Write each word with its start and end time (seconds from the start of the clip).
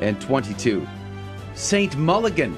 2022. 0.00 0.86
Saint 1.54 1.96
Mulligan. 1.96 2.56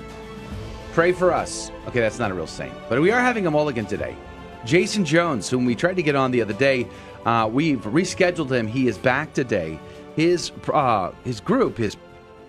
Pray 0.93 1.13
for 1.13 1.33
us. 1.33 1.71
Okay, 1.87 2.01
that's 2.01 2.19
not 2.19 2.31
a 2.31 2.35
real 2.35 2.47
saint, 2.47 2.73
but 2.89 3.01
we 3.01 3.11
are 3.11 3.21
having 3.21 3.47
a 3.47 3.51
mulligan 3.51 3.87
today. 3.87 4.17
Jason 4.65 5.05
Jones, 5.05 5.49
whom 5.49 5.65
we 5.65 5.75
tried 5.75 5.97
to 5.97 6.03
get 6.03 6.17
on 6.17 6.31
the 6.31 6.43
other 6.43 6.55
day, 6.55 6.89
uh, 7.25 7.49
we've 7.51 7.83
rescheduled 7.83 8.51
him. 8.51 8.67
He 8.67 8.89
is 8.89 8.99
back 8.99 9.33
today. 9.33 9.79
His 10.17 10.51
uh, 10.73 11.13
his 11.25 11.41
group, 11.41 11.77
his 11.77 11.97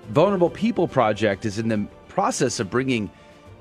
Vulnerable 0.09 0.49
People 0.49 0.87
Project, 0.87 1.45
is 1.45 1.59
in 1.59 1.67
the 1.67 1.85
process 2.07 2.59
of 2.59 2.69
bringing 2.69 3.09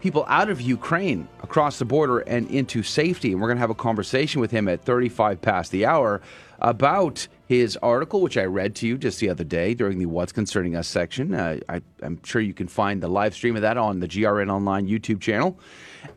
people 0.00 0.24
out 0.28 0.48
of 0.48 0.60
Ukraine 0.60 1.26
across 1.42 1.78
the 1.78 1.84
border 1.84 2.20
and 2.20 2.48
into 2.50 2.82
safety. 2.82 3.32
And 3.32 3.40
we're 3.40 3.48
going 3.48 3.56
to 3.56 3.60
have 3.60 3.70
a 3.70 3.74
conversation 3.74 4.40
with 4.40 4.50
him 4.50 4.68
at 4.68 4.82
35 4.84 5.42
past 5.42 5.72
the 5.72 5.84
hour 5.84 6.22
about 6.60 7.26
his 7.46 7.76
article, 7.78 8.20
which 8.20 8.36
I 8.36 8.44
read 8.44 8.74
to 8.76 8.86
you 8.86 8.98
just 8.98 9.20
the 9.20 9.28
other 9.28 9.44
day 9.44 9.72
during 9.72 9.98
the 9.98 10.06
What's 10.06 10.32
Concerning 10.32 10.74
Us 10.74 10.88
section. 10.88 11.32
Uh, 11.32 11.58
I, 11.68 11.80
I'm 12.02 12.20
sure 12.24 12.40
you 12.40 12.52
can 12.52 12.66
find 12.66 13.00
the 13.00 13.08
live 13.08 13.34
stream 13.34 13.54
of 13.54 13.62
that 13.62 13.76
on 13.76 14.00
the 14.00 14.08
GRN 14.08 14.50
Online 14.50 14.88
YouTube 14.88 15.20
channel. 15.20 15.58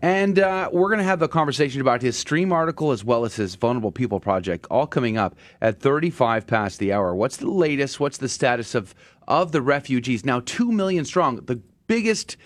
And 0.02 0.40
uh, 0.40 0.70
we're 0.72 0.90
going 0.90 1.00
to 1.00 1.04
have 1.04 1.22
a 1.22 1.28
conversation 1.28 1.82
about 1.82 2.02
his 2.02 2.18
stream 2.18 2.52
article 2.52 2.92
as 2.92 3.04
well 3.04 3.26
as 3.26 3.36
his 3.36 3.56
Vulnerable 3.56 3.92
People 3.92 4.20
Project, 4.20 4.66
all 4.72 4.88
coming 4.88 5.18
up 5.18 5.36
at 5.62 5.80
35 5.80 6.48
past 6.48 6.80
the 6.80 6.94
hour. 6.94 7.14
What's 7.16 7.38
the 7.38 7.50
latest? 7.50 8.00
What's 8.00 8.18
the 8.18 8.30
status 8.30 8.74
of, 8.74 8.96
of 9.28 9.52
the 9.52 9.62
refugees? 9.62 10.26
Now, 10.26 10.42
2 10.46 10.72
million 10.72 11.06
strong, 11.06 11.38
the 11.38 11.62
biggest 11.88 12.38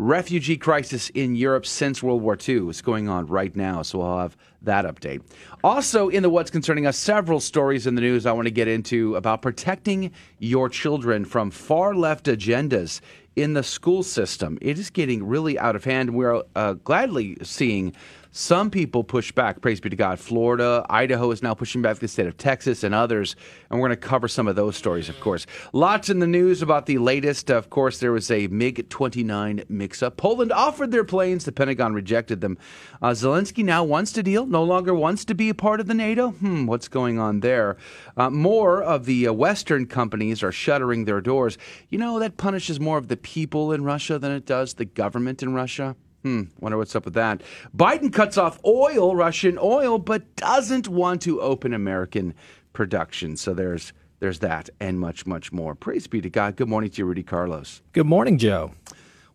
refugee 0.00 0.56
crisis 0.56 1.10
in 1.10 1.36
Europe 1.36 1.66
since 1.66 2.02
World 2.02 2.22
War 2.22 2.36
II 2.48 2.68
is 2.68 2.80
going 2.80 3.08
on 3.08 3.26
right 3.26 3.54
now. 3.54 3.82
So 3.82 4.00
I'll 4.00 4.18
have 4.18 4.36
that 4.62 4.84
update. 4.84 5.22
Also, 5.62 6.08
in 6.08 6.22
the 6.22 6.30
What's 6.30 6.50
Concerning 6.50 6.86
Us, 6.86 6.96
several 6.96 7.40
stories 7.40 7.86
in 7.86 7.94
the 7.94 8.00
news 8.00 8.26
I 8.26 8.32
want 8.32 8.46
to 8.46 8.50
get 8.50 8.68
into 8.68 9.14
about 9.16 9.42
protecting 9.42 10.12
your 10.38 10.68
children 10.68 11.24
from 11.24 11.50
far 11.50 11.94
left 11.94 12.26
agendas 12.26 13.00
in 13.36 13.52
the 13.54 13.62
school 13.62 14.02
system. 14.02 14.58
It 14.60 14.78
is 14.78 14.90
getting 14.90 15.26
really 15.26 15.58
out 15.58 15.76
of 15.76 15.84
hand. 15.84 16.14
We're 16.14 16.42
uh, 16.56 16.74
gladly 16.74 17.36
seeing 17.42 17.94
some 18.32 18.70
people 18.70 19.02
push 19.02 19.32
back. 19.32 19.60
Praise 19.60 19.80
be 19.80 19.90
to 19.90 19.96
God. 19.96 20.20
Florida, 20.20 20.86
Idaho 20.88 21.30
is 21.32 21.42
now 21.42 21.54
pushing 21.54 21.82
back 21.82 21.98
the 21.98 22.06
state 22.06 22.26
of 22.26 22.36
Texas 22.36 22.84
and 22.84 22.94
others. 22.94 23.34
And 23.68 23.80
we're 23.80 23.88
going 23.88 23.98
to 23.98 24.08
cover 24.08 24.28
some 24.28 24.46
of 24.46 24.54
those 24.54 24.76
stories, 24.76 25.08
of 25.08 25.18
course. 25.18 25.46
Lots 25.72 26.10
in 26.10 26.20
the 26.20 26.26
news 26.26 26.62
about 26.62 26.86
the 26.86 26.98
latest. 26.98 27.50
Of 27.50 27.70
course, 27.70 27.98
there 27.98 28.12
was 28.12 28.30
a 28.30 28.46
MiG 28.46 28.88
29 28.88 29.64
mix 29.68 30.02
up. 30.02 30.16
Poland 30.16 30.52
offered 30.52 30.92
their 30.92 31.04
planes, 31.04 31.44
the 31.44 31.52
Pentagon 31.52 31.92
rejected 31.92 32.40
them. 32.40 32.56
Uh, 33.02 33.10
Zelensky 33.10 33.64
now 33.64 33.82
wants 33.82 34.12
to 34.12 34.22
deal, 34.22 34.46
no 34.46 34.62
longer 34.62 34.94
wants 34.94 35.24
to 35.24 35.34
be 35.34 35.48
a 35.48 35.54
part 35.54 35.80
of 35.80 35.88
the 35.88 35.94
NATO. 35.94 36.30
Hmm, 36.30 36.66
what's 36.66 36.88
going 36.88 37.18
on 37.18 37.40
there? 37.40 37.76
Uh, 38.16 38.30
more 38.30 38.82
of 38.82 39.06
the 39.06 39.26
uh, 39.26 39.32
Western 39.32 39.86
companies 39.86 40.42
are 40.42 40.52
shuttering 40.52 41.04
their 41.04 41.20
doors. 41.20 41.58
You 41.88 41.98
know, 41.98 42.20
that 42.20 42.36
punishes 42.36 42.78
more 42.78 42.98
of 42.98 43.08
the 43.08 43.16
people 43.16 43.72
in 43.72 43.82
Russia 43.82 44.18
than 44.18 44.30
it 44.32 44.46
does 44.46 44.74
the 44.74 44.84
government 44.84 45.42
in 45.42 45.52
Russia. 45.52 45.96
Hmm, 46.22 46.42
wonder 46.58 46.76
what's 46.76 46.94
up 46.94 47.06
with 47.06 47.14
that. 47.14 47.42
Biden 47.74 48.12
cuts 48.12 48.36
off 48.36 48.60
oil, 48.64 49.16
Russian 49.16 49.58
oil, 49.60 49.98
but 49.98 50.36
doesn't 50.36 50.86
want 50.88 51.22
to 51.22 51.40
open 51.40 51.72
American 51.72 52.34
production. 52.72 53.36
So 53.36 53.54
there's 53.54 53.92
there's 54.18 54.40
that 54.40 54.68
and 54.80 55.00
much, 55.00 55.26
much 55.26 55.50
more. 55.50 55.74
Praise 55.74 56.06
be 56.06 56.20
to 56.20 56.28
God. 56.28 56.56
Good 56.56 56.68
morning 56.68 56.90
to 56.90 56.98
you, 56.98 57.06
Rudy 57.06 57.22
Carlos. 57.22 57.80
Good 57.92 58.06
morning, 58.06 58.36
Joe. 58.36 58.72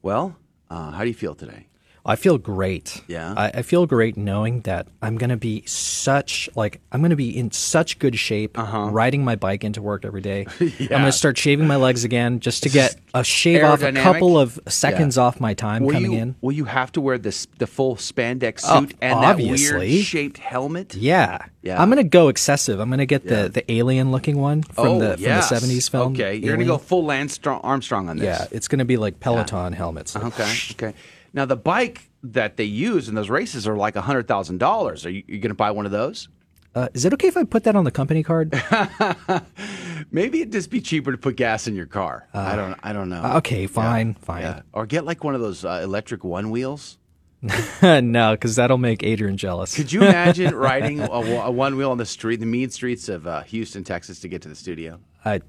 Well, 0.03 0.37
uh, 0.69 0.91
how 0.91 1.01
do 1.01 1.07
you 1.07 1.15
feel 1.15 1.33
today? 1.33 1.65
I 2.05 2.15
feel 2.15 2.37
great. 2.37 3.01
Yeah? 3.07 3.33
I, 3.35 3.47
I 3.55 3.61
feel 3.63 3.85
great 3.87 4.15
knowing 4.15 4.61
that 4.61 4.87
I'm 5.01 5.17
going 5.17 5.31
to 5.31 5.37
be 5.37 5.63
such, 5.65 6.49
like, 6.55 6.79
I'm 6.91 7.01
going 7.01 7.09
to 7.09 7.15
be 7.15 7.35
in 7.35 7.51
such 7.51 7.97
good 7.97 8.17
shape 8.17 8.57
uh-huh. 8.57 8.89
riding 8.91 9.23
my 9.23 9.35
bike 9.35 9.63
into 9.63 9.81
work 9.81 10.05
every 10.05 10.21
day. 10.21 10.45
I'm 10.59 10.87
going 10.87 11.05
to 11.05 11.11
start 11.11 11.37
shaving 11.37 11.67
my 11.67 11.77
legs 11.77 12.03
again 12.03 12.39
just 12.39 12.63
to 12.63 12.69
get 12.69 12.95
a 13.13 13.23
shave 13.23 13.63
off 13.63 13.81
a 13.81 13.91
couple 13.91 14.37
of 14.37 14.59
seconds 14.67 15.17
off 15.17 15.39
my 15.39 15.53
time 15.53 15.83
Will 15.83 15.93
coming 15.93 16.11
you, 16.11 16.19
in. 16.19 16.35
Will 16.41 16.51
you 16.51 16.65
have 16.65 16.91
to 16.93 17.01
wear 17.01 17.17
this 17.17 17.47
the 17.57 17.67
full 17.67 17.95
spandex 17.95 18.61
Oh, 18.65 18.81
suit 18.81 18.95
and 19.01 19.23
that 19.23 19.37
weird 19.37 20.05
shaped 20.05 20.37
helmet? 20.37 20.93
Yeah. 20.95 21.45
Yeah. 21.63 21.81
I'm 21.81 21.89
going 21.89 22.03
to 22.03 22.07
go 22.07 22.27
excessive. 22.27 22.79
I'm 22.79 22.89
going 22.89 22.99
to 22.99 23.07
get 23.07 23.27
the, 23.27 23.49
the 23.49 23.69
alien 23.71 24.11
looking 24.11 24.37
one 24.37 24.61
from, 24.61 24.87
oh, 24.87 24.99
the, 24.99 25.15
yes. 25.19 25.49
from 25.49 25.59
the 25.59 25.65
70s 25.65 25.89
film. 25.89 26.13
Okay, 26.13 26.35
you're 26.35 26.55
going 26.55 26.59
to 26.59 26.71
go 26.71 26.77
full 26.77 27.05
Lance 27.05 27.39
Armstrong 27.43 28.09
on 28.09 28.17
this. 28.17 28.25
Yeah, 28.25 28.47
it's 28.51 28.67
going 28.67 28.79
to 28.79 28.85
be 28.85 28.97
like 28.97 29.19
Peloton 29.19 29.73
helmets. 29.73 30.15
Okay. 30.15 30.53
Okay. 30.71 30.93
Now 31.35 31.45
the 31.45 31.57
bike 31.57 32.09
that 32.23 32.55
they 32.55 32.63
use 32.63 33.07
in 33.09 33.13
those 33.13 33.29
races 33.29 33.67
are 33.67 33.75
like 33.75 33.95
hundred 33.95 34.27
thousand 34.27 34.57
dollars. 34.57 35.05
Are 35.05 35.09
you, 35.09 35.21
you 35.27 35.37
going 35.39 35.49
to 35.49 35.53
buy 35.53 35.69
one 35.69 35.85
of 35.85 35.91
those? 35.91 36.29
Uh, 36.73 36.87
is 36.93 37.05
it 37.05 37.13
okay 37.13 37.27
if 37.27 37.37
I 37.37 37.43
put 37.43 37.65
that 37.65 37.75
on 37.75 37.83
the 37.83 37.91
company 37.91 38.23
card? 38.23 38.51
Maybe 40.11 40.41
it'd 40.41 40.51
just 40.51 40.69
be 40.69 40.81
cheaper 40.81 41.11
to 41.11 41.17
put 41.17 41.35
gas 41.35 41.67
in 41.67 41.75
your 41.75 41.85
car. 41.85 42.27
I 42.33 42.55
don't. 42.55 42.77
I 42.81 42.93
don't 42.93 43.09
know. 43.09 43.21
Uh, 43.21 43.37
okay, 43.37 43.67
fine, 43.67 44.13
fine. 44.15 44.41
Yeah. 44.41 44.61
Or 44.73 44.85
get 44.85 45.05
like 45.05 45.23
one 45.23 45.35
of 45.35 45.41
those 45.41 45.63
uh, 45.63 45.81
electric 45.83 46.23
one 46.23 46.49
wheels. 46.49 46.97
no, 47.81 48.31
because 48.31 48.55
that'll 48.55 48.77
make 48.77 49.03
Adrian 49.03 49.37
jealous. 49.37 49.75
Could 49.75 49.91
you 49.91 50.01
imagine 50.03 50.55
riding 50.55 51.01
a, 51.01 51.05
a 51.05 51.51
one 51.51 51.75
wheel 51.75 51.91
on 51.91 51.97
the 51.97 52.05
street, 52.05 52.39
the 52.39 52.45
mean 52.45 52.69
streets 52.69 53.07
of 53.07 53.27
uh, 53.27 53.43
Houston, 53.43 53.83
Texas, 53.83 54.19
to 54.21 54.27
get 54.27 54.41
to 54.41 54.49
the 54.49 54.55
studio? 54.55 54.99
I 55.23 55.41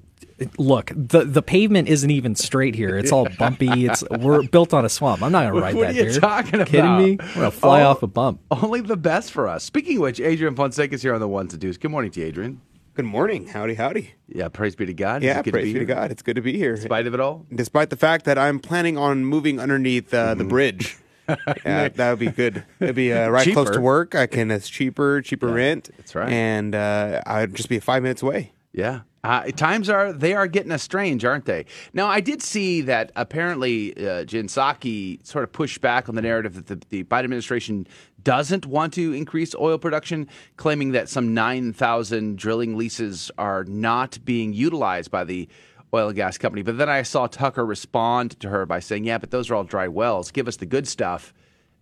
look 0.57 0.91
the 0.95 1.23
the 1.25 1.41
pavement 1.41 1.87
isn't 1.87 2.09
even 2.11 2.35
straight 2.35 2.75
here. 2.75 2.97
It's 2.97 3.11
all 3.11 3.27
bumpy. 3.39 3.85
It's 3.85 4.03
we're 4.09 4.43
built 4.43 4.73
on 4.73 4.85
a 4.85 4.89
swamp. 4.89 5.21
I'm 5.23 5.31
not 5.31 5.47
gonna 5.49 5.59
ride 5.61 5.75
What 5.75 5.81
that 5.87 5.95
are 5.95 6.05
you 6.05 6.11
here. 6.11 6.19
talking 6.19 6.55
about? 6.55 6.67
Kidding 6.67 6.97
me? 6.97 7.17
I'm 7.19 7.33
gonna 7.35 7.51
fly 7.51 7.81
Oh. 7.83 7.87
off 7.89 8.03
a 8.03 8.07
bump. 8.07 8.41
Only 8.51 8.81
the 8.81 8.97
best 8.97 9.31
for 9.31 9.47
us. 9.47 9.63
Speaking 9.63 9.97
of 9.97 10.01
which, 10.03 10.19
Adrian 10.19 10.55
Fonseca 10.55 10.93
is 10.95 11.01
here 11.01 11.13
on 11.13 11.19
the 11.19 11.27
ones 11.27 11.53
and 11.53 11.61
twos. 11.61 11.77
Good 11.77 11.91
morning 11.91 12.11
to 12.11 12.19
you, 12.19 12.27
Adrian. 12.27 12.61
Good 12.93 13.05
morning. 13.05 13.47
Howdy, 13.47 13.75
howdy. 13.75 14.13
Yeah, 14.27 14.47
praise 14.49 14.75
be 14.75 14.85
to 14.87 14.93
God. 14.93 15.21
Yeah, 15.21 15.41
good 15.43 15.51
praise 15.53 15.65
be 15.65 15.73
be 15.73 15.79
to. 15.79 15.85
God. 15.85 16.11
It's 16.11 16.21
good 16.23 16.35
to 16.35 16.41
be 16.41 16.57
here. 16.57 16.73
In 16.73 16.81
spite 16.81 17.05
of 17.07 17.13
it 17.13 17.19
all. 17.19 17.45
Despite 17.53 17.89
the 17.91 17.95
fact 17.97 18.25
that 18.25 18.37
I'm 18.39 18.59
planning 18.59 18.97
on 18.97 19.23
moving 19.25 19.59
underneath 19.59 20.13
uh, 20.13 20.29
Mm-hmm. 20.29 20.37
the 20.39 20.43
bridge. 20.45 20.97
yeah, 21.65 21.89
that 21.89 22.09
would 22.09 22.19
be 22.19 22.31
good. 22.31 22.63
It'd 22.79 22.95
be 22.95 23.11
uh, 23.13 23.27
right 23.29 23.51
close 23.51 23.69
to 23.71 23.81
work. 23.81 24.15
I 24.15 24.27
can. 24.27 24.49
It's 24.49 24.69
cheaper, 24.69 25.21
cheaper 25.21 25.47
rent. 25.47 25.89
that's 25.97 26.15
right. 26.15 26.29
And 26.31 26.73
uh, 26.73 27.21
I'd 27.25 27.53
just 27.53 27.67
be 27.69 27.79
five 27.79 28.01
minutes 28.01 28.21
away. 28.23 28.53
Yeah. 28.71 29.01
Uh, 29.27 29.43
times 29.51 29.89
are 29.89 30.13
they 30.13 30.33
are 30.33 30.47
getting 30.47 30.71
us 30.71 30.81
strange, 30.81 31.25
aren't 31.25 31.43
they? 31.43 31.65
Now, 31.91 32.07
I 32.07 32.21
did 32.21 32.41
see 32.41 32.79
that 32.83 33.11
apparently 33.17 33.93
uh, 34.07 34.23
Jen 34.23 34.47
sort 34.47 35.43
of 35.43 35.51
pushed 35.51 35.81
back 35.81 36.07
on 36.07 36.15
the 36.15 36.21
narrative 36.21 36.53
that 36.53 36.67
the, 36.67 36.81
the 36.87 37.03
Biden 37.03 37.25
administration 37.25 37.87
doesn't 38.23 38.65
want 38.65 38.93
to 38.93 39.11
increase 39.11 39.53
oil 39.55 39.77
production, 39.77 40.29
claiming 40.55 40.93
that 40.93 41.09
some 41.09 41.33
9,000 41.33 42.37
drilling 42.37 42.77
leases 42.77 43.29
are 43.37 43.65
not 43.65 44.17
being 44.23 44.53
utilized 44.53 45.11
by 45.11 45.25
the 45.25 45.49
oil 45.93 46.07
and 46.07 46.15
gas 46.15 46.37
company. 46.37 46.61
But 46.61 46.77
then 46.77 46.87
I 46.87 47.01
saw 47.01 47.27
Tucker 47.27 47.65
respond 47.65 48.39
to 48.39 48.47
her 48.47 48.65
by 48.65 48.79
saying, 48.79 49.03
"Yeah, 49.03 49.17
but 49.17 49.31
those 49.31 49.51
are 49.51 49.55
all 49.55 49.65
dry 49.65 49.89
wells. 49.89 50.31
Give 50.31 50.47
us 50.47 50.55
the 50.55 50.65
good 50.65 50.87
stuff." 50.87 51.33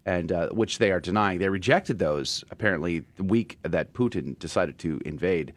and 0.08 0.32
uh, 0.32 0.50
which 0.50 0.78
they 0.78 0.92
are 0.92 1.00
denying. 1.00 1.40
They 1.40 1.50
rejected 1.50 1.98
those 1.98 2.44
apparently 2.52 3.00
the 3.16 3.24
week 3.24 3.58
that 3.64 3.94
Putin 3.94 4.38
decided 4.38 4.78
to 4.78 5.02
invade. 5.04 5.52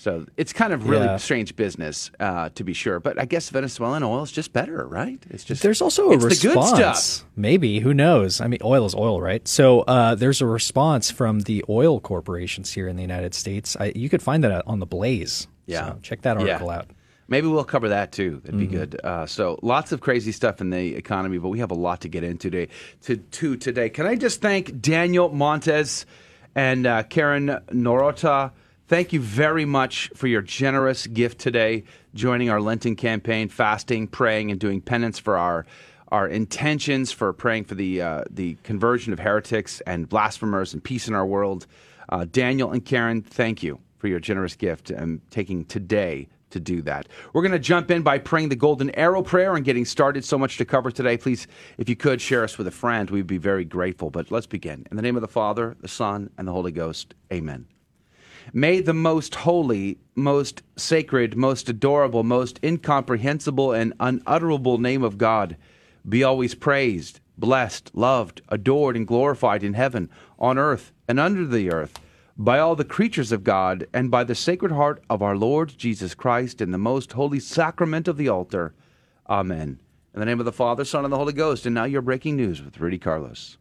So 0.00 0.24
it's 0.38 0.54
kind 0.54 0.72
of 0.72 0.88
really 0.88 1.04
Yeah. 1.04 1.18
strange 1.18 1.54
business, 1.56 2.10
uh, 2.18 2.48
to 2.54 2.64
be 2.64 2.72
sure. 2.72 3.00
But 3.00 3.18
I 3.20 3.26
guess 3.26 3.50
Venezuelan 3.50 4.02
oil 4.02 4.22
is 4.22 4.32
just 4.32 4.50
better, 4.54 4.86
right? 4.86 5.22
It's 5.28 5.44
just 5.44 5.62
There's 5.62 5.82
also 5.82 6.08
a 6.10 6.14
it's 6.14 6.40
the 6.40 6.48
good 6.48 6.56
response. 6.56 7.02
stuff. 7.04 7.28
Maybe 7.36 7.80
who 7.80 7.92
knows? 7.92 8.40
I 8.40 8.46
mean, 8.46 8.60
oil 8.64 8.86
is 8.86 8.94
oil, 8.94 9.20
right? 9.20 9.46
So 9.46 9.80
uh, 9.82 10.14
there's 10.14 10.40
a 10.40 10.46
response 10.46 11.10
from 11.10 11.40
the 11.40 11.62
oil 11.68 12.00
corporations 12.00 12.72
here 12.72 12.88
in 12.88 12.96
the 12.96 13.02
United 13.02 13.34
States. 13.34 13.76
I, 13.78 13.92
you 13.94 14.08
could 14.08 14.22
find 14.22 14.42
that 14.42 14.66
on 14.66 14.78
the 14.80 14.86
Blaze. 14.86 15.48
Yeah. 15.66 15.88
So 15.90 15.98
check 16.00 16.22
that 16.22 16.38
Yeah. 16.40 16.46
article 16.54 16.70
out. 16.70 16.86
Maybe 17.28 17.46
we'll 17.46 17.62
cover 17.64 17.90
that 17.90 18.10
too. 18.10 18.40
That'd 18.42 18.58
be 18.58 18.66
Mm-hmm. 18.68 18.74
good. 18.76 19.00
Uh, 19.04 19.26
so 19.26 19.58
lots 19.62 19.92
of 19.92 20.00
crazy 20.00 20.32
stuff 20.32 20.62
in 20.62 20.70
the 20.70 20.96
economy, 20.96 21.36
but 21.36 21.50
we 21.50 21.58
have 21.58 21.70
a 21.70 21.74
lot 21.76 22.00
to 22.00 22.08
get 22.08 22.24
into 22.24 22.48
today. 22.50 22.72
To, 23.02 23.16
to 23.18 23.56
today, 23.56 23.90
can 23.90 24.06
I 24.06 24.16
just 24.16 24.40
thank 24.40 24.80
Daniel 24.80 25.28
Montes 25.28 26.06
and 26.54 26.86
uh, 26.86 27.02
Karen 27.02 27.58
Norota? 27.70 28.52
Thank 28.90 29.12
you 29.12 29.20
very 29.20 29.64
much 29.64 30.10
for 30.16 30.26
your 30.26 30.42
generous 30.42 31.06
gift 31.06 31.38
today, 31.38 31.84
joining 32.12 32.50
our 32.50 32.60
Lenten 32.60 32.96
campaign, 32.96 33.48
fasting, 33.48 34.08
praying, 34.08 34.50
and 34.50 34.58
doing 34.58 34.80
penance 34.80 35.16
for 35.16 35.36
our 35.36 35.64
our 36.08 36.26
intentions 36.26 37.12
for 37.12 37.32
praying 37.32 37.66
for 37.66 37.76
the 37.76 38.02
uh, 38.02 38.24
the 38.28 38.56
conversion 38.64 39.12
of 39.12 39.20
heretics 39.20 39.80
and 39.82 40.08
blasphemers 40.08 40.74
and 40.74 40.82
peace 40.82 41.06
in 41.06 41.14
our 41.14 41.24
world. 41.24 41.68
Uh, 42.08 42.26
Daniel 42.32 42.72
and 42.72 42.84
Karen, 42.84 43.22
thank 43.22 43.62
you 43.62 43.78
for 43.98 44.08
your 44.08 44.18
generous 44.18 44.56
gift 44.56 44.90
and 44.90 45.20
taking 45.30 45.66
today 45.66 46.26
to 46.50 46.58
do 46.58 46.82
that. 46.82 47.06
We're 47.32 47.42
going 47.42 47.52
to 47.52 47.60
jump 47.60 47.92
in 47.92 48.02
by 48.02 48.18
praying 48.18 48.48
the 48.48 48.56
Golden 48.56 48.90
Arrow 48.96 49.22
prayer 49.22 49.54
and 49.54 49.64
getting 49.64 49.84
started. 49.84 50.24
So 50.24 50.36
much 50.36 50.56
to 50.56 50.64
cover 50.64 50.90
today. 50.90 51.16
Please, 51.16 51.46
if 51.78 51.88
you 51.88 51.94
could, 51.94 52.20
share 52.20 52.42
us 52.42 52.58
with 52.58 52.66
a 52.66 52.72
friend. 52.72 53.08
We'd 53.08 53.28
be 53.28 53.38
very 53.38 53.64
grateful. 53.64 54.10
But 54.10 54.32
let's 54.32 54.48
begin. 54.48 54.84
In 54.90 54.96
the 54.96 55.02
name 55.02 55.14
of 55.14 55.22
the 55.22 55.28
Father, 55.28 55.76
the 55.80 55.86
Son, 55.86 56.30
and 56.36 56.48
the 56.48 56.52
Holy 56.52 56.72
Ghost, 56.72 57.14
amen. 57.32 57.68
May 58.52 58.80
the 58.80 58.94
most 58.94 59.34
holy, 59.36 59.98
most 60.14 60.62
sacred, 60.76 61.36
most 61.36 61.68
adorable, 61.68 62.24
most 62.24 62.58
incomprehensible, 62.62 63.72
and 63.72 63.92
unutterable 64.00 64.78
name 64.78 65.02
of 65.02 65.18
God 65.18 65.56
be 66.08 66.24
always 66.24 66.54
praised, 66.54 67.20
blessed, 67.38 67.90
loved, 67.94 68.42
adored, 68.48 68.96
and 68.96 69.06
glorified 69.06 69.62
in 69.62 69.74
heaven, 69.74 70.10
on 70.38 70.58
earth, 70.58 70.92
and 71.06 71.20
under 71.20 71.46
the 71.46 71.70
earth 71.70 71.98
by 72.40 72.58
all 72.58 72.74
the 72.74 72.84
creatures 72.84 73.32
of 73.32 73.44
God, 73.44 73.86
and 73.92 74.10
by 74.10 74.24
the 74.24 74.34
sacred 74.34 74.72
heart 74.72 75.02
of 75.10 75.20
our 75.20 75.36
Lord 75.36 75.74
Jesus 75.76 76.14
Christ 76.14 76.62
in 76.62 76.70
the 76.70 76.78
most 76.78 77.12
holy 77.12 77.38
sacrament 77.38 78.08
of 78.08 78.16
the 78.16 78.30
altar. 78.30 78.72
Amen. 79.28 79.78
In 80.14 80.20
the 80.20 80.24
name 80.24 80.40
of 80.40 80.46
the 80.46 80.52
Father, 80.52 80.86
Son, 80.86 81.04
and 81.04 81.12
the 81.12 81.18
Holy 81.18 81.34
Ghost. 81.34 81.66
And 81.66 81.74
now 81.74 81.84
your 81.84 82.00
breaking 82.00 82.36
news 82.36 82.62
with 82.62 82.80
Rudy 82.80 82.96
Carlos. 82.96 83.58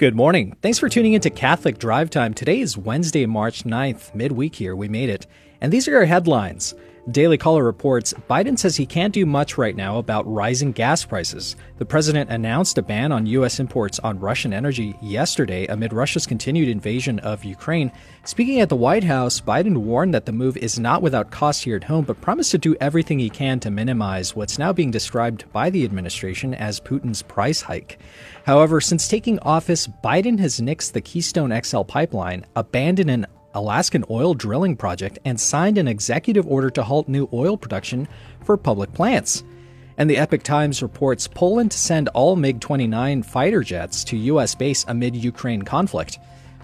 Good 0.00 0.16
morning. 0.16 0.56
Thanks 0.62 0.78
for 0.78 0.88
tuning 0.88 1.12
into 1.12 1.28
Catholic 1.28 1.76
Drive 1.76 2.08
Time. 2.08 2.32
Today 2.32 2.60
is 2.60 2.74
Wednesday, 2.78 3.26
March 3.26 3.64
9th, 3.64 4.14
midweek 4.14 4.54
here. 4.54 4.74
We 4.74 4.88
made 4.88 5.10
it. 5.10 5.26
And 5.60 5.70
these 5.70 5.86
are 5.86 5.90
your 5.90 6.06
headlines. 6.06 6.74
Daily 7.10 7.38
Caller 7.38 7.64
reports 7.64 8.12
Biden 8.28 8.58
says 8.58 8.76
he 8.76 8.84
can't 8.84 9.14
do 9.14 9.24
much 9.24 9.56
right 9.56 9.74
now 9.74 9.96
about 9.96 10.30
rising 10.30 10.70
gas 10.70 11.04
prices. 11.04 11.56
The 11.78 11.86
president 11.86 12.28
announced 12.30 12.76
a 12.76 12.82
ban 12.82 13.10
on 13.10 13.24
U.S. 13.26 13.58
imports 13.58 13.98
on 14.00 14.20
Russian 14.20 14.52
energy 14.52 14.94
yesterday 15.00 15.66
amid 15.66 15.94
Russia's 15.94 16.26
continued 16.26 16.68
invasion 16.68 17.18
of 17.20 17.44
Ukraine. 17.44 17.90
Speaking 18.24 18.60
at 18.60 18.68
the 18.68 18.76
White 18.76 19.04
House, 19.04 19.40
Biden 19.40 19.78
warned 19.78 20.12
that 20.12 20.26
the 20.26 20.32
move 20.32 20.58
is 20.58 20.78
not 20.78 21.00
without 21.00 21.30
cost 21.30 21.64
here 21.64 21.76
at 21.76 21.84
home, 21.84 22.04
but 22.04 22.20
promised 22.20 22.50
to 22.50 22.58
do 22.58 22.76
everything 22.80 23.18
he 23.18 23.30
can 23.30 23.58
to 23.60 23.70
minimize 23.70 24.36
what's 24.36 24.58
now 24.58 24.72
being 24.72 24.90
described 24.90 25.50
by 25.52 25.70
the 25.70 25.84
administration 25.84 26.52
as 26.52 26.80
Putin's 26.80 27.22
price 27.22 27.62
hike. 27.62 27.98
However, 28.44 28.80
since 28.80 29.08
taking 29.08 29.38
office, 29.40 29.86
Biden 30.04 30.38
has 30.38 30.60
nixed 30.60 30.92
the 30.92 31.00
Keystone 31.00 31.58
XL 31.62 31.82
pipeline, 31.82 32.44
abandoned 32.56 33.10
an 33.10 33.26
Alaskan 33.54 34.04
oil 34.10 34.34
drilling 34.34 34.76
project 34.76 35.18
and 35.24 35.40
signed 35.40 35.78
an 35.78 35.88
executive 35.88 36.46
order 36.46 36.70
to 36.70 36.82
halt 36.82 37.08
new 37.08 37.28
oil 37.32 37.56
production 37.56 38.06
for 38.44 38.56
public 38.56 38.92
plants. 38.94 39.42
And 39.98 40.08
the 40.08 40.18
Epoch 40.18 40.42
Times 40.42 40.82
reports 40.82 41.26
Poland 41.26 41.72
to 41.72 41.78
send 41.78 42.08
all 42.10 42.36
MiG 42.36 42.60
29 42.60 43.22
fighter 43.22 43.62
jets 43.62 44.04
to 44.04 44.16
U.S. 44.16 44.54
base 44.54 44.84
amid 44.88 45.16
Ukraine 45.16 45.62
conflict. 45.62 46.18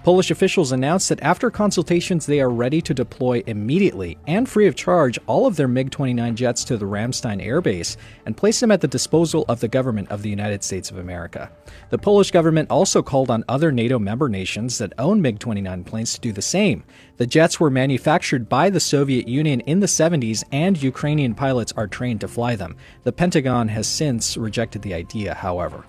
Polish 0.06 0.30
officials 0.30 0.70
announced 0.70 1.08
that 1.08 1.20
after 1.20 1.50
consultations, 1.50 2.26
they 2.26 2.40
are 2.40 2.48
ready 2.48 2.80
to 2.80 2.94
deploy 2.94 3.42
immediately 3.48 4.16
and 4.28 4.48
free 4.48 4.68
of 4.68 4.76
charge 4.76 5.18
all 5.26 5.48
of 5.48 5.56
their 5.56 5.66
MiG 5.66 5.90
29 5.90 6.36
jets 6.36 6.62
to 6.62 6.76
the 6.76 6.84
Ramstein 6.84 7.44
Air 7.44 7.60
Base 7.60 7.96
and 8.24 8.36
place 8.36 8.60
them 8.60 8.70
at 8.70 8.80
the 8.80 8.86
disposal 8.86 9.44
of 9.48 9.58
the 9.58 9.66
government 9.66 10.08
of 10.12 10.22
the 10.22 10.30
United 10.30 10.62
States 10.62 10.92
of 10.92 10.98
America. 10.98 11.50
The 11.90 11.98
Polish 11.98 12.30
government 12.30 12.70
also 12.70 13.02
called 13.02 13.32
on 13.32 13.42
other 13.48 13.72
NATO 13.72 13.98
member 13.98 14.28
nations 14.28 14.78
that 14.78 14.92
own 14.96 15.20
MiG 15.20 15.40
29 15.40 15.82
planes 15.82 16.14
to 16.14 16.20
do 16.20 16.30
the 16.30 16.40
same. 16.40 16.84
The 17.16 17.26
jets 17.26 17.58
were 17.58 17.68
manufactured 17.68 18.48
by 18.48 18.70
the 18.70 18.78
Soviet 18.78 19.26
Union 19.26 19.58
in 19.62 19.80
the 19.80 19.86
70s, 19.86 20.44
and 20.52 20.80
Ukrainian 20.80 21.34
pilots 21.34 21.72
are 21.76 21.88
trained 21.88 22.20
to 22.20 22.28
fly 22.28 22.54
them. 22.54 22.76
The 23.02 23.10
Pentagon 23.10 23.66
has 23.70 23.88
since 23.88 24.36
rejected 24.36 24.82
the 24.82 24.94
idea, 24.94 25.34
however. 25.34 25.84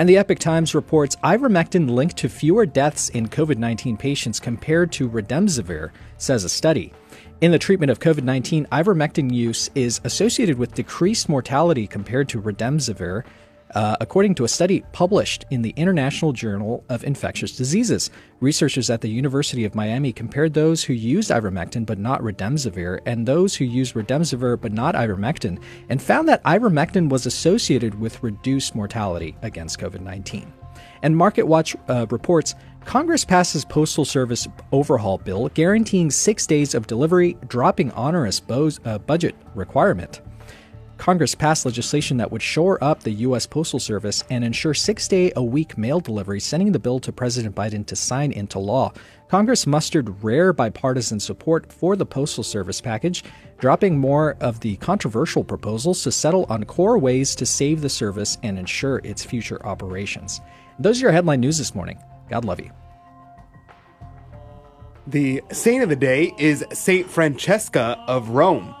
And 0.00 0.08
the 0.08 0.16
Epoch 0.16 0.38
Times 0.38 0.74
reports 0.74 1.16
ivermectin 1.16 1.90
linked 1.90 2.16
to 2.16 2.30
fewer 2.30 2.64
deaths 2.64 3.10
in 3.10 3.28
COVID 3.28 3.58
19 3.58 3.98
patients 3.98 4.40
compared 4.40 4.90
to 4.92 5.10
remdesivir, 5.10 5.90
says 6.16 6.42
a 6.42 6.48
study. 6.48 6.94
In 7.42 7.50
the 7.50 7.58
treatment 7.58 7.90
of 7.90 8.00
COVID 8.00 8.22
19, 8.22 8.66
ivermectin 8.72 9.30
use 9.30 9.68
is 9.74 10.00
associated 10.04 10.56
with 10.56 10.72
decreased 10.72 11.28
mortality 11.28 11.86
compared 11.86 12.30
to 12.30 12.40
remdesivir, 12.40 13.24
uh, 13.74 13.96
according 14.00 14.34
to 14.34 14.44
a 14.44 14.48
study 14.48 14.82
published 14.92 15.44
in 15.50 15.62
the 15.62 15.74
International 15.76 16.32
Journal 16.32 16.84
of 16.88 17.04
Infectious 17.04 17.56
Diseases. 17.56 18.10
Researchers 18.40 18.90
at 18.90 19.00
the 19.00 19.08
University 19.08 19.64
of 19.64 19.74
Miami 19.74 20.12
compared 20.12 20.54
those 20.54 20.82
who 20.82 20.92
used 20.92 21.30
ivermectin 21.30 21.86
but 21.86 21.98
not 21.98 22.20
remdesivir 22.22 23.00
and 23.06 23.26
those 23.26 23.54
who 23.54 23.64
used 23.64 23.94
remdesivir 23.94 24.60
but 24.60 24.72
not 24.72 24.94
ivermectin 24.94 25.62
and 25.88 26.02
found 26.02 26.28
that 26.28 26.42
ivermectin 26.44 27.08
was 27.08 27.26
associated 27.26 27.98
with 28.00 28.22
reduced 28.22 28.74
mortality 28.74 29.36
against 29.42 29.78
COVID 29.78 30.00
19. 30.00 30.52
And 31.02 31.14
MarketWatch 31.14 31.76
uh, 31.88 32.06
reports 32.10 32.54
Congress 32.84 33.24
passes 33.24 33.64
Postal 33.64 34.04
Service 34.04 34.48
overhaul 34.72 35.18
bill 35.18 35.48
guaranteeing 35.50 36.10
six 36.10 36.46
days 36.46 36.74
of 36.74 36.86
delivery, 36.86 37.36
dropping 37.46 37.92
onerous 37.92 38.40
bo- 38.40 38.70
uh, 38.84 38.98
budget 38.98 39.34
requirement. 39.54 40.20
Congress 41.00 41.34
passed 41.34 41.64
legislation 41.64 42.18
that 42.18 42.30
would 42.30 42.42
shore 42.42 42.76
up 42.84 43.02
the 43.02 43.10
U.S. 43.10 43.46
Postal 43.46 43.80
Service 43.80 44.22
and 44.28 44.44
ensure 44.44 44.74
six 44.74 45.08
day 45.08 45.32
a 45.34 45.42
week 45.42 45.78
mail 45.78 45.98
delivery, 45.98 46.38
sending 46.38 46.72
the 46.72 46.78
bill 46.78 47.00
to 47.00 47.10
President 47.10 47.54
Biden 47.54 47.86
to 47.86 47.96
sign 47.96 48.32
into 48.32 48.58
law. 48.58 48.92
Congress 49.28 49.66
mustered 49.66 50.22
rare 50.22 50.52
bipartisan 50.52 51.18
support 51.18 51.72
for 51.72 51.96
the 51.96 52.04
Postal 52.04 52.44
Service 52.44 52.82
package, 52.82 53.24
dropping 53.56 53.98
more 53.98 54.36
of 54.42 54.60
the 54.60 54.76
controversial 54.76 55.42
proposals 55.42 56.02
to 56.02 56.12
settle 56.12 56.44
on 56.50 56.64
core 56.64 56.98
ways 56.98 57.34
to 57.34 57.46
save 57.46 57.80
the 57.80 57.88
service 57.88 58.36
and 58.42 58.58
ensure 58.58 58.98
its 58.98 59.24
future 59.24 59.64
operations. 59.66 60.42
Those 60.78 61.00
are 61.00 61.06
your 61.06 61.12
headline 61.12 61.40
news 61.40 61.56
this 61.56 61.74
morning. 61.74 61.98
God 62.28 62.44
love 62.44 62.60
you. 62.60 62.70
The 65.06 65.40
saint 65.50 65.82
of 65.82 65.88
the 65.88 65.96
day 65.96 66.34
is 66.38 66.62
Saint 66.74 67.08
Francesca 67.08 68.04
of 68.06 68.28
Rome. 68.28 68.74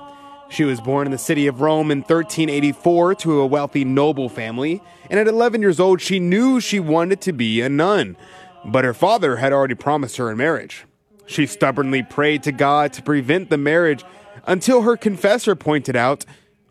She 0.50 0.64
was 0.64 0.80
born 0.80 1.06
in 1.06 1.12
the 1.12 1.18
city 1.18 1.46
of 1.46 1.60
Rome 1.60 1.92
in 1.92 1.98
1384 1.98 3.14
to 3.14 3.40
a 3.40 3.46
wealthy 3.46 3.84
noble 3.84 4.28
family, 4.28 4.82
and 5.08 5.20
at 5.20 5.28
11 5.28 5.62
years 5.62 5.78
old, 5.78 6.00
she 6.00 6.18
knew 6.18 6.60
she 6.60 6.80
wanted 6.80 7.20
to 7.20 7.32
be 7.32 7.60
a 7.60 7.68
nun, 7.68 8.16
but 8.64 8.84
her 8.84 8.92
father 8.92 9.36
had 9.36 9.52
already 9.52 9.76
promised 9.76 10.16
her 10.16 10.28
in 10.28 10.36
marriage. 10.36 10.84
She 11.24 11.46
stubbornly 11.46 12.02
prayed 12.02 12.42
to 12.42 12.52
God 12.52 12.92
to 12.94 13.02
prevent 13.02 13.48
the 13.48 13.56
marriage 13.56 14.04
until 14.44 14.82
her 14.82 14.96
confessor 14.96 15.54
pointed 15.54 15.94
out, 15.94 16.24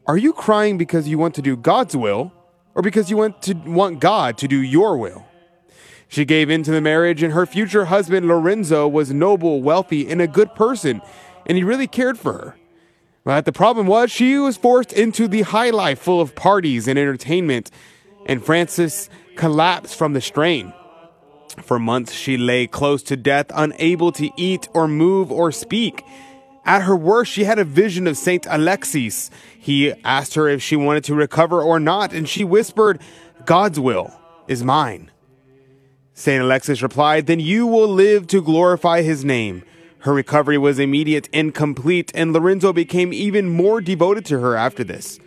"Are 0.06 0.18
you 0.18 0.34
crying 0.34 0.78
because 0.78 1.08
you 1.08 1.18
want 1.18 1.34
to 1.36 1.42
do 1.42 1.56
God's 1.56 1.96
will 1.96 2.34
or 2.76 2.82
because 2.82 3.10
you 3.10 3.16
want 3.16 3.42
to 3.44 3.54
want 3.66 4.02
God 4.02 4.38
to 4.40 4.48
do 4.50 4.62
your 4.62 4.98
will?" 4.98 5.24
She 6.10 6.26
gave 6.26 6.50
in 6.50 6.64
to 6.64 6.72
the 6.72 6.82
marriage 6.82 7.24
and 7.24 7.32
her 7.32 7.46
future 7.46 7.86
husband 7.86 8.28
Lorenzo 8.28 8.90
was 8.90 9.14
noble, 9.14 9.62
wealthy, 9.62 10.10
and 10.10 10.22
a 10.22 10.28
good 10.28 10.54
person, 10.54 11.02
and 11.46 11.58
he 11.58 11.64
really 11.64 11.88
cared 11.88 12.20
for 12.20 12.34
her. 12.34 12.56
But 13.24 13.46
the 13.46 13.52
problem 13.52 13.88
was 13.88 14.12
she 14.12 14.38
was 14.38 14.58
forced 14.58 14.94
into 14.94 15.28
the 15.28 15.42
high 15.42 15.70
life 15.70 16.00
full 16.00 16.22
of 16.22 16.36
parties 16.36 16.88
and 16.88 16.98
entertainment, 16.98 17.70
and 18.26 18.44
Frances 18.44 19.10
collapsed 19.36 19.96
from 19.96 20.14
the 20.14 20.22
strain. 20.22 20.74
For 21.62 21.80
months 21.80 22.14
she 22.14 22.38
lay 22.38 22.68
close 22.68 23.04
to 23.04 23.18
death, 23.18 23.48
unable 23.54 24.12
to 24.14 24.30
eat 24.38 24.68
or 24.74 24.88
move 24.88 25.32
or 25.32 25.52
speak. 25.52 26.04
At 26.66 26.84
her 26.84 26.96
worst, 26.96 27.32
she 27.32 27.46
had 27.46 27.60
a 27.60 27.64
vision 27.64 28.08
of 28.08 28.18
Saint 28.18 28.46
Alexis. 28.50 29.32
He 29.58 29.92
asked 30.04 30.36
her 30.36 30.48
if 30.48 30.62
she 30.62 30.76
wanted 30.76 31.04
to 31.06 31.16
recover 31.16 31.62
or 31.62 31.80
not, 31.80 32.14
and 32.14 32.28
she 32.28 32.44
whispered, 32.44 33.02
God's 33.46 33.80
will 33.80 34.14
is 34.48 34.64
mine. 34.64 35.10
Saint 36.14 36.44
Alexis 36.44 36.82
replied, 36.82 37.26
Then 37.26 37.40
you 37.40 37.66
will 37.66 37.88
live 37.88 38.28
to 38.28 38.42
glorify 38.42 39.02
his 39.02 39.26
name. 39.26 39.64
Her 40.00 40.14
recovery 40.14 40.58
was 40.58 40.80
immediate 40.80 41.28
and 41.34 41.54
complete, 41.54 42.12
and 42.16 42.32
Lorenzo 42.32 42.72
became 42.72 43.12
even 43.12 43.50
more 43.50 43.82
devoted 43.82 44.26
to 44.26 44.40
her 44.40 44.56
after 44.56 44.84
this. 44.84 45.20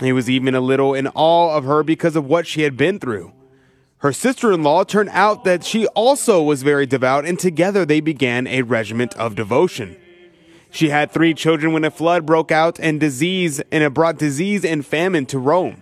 He 0.00 0.12
was 0.12 0.30
even 0.30 0.54
a 0.54 0.60
little 0.60 0.94
in 0.94 1.08
awe 1.08 1.56
of 1.56 1.64
her 1.64 1.82
because 1.82 2.16
of 2.16 2.26
what 2.26 2.46
she 2.46 2.62
had 2.62 2.76
been 2.76 2.98
through. 2.98 3.32
Her 3.98 4.12
sister 4.12 4.52
in 4.52 4.62
law 4.62 4.84
turned 4.84 5.10
out 5.10 5.44
that 5.44 5.64
she 5.64 5.86
also 5.88 6.42
was 6.42 6.62
very 6.62 6.86
devout, 6.86 7.24
and 7.24 7.38
together 7.38 7.84
they 7.84 8.00
began 8.00 8.46
a 8.46 8.62
regiment 8.62 9.14
of 9.16 9.34
devotion. 9.34 9.96
She 10.70 10.90
had 10.90 11.10
three 11.10 11.34
children 11.34 11.72
when 11.72 11.84
a 11.84 11.90
flood 11.90 12.26
broke 12.26 12.50
out 12.50 12.80
and 12.80 12.98
disease 12.98 13.60
and 13.70 13.84
it 13.84 13.94
brought 13.94 14.18
disease 14.18 14.64
and 14.64 14.84
famine 14.84 15.24
to 15.26 15.38
Rome. 15.38 15.80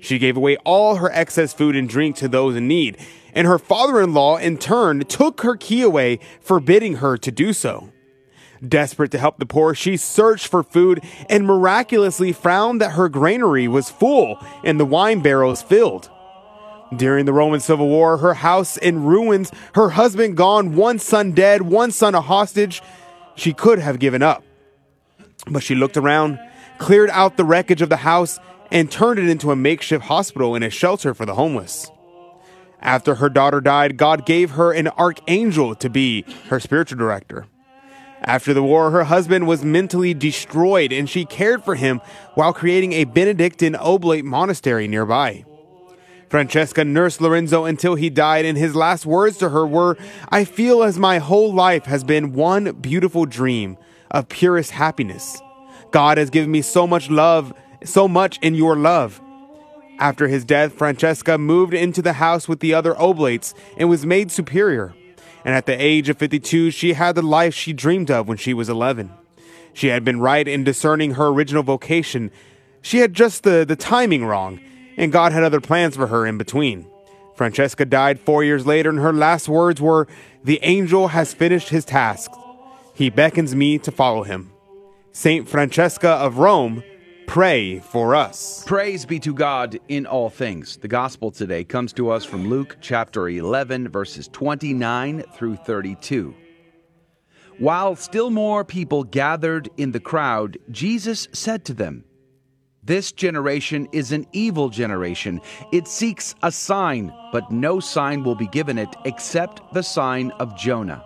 She 0.00 0.20
gave 0.20 0.36
away 0.36 0.56
all 0.58 0.96
her 0.96 1.10
excess 1.10 1.52
food 1.52 1.74
and 1.74 1.88
drink 1.88 2.14
to 2.16 2.28
those 2.28 2.54
in 2.54 2.68
need, 2.68 2.98
and 3.38 3.46
her 3.46 3.58
father 3.60 4.00
in 4.00 4.12
law, 4.14 4.36
in 4.36 4.58
turn, 4.58 4.98
took 5.04 5.42
her 5.42 5.54
key 5.54 5.80
away, 5.80 6.18
forbidding 6.40 6.96
her 6.96 7.16
to 7.16 7.30
do 7.30 7.52
so. 7.52 7.88
Desperate 8.66 9.12
to 9.12 9.18
help 9.18 9.38
the 9.38 9.46
poor, 9.46 9.76
she 9.76 9.96
searched 9.96 10.48
for 10.48 10.64
food 10.64 11.00
and 11.30 11.46
miraculously 11.46 12.32
found 12.32 12.80
that 12.80 12.94
her 12.94 13.08
granary 13.08 13.68
was 13.68 13.90
full 13.90 14.44
and 14.64 14.80
the 14.80 14.84
wine 14.84 15.20
barrels 15.20 15.62
filled. 15.62 16.10
During 16.96 17.26
the 17.26 17.32
Roman 17.32 17.60
Civil 17.60 17.86
War, 17.86 18.16
her 18.16 18.34
house 18.34 18.76
in 18.76 19.04
ruins, 19.04 19.52
her 19.76 19.90
husband 19.90 20.36
gone, 20.36 20.74
one 20.74 20.98
son 20.98 21.30
dead, 21.30 21.62
one 21.62 21.92
son 21.92 22.16
a 22.16 22.20
hostage, 22.20 22.82
she 23.36 23.52
could 23.52 23.78
have 23.78 24.00
given 24.00 24.20
up. 24.20 24.42
But 25.46 25.62
she 25.62 25.76
looked 25.76 25.96
around, 25.96 26.40
cleared 26.78 27.10
out 27.10 27.36
the 27.36 27.44
wreckage 27.44 27.82
of 27.82 27.88
the 27.88 27.98
house, 27.98 28.40
and 28.72 28.90
turned 28.90 29.20
it 29.20 29.28
into 29.28 29.52
a 29.52 29.56
makeshift 29.56 30.06
hospital 30.06 30.56
and 30.56 30.64
a 30.64 30.70
shelter 30.70 31.14
for 31.14 31.24
the 31.24 31.36
homeless. 31.36 31.88
After 32.80 33.16
her 33.16 33.28
daughter 33.28 33.60
died, 33.60 33.96
God 33.96 34.24
gave 34.24 34.52
her 34.52 34.72
an 34.72 34.88
archangel 34.88 35.74
to 35.76 35.90
be 35.90 36.24
her 36.48 36.60
spiritual 36.60 36.98
director. 36.98 37.46
After 38.22 38.52
the 38.52 38.62
war, 38.62 38.90
her 38.90 39.04
husband 39.04 39.46
was 39.46 39.64
mentally 39.64 40.14
destroyed 40.14 40.92
and 40.92 41.08
she 41.08 41.24
cared 41.24 41.64
for 41.64 41.74
him 41.74 42.00
while 42.34 42.52
creating 42.52 42.92
a 42.92 43.04
Benedictine 43.04 43.76
Oblate 43.76 44.24
monastery 44.24 44.88
nearby. 44.88 45.44
Francesca 46.28 46.84
nursed 46.84 47.20
Lorenzo 47.20 47.64
until 47.64 47.94
he 47.94 48.10
died, 48.10 48.44
and 48.44 48.58
his 48.58 48.76
last 48.76 49.06
words 49.06 49.38
to 49.38 49.48
her 49.48 49.66
were, 49.66 49.96
I 50.28 50.44
feel 50.44 50.82
as 50.82 50.98
my 50.98 51.18
whole 51.18 51.54
life 51.54 51.86
has 51.86 52.04
been 52.04 52.34
one 52.34 52.72
beautiful 52.72 53.24
dream 53.24 53.78
of 54.10 54.28
purest 54.28 54.72
happiness. 54.72 55.40
God 55.90 56.18
has 56.18 56.28
given 56.28 56.50
me 56.50 56.60
so 56.60 56.86
much 56.86 57.08
love, 57.08 57.54
so 57.82 58.06
much 58.06 58.38
in 58.42 58.54
your 58.54 58.76
love. 58.76 59.22
After 59.98 60.28
his 60.28 60.44
death, 60.44 60.74
Francesca 60.74 61.38
moved 61.38 61.74
into 61.74 62.02
the 62.02 62.14
house 62.14 62.48
with 62.48 62.60
the 62.60 62.74
other 62.74 62.94
oblates 63.00 63.54
and 63.76 63.88
was 63.88 64.06
made 64.06 64.30
superior. 64.30 64.94
And 65.44 65.54
at 65.54 65.66
the 65.66 65.80
age 65.80 66.08
of 66.08 66.18
52, 66.18 66.70
she 66.70 66.92
had 66.92 67.14
the 67.14 67.22
life 67.22 67.54
she 67.54 67.72
dreamed 67.72 68.10
of 68.10 68.28
when 68.28 68.36
she 68.36 68.54
was 68.54 68.68
11. 68.68 69.10
She 69.72 69.88
had 69.88 70.04
been 70.04 70.20
right 70.20 70.46
in 70.46 70.64
discerning 70.64 71.12
her 71.12 71.26
original 71.28 71.62
vocation. 71.62 72.30
She 72.82 72.98
had 72.98 73.14
just 73.14 73.42
the, 73.42 73.64
the 73.66 73.76
timing 73.76 74.24
wrong 74.24 74.60
and 74.98 75.12
God 75.12 75.32
had 75.32 75.44
other 75.44 75.60
plans 75.60 75.96
for 75.96 76.08
her 76.08 76.26
in 76.26 76.36
between. 76.36 76.86
Francesca 77.36 77.84
died 77.84 78.18
four 78.18 78.42
years 78.42 78.66
later, 78.66 78.90
and 78.90 78.98
her 78.98 79.12
last 79.12 79.48
words 79.48 79.80
were, 79.80 80.08
The 80.42 80.58
angel 80.62 81.08
has 81.08 81.32
finished 81.32 81.68
his 81.68 81.84
task. 81.84 82.32
He 82.94 83.08
beckons 83.08 83.54
me 83.54 83.78
to 83.78 83.92
follow 83.92 84.24
him. 84.24 84.50
Saint 85.12 85.48
Francesca 85.48 86.08
of 86.08 86.38
Rome, 86.38 86.82
pray 87.28 87.78
for 87.78 88.14
us. 88.14 88.64
Praise 88.66 89.04
be 89.04 89.20
to 89.20 89.34
God 89.34 89.78
in 89.88 90.06
all 90.06 90.30
things. 90.30 90.78
The 90.78 90.88
gospel 90.88 91.30
today 91.30 91.62
comes 91.62 91.92
to 91.92 92.10
us 92.10 92.24
from 92.24 92.48
Luke 92.48 92.78
chapter 92.80 93.28
11, 93.28 93.90
verses 93.90 94.28
29 94.28 95.22
through 95.34 95.56
32. 95.56 96.34
While 97.58 97.96
still 97.96 98.30
more 98.30 98.64
people 98.64 99.04
gathered 99.04 99.68
in 99.76 99.92
the 99.92 100.00
crowd, 100.00 100.56
Jesus 100.70 101.28
said 101.32 101.66
to 101.66 101.74
them, 101.74 102.04
this 102.82 103.12
generation 103.12 103.86
is 103.92 104.12
an 104.12 104.26
evil 104.32 104.70
generation. 104.70 105.42
It 105.72 105.86
seeks 105.86 106.34
a 106.42 106.50
sign, 106.50 107.12
but 107.32 107.50
no 107.50 107.80
sign 107.80 108.24
will 108.24 108.34
be 108.34 108.46
given 108.46 108.78
it 108.78 108.88
except 109.04 109.74
the 109.74 109.82
sign 109.82 110.30
of 110.38 110.56
Jonah. 110.56 111.04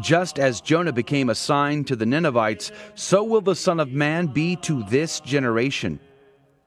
Just 0.00 0.38
as 0.38 0.60
Jonah 0.60 0.92
became 0.92 1.28
a 1.28 1.34
sign 1.34 1.84
to 1.84 1.96
the 1.96 2.06
Ninevites, 2.06 2.72
so 2.94 3.24
will 3.24 3.40
the 3.40 3.56
Son 3.56 3.80
of 3.80 3.92
Man 3.92 4.26
be 4.26 4.56
to 4.56 4.82
this 4.84 5.20
generation. 5.20 6.00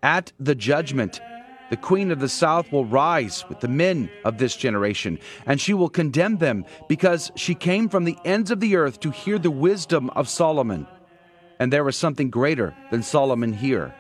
At 0.04 0.32
the 0.40 0.56
judgment, 0.56 1.22
the 1.70 1.78
queen 1.78 2.12
of 2.12 2.20
the 2.20 2.28
south 2.28 2.72
will 2.72 2.86
rise 2.86 3.46
with 3.48 3.62
the 3.62 3.68
men 3.68 4.10
of 4.26 4.38
this 4.38 4.58
generation, 4.58 5.20
and 5.46 5.62
she 5.62 5.74
will 5.74 5.90
condemn 5.90 6.38
them, 6.38 6.66
because 6.90 7.32
she 7.36 7.56
came 7.56 7.88
from 7.88 8.04
the 8.04 8.18
ends 8.26 8.52
of 8.52 8.60
the 8.60 8.76
earth 8.76 9.00
to 9.00 9.12
hear 9.12 9.40
the 9.40 9.52
wisdom 9.52 10.10
of 10.10 10.28
Solomon. 10.28 10.86
And 11.60 11.72
there 11.72 11.84
was 11.84 11.96
something 11.96 12.30
greater 12.30 12.76
than 12.90 13.04
Solomon 13.04 13.54
here. 13.54 13.96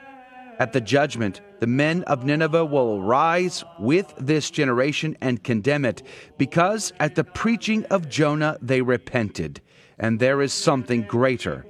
At 0.59 0.73
the 0.73 0.81
judgment, 0.81 1.41
the 1.59 1.67
men 1.67 2.03
of 2.03 2.23
Nineveh 2.23 2.65
will 2.65 3.01
rise 3.01 3.63
with 3.79 4.13
this 4.17 4.51
generation 4.51 5.17
and 5.21 5.43
condemn 5.43 5.85
it, 5.85 6.03
because 6.37 6.93
at 6.99 7.15
the 7.15 7.23
preaching 7.23 7.85
of 7.85 8.09
Jonah 8.09 8.57
they 8.61 8.81
repented, 8.81 9.61
and 9.97 10.19
there 10.19 10.41
is 10.41 10.53
something 10.53 11.03
greater 11.03 11.65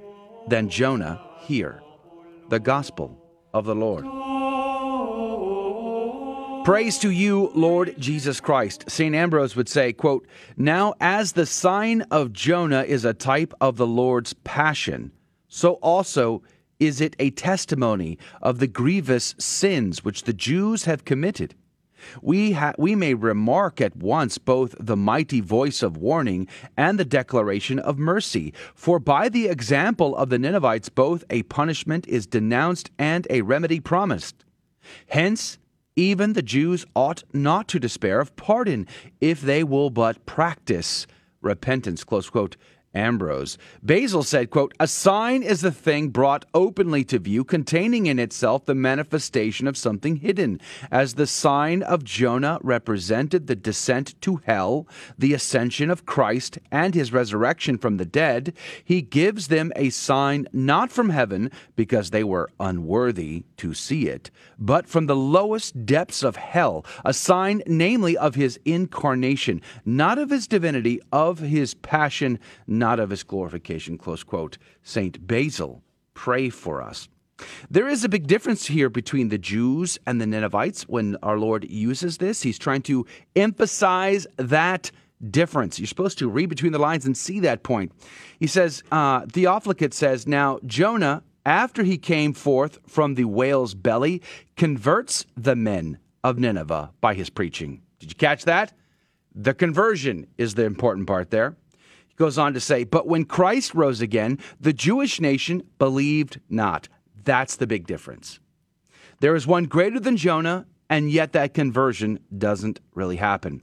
than 0.48 0.68
Jonah 0.68 1.20
here. 1.40 1.82
The 2.48 2.60
Gospel 2.60 3.18
of 3.54 3.64
the 3.64 3.74
Lord. 3.74 4.04
Praise 6.64 6.98
to 6.98 7.10
you, 7.10 7.50
Lord 7.56 7.96
Jesus 7.98 8.40
Christ. 8.40 8.84
St. 8.88 9.16
Ambrose 9.16 9.56
would 9.56 9.68
say, 9.68 9.92
quote, 9.92 10.28
Now 10.56 10.94
as 11.00 11.32
the 11.32 11.46
sign 11.46 12.02
of 12.02 12.32
Jonah 12.32 12.84
is 12.84 13.04
a 13.04 13.12
type 13.12 13.52
of 13.60 13.76
the 13.76 13.86
Lord's 13.86 14.32
passion, 14.32 15.10
so 15.48 15.72
also 15.74 16.42
is 16.78 17.00
it 17.00 17.16
a 17.18 17.30
testimony 17.30 18.18
of 18.40 18.58
the 18.58 18.66
grievous 18.66 19.34
sins 19.38 20.04
which 20.04 20.24
the 20.24 20.32
Jews 20.32 20.84
have 20.84 21.04
committed? 21.04 21.54
We, 22.20 22.52
ha- 22.52 22.74
we 22.78 22.94
may 22.94 23.14
remark 23.14 23.80
at 23.80 23.96
once 23.96 24.38
both 24.38 24.74
the 24.78 24.96
mighty 24.96 25.40
voice 25.40 25.82
of 25.82 25.96
warning 25.96 26.48
and 26.76 26.98
the 26.98 27.04
declaration 27.04 27.78
of 27.78 27.98
mercy, 27.98 28.52
for 28.74 28.98
by 28.98 29.28
the 29.28 29.46
example 29.46 30.16
of 30.16 30.28
the 30.28 30.38
Ninevites, 30.38 30.88
both 30.88 31.24
a 31.30 31.44
punishment 31.44 32.06
is 32.08 32.26
denounced 32.26 32.90
and 32.98 33.26
a 33.30 33.42
remedy 33.42 33.80
promised. 33.80 34.44
Hence, 35.08 35.58
even 35.94 36.32
the 36.32 36.42
Jews 36.42 36.84
ought 36.96 37.22
not 37.32 37.68
to 37.68 37.78
despair 37.78 38.20
of 38.20 38.34
pardon 38.36 38.86
if 39.20 39.40
they 39.40 39.62
will 39.62 39.90
but 39.90 40.24
practice 40.26 41.06
repentance. 41.40 42.02
Close 42.04 42.30
quote. 42.30 42.56
Ambrose. 42.94 43.56
Basil 43.82 44.22
said, 44.22 44.50
quote, 44.50 44.74
A 44.78 44.86
sign 44.86 45.42
is 45.42 45.62
the 45.62 45.72
thing 45.72 46.08
brought 46.08 46.44
openly 46.52 47.04
to 47.04 47.18
view, 47.18 47.44
containing 47.44 48.06
in 48.06 48.18
itself 48.18 48.64
the 48.64 48.74
manifestation 48.74 49.66
of 49.66 49.76
something 49.76 50.16
hidden. 50.16 50.60
As 50.90 51.14
the 51.14 51.26
sign 51.26 51.82
of 51.82 52.04
Jonah 52.04 52.58
represented 52.62 53.46
the 53.46 53.56
descent 53.56 54.20
to 54.22 54.42
hell, 54.44 54.86
the 55.18 55.32
ascension 55.32 55.90
of 55.90 56.04
Christ, 56.04 56.58
and 56.70 56.94
his 56.94 57.12
resurrection 57.12 57.78
from 57.78 57.96
the 57.96 58.04
dead, 58.04 58.54
he 58.84 59.00
gives 59.00 59.48
them 59.48 59.72
a 59.74 59.90
sign 59.90 60.46
not 60.52 60.92
from 60.92 61.10
heaven, 61.10 61.50
because 61.76 62.10
they 62.10 62.24
were 62.24 62.50
unworthy 62.60 63.44
to 63.56 63.74
see 63.74 64.08
it, 64.08 64.30
but 64.58 64.86
from 64.86 65.06
the 65.06 65.16
lowest 65.16 65.86
depths 65.86 66.22
of 66.22 66.36
hell, 66.36 66.84
a 67.04 67.14
sign, 67.14 67.62
namely, 67.66 68.16
of 68.16 68.34
his 68.34 68.58
incarnation, 68.64 69.62
not 69.84 70.18
of 70.18 70.30
his 70.30 70.46
divinity, 70.46 71.00
of 71.12 71.38
his 71.38 71.74
passion, 71.74 72.38
not 72.82 72.98
of 72.98 73.10
his 73.10 73.22
glorification. 73.22 73.96
Close 73.96 74.24
quote. 74.24 74.58
Saint 74.82 75.24
Basil, 75.24 75.82
pray 76.14 76.50
for 76.50 76.82
us. 76.82 77.08
There 77.70 77.88
is 77.88 78.02
a 78.02 78.08
big 78.08 78.26
difference 78.26 78.66
here 78.66 78.90
between 78.90 79.28
the 79.28 79.38
Jews 79.38 79.98
and 80.04 80.20
the 80.20 80.26
Ninevites 80.26 80.82
when 80.88 81.16
our 81.22 81.38
Lord 81.38 81.64
uses 81.70 82.18
this. 82.18 82.42
He's 82.42 82.58
trying 82.58 82.82
to 82.82 83.06
emphasize 83.36 84.26
that 84.36 84.90
difference. 85.30 85.78
You're 85.78 85.86
supposed 85.86 86.18
to 86.18 86.28
read 86.28 86.48
between 86.48 86.72
the 86.72 86.80
lines 86.80 87.06
and 87.06 87.16
see 87.16 87.38
that 87.40 87.62
point. 87.62 87.92
He 88.40 88.48
says, 88.48 88.82
uh, 88.90 89.26
Theophilus 89.26 89.96
says, 89.96 90.26
Now 90.26 90.58
Jonah, 90.66 91.22
after 91.46 91.84
he 91.84 91.98
came 91.98 92.32
forth 92.32 92.78
from 92.88 93.14
the 93.14 93.24
whale's 93.24 93.74
belly, 93.74 94.22
converts 94.56 95.24
the 95.36 95.54
men 95.54 95.98
of 96.24 96.38
Nineveh 96.38 96.90
by 97.00 97.14
his 97.14 97.30
preaching. 97.30 97.80
Did 98.00 98.10
you 98.10 98.16
catch 98.16 98.44
that? 98.44 98.72
The 99.34 99.54
conversion 99.54 100.26
is 100.36 100.54
the 100.54 100.64
important 100.64 101.06
part 101.06 101.30
there. 101.30 101.56
Goes 102.22 102.38
on 102.38 102.54
to 102.54 102.60
say, 102.60 102.84
But 102.84 103.08
when 103.08 103.24
Christ 103.24 103.74
rose 103.74 104.00
again, 104.00 104.38
the 104.60 104.72
Jewish 104.72 105.20
nation 105.20 105.64
believed 105.80 106.38
not. 106.48 106.88
That's 107.24 107.56
the 107.56 107.66
big 107.66 107.84
difference. 107.84 108.38
There 109.18 109.34
is 109.34 109.44
one 109.44 109.64
greater 109.64 109.98
than 109.98 110.16
Jonah, 110.16 110.66
and 110.88 111.10
yet 111.10 111.32
that 111.32 111.52
conversion 111.52 112.20
doesn't 112.38 112.78
really 112.94 113.16
happen. 113.16 113.60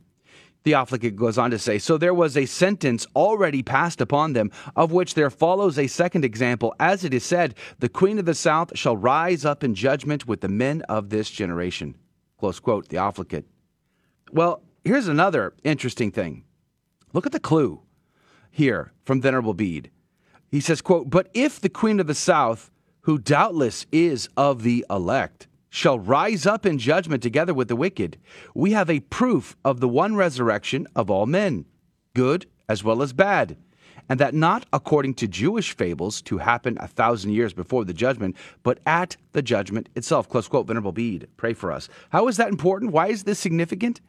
Theophilus 0.66 1.14
goes 1.16 1.38
on 1.38 1.52
to 1.52 1.58
say, 1.58 1.80
So 1.80 1.98
there 1.98 2.14
was 2.14 2.36
a 2.36 2.46
sentence 2.46 3.08
already 3.16 3.64
passed 3.64 4.02
upon 4.02 4.34
them, 4.34 4.52
of 4.76 4.92
which 4.92 5.14
there 5.14 5.30
follows 5.30 5.80
a 5.80 5.88
second 5.88 6.26
example. 6.26 6.76
As 6.82 7.06
it 7.06 7.14
is 7.14 7.24
said, 7.24 7.56
The 7.80 7.88
queen 7.88 8.20
of 8.20 8.26
the 8.26 8.34
south 8.34 8.78
shall 8.78 8.98
rise 8.98 9.46
up 9.46 9.64
in 9.64 9.74
judgment 9.74 10.28
with 10.28 10.42
the 10.42 10.50
men 10.50 10.82
of 10.90 11.12
this 11.12 11.30
generation. 11.30 11.96
Close 12.38 12.60
quote, 12.60 12.88
Theophilus. 12.88 13.46
Well, 14.34 14.64
here's 14.84 15.08
another 15.08 15.54
interesting 15.64 16.12
thing. 16.12 16.44
Look 17.14 17.26
at 17.26 17.32
the 17.32 17.40
clue 17.40 17.84
here 18.50 18.92
from 19.04 19.22
Venerable 19.22 19.54
Bede. 19.54 19.90
He 20.50 20.60
says, 20.60 20.82
quote, 20.82 21.10
But 21.10 21.30
if 21.34 21.60
the 21.60 21.70
queen 21.70 22.00
of 22.00 22.08
the 22.08 22.16
south, 22.16 22.72
who 23.02 23.18
doubtless 23.18 23.86
is 23.92 24.30
of 24.36 24.64
the 24.64 24.86
elect, 24.90 25.48
shall 25.70 26.00
rise 26.00 26.46
up 26.46 26.66
in 26.66 26.80
judgment 26.80 27.22
together 27.22 27.54
with 27.54 27.68
the 27.68 27.76
wicked, 27.76 28.18
we 28.56 28.72
have 28.72 28.90
a 28.90 29.00
proof 29.02 29.56
of 29.64 29.80
the 29.80 29.88
one 29.88 30.16
resurrection 30.16 30.88
of 30.96 31.10
all 31.10 31.26
men, 31.26 31.66
good 32.16 32.48
as 32.68 32.84
well 32.84 33.02
as 33.02 33.14
bad, 33.14 33.58
and 34.10 34.20
that 34.20 34.34
not 34.34 34.66
according 34.74 35.14
to 35.14 35.28
Jewish 35.28 35.76
fables 35.76 36.22
to 36.24 36.40
happen 36.40 36.78
a 36.80 36.88
thousand 36.88 37.32
years 37.32 37.54
before 37.54 37.86
the 37.86 37.94
judgment, 37.94 38.36
but 38.64 38.80
at 38.86 39.16
the 39.34 39.44
judgment 39.44 39.88
itself. 39.96 40.28
Close 40.28 40.48
quote, 40.48 40.66
Venerable 40.66 40.92
Bede. 40.92 41.28
Pray 41.38 41.54
for 41.54 41.72
us. 41.72 41.88
How 42.10 42.28
is 42.28 42.38
that 42.38 42.50
important? 42.50 42.92
Why 42.92 43.08
is 43.08 43.24
this 43.24 43.40
significant? 43.40 44.02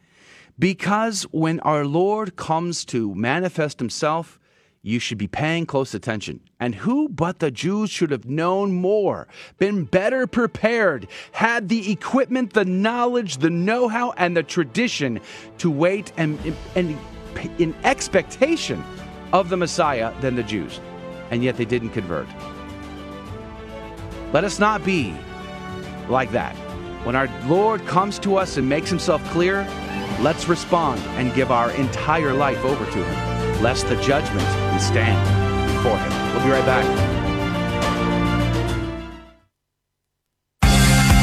Because 0.61 1.23
when 1.33 1.59
our 1.61 1.87
Lord 1.87 2.37
comes 2.37 2.85
to 2.87 3.15
manifest 3.15 3.79
himself, 3.79 4.39
you 4.83 4.99
should 4.99 5.17
be 5.17 5.27
paying 5.27 5.65
close 5.65 5.95
attention. 5.95 6.41
And 6.61 6.75
who 6.75 7.09
but 7.09 7.39
the 7.39 7.51
Jews 7.51 7.89
should 7.89 8.11
have 8.11 8.27
known 8.27 8.73
more, 8.73 9.27
been 9.57 9.85
better 9.85 10.27
prepared, 10.27 11.09
had 11.33 11.71
the 11.71 11.91
equipment, 11.91 12.53
the 12.53 12.67
knowledge, 12.67 13.39
the 13.39 13.49
know 13.49 13.89
how, 13.89 14.13
and 14.19 14.37
the 14.37 14.43
tradition 14.43 15.21
to 15.59 15.71
wait 15.71 16.13
and, 16.19 16.39
and 16.75 16.99
in 17.59 17.75
expectation 17.83 18.85
of 19.33 19.49
the 19.49 19.57
Messiah 19.57 20.13
than 20.21 20.35
the 20.35 20.43
Jews. 20.43 20.79
And 21.31 21.43
yet 21.43 21.57
they 21.57 21.65
didn't 21.65 21.91
convert. 21.91 22.29
Let 24.35 24.45
us 24.45 24.59
not 24.59 24.85
be 24.85 25.15
like 26.11 26.33
that. 26.33 26.55
When 27.07 27.17
our 27.17 27.29
Lord 27.47 27.87
comes 27.87 28.19
to 28.21 28.37
us 28.37 28.59
and 28.59 28.69
makes 28.69 28.91
himself 28.91 29.25
clear, 29.31 29.67
let's 30.21 30.49
respond 30.49 31.01
and 31.19 31.35
give 31.35 31.51
our 31.51 31.71
entire 31.73 32.33
life 32.33 32.65
over 32.65 32.85
to 32.85 33.05
him 33.05 33.31
lest 33.63 33.89
the 33.89 33.97
judgment 33.97 34.47
be 34.73 34.79
stand. 34.79 35.19
before 35.77 35.97
him. 35.97 36.35
We'll 36.35 36.45
be 36.45 36.51
right 36.51 36.67
back. 36.67 37.21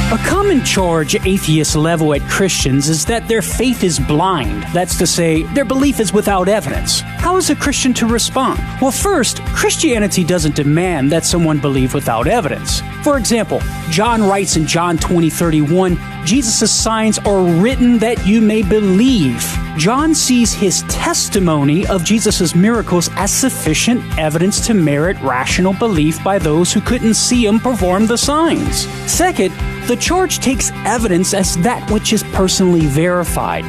A 0.09 0.17
common 0.19 0.63
charge 0.63 1.15
atheists 1.25 1.75
level 1.75 2.13
at 2.13 2.21
Christians 2.29 2.87
is 2.87 3.05
that 3.05 3.27
their 3.27 3.41
faith 3.41 3.83
is 3.83 3.99
blind. 3.99 4.63
That's 4.73 4.97
to 4.99 5.05
say, 5.05 5.43
their 5.53 5.65
belief 5.65 5.99
is 5.99 6.13
without 6.13 6.47
evidence. 6.47 7.01
How 7.01 7.35
is 7.35 7.49
a 7.49 7.55
Christian 7.55 7.93
to 7.95 8.07
respond? 8.07 8.59
Well, 8.81 8.91
first, 8.91 9.41
Christianity 9.47 10.23
doesn't 10.23 10.55
demand 10.55 11.11
that 11.11 11.25
someone 11.25 11.59
believe 11.59 11.93
without 11.93 12.25
evidence. 12.25 12.81
For 13.03 13.17
example, 13.17 13.59
John 13.89 14.23
writes 14.23 14.55
in 14.55 14.65
John 14.65 14.97
20 14.97 15.29
31, 15.29 15.97
Jesus' 16.27 16.69
signs 16.69 17.19
are 17.19 17.41
written 17.41 17.99
that 17.99 18.27
you 18.27 18.41
may 18.41 18.61
believe. 18.61 19.41
John 19.77 20.13
sees 20.13 20.51
his 20.51 20.81
testimony 20.89 21.87
of 21.87 22.03
Jesus' 22.03 22.53
miracles 22.53 23.09
as 23.13 23.31
sufficient 23.31 24.03
evidence 24.19 24.59
to 24.67 24.73
merit 24.73 25.15
rational 25.21 25.71
belief 25.71 26.21
by 26.25 26.37
those 26.37 26.73
who 26.73 26.81
couldn't 26.81 27.13
see 27.13 27.45
him 27.45 27.61
perform 27.61 28.07
the 28.07 28.17
signs. 28.17 28.89
Second, 29.09 29.53
the 29.87 29.95
church 29.95 30.39
takes 30.39 30.69
evidence 30.83 31.33
as 31.33 31.55
that 31.59 31.89
which 31.89 32.11
is 32.11 32.23
personally 32.23 32.87
verified. 32.87 33.63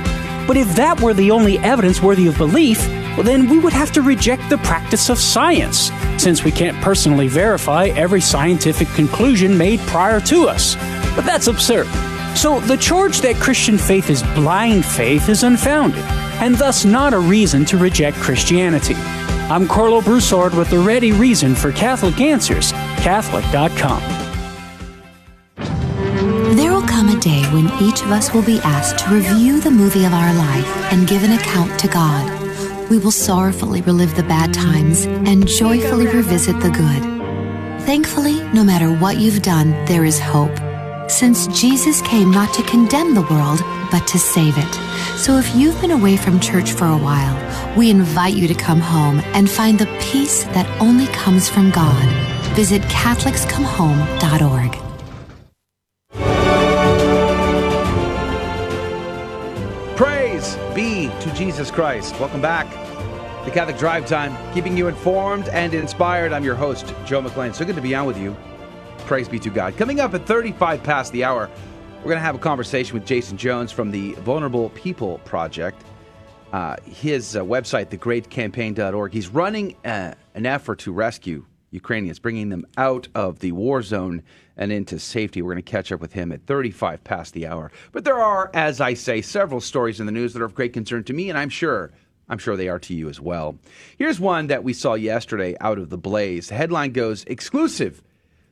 But 0.48 0.56
if 0.56 0.74
that 0.74 1.00
were 1.00 1.14
the 1.14 1.30
only 1.30 1.58
evidence 1.58 2.02
worthy 2.02 2.26
of 2.26 2.38
belief, 2.38 2.84
well, 3.16 3.22
then 3.22 3.48
we 3.48 3.60
would 3.60 3.72
have 3.72 3.92
to 3.92 4.02
reject 4.02 4.50
the 4.50 4.58
practice 4.58 5.10
of 5.10 5.20
science, 5.20 5.92
since 6.20 6.42
we 6.42 6.50
can't 6.50 6.76
personally 6.78 7.28
verify 7.28 7.86
every 7.94 8.20
scientific 8.20 8.88
conclusion 8.96 9.56
made 9.56 9.78
prior 9.86 10.18
to 10.22 10.48
us. 10.48 10.74
But 11.14 11.24
that's 11.24 11.46
absurd. 11.46 11.86
So 12.38 12.60
the 12.60 12.76
charge 12.76 13.20
that 13.22 13.34
Christian 13.34 13.76
faith 13.76 14.10
is 14.10 14.22
blind 14.22 14.86
faith 14.86 15.28
is 15.28 15.42
unfounded, 15.42 16.04
and 16.40 16.54
thus 16.54 16.84
not 16.84 17.12
a 17.12 17.18
reason 17.18 17.64
to 17.64 17.76
reject 17.76 18.16
Christianity. 18.18 18.94
I'm 19.50 19.66
Karlo 19.66 20.04
Broussard 20.04 20.54
with 20.54 20.70
the 20.70 20.78
ready 20.78 21.10
reason 21.10 21.56
for 21.56 21.72
Catholic 21.72 22.20
Answers, 22.20 22.70
Catholic.com. 23.02 24.00
There 26.54 26.72
will 26.72 26.86
come 26.86 27.08
a 27.08 27.18
day 27.18 27.42
when 27.46 27.66
each 27.82 28.02
of 28.02 28.12
us 28.12 28.32
will 28.32 28.44
be 28.44 28.60
asked 28.60 29.04
to 29.04 29.14
review 29.14 29.60
the 29.60 29.72
movie 29.72 30.04
of 30.04 30.12
our 30.12 30.32
life 30.34 30.92
and 30.92 31.08
give 31.08 31.24
an 31.24 31.32
account 31.32 31.76
to 31.80 31.88
God. 31.88 32.88
We 32.88 32.98
will 32.98 33.10
sorrowfully 33.10 33.82
relive 33.82 34.14
the 34.14 34.22
bad 34.22 34.54
times 34.54 35.06
and 35.06 35.48
joyfully 35.48 36.06
revisit 36.06 36.60
the 36.60 36.70
good. 36.70 37.82
Thankfully, 37.82 38.40
no 38.52 38.62
matter 38.62 38.92
what 38.92 39.16
you've 39.16 39.42
done, 39.42 39.72
there 39.86 40.04
is 40.04 40.20
hope. 40.20 40.56
Since 41.08 41.46
Jesus 41.48 42.02
came 42.02 42.30
not 42.30 42.52
to 42.52 42.62
condemn 42.64 43.14
the 43.14 43.22
world, 43.22 43.60
but 43.90 44.06
to 44.08 44.18
save 44.18 44.58
it. 44.58 44.74
So 45.16 45.38
if 45.38 45.56
you've 45.56 45.80
been 45.80 45.92
away 45.92 46.18
from 46.18 46.38
church 46.38 46.72
for 46.72 46.84
a 46.84 46.98
while, 46.98 47.34
we 47.78 47.90
invite 47.90 48.34
you 48.34 48.46
to 48.46 48.54
come 48.54 48.78
home 48.78 49.20
and 49.32 49.48
find 49.48 49.78
the 49.78 49.86
peace 50.00 50.44
that 50.44 50.68
only 50.82 51.06
comes 51.06 51.48
from 51.48 51.70
God. 51.70 52.04
Visit 52.54 52.82
CatholicsComeHome.org. 52.82 54.76
Praise 59.96 60.56
be 60.74 61.08
to 61.22 61.32
Jesus 61.34 61.70
Christ. 61.70 62.20
Welcome 62.20 62.42
back 62.42 62.70
to 63.46 63.50
Catholic 63.50 63.78
Drive 63.78 64.04
Time, 64.04 64.36
keeping 64.52 64.76
you 64.76 64.88
informed 64.88 65.48
and 65.48 65.72
inspired. 65.72 66.34
I'm 66.34 66.44
your 66.44 66.54
host, 66.54 66.92
Joe 67.06 67.22
McClane. 67.22 67.54
So 67.54 67.64
good 67.64 67.76
to 67.76 67.82
be 67.82 67.94
on 67.94 68.04
with 68.04 68.18
you. 68.18 68.36
Praise 69.08 69.26
be 69.26 69.38
to 69.38 69.48
God. 69.48 69.74
Coming 69.78 70.00
up 70.00 70.12
at 70.12 70.26
35 70.26 70.82
past 70.82 71.12
the 71.12 71.24
hour, 71.24 71.48
we're 72.00 72.10
going 72.10 72.18
to 72.18 72.20
have 72.20 72.34
a 72.34 72.38
conversation 72.38 72.92
with 72.92 73.06
Jason 73.06 73.38
Jones 73.38 73.72
from 73.72 73.90
the 73.90 74.12
Vulnerable 74.16 74.68
People 74.74 75.16
Project. 75.20 75.82
Uh, 76.52 76.76
his 76.84 77.34
uh, 77.34 77.40
website, 77.40 77.86
thegreatcampaign.org, 77.86 79.10
he's 79.10 79.28
running 79.28 79.74
uh, 79.86 80.12
an 80.34 80.44
effort 80.44 80.80
to 80.80 80.92
rescue 80.92 81.46
Ukrainians, 81.70 82.18
bringing 82.18 82.50
them 82.50 82.66
out 82.76 83.08
of 83.14 83.38
the 83.38 83.52
war 83.52 83.80
zone 83.80 84.22
and 84.58 84.70
into 84.70 84.98
safety. 84.98 85.40
We're 85.40 85.54
going 85.54 85.64
to 85.64 85.70
catch 85.70 85.90
up 85.90 86.00
with 86.00 86.12
him 86.12 86.30
at 86.30 86.44
35 86.44 87.02
past 87.02 87.32
the 87.32 87.46
hour. 87.46 87.72
But 87.92 88.04
there 88.04 88.20
are, 88.20 88.50
as 88.52 88.78
I 88.78 88.92
say, 88.92 89.22
several 89.22 89.62
stories 89.62 90.00
in 90.00 90.04
the 90.06 90.12
news 90.12 90.34
that 90.34 90.42
are 90.42 90.44
of 90.44 90.54
great 90.54 90.74
concern 90.74 91.02
to 91.04 91.14
me, 91.14 91.30
and 91.30 91.38
I'm 91.38 91.48
sure. 91.48 91.92
I'm 92.28 92.36
sure 92.36 92.58
they 92.58 92.68
are 92.68 92.80
to 92.80 92.92
you 92.92 93.08
as 93.08 93.22
well. 93.22 93.58
Here's 93.96 94.20
one 94.20 94.48
that 94.48 94.62
we 94.62 94.74
saw 94.74 94.92
yesterday 94.92 95.56
out 95.62 95.78
of 95.78 95.88
the 95.88 95.96
blaze. 95.96 96.48
The 96.48 96.56
headline 96.56 96.92
goes 96.92 97.24
Exclusive. 97.24 98.02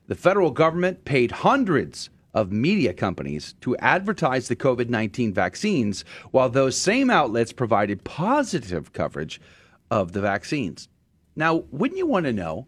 The 0.07 0.15
federal 0.15 0.51
government 0.51 1.03
paid 1.05 1.31
hundreds 1.31 2.09
of 2.33 2.51
media 2.51 2.93
companies 2.93 3.55
to 3.61 3.75
advertise 3.77 4.47
the 4.47 4.55
COVID 4.55 4.89
19 4.89 5.33
vaccines, 5.33 6.05
while 6.31 6.49
those 6.49 6.77
same 6.77 7.09
outlets 7.09 7.51
provided 7.51 8.03
positive 8.03 8.93
coverage 8.93 9.41
of 9.91 10.13
the 10.13 10.21
vaccines. 10.21 10.87
Now, 11.35 11.63
wouldn't 11.71 11.97
you 11.97 12.07
want 12.07 12.25
to 12.25 12.33
know 12.33 12.67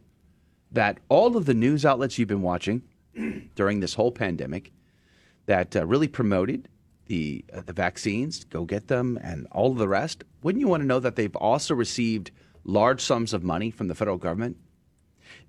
that 0.71 0.99
all 1.07 1.37
of 1.37 1.45
the 1.45 1.53
news 1.53 1.85
outlets 1.85 2.17
you've 2.17 2.27
been 2.27 2.41
watching 2.41 2.83
during 3.55 3.79
this 3.79 3.93
whole 3.93 4.11
pandemic 4.11 4.71
that 5.45 5.75
uh, 5.75 5.85
really 5.85 6.07
promoted 6.07 6.67
the 7.05 7.43
uh, 7.53 7.61
the 7.65 7.73
vaccines, 7.73 8.43
go 8.43 8.65
get 8.65 8.87
them, 8.87 9.17
and 9.23 9.47
all 9.51 9.71
of 9.71 9.77
the 9.77 9.87
rest. 9.87 10.23
Wouldn't 10.43 10.61
you 10.61 10.67
want 10.67 10.81
to 10.81 10.87
know 10.87 10.99
that 10.99 11.15
they've 11.15 11.35
also 11.35 11.73
received 11.73 12.31
large 12.63 13.01
sums 13.01 13.33
of 13.33 13.43
money 13.43 13.71
from 13.71 13.87
the 13.87 13.95
federal 13.95 14.17
government? 14.17 14.57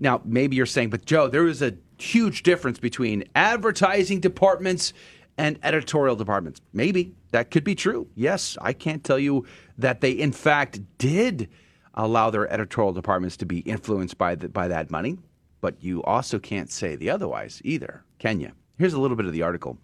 Now, 0.00 0.22
maybe 0.24 0.56
you're 0.56 0.66
saying, 0.66 0.90
but 0.90 1.04
Joe, 1.04 1.28
there 1.28 1.46
is 1.46 1.60
a 1.62 1.74
huge 1.98 2.42
difference 2.42 2.78
between 2.78 3.24
advertising 3.34 4.18
departments 4.18 4.94
and 5.36 5.58
editorial 5.62 6.16
departments. 6.16 6.60
Maybe 6.72 7.14
that 7.32 7.50
could 7.50 7.64
be 7.64 7.74
true. 7.74 8.08
Yes, 8.14 8.56
I 8.60 8.72
can't 8.72 9.04
tell 9.04 9.18
you 9.18 9.46
that 9.78 10.00
they, 10.00 10.12
in 10.12 10.32
fact, 10.32 10.80
did 10.98 11.48
allow 11.94 12.30
their 12.30 12.50
editorial 12.50 12.92
departments 12.92 13.36
to 13.38 13.46
be 13.46 13.58
influenced 13.60 14.16
by 14.16 14.34
the, 14.34 14.48
by 14.48 14.68
that 14.68 14.90
money, 14.90 15.18
but 15.60 15.82
you 15.82 16.02
also 16.04 16.38
can't 16.38 16.70
say 16.70 16.96
the 16.96 17.10
otherwise 17.10 17.60
either, 17.64 18.02
can 18.18 18.40
you? 18.40 18.52
Here's 18.78 18.94
a 18.94 19.00
little 19.00 19.16
bit 19.16 19.26
of 19.26 19.32
the 19.32 19.42
article. 19.42 19.78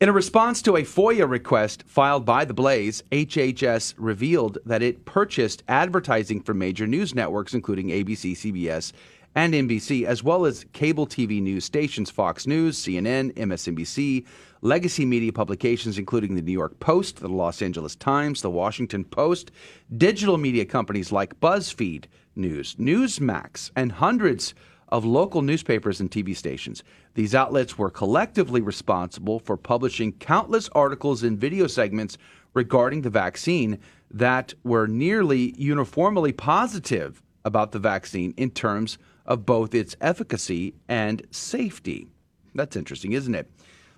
In 0.00 0.08
a 0.08 0.12
response 0.12 0.60
to 0.62 0.74
a 0.74 0.82
FOIA 0.82 1.28
request 1.28 1.84
filed 1.86 2.24
by 2.24 2.44
The 2.44 2.52
Blaze, 2.52 3.04
HHS 3.12 3.94
revealed 3.96 4.58
that 4.66 4.82
it 4.82 5.04
purchased 5.04 5.62
advertising 5.68 6.42
from 6.42 6.58
major 6.58 6.84
news 6.88 7.14
networks, 7.14 7.54
including 7.54 7.88
ABC, 7.88 8.32
CBS, 8.32 8.92
and 9.36 9.54
NBC, 9.54 10.04
as 10.04 10.24
well 10.24 10.46
as 10.46 10.66
cable 10.72 11.06
TV 11.06 11.40
news 11.40 11.64
stations 11.64 12.10
Fox 12.10 12.44
News, 12.44 12.76
CNN, 12.76 13.34
MSNBC, 13.34 14.26
legacy 14.62 15.04
media 15.04 15.32
publications, 15.32 15.96
including 15.96 16.34
the 16.34 16.42
New 16.42 16.52
York 16.52 16.80
Post, 16.80 17.20
the 17.20 17.28
Los 17.28 17.62
Angeles 17.62 17.94
Times, 17.94 18.42
the 18.42 18.50
Washington 18.50 19.04
Post, 19.04 19.52
digital 19.96 20.38
media 20.38 20.64
companies 20.64 21.12
like 21.12 21.38
BuzzFeed 21.38 22.06
News, 22.34 22.74
Newsmax, 22.74 23.70
and 23.76 23.92
hundreds 23.92 24.54
of 24.94 25.04
local 25.04 25.42
newspapers 25.42 26.00
and 26.00 26.08
TV 26.08 26.36
stations. 26.36 26.84
These 27.14 27.34
outlets 27.34 27.76
were 27.76 27.90
collectively 27.90 28.60
responsible 28.60 29.40
for 29.40 29.56
publishing 29.56 30.12
countless 30.12 30.68
articles 30.68 31.24
and 31.24 31.36
video 31.36 31.66
segments 31.66 32.16
regarding 32.54 33.02
the 33.02 33.10
vaccine 33.10 33.80
that 34.12 34.54
were 34.62 34.86
nearly 34.86 35.52
uniformly 35.58 36.30
positive 36.30 37.24
about 37.44 37.72
the 37.72 37.80
vaccine 37.80 38.34
in 38.36 38.50
terms 38.50 38.96
of 39.26 39.44
both 39.44 39.74
its 39.74 39.96
efficacy 40.00 40.76
and 40.88 41.26
safety. 41.32 42.06
That's 42.54 42.76
interesting, 42.76 43.14
isn't 43.14 43.34
it? 43.34 43.50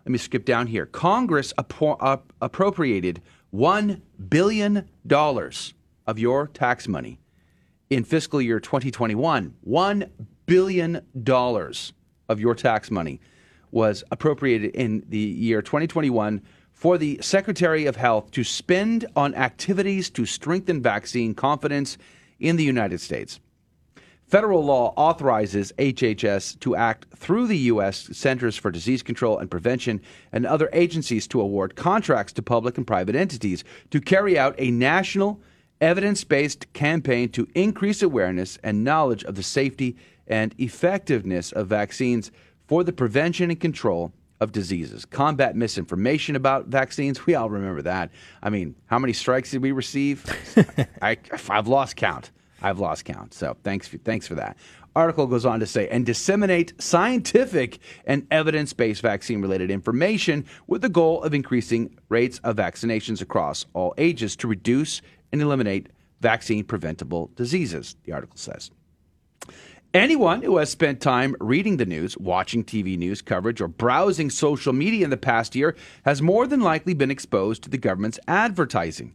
Let 0.06 0.12
me 0.12 0.16
skip 0.16 0.46
down 0.46 0.66
here. 0.66 0.86
Congress 0.86 1.52
appro- 1.58 2.22
appropriated 2.40 3.20
$1 3.54 4.00
billion 4.30 4.88
of 6.06 6.18
your 6.18 6.46
tax 6.46 6.88
money 6.88 7.18
in 7.90 8.02
fiscal 8.02 8.40
year 8.40 8.60
2021. 8.60 9.54
$1 9.68 10.10
billion 10.46 11.00
dollars 11.22 11.92
of 12.28 12.40
your 12.40 12.54
tax 12.54 12.90
money 12.90 13.20
was 13.70 14.02
appropriated 14.10 14.74
in 14.74 15.04
the 15.08 15.18
year 15.18 15.60
2021 15.60 16.40
for 16.72 16.98
the 16.98 17.18
Secretary 17.20 17.86
of 17.86 17.96
Health 17.96 18.30
to 18.32 18.44
spend 18.44 19.06
on 19.16 19.34
activities 19.34 20.10
to 20.10 20.24
strengthen 20.26 20.82
vaccine 20.82 21.34
confidence 21.34 21.98
in 22.38 22.56
the 22.56 22.64
United 22.64 23.00
States. 23.00 23.40
Federal 24.28 24.64
law 24.64 24.92
authorizes 24.96 25.72
HHS 25.78 26.58
to 26.58 26.74
act 26.74 27.06
through 27.14 27.46
the 27.46 27.58
U.S. 27.58 28.08
Centers 28.12 28.56
for 28.56 28.72
Disease 28.72 29.02
Control 29.02 29.38
and 29.38 29.48
Prevention 29.48 30.00
and 30.32 30.44
other 30.44 30.68
agencies 30.72 31.28
to 31.28 31.40
award 31.40 31.76
contracts 31.76 32.32
to 32.32 32.42
public 32.42 32.76
and 32.76 32.86
private 32.86 33.14
entities 33.14 33.62
to 33.90 34.00
carry 34.00 34.36
out 34.36 34.56
a 34.58 34.72
national 34.72 35.40
evidence 35.80 36.24
based 36.24 36.72
campaign 36.72 37.28
to 37.28 37.46
increase 37.54 38.02
awareness 38.02 38.58
and 38.64 38.82
knowledge 38.82 39.22
of 39.24 39.36
the 39.36 39.42
safety 39.42 39.96
and 40.26 40.54
effectiveness 40.58 41.52
of 41.52 41.68
vaccines 41.68 42.30
for 42.66 42.84
the 42.84 42.92
prevention 42.92 43.50
and 43.50 43.60
control 43.60 44.12
of 44.40 44.52
diseases. 44.52 45.04
Combat 45.04 45.56
misinformation 45.56 46.36
about 46.36 46.66
vaccines. 46.66 47.24
We 47.26 47.34
all 47.34 47.48
remember 47.48 47.82
that. 47.82 48.10
I 48.42 48.50
mean, 48.50 48.74
how 48.86 48.98
many 48.98 49.12
strikes 49.12 49.50
did 49.50 49.62
we 49.62 49.72
receive? 49.72 50.24
I, 51.02 51.16
I've 51.48 51.68
lost 51.68 51.96
count. 51.96 52.30
I've 52.62 52.78
lost 52.78 53.04
count. 53.04 53.34
So 53.34 53.56
thanks 53.62 53.88
for, 53.88 53.98
thanks 53.98 54.26
for 54.26 54.34
that. 54.34 54.56
Article 54.94 55.26
goes 55.26 55.44
on 55.44 55.60
to 55.60 55.66
say, 55.66 55.88
and 55.88 56.06
disseminate 56.06 56.72
scientific 56.82 57.78
and 58.06 58.26
evidence 58.30 58.72
based 58.72 59.02
vaccine 59.02 59.42
related 59.42 59.70
information 59.70 60.46
with 60.66 60.80
the 60.80 60.88
goal 60.88 61.22
of 61.22 61.34
increasing 61.34 61.98
rates 62.08 62.40
of 62.44 62.56
vaccinations 62.56 63.20
across 63.20 63.66
all 63.74 63.94
ages 63.98 64.36
to 64.36 64.48
reduce 64.48 65.02
and 65.32 65.42
eliminate 65.42 65.88
vaccine 66.20 66.64
preventable 66.64 67.30
diseases, 67.36 67.96
the 68.04 68.12
article 68.12 68.38
says. 68.38 68.70
Anyone 69.96 70.42
who 70.42 70.58
has 70.58 70.68
spent 70.68 71.00
time 71.00 71.34
reading 71.40 71.78
the 71.78 71.86
news, 71.86 72.18
watching 72.18 72.62
TV 72.62 72.98
news 72.98 73.22
coverage, 73.22 73.62
or 73.62 73.68
browsing 73.68 74.28
social 74.28 74.74
media 74.74 75.04
in 75.04 75.08
the 75.08 75.16
past 75.16 75.56
year 75.56 75.74
has 76.04 76.20
more 76.20 76.46
than 76.46 76.60
likely 76.60 76.92
been 76.92 77.10
exposed 77.10 77.62
to 77.62 77.70
the 77.70 77.78
government's 77.78 78.18
advertising. 78.28 79.14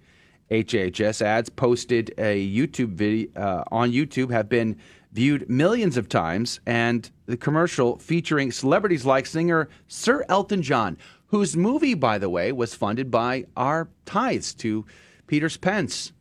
HHS 0.49 1.21
ads 1.21 1.49
posted 1.49 2.11
a 2.17 2.49
YouTube 2.49 2.93
video 2.93 3.29
uh, 3.39 3.63
on 3.69 3.91
YouTube 3.91 4.31
have 4.31 4.49
been 4.49 4.75
viewed 5.11 5.47
millions 5.47 5.97
of 5.97 6.09
times, 6.09 6.59
and 6.65 7.11
the 7.27 7.37
commercial 7.37 7.99
featuring 7.99 8.51
celebrities 8.51 9.05
like 9.05 9.27
singer 9.27 9.69
Sir 9.87 10.25
Elton 10.29 10.63
John, 10.63 10.97
whose 11.27 11.55
movie, 11.55 11.93
by 11.93 12.17
the 12.17 12.27
way, 12.27 12.51
was 12.51 12.73
funded 12.73 13.11
by 13.11 13.45
our 13.55 13.87
tithes 14.07 14.55
to 14.55 14.87
Peter's 15.27 15.57
Pence. 15.57 16.11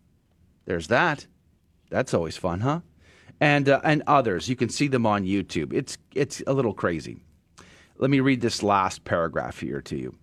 There's 0.66 0.88
that. 0.88 1.27
That's 1.88 2.12
always 2.12 2.37
fun, 2.37 2.61
huh? 2.61 2.81
And 3.40 3.68
uh, 3.68 3.81
and 3.85 4.03
others. 4.07 4.48
You 4.48 4.57
can 4.57 4.68
see 4.68 4.88
them 4.88 5.07
on 5.07 5.24
YouTube. 5.24 5.72
It's 5.72 5.96
it's 6.14 6.42
a 6.46 6.53
little 6.53 6.74
crazy. 6.74 7.22
Let 7.96 8.11
me 8.11 8.20
read 8.20 8.40
this 8.40 8.62
last 8.62 9.05
paragraph 9.05 9.61
here 9.61 9.83
to 9.83 9.96
you. 9.96 10.14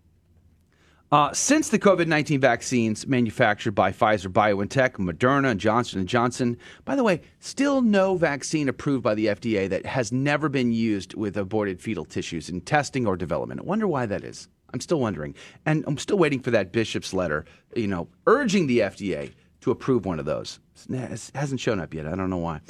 Uh, 1.09 1.31
since 1.31 1.69
the 1.69 1.79
COVID-19 1.79 2.41
vaccines 2.41 3.07
manufactured 3.07 3.71
by 3.71 3.93
Pfizer, 3.93 4.27
BioNTech, 4.27 4.97
Moderna, 4.97 5.51
and 5.51 5.59
Johnson 5.59 6.05
& 6.05 6.07
Johnson, 6.07 6.57
by 6.83 6.97
the 6.97 7.03
way, 7.03 7.21
still 7.39 7.81
no 7.81 8.17
vaccine 8.17 8.67
approved 8.67 9.03
by 9.03 9.15
the 9.15 9.27
FDA 9.27 9.69
that 9.69 9.85
has 9.85 10.11
never 10.11 10.49
been 10.49 10.73
used 10.73 11.13
with 11.13 11.37
aborted 11.37 11.79
fetal 11.79 12.03
tissues 12.03 12.49
in 12.49 12.59
testing 12.59 13.07
or 13.07 13.15
development. 13.15 13.61
I 13.61 13.63
wonder 13.63 13.87
why 13.87 14.05
that 14.05 14.25
is. 14.25 14.49
I'm 14.73 14.81
still 14.81 14.99
wondering. 14.99 15.33
And 15.65 15.85
I'm 15.87 15.97
still 15.97 16.17
waiting 16.17 16.41
for 16.41 16.51
that 16.51 16.73
bishop's 16.73 17.13
letter, 17.13 17.45
you 17.73 17.87
know, 17.87 18.09
urging 18.25 18.67
the 18.67 18.79
FDA 18.79 19.31
to 19.61 19.71
approve 19.71 20.05
one 20.05 20.19
of 20.19 20.25
those. 20.25 20.59
It 20.89 21.31
hasn't 21.33 21.59
shown 21.59 21.79
up 21.79 21.93
yet. 21.93 22.07
I 22.07 22.15
don't 22.15 22.29
know 22.29 22.37
why. 22.37 22.61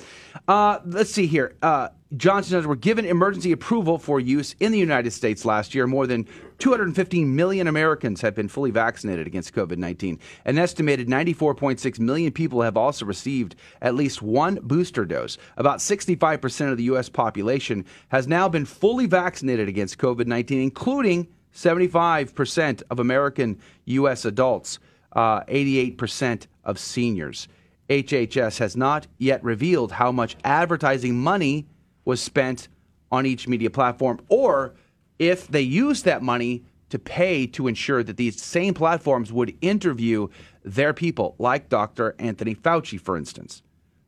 Uh, 0.47 0.79
let's 0.85 1.11
see 1.11 1.27
here. 1.27 1.55
Uh, 1.61 1.89
Johnson 2.15 2.51
& 2.51 2.51
Johnson 2.51 2.69
were 2.69 2.77
given 2.77 3.03
emergency 3.03 3.51
approval 3.51 3.97
for 3.97 4.19
use 4.19 4.55
in 4.61 4.71
the 4.71 4.77
United 4.77 5.11
States 5.11 5.43
last 5.43 5.75
year. 5.75 5.85
More 5.87 6.07
than 6.07 6.25
215 6.59 7.35
million 7.35 7.67
Americans 7.67 8.21
have 8.21 8.33
been 8.33 8.47
fully 8.47 8.71
vaccinated 8.71 9.27
against 9.27 9.53
COVID 9.53 9.77
19. 9.77 10.19
An 10.45 10.57
estimated 10.57 11.09
94.6 11.09 11.99
million 11.99 12.31
people 12.31 12.61
have 12.61 12.77
also 12.77 13.05
received 13.05 13.55
at 13.81 13.93
least 13.93 14.21
one 14.21 14.55
booster 14.63 15.03
dose. 15.03 15.37
About 15.57 15.79
65% 15.79 16.71
of 16.71 16.77
the 16.77 16.83
U.S. 16.83 17.09
population 17.09 17.83
has 18.07 18.27
now 18.27 18.47
been 18.47 18.65
fully 18.65 19.05
vaccinated 19.05 19.67
against 19.67 19.97
COVID 19.97 20.27
19, 20.27 20.61
including 20.61 21.27
75% 21.53 22.83
of 22.89 22.99
American 22.99 23.59
U.S. 23.85 24.25
adults, 24.25 24.79
uh, 25.13 25.41
88% 25.45 26.47
of 26.67 26.77
seniors. 26.77 27.47
HHS 27.89 28.59
has 28.59 28.77
not 28.77 29.07
yet 29.17 29.43
revealed 29.43 29.93
how 29.93 30.11
much 30.11 30.37
advertising 30.43 31.17
money 31.17 31.65
was 32.05 32.21
spent 32.21 32.67
on 33.11 33.25
each 33.25 33.47
media 33.47 33.71
platform 33.71 34.19
or 34.29 34.75
if 35.17 35.47
they 35.47 35.61
used 35.61 36.05
that 36.05 36.21
money 36.21 36.63
to 36.89 36.99
pay 36.99 37.47
to 37.47 37.67
ensure 37.67 38.03
that 38.03 38.17
these 38.17 38.41
same 38.41 38.73
platforms 38.73 39.31
would 39.31 39.57
interview 39.61 40.27
their 40.63 40.93
people, 40.93 41.35
like 41.37 41.69
Dr. 41.69 42.15
Anthony 42.19 42.55
Fauci, 42.55 42.99
for 42.99 43.17
instance. 43.17 43.61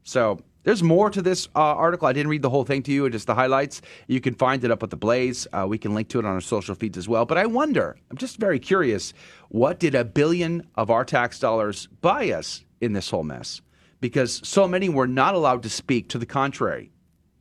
So 0.04 0.40
there's 0.70 0.84
more 0.84 1.10
to 1.10 1.24
this 1.24 1.48
uh, 1.56 1.62
article. 1.62 2.08
I 2.08 2.14
didn't 2.14 2.30
read 2.30 2.44
the 2.44 2.50
whole 2.52 2.64
thing 2.64 2.84
to 2.84 2.92
you, 2.92 3.10
just 3.10 3.26
the 3.26 3.34
highlights. 3.34 3.82
You 4.06 4.22
can 4.22 4.36
find 4.36 4.64
it 4.64 4.70
up 4.70 4.84
at 4.84 4.92
the 4.92 4.98
Blaze. 4.98 5.48
Uh, 5.52 5.66
we 5.68 5.80
can 5.80 5.96
link 5.96 6.10
to 6.10 6.20
it 6.20 6.26
on 6.26 6.32
our 6.32 6.42
social 6.42 6.76
feeds 6.76 6.96
as 6.96 7.10
well. 7.10 7.26
But 7.26 7.40
I 7.40 7.48
wonder, 7.48 7.98
I'm 8.12 8.18
just 8.18 8.38
very 8.38 8.60
curious, 8.60 9.12
what 9.48 9.80
did 9.80 9.96
a 9.96 10.06
billion 10.06 10.68
of 10.76 10.92
our 10.92 11.04
tax 11.04 11.40
dollars 11.40 11.88
buy 12.02 12.30
us 12.30 12.66
in 12.82 12.94
this 12.94 13.10
whole 13.10 13.24
mess? 13.24 13.62
Because 14.00 14.48
so 14.48 14.68
many 14.68 14.90
were 14.90 15.08
not 15.08 15.34
allowed 15.34 15.64
to 15.64 15.72
speak 15.72 16.08
to 16.10 16.20
the 16.20 16.28
contrary. 16.28 16.92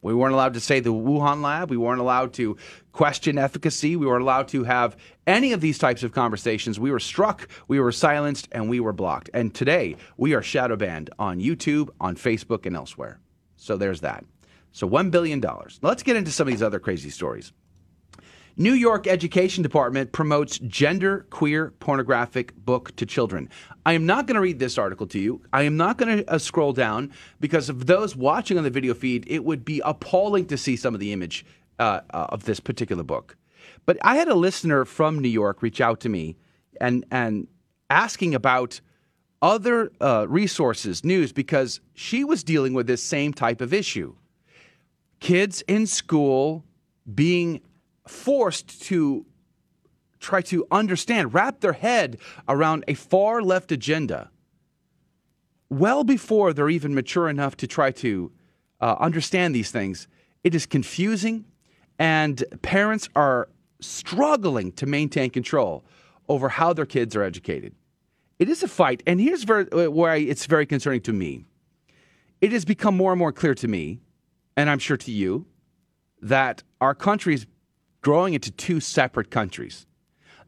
We 0.03 0.15
weren't 0.15 0.35
allowed 0.35 0.55
to 0.55 0.61
say 0.61 0.81
the 0.81 0.93
Wuhan 0.93 1.43
lab. 1.43 1.71
We 1.71 1.77
weren't 1.77 2.01
allowed 2.01 2.33
to 2.35 2.57
question 2.93 3.39
efficacy. 3.39 3.97
We 3.97 4.07
weren't 4.07 4.23
allowed 4.23 4.49
to 4.49 4.65
have 4.65 4.97
any 5.27 5.53
of 5.53 5.61
these 5.61 5.79
types 5.79 6.03
of 6.03 6.13
conversations. 6.13 6.79
We 6.79 6.91
were 6.91 7.01
struck, 7.01 7.49
we 7.67 7.81
were 7.81 7.93
silenced, 7.93 8.49
and 8.53 8.69
we 8.69 8.81
were 8.81 8.93
blocked. 8.93 9.31
And 9.35 9.55
today, 9.55 9.97
we 10.17 10.35
are 10.35 10.43
shadow 10.43 10.77
banned 10.77 11.11
on 11.19 11.41
YouTube, 11.41 11.91
on 12.01 12.17
Facebook, 12.17 12.67
and 12.67 12.77
elsewhere. 12.77 13.21
So 13.57 13.77
there's 13.77 14.01
that. 14.01 14.25
So 14.73 14.89
$1 14.89 15.11
billion. 15.11 15.43
Let's 15.83 16.03
get 16.03 16.17
into 16.17 16.31
some 16.31 16.47
of 16.47 16.53
these 16.53 16.63
other 16.63 16.79
crazy 16.79 17.11
stories. 17.11 17.53
New 18.61 18.73
York 18.73 19.07
Education 19.07 19.63
Department 19.63 20.11
promotes 20.11 20.59
gender 20.59 21.29
queer 21.31 21.71
pornographic 21.79 22.57
book 22.57 22.95
to 22.97 23.07
children. 23.07 23.49
I 23.87 23.93
am 23.93 24.05
not 24.05 24.27
going 24.27 24.35
to 24.35 24.41
read 24.41 24.59
this 24.59 24.77
article 24.77 25.07
to 25.07 25.19
you. 25.21 25.41
I 25.53 25.63
am 25.63 25.77
not 25.77 25.97
going 25.97 26.19
to 26.19 26.29
uh, 26.29 26.39
scroll 26.39 26.73
down 26.73 27.13
because 27.39 27.69
of 27.69 27.87
those 27.87 28.17
watching 28.17 28.59
on 28.59 28.65
the 28.65 28.71
video 28.71 28.95
feed, 28.95 29.25
it 29.29 29.45
would 29.45 29.65
be 29.65 29.81
appalling 29.85 30.47
to 30.47 30.59
see 30.59 30.75
some 30.75 30.93
of 30.93 30.99
the 30.99 31.13
image 31.13 31.47
uh, 31.79 32.01
uh, 32.11 32.27
of 32.31 32.47
this 32.47 32.59
particular 32.59 33.05
book. 33.05 33.37
But 33.87 33.97
I 34.03 34.17
had 34.17 34.27
a 34.27 34.35
listener 34.35 34.85
from 34.85 35.21
New 35.21 35.29
York 35.29 35.63
reach 35.63 35.81
out 35.81 36.01
to 36.01 36.09
me 36.09 36.37
and 36.81 37.07
and 37.13 37.47
asking 37.91 38.35
about 38.35 38.81
other 39.41 39.93
uh, 40.01 40.27
resources, 40.29 41.05
news, 41.05 41.33
because 41.33 41.81
she 41.95 42.25
was 42.25 42.43
dealing 42.43 42.75
with 42.75 42.89
this 42.89 43.05
same 43.05 43.33
type 43.33 43.61
of 43.61 43.73
issue. 43.73 44.17
Kids 45.21 45.63
in 45.69 45.87
school 45.87 46.65
being 47.15 47.61
forced 48.11 48.83
to 48.83 49.27
try 50.21 50.43
to 50.43 50.67
understand, 50.71 51.35
wrap 51.35 51.61
their 51.61 51.75
head 51.75 52.19
around 52.49 52.85
a 52.89 52.95
far 52.95 53.41
left 53.41 53.71
agenda 53.71 54.31
well 55.71 56.05
before 56.05 56.53
they're 56.53 56.71
even 56.71 56.95
mature 56.95 57.29
enough 57.29 57.57
to 57.57 57.67
try 57.67 57.91
to 57.91 58.33
uh, 58.81 58.97
understand 59.01 59.55
these 59.55 59.71
things. 59.71 60.09
It 60.45 60.55
is 60.55 60.67
confusing, 60.67 61.45
and 61.99 62.43
parents 62.63 63.09
are 63.15 63.49
struggling 63.81 64.73
to 64.73 64.87
maintain 64.87 65.31
control 65.31 65.85
over 66.29 66.49
how 66.49 66.73
their 66.73 66.87
kids 66.87 67.15
are 67.17 67.23
educated. 67.23 67.75
It 68.39 68.49
is 68.49 68.63
a 68.63 68.69
fight, 68.69 69.03
and 69.07 69.21
here's 69.21 69.49
uh, 69.49 69.65
where 69.91 70.17
it's 70.17 70.47
very 70.47 70.67
concerning 70.67 71.01
to 71.03 71.13
me. 71.13 71.45
It 72.41 72.53
has 72.53 72.65
become 72.65 72.97
more 72.97 73.13
and 73.13 73.19
more 73.19 73.33
clear 73.33 73.55
to 73.57 73.69
me, 73.69 74.01
and 74.57 74.71
I'm 74.71 74.79
sure 74.79 74.97
to 74.97 75.11
you, 75.11 75.47
that 76.23 76.63
our 76.81 76.95
country 76.95 77.35
is 77.35 77.47
growing 78.01 78.35
into 78.35 78.51
two 78.51 78.81
separate 78.81 79.31
countries. 79.31 79.87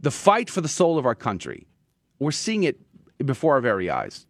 The 0.00 0.10
fight 0.10 0.48
for 0.48 0.60
the 0.60 0.68
soul 0.68 0.98
of 0.98 1.06
our 1.06 1.14
country, 1.14 1.66
we're 2.18 2.30
seeing 2.30 2.64
it 2.64 2.80
before 3.24 3.54
our 3.54 3.60
very 3.60 3.90
eyes. 3.90 4.26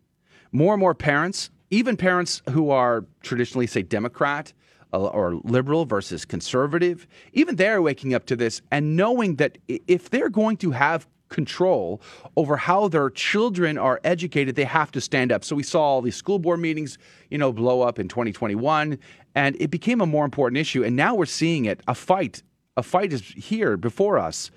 More 0.52 0.74
and 0.74 0.80
more 0.80 0.94
parents, 0.94 1.50
even 1.70 1.96
parents 1.96 2.42
who 2.50 2.70
are 2.70 3.04
traditionally, 3.22 3.66
say, 3.66 3.82
Democrat 3.82 4.52
uh, 4.92 5.06
or 5.06 5.40
liberal 5.44 5.84
versus 5.84 6.24
conservative, 6.24 7.06
even 7.32 7.56
they're 7.56 7.80
waking 7.80 8.14
up 8.14 8.26
to 8.26 8.36
this 8.36 8.60
and 8.72 8.96
knowing 8.96 9.36
that 9.36 9.58
if 9.68 10.10
they're 10.10 10.28
going 10.28 10.56
to 10.58 10.72
have 10.72 11.06
control 11.28 12.02
over 12.36 12.56
how 12.56 12.88
their 12.88 13.08
children 13.08 13.78
are 13.78 14.00
educated, 14.02 14.56
they 14.56 14.64
have 14.64 14.90
to 14.90 15.00
stand 15.00 15.30
up. 15.30 15.44
So 15.44 15.54
we 15.54 15.62
saw 15.62 15.80
all 15.80 16.02
these 16.02 16.16
school 16.16 16.40
board 16.40 16.58
meetings, 16.58 16.98
you 17.30 17.38
know, 17.38 17.52
blow 17.52 17.82
up 17.82 18.00
in 18.00 18.08
2021, 18.08 18.98
and 19.36 19.56
it 19.60 19.70
became 19.70 20.00
a 20.00 20.06
more 20.06 20.24
important 20.24 20.58
issue. 20.58 20.82
And 20.82 20.96
now 20.96 21.14
we're 21.14 21.26
seeing 21.26 21.66
it 21.66 21.80
a 21.86 21.94
fight 21.94 22.42
a 22.76 22.82
fight 22.82 23.12
is 23.12 23.22
here 23.22 23.76
before 23.76 24.18
us. 24.18 24.50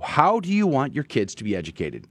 How 0.00 0.40
do 0.40 0.48
you 0.48 0.66
want 0.66 0.94
your 0.94 1.04
kids 1.04 1.34
to 1.36 1.44
be 1.44 1.56
educated? 1.56 2.06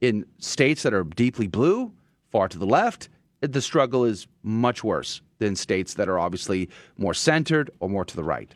In 0.00 0.26
states 0.38 0.82
that 0.82 0.94
are 0.94 1.04
deeply 1.04 1.46
blue, 1.46 1.92
far 2.30 2.48
to 2.48 2.58
the 2.58 2.66
left, 2.66 3.08
the 3.40 3.62
struggle 3.62 4.04
is 4.04 4.26
much 4.42 4.82
worse 4.82 5.22
than 5.38 5.54
states 5.54 5.94
that 5.94 6.08
are 6.08 6.18
obviously 6.18 6.68
more 6.96 7.14
centered 7.14 7.70
or 7.80 7.88
more 7.88 8.04
to 8.04 8.16
the 8.16 8.24
right. 8.24 8.54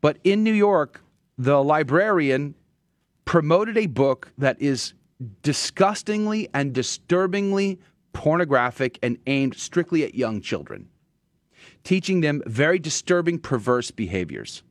But 0.00 0.18
in 0.24 0.42
New 0.42 0.52
York, 0.52 1.00
the 1.38 1.62
librarian 1.62 2.54
promoted 3.24 3.76
a 3.78 3.86
book 3.86 4.32
that 4.38 4.60
is 4.60 4.94
disgustingly 5.42 6.48
and 6.52 6.72
disturbingly 6.72 7.78
pornographic 8.12 8.98
and 9.02 9.18
aimed 9.26 9.56
strictly 9.56 10.04
at 10.04 10.14
young 10.14 10.40
children, 10.40 10.88
teaching 11.84 12.20
them 12.20 12.42
very 12.46 12.78
disturbing, 12.78 13.38
perverse 13.38 13.90
behaviors 13.90 14.62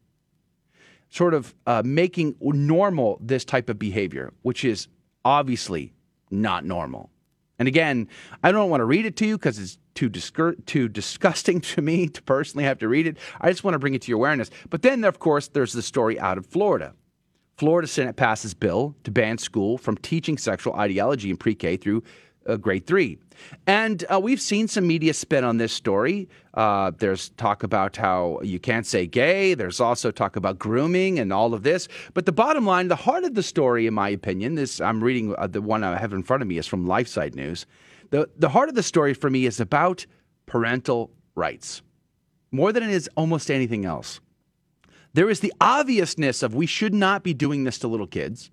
sort 1.14 1.36
of 1.36 1.54
uh, 1.68 1.84
making 1.86 2.36
normal 2.42 3.20
this 3.22 3.46
type 3.46 3.70
of 3.70 3.78
behavior, 3.78 4.34
which 4.42 4.66
is 4.66 4.88
obviously 5.24 5.94
not 6.32 6.66
normal. 6.66 7.12
And 7.60 7.68
again, 7.68 8.08
I 8.44 8.52
don't 8.52 8.72
want 8.72 8.82
to 8.82 8.86
read 8.86 9.06
it 9.06 9.16
to 9.18 9.28
you 9.28 9.38
because 9.38 9.60
it's 9.60 9.78
too 9.94 10.10
discur- 10.10 10.66
too 10.66 10.90
disgusting 10.90 11.62
to 11.74 11.84
me 11.84 12.08
to 12.08 12.22
personally 12.24 12.64
have 12.64 12.80
to 12.80 12.88
read 12.88 13.06
it. 13.06 13.18
I 13.40 13.52
just 13.52 13.64
want 13.64 13.76
to 13.76 13.80
bring 13.80 13.94
it 13.94 14.02
to 14.02 14.10
your 14.10 14.18
awareness. 14.18 14.50
But 14.72 14.82
then, 14.82 15.04
of 15.04 15.20
course, 15.20 15.48
there's 15.50 15.74
the 15.74 15.84
story 15.84 16.20
out 16.20 16.40
of 16.40 16.48
Florida. 16.48 16.96
Florida 17.58 17.88
Senate 17.88 18.16
passes 18.16 18.56
bill 18.56 18.96
to 19.04 19.12
ban 19.12 19.38
school 19.38 19.78
from 19.78 19.98
teaching 19.98 20.40
sexual 20.40 20.74
ideology 20.74 21.30
in 21.30 21.38
pre-K 21.38 21.78
through 21.78 22.02
uh, 22.48 22.58
grade 22.58 22.86
three. 22.86 23.18
And 23.66 24.06
uh, 24.12 24.20
we've 24.20 24.42
seen 24.42 24.68
some 24.68 24.86
media 24.88 25.14
spin 25.14 25.44
on 25.44 25.58
this 25.58 25.74
story. 25.74 26.30
Uh, 26.54 26.92
there's 26.98 27.30
talk 27.30 27.64
about 27.64 27.98
how 27.98 28.40
you 28.44 28.60
can't 28.60 28.86
say 28.86 29.08
gay. 29.08 29.54
There's 29.56 29.80
also 29.80 30.12
talk 30.12 30.36
about 30.36 30.60
grooming 30.60 31.20
and 31.20 31.34
all 31.34 31.54
of 31.54 31.64
this. 31.64 31.88
But 32.14 32.26
the 32.26 32.32
bottom 32.32 32.66
line, 32.66 32.88
the 32.88 32.96
heart 32.96 33.24
of 33.24 33.34
the 33.34 33.44
story, 33.44 33.88
in 33.88 33.94
my 33.94 34.10
opinion, 34.10 34.56
this 34.56 34.80
I'm 34.80 35.04
reading 35.04 35.36
uh, 35.38 35.48
the 35.48 35.62
one 35.62 35.84
I 35.84 35.98
have 35.98 36.14
in 36.14 36.24
front 36.24 36.42
of 36.42 36.48
me 36.48 36.58
is 36.58 36.68
from 36.68 36.86
LifeSite 36.86 37.36
News. 37.36 37.66
The, 38.12 38.30
the 38.38 38.50
heart 38.50 38.70
of 38.70 38.76
the 38.76 38.84
story 38.84 39.14
for 39.14 39.30
me 39.30 39.46
is 39.46 39.60
about 39.60 40.06
parental 40.46 41.10
rights. 41.36 41.82
more 42.54 42.72
than 42.72 42.84
it 42.84 42.92
is 42.92 43.10
almost 43.18 43.52
anything 43.52 43.84
else. 43.84 44.22
There 45.14 45.30
is 45.30 45.42
the 45.42 45.54
obviousness 45.60 46.44
of 46.44 46.56
we 46.56 46.68
should 46.68 46.94
not 46.94 47.24
be 47.24 47.34
doing 47.34 47.64
this 47.64 47.80
to 47.80 47.88
little 47.88 48.08
kids. 48.08 48.52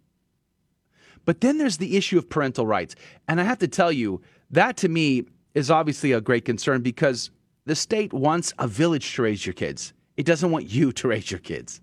But 1.24 1.40
then 1.40 1.58
there's 1.58 1.76
the 1.76 1.96
issue 1.96 2.18
of 2.18 2.28
parental 2.28 2.66
rights. 2.66 2.94
And 3.28 3.40
I 3.40 3.44
have 3.44 3.58
to 3.58 3.68
tell 3.68 3.92
you, 3.92 4.20
that 4.50 4.76
to 4.78 4.88
me 4.88 5.24
is 5.54 5.70
obviously 5.70 6.12
a 6.12 6.20
great 6.20 6.44
concern 6.44 6.82
because 6.82 7.30
the 7.66 7.76
state 7.76 8.12
wants 8.12 8.52
a 8.58 8.66
village 8.66 9.14
to 9.14 9.22
raise 9.22 9.46
your 9.46 9.52
kids. 9.52 9.92
It 10.16 10.26
doesn't 10.26 10.50
want 10.50 10.70
you 10.70 10.92
to 10.92 11.08
raise 11.08 11.30
your 11.30 11.40
kids. 11.40 11.80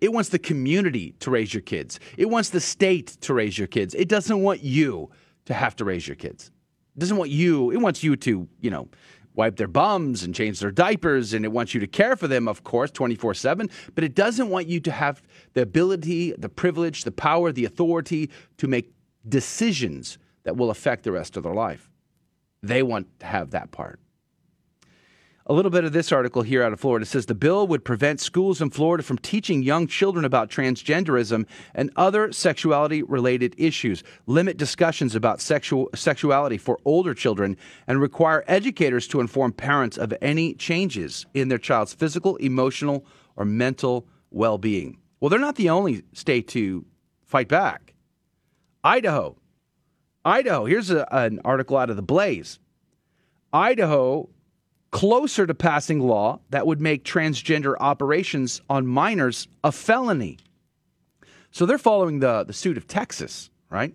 It 0.00 0.12
wants 0.12 0.28
the 0.28 0.38
community 0.38 1.14
to 1.20 1.30
raise 1.30 1.54
your 1.54 1.62
kids. 1.62 1.98
It 2.18 2.26
wants 2.26 2.50
the 2.50 2.60
state 2.60 3.16
to 3.22 3.32
raise 3.32 3.56
your 3.56 3.66
kids. 3.66 3.94
It 3.94 4.08
doesn't 4.08 4.42
want 4.42 4.62
you 4.62 5.10
to 5.46 5.54
have 5.54 5.74
to 5.76 5.84
raise 5.84 6.06
your 6.06 6.16
kids. 6.16 6.50
It 6.96 7.00
doesn't 7.00 7.16
want 7.16 7.30
you, 7.30 7.70
it 7.70 7.78
wants 7.78 8.02
you 8.02 8.16
to, 8.16 8.46
you 8.60 8.70
know, 8.70 8.88
wipe 9.40 9.56
their 9.56 9.66
bums 9.66 10.22
and 10.22 10.34
change 10.34 10.60
their 10.60 10.70
diapers, 10.70 11.32
and 11.32 11.46
it 11.46 11.48
wants 11.48 11.72
you 11.72 11.80
to 11.80 11.86
care 11.86 12.14
for 12.14 12.28
them, 12.28 12.46
of 12.46 12.62
course, 12.62 12.90
24 12.90 13.32
7. 13.32 13.70
But 13.94 14.04
it 14.04 14.14
doesn't 14.14 14.50
want 14.50 14.68
you 14.68 14.80
to 14.80 14.92
have 14.92 15.22
the 15.54 15.62
ability, 15.62 16.32
the 16.36 16.50
privilege, 16.50 17.04
the 17.04 17.10
power, 17.10 17.50
the 17.50 17.64
authority 17.64 18.28
to 18.58 18.68
make 18.68 18.92
decisions 19.26 20.18
that 20.42 20.58
will 20.58 20.68
affect 20.68 21.04
the 21.04 21.12
rest 21.12 21.38
of 21.38 21.42
their 21.42 21.54
life. 21.54 21.90
They 22.62 22.82
want 22.82 23.06
to 23.20 23.26
have 23.26 23.52
that 23.52 23.70
part. 23.70 23.98
A 25.50 25.52
little 25.52 25.72
bit 25.72 25.82
of 25.82 25.92
this 25.92 26.12
article 26.12 26.42
here 26.42 26.62
out 26.62 26.72
of 26.72 26.78
Florida 26.78 27.04
says 27.04 27.26
the 27.26 27.34
bill 27.34 27.66
would 27.66 27.84
prevent 27.84 28.20
schools 28.20 28.62
in 28.62 28.70
Florida 28.70 29.02
from 29.02 29.18
teaching 29.18 29.64
young 29.64 29.88
children 29.88 30.24
about 30.24 30.48
transgenderism 30.48 31.44
and 31.74 31.90
other 31.96 32.30
sexuality 32.30 33.02
related 33.02 33.56
issues, 33.58 34.04
limit 34.28 34.58
discussions 34.58 35.16
about 35.16 35.40
sexual 35.40 35.90
sexuality 35.92 36.56
for 36.56 36.78
older 36.84 37.14
children, 37.14 37.56
and 37.88 38.00
require 38.00 38.44
educators 38.46 39.08
to 39.08 39.18
inform 39.18 39.52
parents 39.52 39.98
of 39.98 40.14
any 40.22 40.54
changes 40.54 41.26
in 41.34 41.48
their 41.48 41.58
child's 41.58 41.94
physical, 41.94 42.36
emotional, 42.36 43.04
or 43.34 43.44
mental 43.44 44.06
well 44.30 44.56
being. 44.56 44.98
Well, 45.18 45.30
they're 45.30 45.40
not 45.40 45.56
the 45.56 45.70
only 45.70 46.04
state 46.12 46.46
to 46.50 46.86
fight 47.24 47.48
back. 47.48 47.94
Idaho. 48.84 49.36
Idaho. 50.24 50.66
Here's 50.66 50.92
a, 50.92 51.08
an 51.12 51.40
article 51.44 51.76
out 51.76 51.90
of 51.90 51.96
the 51.96 52.02
Blaze. 52.02 52.60
Idaho 53.52 54.28
closer 54.90 55.46
to 55.46 55.54
passing 55.54 56.00
law 56.00 56.40
that 56.50 56.66
would 56.66 56.80
make 56.80 57.04
transgender 57.04 57.74
operations 57.80 58.60
on 58.68 58.86
minors 58.86 59.48
a 59.62 59.72
felony. 59.72 60.38
So 61.50 61.66
they're 61.66 61.78
following 61.78 62.20
the, 62.20 62.44
the 62.44 62.52
suit 62.52 62.76
of 62.76 62.86
Texas, 62.86 63.50
right? 63.70 63.94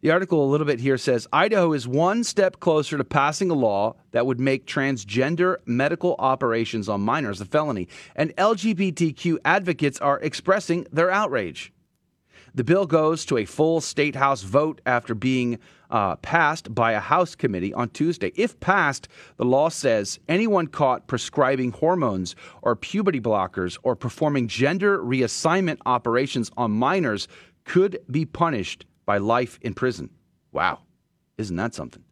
The 0.00 0.10
article 0.10 0.44
a 0.44 0.50
little 0.50 0.66
bit 0.66 0.80
here 0.80 0.98
says 0.98 1.26
Idaho 1.32 1.72
is 1.72 1.88
one 1.88 2.24
step 2.24 2.60
closer 2.60 2.96
to 2.96 3.04
passing 3.04 3.50
a 3.50 3.54
law 3.54 3.96
that 4.12 4.26
would 4.26 4.38
make 4.38 4.66
transgender 4.66 5.56
medical 5.66 6.14
operations 6.18 6.88
on 6.88 7.00
minors 7.00 7.40
a 7.40 7.44
felony, 7.44 7.88
and 8.14 8.34
LGBTQ 8.36 9.38
advocates 9.44 9.98
are 10.00 10.20
expressing 10.20 10.86
their 10.92 11.10
outrage. 11.10 11.72
The 12.56 12.62
bill 12.62 12.86
goes 12.86 13.24
to 13.26 13.38
a 13.38 13.44
full 13.44 13.80
state 13.80 14.14
house 14.14 14.42
vote 14.42 14.80
after 14.86 15.14
being 15.16 15.58
uh, 15.90 16.14
passed 16.16 16.72
by 16.72 16.92
a 16.92 17.00
House 17.00 17.34
committee 17.34 17.74
on 17.74 17.88
Tuesday. 17.88 18.30
If 18.36 18.60
passed, 18.60 19.08
the 19.36 19.44
law 19.44 19.68
says 19.68 20.20
anyone 20.28 20.68
caught 20.68 21.08
prescribing 21.08 21.72
hormones 21.72 22.36
or 22.62 22.76
puberty 22.76 23.20
blockers 23.20 23.76
or 23.82 23.96
performing 23.96 24.46
gender 24.46 25.00
reassignment 25.00 25.78
operations 25.84 26.52
on 26.56 26.70
minors 26.70 27.26
could 27.64 27.98
be 28.08 28.24
punished 28.24 28.86
by 29.04 29.18
life 29.18 29.58
in 29.62 29.74
prison. 29.74 30.10
Wow, 30.52 30.80
isn't 31.38 31.56
that 31.56 31.74
something? 31.74 32.04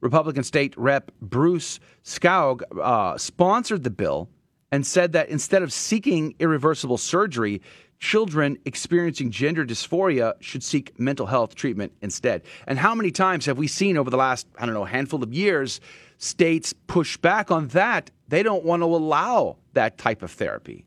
Republican 0.00 0.44
State 0.44 0.76
Rep 0.76 1.10
Bruce 1.20 1.80
Skaug 2.04 2.62
uh, 2.80 3.18
sponsored 3.18 3.82
the 3.82 3.90
bill 3.90 4.28
and 4.70 4.86
said 4.86 5.12
that 5.12 5.28
instead 5.28 5.62
of 5.62 5.72
seeking 5.72 6.34
irreversible 6.38 6.98
surgery, 6.98 7.62
children 7.98 8.58
experiencing 8.64 9.30
gender 9.30 9.64
dysphoria 9.64 10.34
should 10.40 10.62
seek 10.62 10.98
mental 10.98 11.26
health 11.26 11.54
treatment 11.54 11.92
instead. 12.00 12.42
And 12.66 12.78
how 12.78 12.94
many 12.94 13.10
times 13.10 13.46
have 13.46 13.58
we 13.58 13.66
seen 13.66 13.96
over 13.96 14.10
the 14.10 14.16
last, 14.16 14.46
I 14.58 14.66
don't 14.66 14.74
know, 14.74 14.84
handful 14.84 15.22
of 15.22 15.32
years, 15.32 15.80
states 16.18 16.72
push 16.86 17.16
back 17.16 17.50
on 17.50 17.68
that? 17.68 18.10
They 18.28 18.42
don't 18.42 18.64
want 18.64 18.82
to 18.82 18.86
allow 18.86 19.56
that 19.72 19.98
type 19.98 20.22
of 20.22 20.30
therapy. 20.30 20.84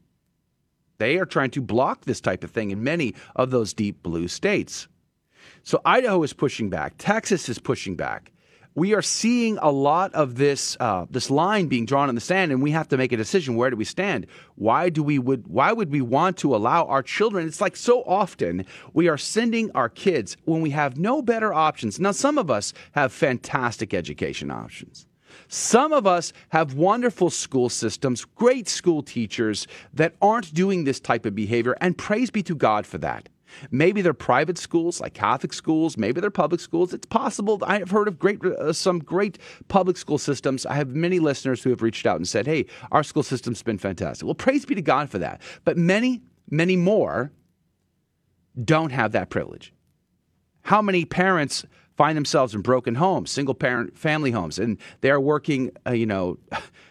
They 0.99 1.17
are 1.17 1.25
trying 1.25 1.51
to 1.51 1.61
block 1.61 2.05
this 2.05 2.21
type 2.21 2.43
of 2.43 2.51
thing 2.51 2.71
in 2.71 2.83
many 2.83 3.15
of 3.35 3.49
those 3.49 3.73
deep 3.73 4.03
blue 4.03 4.27
states. 4.27 4.87
So 5.63 5.81
Idaho 5.83 6.21
is 6.23 6.33
pushing 6.33 6.69
back, 6.69 6.93
Texas 6.97 7.49
is 7.49 7.59
pushing 7.59 7.95
back 7.95 8.31
we 8.73 8.93
are 8.93 9.01
seeing 9.01 9.57
a 9.57 9.69
lot 9.69 10.13
of 10.13 10.35
this 10.35 10.77
uh, 10.79 11.05
this 11.09 11.29
line 11.29 11.67
being 11.67 11.85
drawn 11.85 12.09
in 12.09 12.15
the 12.15 12.21
sand, 12.21 12.51
and 12.51 12.61
we 12.61 12.71
have 12.71 12.87
to 12.89 12.97
make 12.97 13.11
a 13.11 13.17
decision. 13.17 13.55
Where 13.55 13.69
do 13.69 13.75
we 13.75 13.85
stand? 13.85 14.27
Why 14.55 14.89
do 14.89 15.03
we 15.03 15.19
would 15.19 15.47
why 15.47 15.73
would 15.73 15.91
we 15.91 16.01
want 16.01 16.37
to 16.37 16.55
allow 16.55 16.85
our 16.85 17.03
children? 17.03 17.47
It's 17.47 17.61
like 17.61 17.75
so 17.75 18.03
often 18.03 18.65
we 18.93 19.09
are 19.09 19.17
sending 19.17 19.71
our 19.71 19.89
kids 19.89 20.37
when 20.45 20.61
we 20.61 20.69
have 20.69 20.97
no 20.97 21.21
better 21.21 21.53
options. 21.53 21.99
Now, 21.99 22.11
some 22.11 22.37
of 22.37 22.49
us 22.49 22.73
have 22.93 23.11
fantastic 23.11 23.93
education 23.93 24.51
options. 24.51 25.05
Some 25.47 25.91
of 25.91 26.07
us 26.07 26.31
have 26.49 26.73
wonderful 26.73 27.29
school 27.29 27.69
systems, 27.69 28.23
great 28.23 28.69
school 28.69 29.01
teachers 29.03 29.67
that 29.93 30.15
aren't 30.21 30.53
doing 30.53 30.83
this 30.83 30.99
type 30.99 31.25
of 31.25 31.35
behavior, 31.35 31.75
and 31.81 31.97
praise 31.97 32.29
be 32.29 32.43
to 32.43 32.55
God 32.55 32.85
for 32.85 32.97
that. 32.99 33.27
Maybe 33.69 34.01
they're 34.01 34.13
private 34.13 34.57
schools 34.57 35.01
like 35.01 35.13
Catholic 35.13 35.53
schools. 35.53 35.97
Maybe 35.97 36.21
they're 36.21 36.29
public 36.29 36.61
schools. 36.61 36.93
It's 36.93 37.05
possible. 37.05 37.59
I 37.63 37.79
have 37.79 37.91
heard 37.91 38.07
of 38.07 38.19
great 38.19 38.43
uh, 38.43 38.73
some 38.73 38.99
great 38.99 39.37
public 39.67 39.97
school 39.97 40.17
systems. 40.17 40.65
I 40.65 40.75
have 40.75 40.89
many 40.89 41.19
listeners 41.19 41.63
who 41.63 41.69
have 41.69 41.81
reached 41.81 42.05
out 42.05 42.17
and 42.17 42.27
said, 42.27 42.47
"Hey, 42.47 42.65
our 42.91 43.03
school 43.03 43.23
system's 43.23 43.63
been 43.63 43.77
fantastic." 43.77 44.25
Well, 44.25 44.35
praise 44.35 44.65
be 44.65 44.75
to 44.75 44.81
God 44.81 45.09
for 45.09 45.19
that. 45.19 45.41
But 45.65 45.77
many, 45.77 46.21
many 46.49 46.75
more 46.75 47.31
don't 48.63 48.91
have 48.91 49.11
that 49.13 49.29
privilege. 49.29 49.73
How 50.63 50.81
many 50.81 51.05
parents 51.05 51.65
find 51.95 52.17
themselves 52.17 52.55
in 52.55 52.61
broken 52.61 52.95
homes, 52.95 53.31
single 53.31 53.53
parent 53.53 53.97
family 53.97 54.31
homes, 54.31 54.59
and 54.59 54.77
they're 55.01 55.19
working, 55.19 55.71
uh, 55.85 55.91
you 55.91 56.05
know, 56.05 56.37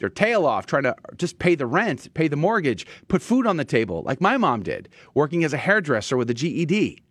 their 0.00 0.08
tail 0.08 0.46
off 0.46 0.66
trying 0.66 0.82
to 0.82 0.96
just 1.16 1.38
pay 1.38 1.54
the 1.54 1.66
rent, 1.66 2.12
pay 2.14 2.26
the 2.26 2.36
mortgage, 2.36 2.86
put 3.06 3.22
food 3.22 3.46
on 3.46 3.56
the 3.56 3.64
table, 3.64 4.02
like 4.04 4.20
my 4.20 4.36
mom 4.36 4.62
did, 4.62 4.88
working 5.14 5.44
as 5.44 5.52
a 5.52 5.58
hairdresser 5.58 6.16
with 6.16 6.28
a 6.30 6.34
GED. 6.34 7.02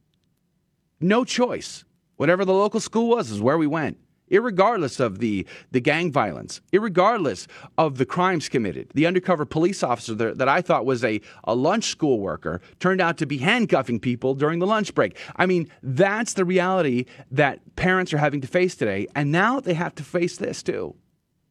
No 0.99 1.23
choice. 1.23 1.86
Whatever 2.17 2.43
the 2.43 2.54
local 2.54 2.82
school 2.82 3.08
was 3.08 3.32
is 3.32 3.41
where 3.41 3.58
we 3.58 3.67
went, 3.67 3.97
irregardless 4.30 4.99
of 4.99 5.19
the, 5.19 5.45
the 5.71 5.80
gang 5.80 6.12
violence, 6.12 6.60
irregardless 6.73 7.47
of 7.78 7.97
the 7.97 8.06
crimes 8.06 8.49
committed. 8.49 8.89
The 8.93 9.06
undercover 9.06 9.45
police 9.45 9.84
officer 9.84 10.13
that, 10.15 10.38
that 10.38 10.49
I 10.49 10.62
thought 10.62 10.86
was 10.86 11.04
a, 11.04 11.21
a 11.45 11.56
lunch 11.56 11.86
school 11.86 12.19
worker 12.19 12.60
turned 12.80 12.99
out 12.99 13.17
to 13.19 13.25
be 13.25 13.38
handcuffing 13.38 13.99
people 13.99 14.34
during 14.34 14.60
the 14.60 14.67
lunch 14.67 14.93
break. 14.93 15.17
I 15.38 15.45
mean, 15.45 15.69
that's 15.82 16.34
the 16.34 16.43
reality 16.43 17.06
that 17.32 17.75
parents 17.78 18.13
are 18.13 18.17
having 18.17 18.41
to 18.41 18.47
face 18.47 18.75
today. 18.75 19.08
And 19.15 19.32
now 19.32 19.60
they 19.60 19.75
have 19.75 19.95
to 19.95 20.04
face 20.04 20.38
this 20.38 20.62
too. 20.62 20.95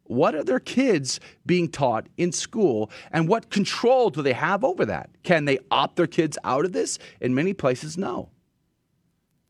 What 0.09 0.35
are 0.35 0.43
their 0.43 0.59
kids 0.59 1.21
being 1.45 1.69
taught 1.69 2.09
in 2.17 2.33
school, 2.33 2.91
and 3.13 3.29
what 3.29 3.51
control 3.51 4.09
do 4.09 4.23
they 4.23 4.33
have 4.33 4.65
over 4.65 4.87
that? 4.87 5.11
Can 5.23 5.45
they 5.45 5.59
opt 5.71 5.97
their 5.97 6.07
kids 6.07 6.39
out 6.45 6.65
of 6.65 6.73
this? 6.73 6.99
In 7.21 7.35
many 7.35 7.53
places, 7.53 7.97
no. 7.99 8.31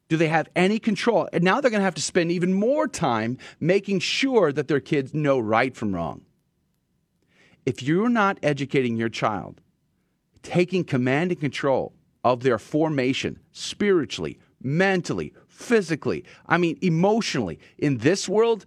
Do 0.09 0.17
they 0.17 0.29
have 0.29 0.49
any 0.57 0.79
control? 0.79 1.29
And 1.33 1.45
now 1.45 1.61
they're 1.61 1.71
going 1.71 1.81
to 1.81 1.85
have 1.85 1.95
to 1.95 2.03
spend 2.03 2.33
even 2.33 2.53
more 2.55 2.89
time 2.89 3.39
making 3.61 4.01
sure 4.01 4.53
that 4.53 4.67
their 4.67 4.81
kids 4.81 5.15
know 5.15 5.39
right 5.39 5.77
from 5.77 5.95
wrong. 5.95 6.23
If 7.65 7.83
you're 7.83 8.09
not 8.09 8.39
educating 8.43 8.97
your 8.97 9.11
child, 9.11 9.61
taking 10.43 10.83
command 10.83 11.31
and 11.31 11.41
control 11.41 11.95
of 12.25 12.43
their 12.43 12.59
formation 12.59 13.39
spiritually, 13.53 14.39
mentally, 14.61 15.35
physically, 15.47 16.25
I 16.47 16.59
mean, 16.59 16.79
emotionally, 16.81 17.61
in 17.77 17.99
this 17.99 18.29
world, 18.29 18.65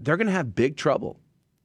they're 0.00 0.16
going 0.16 0.26
to 0.26 0.32
have 0.32 0.54
big 0.54 0.76
trouble 0.76 1.20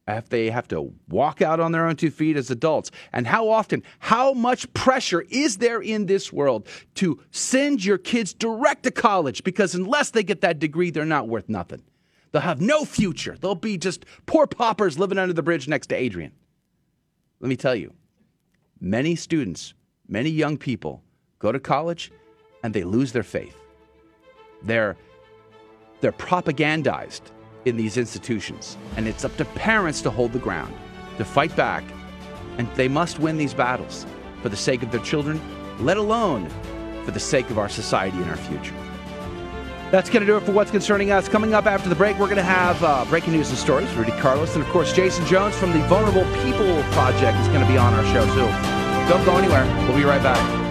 if 0.08 0.30
they 0.30 0.50
have 0.50 0.68
to 0.70 0.94
walk 1.10 1.42
out 1.42 1.60
on 1.60 1.72
their 1.72 1.86
own 1.86 1.96
two 1.96 2.12
feet 2.12 2.36
as 2.36 2.50
adults. 2.50 2.92
And 3.14 3.28
how 3.28 3.50
often, 3.50 3.84
how 4.00 4.34
much 4.34 4.72
pressure 4.74 5.22
is 5.30 5.58
there 5.58 5.82
in 5.82 6.06
this 6.06 6.34
world 6.34 6.68
to 6.96 7.22
send 7.32 7.86
your 7.86 7.98
kids 7.98 8.34
direct 8.34 8.84
to 8.84 8.92
college? 8.92 9.44
Because 9.44 9.76
unless 9.76 10.12
they 10.12 10.24
get 10.24 10.42
that 10.42 10.60
degree, 10.60 10.90
they're 10.90 11.06
not 11.06 11.28
worth 11.28 11.50
nothing. 11.50 11.84
They'll 12.32 12.42
have 12.42 12.62
no 12.62 12.86
future. 12.86 13.38
They'll 13.40 13.56
be 13.56 13.78
just 13.78 14.06
poor 14.26 14.48
paupers 14.48 14.98
living 14.98 15.18
under 15.18 15.34
the 15.34 15.44
bridge 15.44 15.68
next 15.68 15.88
to 15.88 15.96
Adrian. 15.96 16.32
Let 17.40 17.50
me 17.50 17.58
tell 17.58 17.76
you, 17.76 17.94
many 18.80 19.16
students, 19.16 19.74
many 20.08 20.30
young 20.30 20.58
people 20.58 21.04
go 21.40 21.52
to 21.52 21.60
college 21.60 22.12
and 22.64 22.74
they 22.74 22.84
lose 22.84 23.12
their 23.12 23.24
faith. 23.24 23.58
They're, 24.64 24.96
they're 26.00 26.12
propagandized 26.12 27.22
in 27.66 27.78
these 27.78 27.98
institutions. 27.98 28.78
And 28.98 29.08
it's 29.08 29.26
up 29.26 29.36
to 29.38 29.46
parents 29.46 30.02
to 30.02 30.10
hold 30.10 30.34
the 30.34 30.40
ground, 30.40 30.74
to 31.18 31.26
fight 31.26 31.56
back, 31.56 31.84
and 32.58 32.68
they 32.76 32.88
must 32.88 33.20
win 33.20 33.38
these 33.38 33.54
battles 33.54 34.06
for 34.42 34.50
the 34.50 34.58
sake 34.58 34.84
of 34.84 34.92
their 34.92 35.02
children, 35.02 35.40
let 35.80 35.98
alone 35.98 36.50
for 37.06 37.12
the 37.12 37.20
sake 37.20 37.50
of 37.50 37.58
our 37.58 37.70
society 37.70 38.18
and 38.18 38.30
our 38.30 38.38
future. 38.38 38.76
That's 39.92 40.10
going 40.10 40.22
to 40.22 40.26
do 40.26 40.38
it 40.38 40.44
for 40.44 40.54
what's 40.54 40.72
concerning 40.72 41.12
us. 41.12 41.28
Coming 41.28 41.54
up 41.54 41.66
after 41.66 41.90
the 41.90 41.96
break, 41.96 42.18
we're 42.18 42.28
going 42.28 42.38
to 42.38 42.44
have 42.44 42.82
uh, 42.82 43.04
breaking 43.10 43.34
news 43.34 43.50
and 43.50 43.58
stories. 43.58 43.94
Rudy 43.94 44.14
Carlos, 44.14 44.56
and 44.56 44.64
of 44.64 44.70
course, 44.70 44.94
Jason 44.94 45.26
Jones 45.26 45.56
from 45.56 45.74
the 45.74 45.80
Vulnerable 45.88 46.24
People 46.44 46.82
Project 46.94 47.38
is 47.40 47.48
going 47.50 47.62
to 47.62 47.68
be 47.68 47.78
on 47.78 47.94
our 47.94 48.06
show 48.06 48.26
too. 48.34 49.10
Don't 49.10 49.26
go 49.26 49.36
anywhere. 49.36 49.66
We'll 49.88 49.98
be 49.98 50.06
right 50.06 50.24
back. 50.24 50.71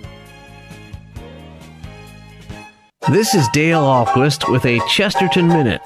This 3.09 3.33
is 3.33 3.47
Dale 3.47 3.81
Ahlquist 3.81 4.51
with 4.51 4.63
a 4.63 4.79
Chesterton 4.87 5.47
Minute. 5.47 5.81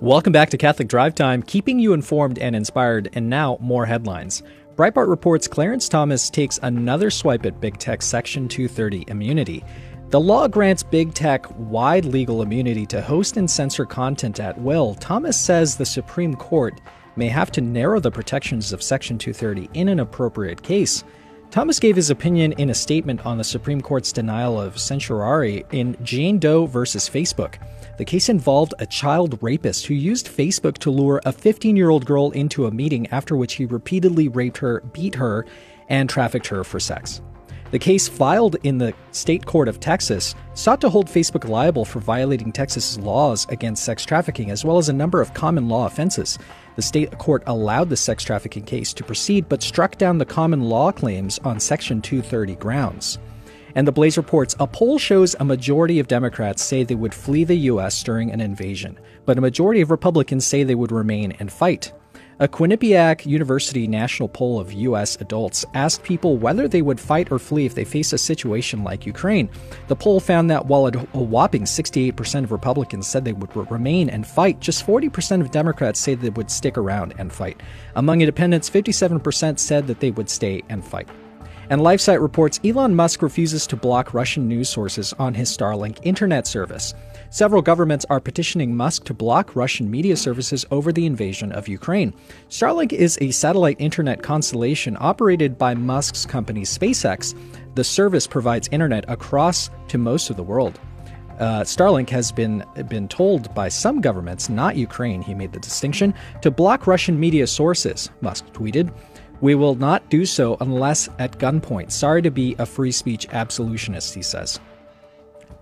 Welcome 0.00 0.32
back 0.32 0.50
to 0.50 0.58
Catholic 0.58 0.88
Drive 0.88 1.14
Time, 1.14 1.42
keeping 1.42 1.78
you 1.78 1.92
informed 1.92 2.38
and 2.38 2.56
inspired, 2.56 3.10
and 3.14 3.30
now 3.30 3.56
more 3.60 3.86
headlines. 3.86 4.42
Breitbart 4.76 5.08
reports 5.08 5.46
Clarence 5.46 5.88
Thomas 5.88 6.28
takes 6.28 6.58
another 6.62 7.10
swipe 7.10 7.46
at 7.46 7.60
Big 7.60 7.78
tech 7.78 8.02
Section 8.02 8.48
230 8.48 9.04
immunity. 9.08 9.64
The 10.10 10.20
law 10.20 10.48
grants 10.48 10.82
Big 10.82 11.14
Tech 11.14 11.46
wide 11.56 12.04
legal 12.04 12.42
immunity 12.42 12.84
to 12.86 13.00
host 13.00 13.36
and 13.36 13.48
censor 13.50 13.86
content 13.86 14.40
at 14.40 14.60
will. 14.60 14.94
Thomas 14.96 15.40
says 15.40 15.76
the 15.76 15.86
Supreme 15.86 16.34
Court 16.34 16.80
may 17.16 17.28
have 17.28 17.50
to 17.52 17.60
narrow 17.60 18.00
the 18.00 18.10
protections 18.10 18.72
of 18.72 18.82
Section 18.82 19.18
230 19.18 19.70
in 19.78 19.88
an 19.88 20.00
appropriate 20.00 20.62
case. 20.62 21.04
Thomas 21.50 21.78
gave 21.78 21.94
his 21.94 22.10
opinion 22.10 22.52
in 22.52 22.70
a 22.70 22.74
statement 22.74 23.24
on 23.24 23.38
the 23.38 23.44
Supreme 23.44 23.80
Court's 23.80 24.12
denial 24.12 24.60
of 24.60 24.78
certiorari 24.78 25.64
in 25.70 25.96
Jane 26.02 26.38
Doe 26.38 26.66
versus 26.66 27.08
Facebook. 27.08 27.56
The 27.96 28.04
case 28.04 28.28
involved 28.28 28.74
a 28.80 28.86
child 28.86 29.38
rapist 29.40 29.86
who 29.86 29.94
used 29.94 30.26
Facebook 30.26 30.78
to 30.78 30.90
lure 30.90 31.20
a 31.24 31.30
15 31.30 31.76
year 31.76 31.90
old 31.90 32.06
girl 32.06 32.32
into 32.32 32.66
a 32.66 32.72
meeting, 32.72 33.06
after 33.12 33.36
which 33.36 33.54
he 33.54 33.66
repeatedly 33.66 34.26
raped 34.26 34.58
her, 34.58 34.80
beat 34.92 35.14
her, 35.14 35.46
and 35.88 36.10
trafficked 36.10 36.48
her 36.48 36.64
for 36.64 36.80
sex. 36.80 37.20
The 37.74 37.80
case 37.80 38.06
filed 38.06 38.54
in 38.62 38.78
the 38.78 38.94
state 39.10 39.44
court 39.44 39.66
of 39.66 39.80
Texas 39.80 40.36
sought 40.54 40.80
to 40.82 40.88
hold 40.88 41.08
Facebook 41.08 41.48
liable 41.48 41.84
for 41.84 41.98
violating 41.98 42.52
Texas's 42.52 43.00
laws 43.00 43.48
against 43.48 43.84
sex 43.84 44.04
trafficking, 44.04 44.52
as 44.52 44.64
well 44.64 44.78
as 44.78 44.88
a 44.88 44.92
number 44.92 45.20
of 45.20 45.34
common 45.34 45.68
law 45.68 45.84
offenses. 45.84 46.38
The 46.76 46.82
state 46.82 47.18
court 47.18 47.42
allowed 47.48 47.88
the 47.88 47.96
sex 47.96 48.22
trafficking 48.22 48.62
case 48.62 48.92
to 48.92 49.02
proceed, 49.02 49.48
but 49.48 49.60
struck 49.60 49.98
down 49.98 50.18
the 50.18 50.24
common 50.24 50.60
law 50.60 50.92
claims 50.92 51.40
on 51.40 51.58
Section 51.58 52.00
230 52.00 52.54
grounds. 52.54 53.18
And 53.74 53.88
the 53.88 53.92
Blaze 53.92 54.16
reports 54.16 54.54
a 54.60 54.68
poll 54.68 54.96
shows 54.96 55.34
a 55.40 55.44
majority 55.44 55.98
of 55.98 56.06
Democrats 56.06 56.62
say 56.62 56.84
they 56.84 56.94
would 56.94 57.12
flee 57.12 57.42
the 57.42 57.56
U.S. 57.72 58.04
during 58.04 58.30
an 58.30 58.40
invasion, 58.40 59.00
but 59.26 59.36
a 59.36 59.40
majority 59.40 59.80
of 59.80 59.90
Republicans 59.90 60.46
say 60.46 60.62
they 60.62 60.76
would 60.76 60.92
remain 60.92 61.32
and 61.40 61.52
fight. 61.52 61.92
A 62.40 62.48
Quinnipiac 62.48 63.24
University 63.26 63.86
national 63.86 64.28
poll 64.28 64.58
of 64.58 64.72
U.S. 64.72 65.16
adults 65.20 65.64
asked 65.72 66.02
people 66.02 66.36
whether 66.36 66.66
they 66.66 66.82
would 66.82 66.98
fight 66.98 67.30
or 67.30 67.38
flee 67.38 67.64
if 67.64 67.76
they 67.76 67.84
face 67.84 68.12
a 68.12 68.18
situation 68.18 68.82
like 68.82 69.06
Ukraine. 69.06 69.48
The 69.86 69.94
poll 69.94 70.18
found 70.18 70.50
that 70.50 70.66
while 70.66 70.88
a 70.88 70.90
whopping 71.16 71.62
68% 71.62 72.42
of 72.42 72.50
Republicans 72.50 73.06
said 73.06 73.24
they 73.24 73.32
would 73.32 73.54
remain 73.70 74.10
and 74.10 74.26
fight, 74.26 74.58
just 74.58 74.84
40% 74.84 75.42
of 75.42 75.52
Democrats 75.52 76.00
say 76.00 76.16
they 76.16 76.30
would 76.30 76.50
stick 76.50 76.76
around 76.76 77.14
and 77.18 77.32
fight. 77.32 77.60
Among 77.94 78.20
independents, 78.20 78.68
57% 78.68 79.60
said 79.60 79.86
that 79.86 80.00
they 80.00 80.10
would 80.10 80.28
stay 80.28 80.64
and 80.68 80.84
fight. 80.84 81.08
And 81.70 81.80
LifeSite 81.80 82.20
reports 82.20 82.60
Elon 82.64 82.94
Musk 82.94 83.22
refuses 83.22 83.66
to 83.68 83.76
block 83.76 84.14
Russian 84.14 84.46
news 84.46 84.68
sources 84.68 85.12
on 85.18 85.34
his 85.34 85.54
Starlink 85.54 85.98
internet 86.02 86.46
service. 86.46 86.94
Several 87.30 87.62
governments 87.62 88.06
are 88.10 88.20
petitioning 88.20 88.76
Musk 88.76 89.04
to 89.04 89.14
block 89.14 89.56
Russian 89.56 89.90
media 89.90 90.16
services 90.16 90.64
over 90.70 90.92
the 90.92 91.06
invasion 91.06 91.50
of 91.52 91.66
Ukraine. 91.66 92.14
Starlink 92.48 92.92
is 92.92 93.18
a 93.20 93.30
satellite 93.30 93.80
internet 93.80 94.22
constellation 94.22 94.96
operated 95.00 95.58
by 95.58 95.74
Musk's 95.74 96.26
company 96.26 96.62
SpaceX. 96.62 97.34
The 97.74 97.84
service 97.84 98.26
provides 98.26 98.68
internet 98.70 99.04
across 99.08 99.70
to 99.88 99.98
most 99.98 100.30
of 100.30 100.36
the 100.36 100.42
world. 100.42 100.78
Uh, 101.40 101.62
Starlink 101.62 102.08
has 102.10 102.30
been 102.30 102.64
been 102.88 103.08
told 103.08 103.52
by 103.54 103.68
some 103.68 104.00
governments, 104.00 104.48
not 104.48 104.76
Ukraine, 104.76 105.20
he 105.20 105.34
made 105.34 105.52
the 105.52 105.58
distinction, 105.58 106.14
to 106.42 106.50
block 106.50 106.86
Russian 106.86 107.18
media 107.18 107.48
sources. 107.48 108.10
Musk 108.20 108.46
tweeted, 108.52 108.94
"We 109.44 109.54
will 109.54 109.74
not 109.74 110.08
do 110.08 110.24
so 110.24 110.56
unless 110.58 111.10
at 111.18 111.36
gunpoint. 111.36 111.92
Sorry 111.92 112.22
to 112.22 112.30
be 112.30 112.56
a 112.58 112.64
free 112.64 112.92
speech 112.92 113.28
absolutionist," 113.30 114.14
he 114.14 114.22
says. 114.22 114.58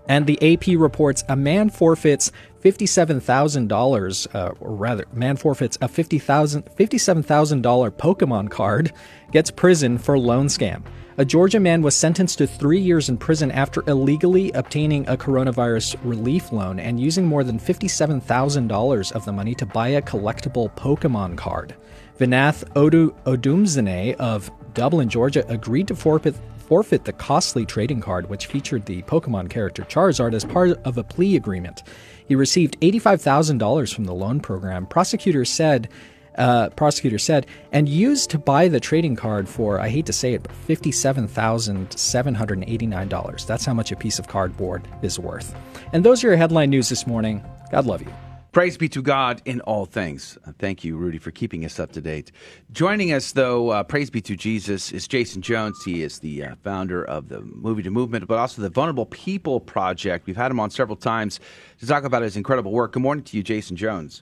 And 0.07 0.25
the 0.25 0.39
AP 0.41 0.79
reports 0.79 1.25
a 1.27 1.35
man 1.35 1.69
forfeits 1.69 2.31
$57,000, 2.63 4.27
uh, 4.33 4.51
or 4.61 4.71
rather, 4.73 5.03
man 5.11 5.35
forfeits 5.35 5.77
a 5.81 5.89
$50,000, 5.89 6.63
$57,000 6.77 7.91
Pokemon 7.91 8.49
card, 8.49 8.93
gets 9.33 9.51
prison 9.51 9.97
for 9.97 10.17
loan 10.17 10.47
scam. 10.47 10.83
A 11.15 11.25
Georgia 11.25 11.59
man 11.59 11.83
was 11.83 11.95
sentenced 11.95 12.39
to 12.39 12.47
three 12.47 12.79
years 12.79 13.07
in 13.07 13.17
prison 13.17 13.51
after 13.51 13.83
illegally 13.87 14.51
obtaining 14.53 15.07
a 15.07 15.15
coronavirus 15.15 15.95
relief 16.03 16.51
loan 16.51 16.79
and 16.79 16.99
using 16.99 17.27
more 17.27 17.43
than 17.43 17.59
$57,000 17.59 19.11
of 19.11 19.23
the 19.23 19.31
money 19.31 19.53
to 19.53 19.65
buy 19.67 19.89
a 19.89 20.01
collectible 20.01 20.75
Pokemon 20.75 21.37
card. 21.37 21.75
Vinath 22.19 22.63
Odu- 22.75 23.13
Odumzane 23.27 24.15
of 24.15 24.49
Dublin, 24.73 25.07
Georgia, 25.07 25.45
agreed 25.49 25.87
to 25.87 25.95
forfeit 25.95 26.35
forfeit 26.57 27.03
the 27.03 27.13
costly 27.13 27.65
trading 27.65 28.01
card 28.01 28.27
which 28.27 28.47
featured 28.47 28.85
the 28.87 29.03
Pokemon 29.03 29.51
character 29.51 29.83
Charizard 29.83 30.33
as 30.33 30.45
part 30.45 30.71
of 30.83 30.97
a 30.97 31.03
plea 31.03 31.35
agreement. 31.35 31.83
He 32.25 32.33
received 32.33 32.79
$85,000 32.79 33.93
from 33.93 34.05
the 34.05 34.13
loan 34.13 34.39
program. 34.39 34.87
Prosecutors 34.87 35.49
said 35.51 35.89
uh, 36.37 36.69
prosecutor 36.71 37.17
said, 37.17 37.47
and 37.71 37.87
used 37.89 38.29
to 38.31 38.37
buy 38.37 38.67
the 38.67 38.79
trading 38.79 39.15
card 39.15 39.47
for, 39.47 39.79
I 39.79 39.89
hate 39.89 40.05
to 40.07 40.13
say 40.13 40.33
it, 40.33 40.43
but 40.43 40.51
$57,789. 40.67 43.47
That's 43.47 43.65
how 43.65 43.73
much 43.73 43.91
a 43.91 43.95
piece 43.95 44.19
of 44.19 44.27
cardboard 44.27 44.87
is 45.01 45.19
worth. 45.19 45.55
And 45.91 46.03
those 46.03 46.23
are 46.23 46.27
your 46.27 46.37
headline 46.37 46.69
news 46.69 46.89
this 46.89 47.07
morning. 47.07 47.43
God 47.71 47.85
love 47.85 48.01
you. 48.01 48.11
Praise 48.53 48.77
be 48.77 48.87
to 48.89 49.01
God 49.01 49.41
in 49.45 49.61
all 49.61 49.87
things. 49.87 50.37
Uh, 50.45 50.51
thank 50.59 50.83
you, 50.83 50.95
Rudy, 50.95 51.17
for 51.17 51.31
keeping 51.31 51.65
us 51.65 51.79
up 51.79 51.91
to 51.93 52.01
date. 52.01 52.31
Joining 52.71 53.11
us, 53.11 53.31
though, 53.31 53.69
uh, 53.69 53.81
praise 53.81 54.11
be 54.11 54.21
to 54.21 54.35
Jesus, 54.35 54.91
is 54.91 55.07
Jason 55.07 55.41
Jones. 55.41 55.81
He 55.83 56.03
is 56.03 56.19
the 56.19 56.43
uh, 56.43 56.55
founder 56.63 57.03
of 57.03 57.29
the 57.29 57.41
Movie 57.41 57.81
to 57.81 57.89
Movement, 57.89 58.27
but 58.27 58.37
also 58.37 58.61
the 58.61 58.69
Vulnerable 58.69 59.07
People 59.07 59.59
Project. 59.59 60.27
We've 60.27 60.37
had 60.37 60.51
him 60.51 60.59
on 60.59 60.69
several 60.69 60.95
times 60.95 61.39
to 61.79 61.87
talk 61.87 62.03
about 62.03 62.21
his 62.21 62.37
incredible 62.37 62.71
work. 62.71 62.91
Good 62.91 63.01
morning 63.01 63.23
to 63.23 63.37
you, 63.37 63.41
Jason 63.41 63.75
Jones. 63.75 64.21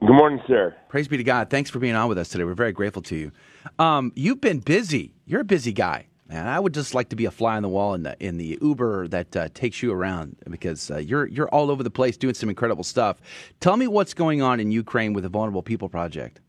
Good 0.00 0.12
morning, 0.12 0.40
sir. 0.46 0.76
Praise 0.88 1.08
be 1.08 1.16
to 1.16 1.24
God. 1.24 1.48
Thanks 1.48 1.70
for 1.70 1.78
being 1.78 1.94
on 1.94 2.08
with 2.08 2.18
us 2.18 2.28
today. 2.28 2.44
We're 2.44 2.54
very 2.54 2.72
grateful 2.72 3.02
to 3.02 3.16
you. 3.16 3.32
Um, 3.78 4.12
you've 4.14 4.40
been 4.40 4.60
busy. 4.60 5.14
You're 5.24 5.40
a 5.40 5.44
busy 5.44 5.72
guy. 5.72 6.06
And 6.28 6.48
I 6.48 6.58
would 6.58 6.72
just 6.72 6.94
like 6.94 7.10
to 7.10 7.16
be 7.16 7.26
a 7.26 7.30
fly 7.30 7.56
on 7.56 7.62
the 7.62 7.68
wall 7.68 7.94
in 7.94 8.02
the 8.02 8.16
in 8.18 8.38
the 8.38 8.58
Uber 8.62 9.08
that 9.08 9.36
uh, 9.36 9.48
takes 9.52 9.82
you 9.82 9.92
around 9.92 10.36
because 10.48 10.90
uh, 10.90 10.96
you're 10.96 11.26
you're 11.26 11.48
all 11.48 11.70
over 11.70 11.82
the 11.82 11.90
place 11.90 12.16
doing 12.16 12.34
some 12.34 12.48
incredible 12.48 12.82
stuff. 12.82 13.20
Tell 13.60 13.76
me 13.76 13.86
what's 13.86 14.14
going 14.14 14.40
on 14.40 14.58
in 14.58 14.70
Ukraine 14.70 15.12
with 15.12 15.24
the 15.24 15.28
Vulnerable 15.28 15.62
People 15.62 15.88
Project. 15.88 16.40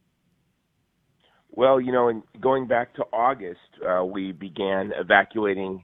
Well, 1.51 1.79
you 1.79 1.91
know, 1.91 2.07
in 2.07 2.23
going 2.39 2.67
back 2.67 2.93
to 2.95 3.03
August, 3.13 3.59
uh, 3.87 4.03
we 4.05 4.31
began 4.31 4.91
evacuating 4.97 5.83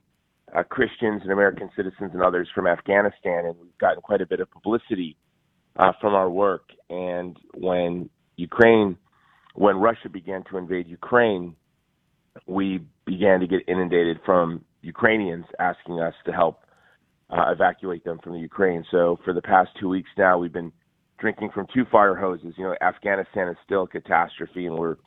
uh, 0.55 0.63
Christians 0.63 1.21
and 1.23 1.31
American 1.31 1.69
citizens 1.75 2.11
and 2.13 2.23
others 2.23 2.47
from 2.53 2.67
Afghanistan, 2.67 3.45
and 3.45 3.55
we've 3.59 3.77
gotten 3.77 4.01
quite 4.01 4.21
a 4.21 4.25
bit 4.25 4.39
of 4.39 4.49
publicity 4.51 5.17
uh, 5.77 5.91
from 5.99 6.13
our 6.13 6.29
work. 6.29 6.69
And 6.89 7.37
when 7.53 8.09
Ukraine, 8.35 8.97
when 9.55 9.77
Russia 9.77 10.09
began 10.09 10.43
to 10.51 10.57
invade 10.57 10.87
Ukraine, 10.87 11.55
we 12.45 12.81
began 13.05 13.39
to 13.39 13.47
get 13.47 13.61
inundated 13.67 14.19
from 14.25 14.63
Ukrainians 14.81 15.45
asking 15.59 15.99
us 15.99 16.13
to 16.25 16.31
help 16.31 16.63
uh, 17.29 17.51
evacuate 17.51 18.03
them 18.03 18.19
from 18.23 18.33
the 18.33 18.39
Ukraine. 18.39 18.85
So 18.91 19.19
for 19.23 19.33
the 19.33 19.41
past 19.41 19.69
two 19.79 19.89
weeks 19.89 20.09
now, 20.17 20.37
we've 20.37 20.53
been 20.53 20.71
drinking 21.19 21.51
from 21.53 21.67
two 21.73 21.85
fire 21.91 22.15
hoses. 22.15 22.53
You 22.57 22.65
know, 22.65 22.75
Afghanistan 22.81 23.47
is 23.49 23.57
still 23.63 23.83
a 23.83 23.87
catastrophe, 23.87 24.65
and 24.65 24.75
we're 24.77 24.97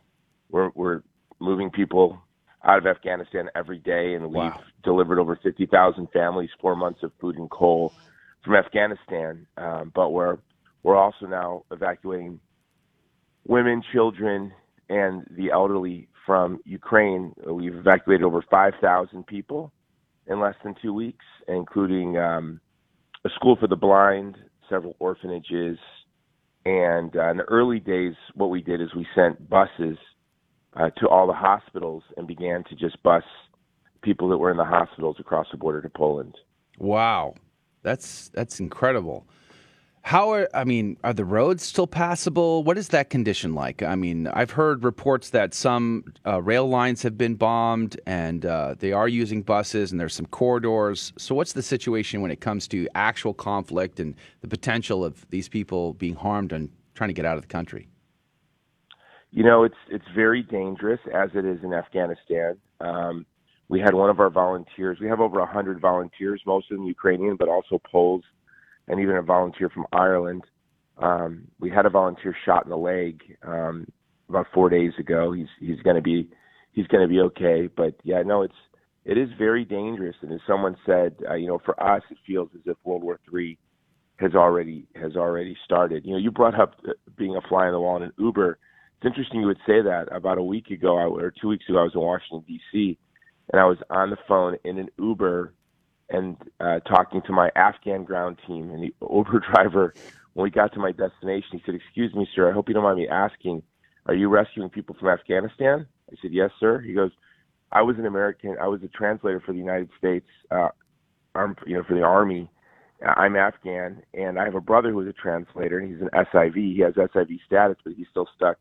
we're 0.50 0.70
we're 0.74 1.02
moving 1.40 1.70
people 1.70 2.18
out 2.64 2.78
of 2.78 2.86
Afghanistan 2.86 3.50
every 3.54 3.78
day, 3.78 4.14
and 4.14 4.32
we've 4.32 4.52
delivered 4.82 5.18
over 5.18 5.38
50,000 5.42 6.08
families 6.12 6.48
four 6.60 6.74
months 6.74 7.02
of 7.02 7.12
food 7.20 7.36
and 7.36 7.50
coal 7.50 7.92
from 8.42 8.54
Afghanistan. 8.54 9.46
Um, 9.58 9.92
but 9.94 10.10
we're 10.10 10.38
we're 10.84 10.96
also 10.96 11.26
now 11.26 11.64
evacuating 11.72 12.38
women, 13.46 13.82
children, 13.92 14.52
and 14.88 15.26
the 15.36 15.50
elderly 15.50 16.06
from 16.24 16.60
Ukraine. 16.64 17.34
We've 17.44 17.74
evacuated 17.74 18.24
over 18.24 18.44
5,000 18.48 19.26
people 19.26 19.72
in 20.28 20.40
less 20.40 20.54
than 20.62 20.76
two 20.80 20.94
weeks, 20.94 21.24
including 21.48 22.16
um, 22.16 22.60
a 23.24 23.30
school 23.30 23.56
for 23.56 23.66
the 23.66 23.76
blind, 23.76 24.36
several 24.68 24.94
orphanages, 25.00 25.78
and 26.64 27.14
uh, 27.16 27.30
in 27.30 27.36
the 27.36 27.44
early 27.44 27.78
days, 27.78 28.14
what 28.34 28.48
we 28.48 28.62
did 28.62 28.80
is 28.80 28.94
we 28.94 29.06
sent 29.14 29.48
buses 29.50 29.98
uh, 30.74 30.90
to 30.98 31.08
all 31.08 31.26
the 31.26 31.34
hospitals 31.34 32.02
and 32.16 32.26
began 32.26 32.64
to 32.64 32.74
just 32.74 33.02
bus 33.02 33.22
people 34.02 34.28
that 34.30 34.38
were 34.38 34.50
in 34.50 34.56
the 34.56 34.64
hospitals 34.64 35.16
across 35.18 35.46
the 35.50 35.58
border 35.58 35.82
to 35.82 35.90
Poland. 35.90 36.34
Wow, 36.78 37.34
that's 37.82 38.28
that's 38.30 38.60
incredible. 38.60 39.26
How 40.04 40.34
are 40.34 40.50
I 40.52 40.64
mean, 40.64 40.98
are 41.02 41.14
the 41.14 41.24
roads 41.24 41.62
still 41.62 41.86
passable? 41.86 42.62
What 42.62 42.76
is 42.76 42.88
that 42.88 43.08
condition 43.08 43.54
like? 43.54 43.82
I 43.82 43.94
mean, 43.94 44.26
I've 44.26 44.50
heard 44.50 44.84
reports 44.84 45.30
that 45.30 45.54
some 45.54 46.04
uh, 46.26 46.42
rail 46.42 46.68
lines 46.68 47.02
have 47.04 47.16
been 47.16 47.36
bombed, 47.36 47.98
and 48.04 48.44
uh, 48.44 48.74
they 48.78 48.92
are 48.92 49.08
using 49.08 49.40
buses, 49.40 49.92
and 49.92 49.98
there's 49.98 50.12
some 50.12 50.26
corridors. 50.26 51.14
So, 51.16 51.34
what's 51.34 51.54
the 51.54 51.62
situation 51.62 52.20
when 52.20 52.30
it 52.30 52.42
comes 52.42 52.68
to 52.68 52.86
actual 52.94 53.32
conflict 53.32 53.98
and 53.98 54.14
the 54.42 54.46
potential 54.46 55.06
of 55.06 55.26
these 55.30 55.48
people 55.48 55.94
being 55.94 56.16
harmed 56.16 56.52
and 56.52 56.68
trying 56.94 57.08
to 57.08 57.14
get 57.14 57.24
out 57.24 57.36
of 57.36 57.42
the 57.42 57.48
country? 57.48 57.88
You 59.30 59.42
know, 59.42 59.64
it's 59.64 59.78
it's 59.88 60.04
very 60.14 60.42
dangerous 60.42 61.00
as 61.14 61.30
it 61.34 61.46
is 61.46 61.64
in 61.64 61.72
Afghanistan. 61.72 62.58
Um, 62.78 63.24
we 63.68 63.80
had 63.80 63.94
one 63.94 64.10
of 64.10 64.20
our 64.20 64.28
volunteers. 64.28 64.98
We 65.00 65.08
have 65.08 65.20
over 65.20 65.44
hundred 65.46 65.80
volunteers, 65.80 66.42
most 66.44 66.70
of 66.70 66.76
them 66.76 66.86
Ukrainian, 66.86 67.36
but 67.36 67.48
also 67.48 67.80
Poles 67.90 68.22
and 68.88 69.00
even 69.00 69.16
a 69.16 69.22
volunteer 69.22 69.68
from 69.68 69.86
Ireland. 69.92 70.42
Um, 70.98 71.48
we 71.58 71.70
had 71.70 71.86
a 71.86 71.90
volunteer 71.90 72.36
shot 72.44 72.64
in 72.64 72.70
the 72.70 72.76
leg 72.76 73.20
um, 73.42 73.86
about 74.28 74.46
four 74.54 74.68
days 74.68 74.92
ago. 74.98 75.32
He's 75.32 75.48
he's 75.58 75.80
going 75.80 75.96
to 75.96 76.02
be 76.02 76.28
he's 76.72 76.86
going 76.86 77.02
to 77.02 77.08
be 77.08 77.20
okay. 77.20 77.68
But 77.74 77.94
yeah, 78.04 78.22
no, 78.22 78.42
it's 78.42 78.54
it 79.04 79.18
is 79.18 79.28
very 79.38 79.64
dangerous. 79.64 80.16
And 80.22 80.32
as 80.32 80.40
someone 80.46 80.76
said, 80.86 81.16
uh, 81.28 81.34
you 81.34 81.46
know, 81.46 81.60
for 81.64 81.80
us, 81.82 82.02
it 82.10 82.18
feels 82.26 82.50
as 82.54 82.62
if 82.66 82.76
World 82.84 83.02
War 83.02 83.18
Three 83.28 83.58
has 84.16 84.34
already 84.34 84.86
has 84.94 85.16
already 85.16 85.56
started. 85.64 86.04
You 86.04 86.12
know, 86.12 86.18
you 86.18 86.30
brought 86.30 86.58
up 86.58 86.74
uh, 86.88 86.92
being 87.16 87.36
a 87.36 87.48
fly 87.48 87.66
on 87.66 87.72
the 87.72 87.80
wall 87.80 87.96
in 87.96 88.04
an 88.04 88.12
Uber. 88.18 88.58
It's 88.98 89.06
interesting 89.06 89.40
you 89.40 89.46
would 89.46 89.58
say 89.66 89.82
that. 89.82 90.06
About 90.12 90.38
a 90.38 90.42
week 90.42 90.70
ago, 90.70 90.96
or 90.96 91.32
two 91.40 91.48
weeks 91.48 91.64
ago, 91.68 91.80
I 91.80 91.82
was 91.82 91.92
in 91.94 92.00
Washington 92.00 92.44
D.C. 92.46 92.98
and 93.52 93.60
I 93.60 93.64
was 93.64 93.78
on 93.90 94.10
the 94.10 94.16
phone 94.28 94.56
in 94.64 94.78
an 94.78 94.88
Uber 94.98 95.52
and 96.10 96.36
uh, 96.60 96.80
talking 96.80 97.22
to 97.22 97.32
my 97.32 97.50
Afghan 97.56 98.04
ground 98.04 98.38
team. 98.46 98.70
And 98.70 98.82
the 98.82 98.94
Uber 99.12 99.42
driver, 99.52 99.94
when 100.34 100.44
we 100.44 100.50
got 100.50 100.72
to 100.74 100.78
my 100.78 100.92
destination, 100.92 101.50
he 101.52 101.62
said, 101.64 101.74
"Excuse 101.74 102.14
me, 102.14 102.28
sir. 102.34 102.48
I 102.48 102.52
hope 102.52 102.68
you 102.68 102.74
don't 102.74 102.84
mind 102.84 102.98
me 102.98 103.08
asking. 103.08 103.62
Are 104.06 104.14
you 104.14 104.28
rescuing 104.28 104.70
people 104.70 104.96
from 104.98 105.08
Afghanistan?" 105.08 105.86
I 106.10 106.16
said, 106.20 106.32
"Yes, 106.32 106.50
sir." 106.60 106.80
He 106.80 106.92
goes, 106.92 107.10
"I 107.72 107.82
was 107.82 107.98
an 107.98 108.06
American. 108.06 108.56
I 108.60 108.68
was 108.68 108.82
a 108.82 108.88
translator 108.88 109.40
for 109.40 109.52
the 109.52 109.58
United 109.58 109.90
States, 109.98 110.26
uh, 110.50 110.68
arm, 111.34 111.56
you 111.66 111.76
know, 111.76 111.84
for 111.84 111.94
the 111.94 112.02
Army. 112.02 112.50
I'm 113.04 113.36
Afghan, 113.36 114.02
and 114.14 114.38
I 114.38 114.44
have 114.44 114.54
a 114.54 114.60
brother 114.60 114.90
who 114.90 115.00
is 115.00 115.08
a 115.08 115.12
translator, 115.12 115.78
and 115.78 115.90
he's 115.92 116.00
an 116.00 116.10
SIV. 116.14 116.54
He 116.54 116.80
has 116.80 116.94
SIV 116.94 117.40
status, 117.46 117.76
but 117.84 117.94
he's 117.94 118.08
still 118.10 118.28
stuck." 118.34 118.58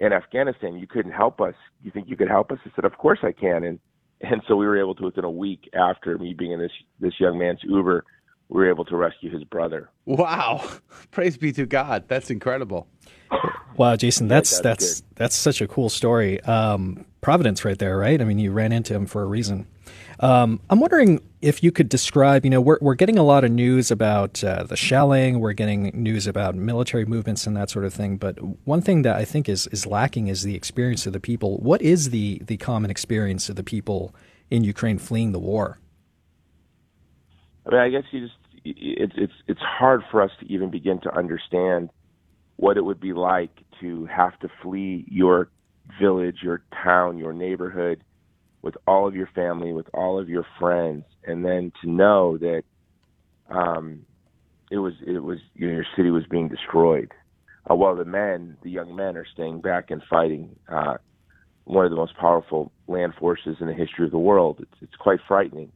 In 0.00 0.12
Afghanistan, 0.12 0.76
you 0.76 0.88
couldn't 0.88 1.12
help 1.12 1.40
us. 1.40 1.54
You 1.82 1.92
think 1.92 2.08
you 2.08 2.16
could 2.16 2.28
help 2.28 2.50
us? 2.50 2.58
I 2.66 2.70
said, 2.74 2.84
"Of 2.84 2.98
course 2.98 3.20
I 3.22 3.30
can." 3.30 3.62
And 3.62 3.78
and 4.30 4.42
so 4.48 4.56
we 4.56 4.66
were 4.66 4.78
able 4.78 4.94
to 4.96 5.04
within 5.04 5.24
a 5.24 5.30
week 5.30 5.68
after 5.74 6.18
me 6.18 6.34
being 6.34 6.52
in 6.52 6.58
this 6.58 6.72
this 7.00 7.14
young 7.18 7.38
man's 7.38 7.60
Uber, 7.62 8.04
we 8.48 8.62
were 8.62 8.70
able 8.70 8.84
to 8.86 8.96
rescue 8.96 9.30
his 9.30 9.44
brother. 9.44 9.90
Wow! 10.04 10.68
Praise 11.10 11.36
be 11.36 11.52
to 11.52 11.66
God. 11.66 12.04
That's 12.08 12.30
incredible. 12.30 12.88
Wow, 13.76 13.96
Jason, 13.96 14.26
Yeah, 14.26 14.36
that's 14.36 14.60
that's 14.60 15.00
that's 15.00 15.02
that's 15.16 15.36
such 15.36 15.60
a 15.60 15.66
cool 15.66 15.88
story. 15.88 16.40
Um, 16.42 17.04
Providence, 17.24 17.64
right 17.64 17.78
there, 17.78 17.96
right? 17.96 18.20
I 18.20 18.24
mean, 18.24 18.38
you 18.38 18.52
ran 18.52 18.70
into 18.70 18.94
him 18.94 19.06
for 19.06 19.22
a 19.22 19.24
reason. 19.24 19.66
Um, 20.20 20.60
I'm 20.68 20.78
wondering 20.78 21.22
if 21.40 21.64
you 21.64 21.72
could 21.72 21.88
describe. 21.88 22.44
You 22.44 22.50
know, 22.50 22.60
we're 22.60 22.76
we're 22.82 22.94
getting 22.94 23.16
a 23.16 23.22
lot 23.22 23.44
of 23.44 23.50
news 23.50 23.90
about 23.90 24.44
uh, 24.44 24.64
the 24.64 24.76
shelling. 24.76 25.40
We're 25.40 25.54
getting 25.54 25.90
news 25.94 26.26
about 26.26 26.54
military 26.54 27.06
movements 27.06 27.46
and 27.46 27.56
that 27.56 27.70
sort 27.70 27.86
of 27.86 27.94
thing. 27.94 28.18
But 28.18 28.36
one 28.66 28.82
thing 28.82 29.02
that 29.02 29.16
I 29.16 29.24
think 29.24 29.48
is 29.48 29.66
is 29.68 29.86
lacking 29.86 30.26
is 30.26 30.42
the 30.42 30.54
experience 30.54 31.06
of 31.06 31.14
the 31.14 31.18
people. 31.18 31.56
What 31.56 31.80
is 31.80 32.10
the 32.10 32.42
the 32.44 32.58
common 32.58 32.90
experience 32.90 33.48
of 33.48 33.56
the 33.56 33.64
people 33.64 34.14
in 34.50 34.62
Ukraine 34.62 34.98
fleeing 34.98 35.32
the 35.32 35.40
war? 35.40 35.78
I 37.64 37.70
mean, 37.70 37.80
I 37.80 37.88
guess 37.88 38.04
you 38.10 38.20
just 38.20 38.38
it's 38.66 39.14
it's 39.16 39.32
it's 39.48 39.62
hard 39.62 40.02
for 40.10 40.20
us 40.20 40.30
to 40.40 40.46
even 40.52 40.70
begin 40.70 41.00
to 41.00 41.16
understand 41.16 41.88
what 42.56 42.76
it 42.76 42.84
would 42.84 43.00
be 43.00 43.14
like 43.14 43.50
to 43.80 44.04
have 44.06 44.38
to 44.40 44.50
flee 44.62 45.06
your 45.08 45.48
village, 46.00 46.38
your 46.42 46.62
town, 46.82 47.18
your 47.18 47.32
neighborhood 47.32 48.02
with 48.62 48.74
all 48.86 49.06
of 49.06 49.14
your 49.14 49.28
family, 49.34 49.72
with 49.72 49.86
all 49.92 50.18
of 50.18 50.28
your 50.28 50.46
friends, 50.58 51.04
and 51.26 51.44
then 51.44 51.70
to 51.82 51.90
know 51.90 52.38
that 52.38 52.62
um, 53.50 54.00
it 54.70 54.78
was 54.78 54.94
it 55.06 55.22
was 55.22 55.38
you 55.54 55.68
know, 55.68 55.74
your 55.74 55.86
city 55.96 56.10
was 56.10 56.24
being 56.30 56.48
destroyed. 56.48 57.12
Uh, 57.70 57.74
while 57.74 57.96
the 57.96 58.04
men, 58.04 58.56
the 58.62 58.70
young 58.70 58.94
men, 58.96 59.16
are 59.16 59.26
staying 59.32 59.60
back 59.60 59.90
and 59.90 60.02
fighting 60.08 60.56
uh, 60.68 60.94
one 61.64 61.84
of 61.84 61.90
the 61.90 61.96
most 61.96 62.16
powerful 62.16 62.72
land 62.88 63.14
forces 63.18 63.56
in 63.60 63.66
the 63.66 63.74
history 63.74 64.04
of 64.04 64.10
the 64.10 64.18
world. 64.18 64.58
It's 64.60 64.82
it's 64.82 64.96
quite 64.96 65.20
frightening, 65.28 65.70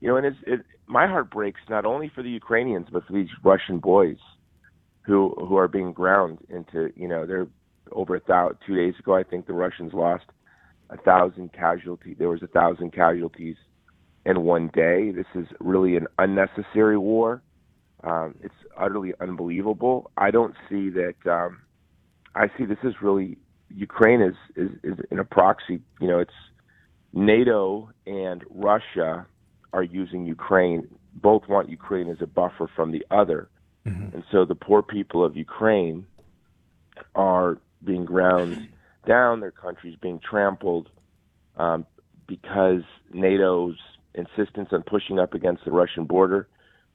you 0.00 0.08
know. 0.08 0.16
And 0.16 0.26
it's 0.26 0.38
it, 0.46 0.60
my 0.86 1.06
heart 1.06 1.30
breaks 1.30 1.60
not 1.68 1.84
only 1.84 2.10
for 2.14 2.22
the 2.22 2.30
Ukrainians 2.30 2.86
but 2.90 3.06
for 3.06 3.12
these 3.12 3.28
Russian 3.44 3.78
boys 3.78 4.18
who 5.02 5.34
who 5.38 5.56
are 5.56 5.68
being 5.68 5.92
ground 5.92 6.38
into 6.48 6.90
you 6.96 7.08
know 7.08 7.26
they're 7.26 7.48
over 7.92 8.16
a 8.16 8.20
thousand 8.20 8.58
two 8.66 8.76
days 8.76 8.94
ago 8.98 9.14
I 9.14 9.22
think 9.22 9.46
the 9.46 9.52
Russians 9.52 9.92
lost 9.92 10.24
a 10.90 10.96
thousand 10.96 11.52
casualties 11.52 12.16
there 12.18 12.28
was 12.28 12.42
a 12.42 12.48
thousand 12.48 12.92
casualties 12.92 13.56
in 14.24 14.42
one 14.42 14.70
day. 14.74 15.12
This 15.12 15.26
is 15.34 15.46
really 15.60 15.96
an 15.96 16.06
unnecessary 16.18 16.98
war. 16.98 17.42
Um, 18.02 18.34
it's 18.42 18.54
utterly 18.76 19.12
unbelievable. 19.20 20.10
I 20.16 20.30
don't 20.30 20.54
see 20.68 20.90
that 20.90 21.14
um, 21.26 21.60
I 22.34 22.46
see 22.56 22.64
this 22.64 22.78
is 22.82 22.94
really 23.02 23.36
Ukraine 23.68 24.20
is, 24.20 24.34
is 24.56 24.70
is 24.82 24.98
in 25.10 25.18
a 25.18 25.24
proxy 25.24 25.80
you 26.00 26.08
know 26.08 26.18
it's 26.18 26.32
NATO 27.12 27.90
and 28.06 28.44
Russia 28.50 29.26
are 29.72 29.82
using 29.82 30.26
Ukraine 30.26 30.88
both 31.14 31.48
want 31.48 31.68
Ukraine 31.68 32.08
as 32.08 32.18
a 32.20 32.26
buffer 32.26 32.70
from 32.74 32.92
the 32.92 33.04
other. 33.10 33.48
And 34.14 34.24
so 34.30 34.44
the 34.44 34.54
poor 34.54 34.82
people 34.82 35.24
of 35.24 35.36
Ukraine 35.36 36.06
are 37.14 37.58
being 37.84 38.04
ground 38.04 38.68
down, 39.06 39.40
their 39.40 39.50
country's 39.50 39.96
being 40.00 40.20
trampled 40.20 40.88
um, 41.56 41.86
because 42.26 42.82
NATO's 43.14 43.76
insistence 44.14 44.68
on 44.72 44.82
pushing 44.82 45.18
up 45.18 45.34
against 45.34 45.64
the 45.64 45.70
Russian 45.70 46.04
border. 46.04 46.48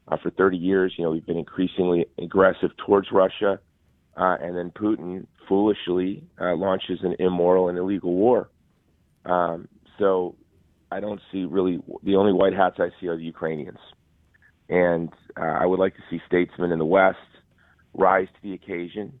Uh, 0.08 0.16
for 0.22 0.30
30 0.30 0.56
years, 0.56 0.94
you 0.96 1.04
know, 1.04 1.10
we've 1.10 1.26
been 1.26 1.36
increasingly 1.36 2.06
aggressive 2.16 2.70
towards 2.76 3.08
Russia, 3.10 3.58
uh, 4.16 4.36
and 4.40 4.56
then 4.56 4.70
Putin 4.70 5.26
foolishly 5.48 6.22
uh, 6.40 6.54
launches 6.54 7.00
an 7.02 7.16
immoral 7.18 7.68
and 7.68 7.76
illegal 7.76 8.14
war. 8.14 8.48
Um, 9.24 9.66
so 9.98 10.36
I 10.92 11.00
don't 11.00 11.20
see 11.32 11.44
really 11.44 11.80
the 12.04 12.14
only 12.14 12.32
white 12.32 12.52
hats 12.52 12.76
I 12.78 12.90
see 13.00 13.08
are 13.08 13.16
the 13.16 13.24
Ukrainians 13.24 13.78
and 14.68 15.12
uh, 15.36 15.44
I 15.44 15.66
would 15.66 15.78
like 15.78 15.94
to 15.96 16.02
see 16.10 16.20
statesmen 16.26 16.72
in 16.72 16.78
the 16.78 16.84
West 16.84 17.18
rise 17.94 18.28
to 18.28 18.42
the 18.42 18.54
occasion. 18.54 19.18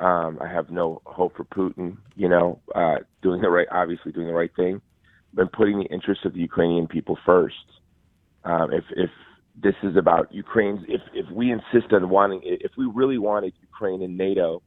Um, 0.00 0.38
I 0.40 0.48
have 0.48 0.70
no 0.70 1.02
hope 1.04 1.36
for 1.36 1.44
Putin, 1.44 1.98
you 2.16 2.28
know, 2.28 2.58
uh, 2.74 2.96
doing 3.22 3.42
the 3.42 3.50
right, 3.50 3.68
obviously 3.70 4.12
doing 4.12 4.26
the 4.28 4.32
right 4.32 4.54
thing, 4.56 4.80
but 5.34 5.52
putting 5.52 5.78
the 5.78 5.84
interests 5.86 6.24
of 6.24 6.32
the 6.32 6.40
Ukrainian 6.40 6.86
people 6.86 7.18
first. 7.26 7.66
Um, 8.44 8.72
if 8.72 8.84
if 8.96 9.10
this 9.62 9.74
is 9.82 9.96
about 9.96 10.32
Ukraine's, 10.32 10.80
if 10.88 11.02
if 11.12 11.30
we 11.30 11.52
insist 11.52 11.92
on 11.92 12.08
wanting, 12.08 12.40
if 12.44 12.72
we 12.78 12.86
really 13.00 13.18
wanted 13.18 13.52
Ukraine 13.60 14.00
in 14.00 14.16
NATO, 14.16 14.62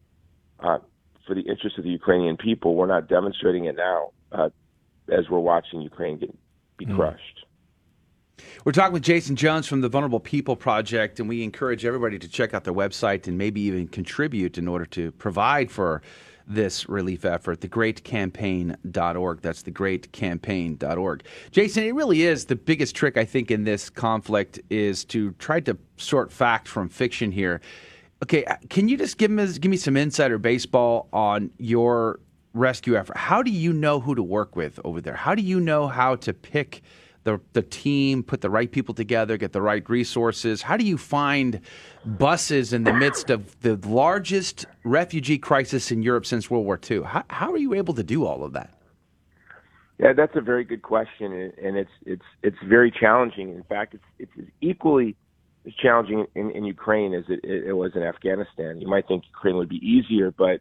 uh, 0.59 0.77
for 1.25 1.33
the 1.33 1.41
interests 1.41 1.77
of 1.79 1.83
the 1.83 1.89
Ukrainian 1.89 2.37
people, 2.37 2.75
we're 2.75 2.85
not 2.85 3.07
demonstrating 3.07 3.65
it 3.65 3.75
now 3.75 4.11
uh, 4.31 4.49
as 5.11 5.29
we're 5.29 5.39
watching 5.39 5.81
Ukraine 5.81 6.19
get, 6.19 6.35
be 6.77 6.85
Mm. 6.85 6.95
crushed. 6.95 7.45
We're 8.65 8.71
talking 8.71 8.93
with 8.93 9.03
Jason 9.03 9.35
Jones 9.35 9.67
from 9.67 9.81
the 9.81 9.89
Vulnerable 9.89 10.21
People 10.21 10.55
Project, 10.55 11.19
and 11.19 11.27
we 11.27 11.43
encourage 11.43 11.83
everybody 11.85 12.17
to 12.17 12.29
check 12.29 12.53
out 12.53 12.63
their 12.63 12.73
website 12.73 13.27
and 13.27 13.37
maybe 13.37 13.59
even 13.61 13.89
contribute 13.89 14.57
in 14.57 14.69
order 14.69 14.85
to 14.85 15.11
provide 15.11 15.69
for 15.69 16.01
this 16.47 16.87
relief 16.87 17.25
effort, 17.25 17.59
thegreatcampaign.org. 17.59 19.41
That's 19.41 19.63
thegreatcampaign.org. 19.63 21.23
Jason, 21.51 21.83
it 21.83 21.93
really 21.93 22.23
is 22.23 22.45
the 22.45 22.55
biggest 22.55 22.95
trick, 22.95 23.17
I 23.17 23.25
think, 23.25 23.51
in 23.51 23.65
this 23.65 23.89
conflict 23.89 24.61
is 24.69 25.03
to 25.05 25.31
try 25.33 25.59
to 25.61 25.77
sort 25.97 26.31
fact 26.31 26.69
from 26.69 26.87
fiction 26.87 27.33
here. 27.33 27.59
Okay, 28.23 28.45
can 28.69 28.87
you 28.87 28.97
just 28.97 29.17
give 29.17 29.29
me, 29.29 29.45
give 29.59 29.69
me 29.71 29.77
some 29.77 29.97
insider 29.97 30.37
baseball 30.37 31.09
on 31.11 31.51
your 31.57 32.21
rescue 32.53 32.95
effort? 32.95 33.17
How 33.17 33.43
do 33.43 33.51
you 33.51 33.73
know 33.73 33.99
who 33.99 34.15
to 34.15 34.23
work 34.23 34.55
with 34.55 34.79
over 34.85 35.01
there? 35.01 35.15
How 35.15 35.35
do 35.35 35.41
you 35.41 35.59
know 35.59 35.87
how 35.87 36.15
to 36.15 36.33
pick 36.33 36.81
the 37.23 37.39
the 37.53 37.61
team, 37.61 38.23
put 38.23 38.41
the 38.41 38.49
right 38.49 38.71
people 38.71 38.93
together, 38.93 39.37
get 39.37 39.53
the 39.53 39.61
right 39.61 39.87
resources? 39.89 40.61
How 40.61 40.77
do 40.77 40.85
you 40.85 40.97
find 40.97 41.61
buses 42.05 42.73
in 42.73 42.83
the 42.83 42.93
midst 42.93 43.29
of 43.29 43.59
the 43.61 43.75
largest 43.87 44.65
refugee 44.83 45.37
crisis 45.37 45.91
in 45.91 46.01
Europe 46.03 46.25
since 46.25 46.49
World 46.49 46.65
War 46.65 46.79
II? 46.89 47.03
How, 47.03 47.23
how 47.29 47.51
are 47.51 47.57
you 47.57 47.73
able 47.73 47.93
to 47.95 48.03
do 48.03 48.25
all 48.25 48.43
of 48.43 48.53
that? 48.53 48.73
Yeah, 49.99 50.13
that's 50.13 50.35
a 50.35 50.41
very 50.41 50.63
good 50.63 50.81
question, 50.81 51.51
and- 51.61 51.77
it's 51.77 51.91
it's 52.05 52.25
it's 52.41 52.57
very 52.67 52.91
challenging. 52.91 53.49
In 53.49 53.63
fact, 53.63 53.93
it's 53.93 54.03
it's 54.37 54.49
equally 54.59 55.15
as 55.65 55.73
challenging 55.75 56.25
in, 56.35 56.51
in 56.51 56.65
Ukraine 56.65 57.13
as 57.13 57.23
it, 57.29 57.43
it 57.43 57.73
was 57.73 57.91
in 57.95 58.03
Afghanistan. 58.03 58.81
You 58.81 58.87
might 58.87 59.07
think 59.07 59.23
Ukraine 59.27 59.55
would 59.55 59.69
be 59.69 59.77
easier, 59.77 60.31
but 60.31 60.59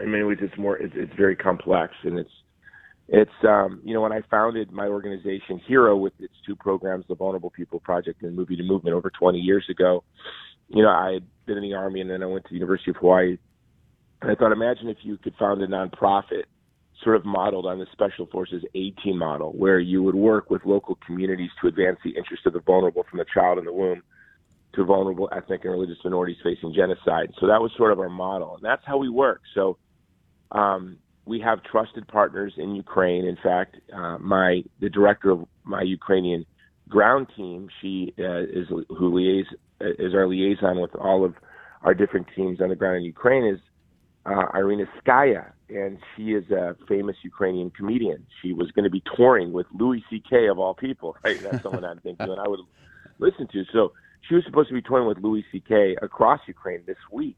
in 0.00 0.10
many 0.10 0.22
ways, 0.22 0.38
it's 0.40 0.56
more 0.56 0.76
it's, 0.76 0.94
it's 0.96 1.12
very 1.16 1.36
complex, 1.36 1.92
and 2.02 2.18
it's 2.18 2.30
it's 3.08 3.30
um, 3.44 3.80
you 3.84 3.94
know 3.94 4.00
when 4.00 4.12
I 4.12 4.22
founded 4.30 4.72
my 4.72 4.86
organization 4.86 5.60
Hero 5.66 5.96
with 5.96 6.12
its 6.18 6.34
two 6.44 6.56
programs, 6.56 7.04
the 7.08 7.14
Vulnerable 7.14 7.50
People 7.50 7.78
Project 7.80 8.22
and 8.22 8.34
Movie 8.34 8.56
to 8.56 8.64
Movement, 8.64 8.96
over 8.96 9.10
20 9.10 9.38
years 9.38 9.64
ago. 9.70 10.02
You 10.68 10.82
know, 10.82 10.88
I 10.88 11.12
had 11.14 11.26
been 11.46 11.56
in 11.56 11.62
the 11.62 11.74
army, 11.74 12.00
and 12.00 12.10
then 12.10 12.22
I 12.22 12.26
went 12.26 12.44
to 12.44 12.50
the 12.50 12.56
University 12.56 12.90
of 12.90 12.96
Hawaii. 12.96 13.38
And 14.22 14.30
I 14.30 14.34
thought, 14.34 14.50
imagine 14.50 14.88
if 14.88 14.98
you 15.02 15.16
could 15.18 15.34
found 15.38 15.62
a 15.62 15.68
nonprofit 15.68 16.44
sort 17.04 17.14
of 17.14 17.24
modeled 17.24 17.66
on 17.66 17.78
the 17.78 17.86
Special 17.92 18.26
Forces 18.26 18.64
A 18.74 18.90
team 19.02 19.18
model, 19.18 19.52
where 19.52 19.78
you 19.78 20.02
would 20.02 20.16
work 20.16 20.50
with 20.50 20.62
local 20.64 20.98
communities 21.06 21.50
to 21.60 21.68
advance 21.68 21.98
the 22.02 22.10
interests 22.10 22.46
of 22.46 22.54
the 22.54 22.60
vulnerable 22.60 23.04
from 23.08 23.18
the 23.18 23.26
child 23.32 23.58
in 23.58 23.64
the 23.64 23.72
womb 23.72 24.02
to 24.74 24.84
vulnerable 24.84 25.28
ethnic 25.34 25.64
and 25.64 25.72
religious 25.72 25.98
minorities 26.02 26.38
facing 26.42 26.74
genocide. 26.74 27.32
So 27.40 27.46
that 27.46 27.60
was 27.60 27.70
sort 27.76 27.92
of 27.92 28.00
our 28.00 28.08
model, 28.08 28.56
and 28.56 28.64
that's 28.64 28.82
how 28.84 28.98
we 28.98 29.08
work. 29.08 29.42
So 29.54 29.78
um, 30.50 30.98
we 31.26 31.40
have 31.40 31.62
trusted 31.64 32.06
partners 32.08 32.54
in 32.56 32.74
Ukraine. 32.74 33.24
In 33.26 33.36
fact, 33.36 33.76
uh, 33.92 34.16
my 34.18 34.62
the 34.80 34.88
director 34.88 35.30
of 35.32 35.46
my 35.64 35.82
Ukrainian 35.82 36.46
ground 36.88 37.26
team, 37.36 37.68
she 37.80 38.14
uh, 38.18 38.42
is 38.42 38.68
who 38.68 39.10
liais, 39.12 39.46
is 39.80 40.14
our 40.14 40.26
liaison 40.26 40.80
with 40.80 40.94
all 40.94 41.24
of 41.24 41.34
our 41.82 41.94
different 41.94 42.28
teams 42.34 42.60
on 42.60 42.68
the 42.68 42.76
ground 42.76 42.98
in 42.98 43.02
Ukraine 43.02 43.44
is 43.44 43.60
uh, 44.24 44.46
Irina 44.54 44.84
Skaya, 44.98 45.52
and 45.68 45.98
she 46.16 46.32
is 46.32 46.50
a 46.50 46.76
famous 46.88 47.16
Ukrainian 47.22 47.70
comedian. 47.70 48.26
She 48.40 48.52
was 48.52 48.70
going 48.70 48.84
to 48.84 48.90
be 48.90 49.02
touring 49.16 49.52
with 49.52 49.66
Louis 49.72 50.02
C.K. 50.08 50.46
of 50.48 50.58
all 50.58 50.74
people, 50.74 51.16
right? 51.24 51.38
That's 51.40 51.62
someone 51.62 51.84
I'm 51.84 52.00
thinking, 52.00 52.30
and 52.30 52.40
I 52.40 52.48
would 52.48 52.60
listen 53.18 53.48
to. 53.52 53.64
So 53.72 53.92
she 54.28 54.34
was 54.34 54.44
supposed 54.44 54.68
to 54.68 54.74
be 54.74 54.82
touring 54.82 55.06
with 55.06 55.18
Louis 55.18 55.44
C.K. 55.52 55.96
across 56.02 56.40
Ukraine 56.46 56.82
this 56.86 56.96
week. 57.10 57.36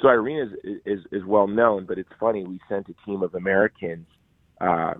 So 0.00 0.08
Irina 0.08 0.52
is, 0.62 0.80
is 0.84 1.00
is 1.10 1.24
well 1.24 1.48
known, 1.48 1.86
but 1.86 1.98
it's 1.98 2.10
funny. 2.20 2.44
We 2.44 2.60
sent 2.68 2.88
a 2.88 2.94
team 3.04 3.22
of 3.22 3.34
Americans, 3.34 4.06
uh, 4.60 4.94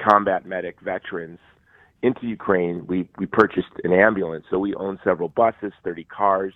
combat 0.00 0.46
medic 0.46 0.80
veterans, 0.80 1.38
into 2.02 2.26
Ukraine. 2.26 2.86
We 2.86 3.08
we 3.18 3.26
purchased 3.26 3.68
an 3.84 3.92
ambulance, 3.92 4.46
so 4.50 4.58
we 4.58 4.74
own 4.74 4.98
several 5.04 5.28
buses, 5.28 5.72
thirty 5.84 6.04
cars, 6.04 6.54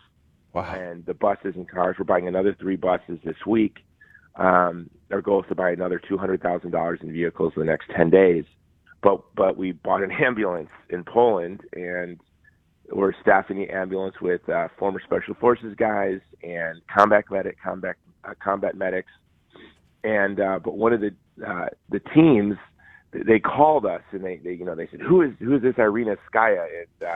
wow. 0.55 0.75
and 0.75 1.05
the 1.05 1.15
buses 1.15 1.55
and 1.55 1.69
cars. 1.69 1.97
We're 1.99 2.05
buying 2.05 2.29
another 2.29 2.57
three 2.59 2.77
buses 2.77 3.19
this 3.25 3.37
week. 3.47 3.79
Um, 4.37 4.89
our 5.11 5.21
goal 5.21 5.43
is 5.43 5.49
to 5.49 5.55
buy 5.55 5.71
another 5.71 6.01
two 6.09 6.17
hundred 6.17 6.43
thousand 6.43 6.71
dollars 6.71 7.01
in 7.03 7.13
vehicles 7.13 7.53
in 7.57 7.61
the 7.61 7.67
next 7.67 7.91
ten 7.95 8.09
days. 8.09 8.45
But 9.03 9.23
but 9.35 9.57
we 9.57 9.73
bought 9.73 10.03
an 10.03 10.13
ambulance 10.25 10.71
in 10.89 11.05
Poland, 11.05 11.61
and 11.75 12.19
we're 12.93 13.13
staffing 13.21 13.59
the 13.59 13.69
ambulance 13.71 14.17
with 14.21 14.49
uh, 14.49 14.69
former 14.79 15.01
special 15.01 15.35
forces 15.35 15.75
guys 15.77 16.21
and 16.43 16.81
combat 16.93 17.25
medic, 17.31 17.57
combat 17.63 17.97
uh, 18.25 18.35
combat 18.43 18.77
medics, 18.77 19.11
and 20.05 20.41
uh, 20.41 20.59
but 20.63 20.77
one 20.77 20.93
of 20.93 21.01
the 21.01 21.15
uh, 21.47 21.67
the 21.89 22.01
teams 22.15 22.57
they 23.13 23.41
called 23.41 23.87
us 23.87 24.03
and 24.13 24.25
they, 24.25 24.37
they 24.37 24.53
you 24.53 24.65
know 24.65 24.75
they 24.75 24.89
said 24.91 25.01
who 25.01 25.23
is 25.23 25.33
who 25.39 25.57
is 25.57 25.63
this 25.63 25.75
Irina 25.79 26.17
Skaya 26.33 26.67
and 26.83 27.09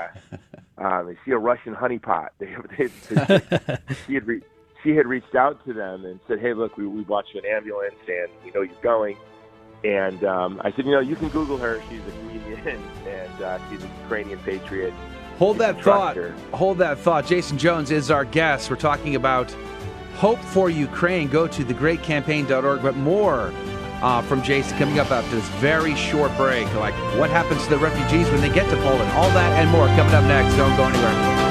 uh, 0.78 0.84
um, 0.84 1.08
is 1.10 1.16
she 1.24 1.32
a 1.32 1.38
Russian 1.38 1.74
honeypot? 1.74 2.28
They, 2.38 2.56
they, 2.76 2.86
they, 2.86 3.78
she 4.06 4.14
had 4.14 4.26
re- 4.26 4.42
she 4.82 4.90
had 4.90 5.06
reached 5.06 5.34
out 5.34 5.64
to 5.66 5.72
them 5.72 6.04
and 6.04 6.20
said, 6.28 6.40
hey 6.40 6.54
look 6.54 6.76
we 6.76 6.86
we 6.86 7.02
bought 7.02 7.24
you 7.32 7.40
an 7.40 7.46
ambulance 7.46 7.94
and 8.08 8.28
we 8.44 8.50
know 8.50 8.62
you're 8.62 8.82
going. 8.82 9.16
And 9.84 10.24
um, 10.24 10.62
I 10.64 10.72
said, 10.72 10.86
you 10.86 10.92
know, 10.92 11.00
you 11.00 11.14
can 11.14 11.28
Google 11.28 11.58
her. 11.58 11.82
She's 11.90 12.00
a 12.00 12.10
comedian 12.10 12.82
and 13.06 13.42
uh, 13.42 13.58
she's 13.68 13.84
a 13.84 13.88
Ukrainian 14.04 14.38
patriot. 14.38 14.94
Hold 15.38 15.58
that 15.58 15.74
can 15.76 15.84
thought. 15.84 16.16
Hold 16.52 16.78
that 16.78 16.98
thought. 16.98 17.26
Jason 17.26 17.58
Jones 17.58 17.90
is 17.90 18.10
our 18.10 18.24
guest. 18.24 18.70
We're 18.70 18.76
talking 18.76 19.16
about 19.16 19.50
hope 20.14 20.38
for 20.38 20.70
Ukraine. 20.70 21.28
Go 21.28 21.48
to 21.48 21.64
thegreatcampaign.org. 21.64 22.82
But 22.82 22.96
more 22.96 23.52
uh, 24.02 24.22
from 24.22 24.42
Jason 24.42 24.76
coming 24.78 25.00
up 25.00 25.10
after 25.10 25.34
this 25.34 25.48
very 25.60 25.94
short 25.96 26.34
break. 26.36 26.72
Like 26.74 26.94
what 27.18 27.30
happens 27.30 27.64
to 27.64 27.70
the 27.70 27.78
refugees 27.78 28.30
when 28.30 28.40
they 28.40 28.52
get 28.52 28.68
to 28.70 28.76
Poland? 28.76 29.10
All 29.12 29.30
that 29.30 29.58
and 29.60 29.70
more 29.70 29.86
coming 29.88 30.14
up 30.14 30.24
next. 30.24 30.56
Don't 30.56 30.76
go 30.76 30.84
anywhere. 30.84 31.44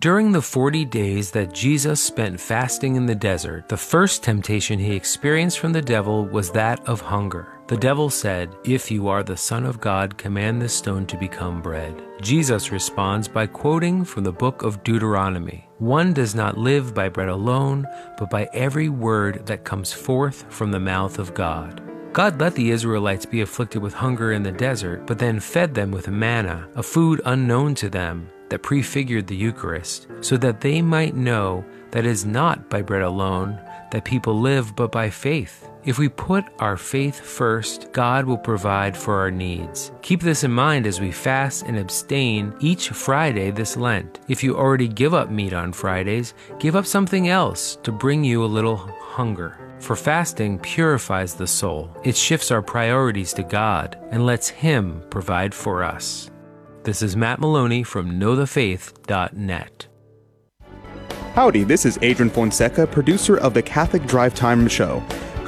During 0.00 0.32
the 0.32 0.40
40 0.40 0.86
days 0.86 1.30
that 1.32 1.52
Jesus 1.52 2.02
spent 2.02 2.40
fasting 2.40 2.96
in 2.96 3.04
the 3.04 3.14
desert, 3.14 3.68
the 3.68 3.76
first 3.76 4.22
temptation 4.22 4.78
he 4.78 4.96
experienced 4.96 5.58
from 5.58 5.74
the 5.74 5.82
devil 5.82 6.24
was 6.24 6.50
that 6.52 6.80
of 6.88 7.02
hunger. 7.02 7.59
The 7.70 7.76
devil 7.76 8.10
said, 8.10 8.56
If 8.64 8.90
you 8.90 9.06
are 9.06 9.22
the 9.22 9.36
Son 9.36 9.64
of 9.64 9.80
God, 9.80 10.18
command 10.18 10.60
this 10.60 10.74
stone 10.74 11.06
to 11.06 11.16
become 11.16 11.62
bread. 11.62 11.94
Jesus 12.20 12.72
responds 12.72 13.28
by 13.28 13.46
quoting 13.46 14.04
from 14.04 14.24
the 14.24 14.32
book 14.32 14.64
of 14.64 14.82
Deuteronomy 14.82 15.68
One 15.78 16.12
does 16.12 16.34
not 16.34 16.58
live 16.58 16.94
by 16.94 17.08
bread 17.08 17.28
alone, 17.28 17.86
but 18.18 18.28
by 18.28 18.48
every 18.52 18.88
word 18.88 19.46
that 19.46 19.62
comes 19.62 19.92
forth 19.92 20.44
from 20.48 20.72
the 20.72 20.80
mouth 20.80 21.20
of 21.20 21.32
God. 21.32 21.80
God 22.12 22.40
let 22.40 22.56
the 22.56 22.72
Israelites 22.72 23.24
be 23.24 23.40
afflicted 23.40 23.80
with 23.80 23.94
hunger 23.94 24.32
in 24.32 24.42
the 24.42 24.50
desert, 24.50 25.06
but 25.06 25.20
then 25.20 25.38
fed 25.38 25.72
them 25.72 25.92
with 25.92 26.08
manna, 26.08 26.68
a 26.74 26.82
food 26.82 27.20
unknown 27.24 27.76
to 27.76 27.88
them 27.88 28.28
that 28.48 28.64
prefigured 28.64 29.28
the 29.28 29.36
Eucharist, 29.36 30.08
so 30.22 30.36
that 30.38 30.60
they 30.60 30.82
might 30.82 31.14
know 31.14 31.64
that 31.92 32.04
it 32.04 32.10
is 32.10 32.26
not 32.26 32.68
by 32.68 32.82
bread 32.82 33.02
alone 33.02 33.60
that 33.92 34.04
people 34.04 34.40
live, 34.40 34.74
but 34.74 34.90
by 34.90 35.08
faith. 35.08 35.69
If 35.82 35.98
we 35.98 36.10
put 36.10 36.44
our 36.58 36.76
faith 36.76 37.18
first, 37.18 37.90
God 37.92 38.26
will 38.26 38.36
provide 38.36 38.94
for 38.94 39.18
our 39.18 39.30
needs. 39.30 39.92
Keep 40.02 40.20
this 40.20 40.44
in 40.44 40.50
mind 40.50 40.86
as 40.86 41.00
we 41.00 41.10
fast 41.10 41.62
and 41.62 41.78
abstain 41.78 42.52
each 42.60 42.90
Friday 42.90 43.50
this 43.50 43.78
Lent. 43.78 44.20
If 44.28 44.44
you 44.44 44.58
already 44.58 44.88
give 44.88 45.14
up 45.14 45.30
meat 45.30 45.54
on 45.54 45.72
Fridays, 45.72 46.34
give 46.58 46.76
up 46.76 46.84
something 46.84 47.28
else 47.28 47.76
to 47.82 47.92
bring 47.92 48.22
you 48.22 48.44
a 48.44 48.46
little 48.46 48.76
hunger. 48.76 49.56
For 49.78 49.96
fasting 49.96 50.58
purifies 50.58 51.34
the 51.34 51.46
soul. 51.46 51.96
It 52.04 52.14
shifts 52.14 52.50
our 52.50 52.60
priorities 52.60 53.32
to 53.32 53.42
God 53.42 53.98
and 54.10 54.26
lets 54.26 54.50
Him 54.50 55.02
provide 55.08 55.54
for 55.54 55.82
us. 55.82 56.30
This 56.82 57.00
is 57.00 57.16
Matt 57.16 57.40
Maloney 57.40 57.84
from 57.84 58.20
knowthefaith.net. 58.20 59.86
Howdy, 61.34 61.64
this 61.64 61.86
is 61.86 61.98
Adrian 62.02 62.28
Fonseca, 62.28 62.86
producer 62.86 63.38
of 63.38 63.54
the 63.54 63.62
Catholic 63.62 64.04
Drive 64.06 64.34
Time 64.34 64.68
Show. 64.68 65.02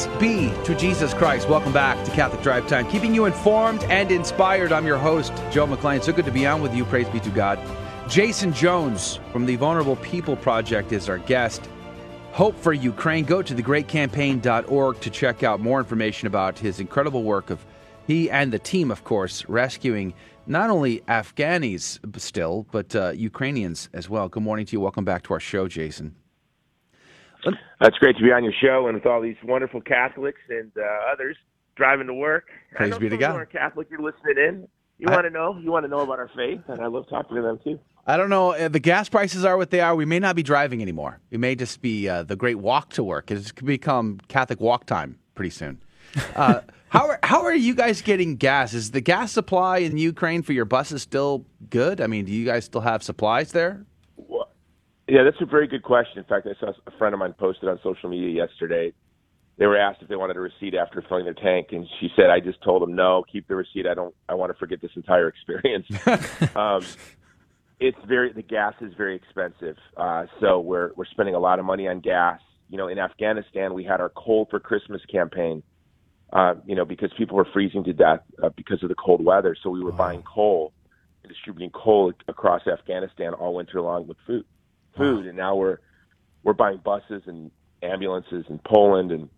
Praise 0.00 0.20
be 0.20 0.64
to 0.64 0.74
Jesus 0.74 1.12
Christ. 1.12 1.48
Welcome 1.48 1.72
back 1.72 2.02
to 2.06 2.10
Catholic 2.12 2.42
Drive 2.42 2.66
Time, 2.66 2.88
keeping 2.88 3.14
you 3.14 3.26
informed 3.26 3.82
and 3.84 4.10
inspired. 4.10 4.72
I'm 4.72 4.86
your 4.86 4.96
host, 4.96 5.32
Joe 5.50 5.66
McClane. 5.66 6.02
So 6.02 6.12
good 6.12 6.24
to 6.24 6.30
be 6.30 6.46
on 6.46 6.62
with 6.62 6.74
you. 6.74 6.86
Praise 6.86 7.08
be 7.08 7.20
to 7.20 7.30
God. 7.30 7.58
Jason 8.08 8.52
Jones 8.52 9.20
from 9.30 9.44
the 9.44 9.56
Vulnerable 9.56 9.96
People 9.96 10.36
Project 10.36 10.92
is 10.92 11.08
our 11.08 11.18
guest. 11.18 11.68
Hope 12.32 12.56
for 12.56 12.72
Ukraine. 12.72 13.24
Go 13.24 13.42
to 13.42 13.54
thegreatcampaign.org 13.54 15.00
to 15.00 15.10
check 15.10 15.42
out 15.42 15.60
more 15.60 15.80
information 15.80 16.26
about 16.26 16.58
his 16.58 16.80
incredible 16.80 17.22
work 17.22 17.50
of 17.50 17.64
he 18.06 18.30
and 18.30 18.52
the 18.52 18.58
team, 18.58 18.90
of 18.90 19.04
course, 19.04 19.46
rescuing 19.48 20.14
not 20.46 20.70
only 20.70 21.00
Afghanis 21.00 21.98
still, 22.18 22.66
but 22.70 22.96
uh, 22.96 23.10
Ukrainians 23.10 23.90
as 23.92 24.08
well. 24.08 24.28
Good 24.28 24.42
morning 24.42 24.64
to 24.66 24.72
you. 24.72 24.80
Welcome 24.80 25.04
back 25.04 25.24
to 25.24 25.34
our 25.34 25.40
show, 25.40 25.68
Jason. 25.68 26.14
That's 27.80 27.96
great 27.98 28.16
to 28.18 28.22
be 28.22 28.30
on 28.32 28.44
your 28.44 28.52
show 28.62 28.86
and 28.86 28.94
with 28.94 29.06
all 29.06 29.20
these 29.22 29.36
wonderful 29.44 29.80
Catholics 29.80 30.40
and 30.48 30.70
uh, 30.76 31.12
others 31.12 31.36
driving 31.76 32.06
to 32.08 32.14
work. 32.14 32.44
Praise 32.74 32.98
be 32.98 33.08
to 33.08 33.16
God. 33.16 33.36
are 33.36 33.46
Catholic. 33.46 33.88
You're 33.90 34.00
listening 34.02 34.36
in. 34.36 34.68
You 34.98 35.08
I- 35.08 35.12
want 35.14 35.24
to 35.26 35.30
know? 35.30 35.58
You 35.58 35.70
want 35.72 35.84
to 35.84 35.88
know 35.88 36.00
about 36.00 36.18
our 36.18 36.30
faith, 36.36 36.60
and 36.68 36.80
I 36.80 36.86
love 36.88 37.06
talking 37.08 37.36
to 37.36 37.42
them 37.42 37.58
too. 37.64 37.78
I 38.06 38.16
don't 38.16 38.28
know. 38.30 38.52
uh, 38.52 38.68
The 38.68 38.80
gas 38.80 39.08
prices 39.08 39.44
are 39.44 39.56
what 39.56 39.70
they 39.70 39.80
are. 39.80 39.94
We 39.94 40.04
may 40.04 40.18
not 40.18 40.34
be 40.36 40.42
driving 40.42 40.82
anymore. 40.82 41.20
We 41.30 41.38
may 41.38 41.54
just 41.54 41.80
be 41.80 42.08
uh, 42.08 42.22
the 42.22 42.36
great 42.36 42.56
walk 42.58 42.90
to 42.90 43.04
work. 43.04 43.30
It's 43.30 43.52
could 43.52 43.66
become 43.66 44.18
Catholic 44.28 44.60
walk 44.60 44.84
time 44.86 45.18
pretty 45.34 45.50
soon. 45.50 45.80
Uh, 46.34 46.60
how 46.88 47.06
are 47.08 47.20
how 47.22 47.42
are 47.44 47.54
you 47.54 47.72
guys 47.72 48.02
getting 48.02 48.34
gas? 48.34 48.74
Is 48.74 48.90
the 48.90 49.00
gas 49.00 49.30
supply 49.30 49.78
in 49.78 49.96
Ukraine 49.96 50.42
for 50.42 50.52
your 50.52 50.64
buses 50.64 51.02
still 51.02 51.46
good? 51.70 52.00
I 52.00 52.08
mean, 52.08 52.24
do 52.24 52.32
you 52.32 52.44
guys 52.44 52.64
still 52.64 52.80
have 52.80 53.04
supplies 53.04 53.52
there? 53.52 53.84
Yeah, 55.10 55.24
that's 55.24 55.40
a 55.40 55.44
very 55.44 55.66
good 55.66 55.82
question. 55.82 56.18
In 56.18 56.24
fact, 56.24 56.46
I 56.46 56.58
saw 56.60 56.72
a 56.86 56.90
friend 56.92 57.12
of 57.12 57.18
mine 57.18 57.34
posted 57.36 57.68
on 57.68 57.80
social 57.82 58.08
media 58.08 58.46
yesterday. 58.46 58.92
They 59.58 59.66
were 59.66 59.76
asked 59.76 60.02
if 60.02 60.08
they 60.08 60.14
wanted 60.14 60.36
a 60.36 60.40
receipt 60.40 60.76
after 60.76 61.02
filling 61.02 61.24
their 61.24 61.34
tank, 61.34 61.72
and 61.72 61.84
she 61.98 62.10
said, 62.14 62.30
"I 62.30 62.38
just 62.38 62.62
told 62.62 62.80
them 62.80 62.94
no, 62.94 63.24
keep 63.30 63.48
the 63.48 63.56
receipt. 63.56 63.88
I 63.88 63.94
don't. 63.94 64.14
I 64.28 64.34
want 64.34 64.52
to 64.52 64.58
forget 64.58 64.80
this 64.80 64.92
entire 64.94 65.26
experience." 65.26 65.86
um, 66.56 66.86
it's 67.80 67.98
very 68.06 68.32
the 68.32 68.42
gas 68.42 68.74
is 68.80 68.94
very 68.94 69.16
expensive, 69.16 69.76
uh, 69.96 70.26
so 70.38 70.60
we're 70.60 70.92
we're 70.94 71.06
spending 71.06 71.34
a 71.34 71.40
lot 71.40 71.58
of 71.58 71.64
money 71.64 71.88
on 71.88 71.98
gas. 71.98 72.38
You 72.68 72.78
know, 72.78 72.86
in 72.86 73.00
Afghanistan, 73.00 73.74
we 73.74 73.82
had 73.82 74.00
our 74.00 74.10
cold 74.10 74.46
for 74.48 74.60
Christmas 74.60 75.02
campaign. 75.10 75.64
Uh, 76.32 76.54
you 76.64 76.76
know, 76.76 76.84
because 76.84 77.10
people 77.18 77.36
were 77.36 77.48
freezing 77.52 77.82
to 77.82 77.92
death 77.92 78.20
uh, 78.40 78.50
because 78.50 78.80
of 78.84 78.88
the 78.88 78.94
cold 78.94 79.24
weather, 79.24 79.56
so 79.60 79.70
we 79.70 79.82
were 79.82 79.90
buying 79.90 80.22
coal 80.22 80.72
and 81.24 81.32
distributing 81.32 81.70
coal 81.70 82.12
across 82.28 82.64
Afghanistan 82.68 83.34
all 83.34 83.56
winter 83.56 83.80
long 83.80 84.06
with 84.06 84.16
food 84.24 84.44
food 84.96 85.26
and 85.26 85.36
now 85.36 85.54
we're 85.56 85.78
we're 86.42 86.52
buying 86.54 86.78
buses 86.78 87.22
and 87.26 87.50
ambulances 87.82 88.44
in 88.48 88.58
Poland 88.64 89.12
and 89.12 89.28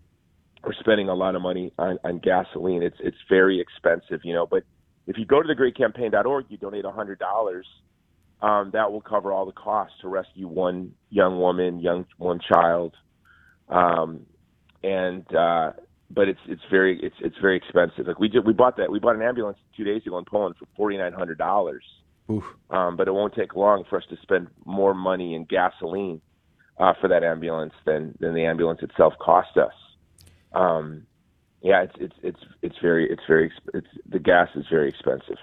we're 0.64 0.72
spending 0.74 1.09
a 1.09 1.14
lot 1.14 1.34
of 1.34 1.42
money 1.42 1.72
on, 1.78 1.98
on 2.05 2.18
gasoline. 2.18 2.82
It's 2.82 2.96
it's 3.00 3.16
very 3.28 3.61
expensive, 3.61 4.20
you 4.24 4.34
know, 4.34 4.46
but 4.46 4.64
if 5.07 5.18
you 5.18 5.24
go 5.24 5.42
to 5.42 5.48
thegreatcampaign.org, 5.48 6.46
you 6.48 6.57
donate 6.57 6.84
a 6.84 6.90
hundred 6.90 7.18
dollars, 7.18 7.66
um, 8.40 8.70
that 8.72 8.92
will 8.92 9.00
cover 9.00 9.32
all 9.32 9.46
the 9.46 9.53
costs 9.53 9.96
to 10.03 10.09
rescue 10.09 10.46
one 10.46 10.94
young 11.11 11.38
woman, 11.38 11.80
young 11.80 12.07
one 12.18 12.40
child. 12.40 12.94
Um, 13.68 14.26
and 14.84 15.24
uh 15.34 15.72
but 16.11 16.28
it's 16.28 16.40
it's 16.46 16.62
very 16.70 17.00
it's 17.03 17.16
it's 17.20 17.36
very 17.40 17.57
expensive. 17.57 18.07
Like 18.07 18.18
we 18.18 18.28
did 18.28 18.44
we 18.44 18.53
bought 18.53 18.76
that 18.76 18.90
we 18.90 18.98
bought 18.98 19.16
an 19.16 19.22
ambulance 19.22 19.59
two 19.76 19.84
days 19.84 20.03
ago 20.07 20.18
in 20.18 20.24
Poland 20.24 20.57
for 20.59 20.66
forty 20.76 20.96
nine 20.96 21.12
hundred 21.12 21.38
dollars. 21.38 21.84
Um, 22.70 22.97
but 22.97 23.09
it 23.09 23.12
won't 23.12 23.35
take 23.35 23.55
long 23.55 23.85
for 23.89 23.99
us 23.99 24.05
to 24.11 24.16
spend 24.23 24.49
more 24.64 24.95
money 24.95 25.35
in 25.35 25.45
gasoline 25.45 26.20
uh, 26.79 26.95
for 27.01 27.09
that 27.09 27.23
ambulance 27.23 27.75
than 27.85 28.16
than 28.20 28.35
the 28.35 28.45
ambulance 28.45 28.83
itself 28.83 29.14
cost 29.18 29.57
us. 29.57 29.75
Um, 30.53 31.07
yeah, 31.62 31.83
it's 31.83 31.95
it's 31.99 32.16
it's 32.23 32.41
it's 32.62 32.79
very 32.81 33.11
it's 33.11 33.23
very 33.27 33.53
it's 33.75 33.87
the 34.09 34.18
gas 34.18 34.49
is 34.55 34.66
very 34.70 34.89
expensive. 34.89 35.39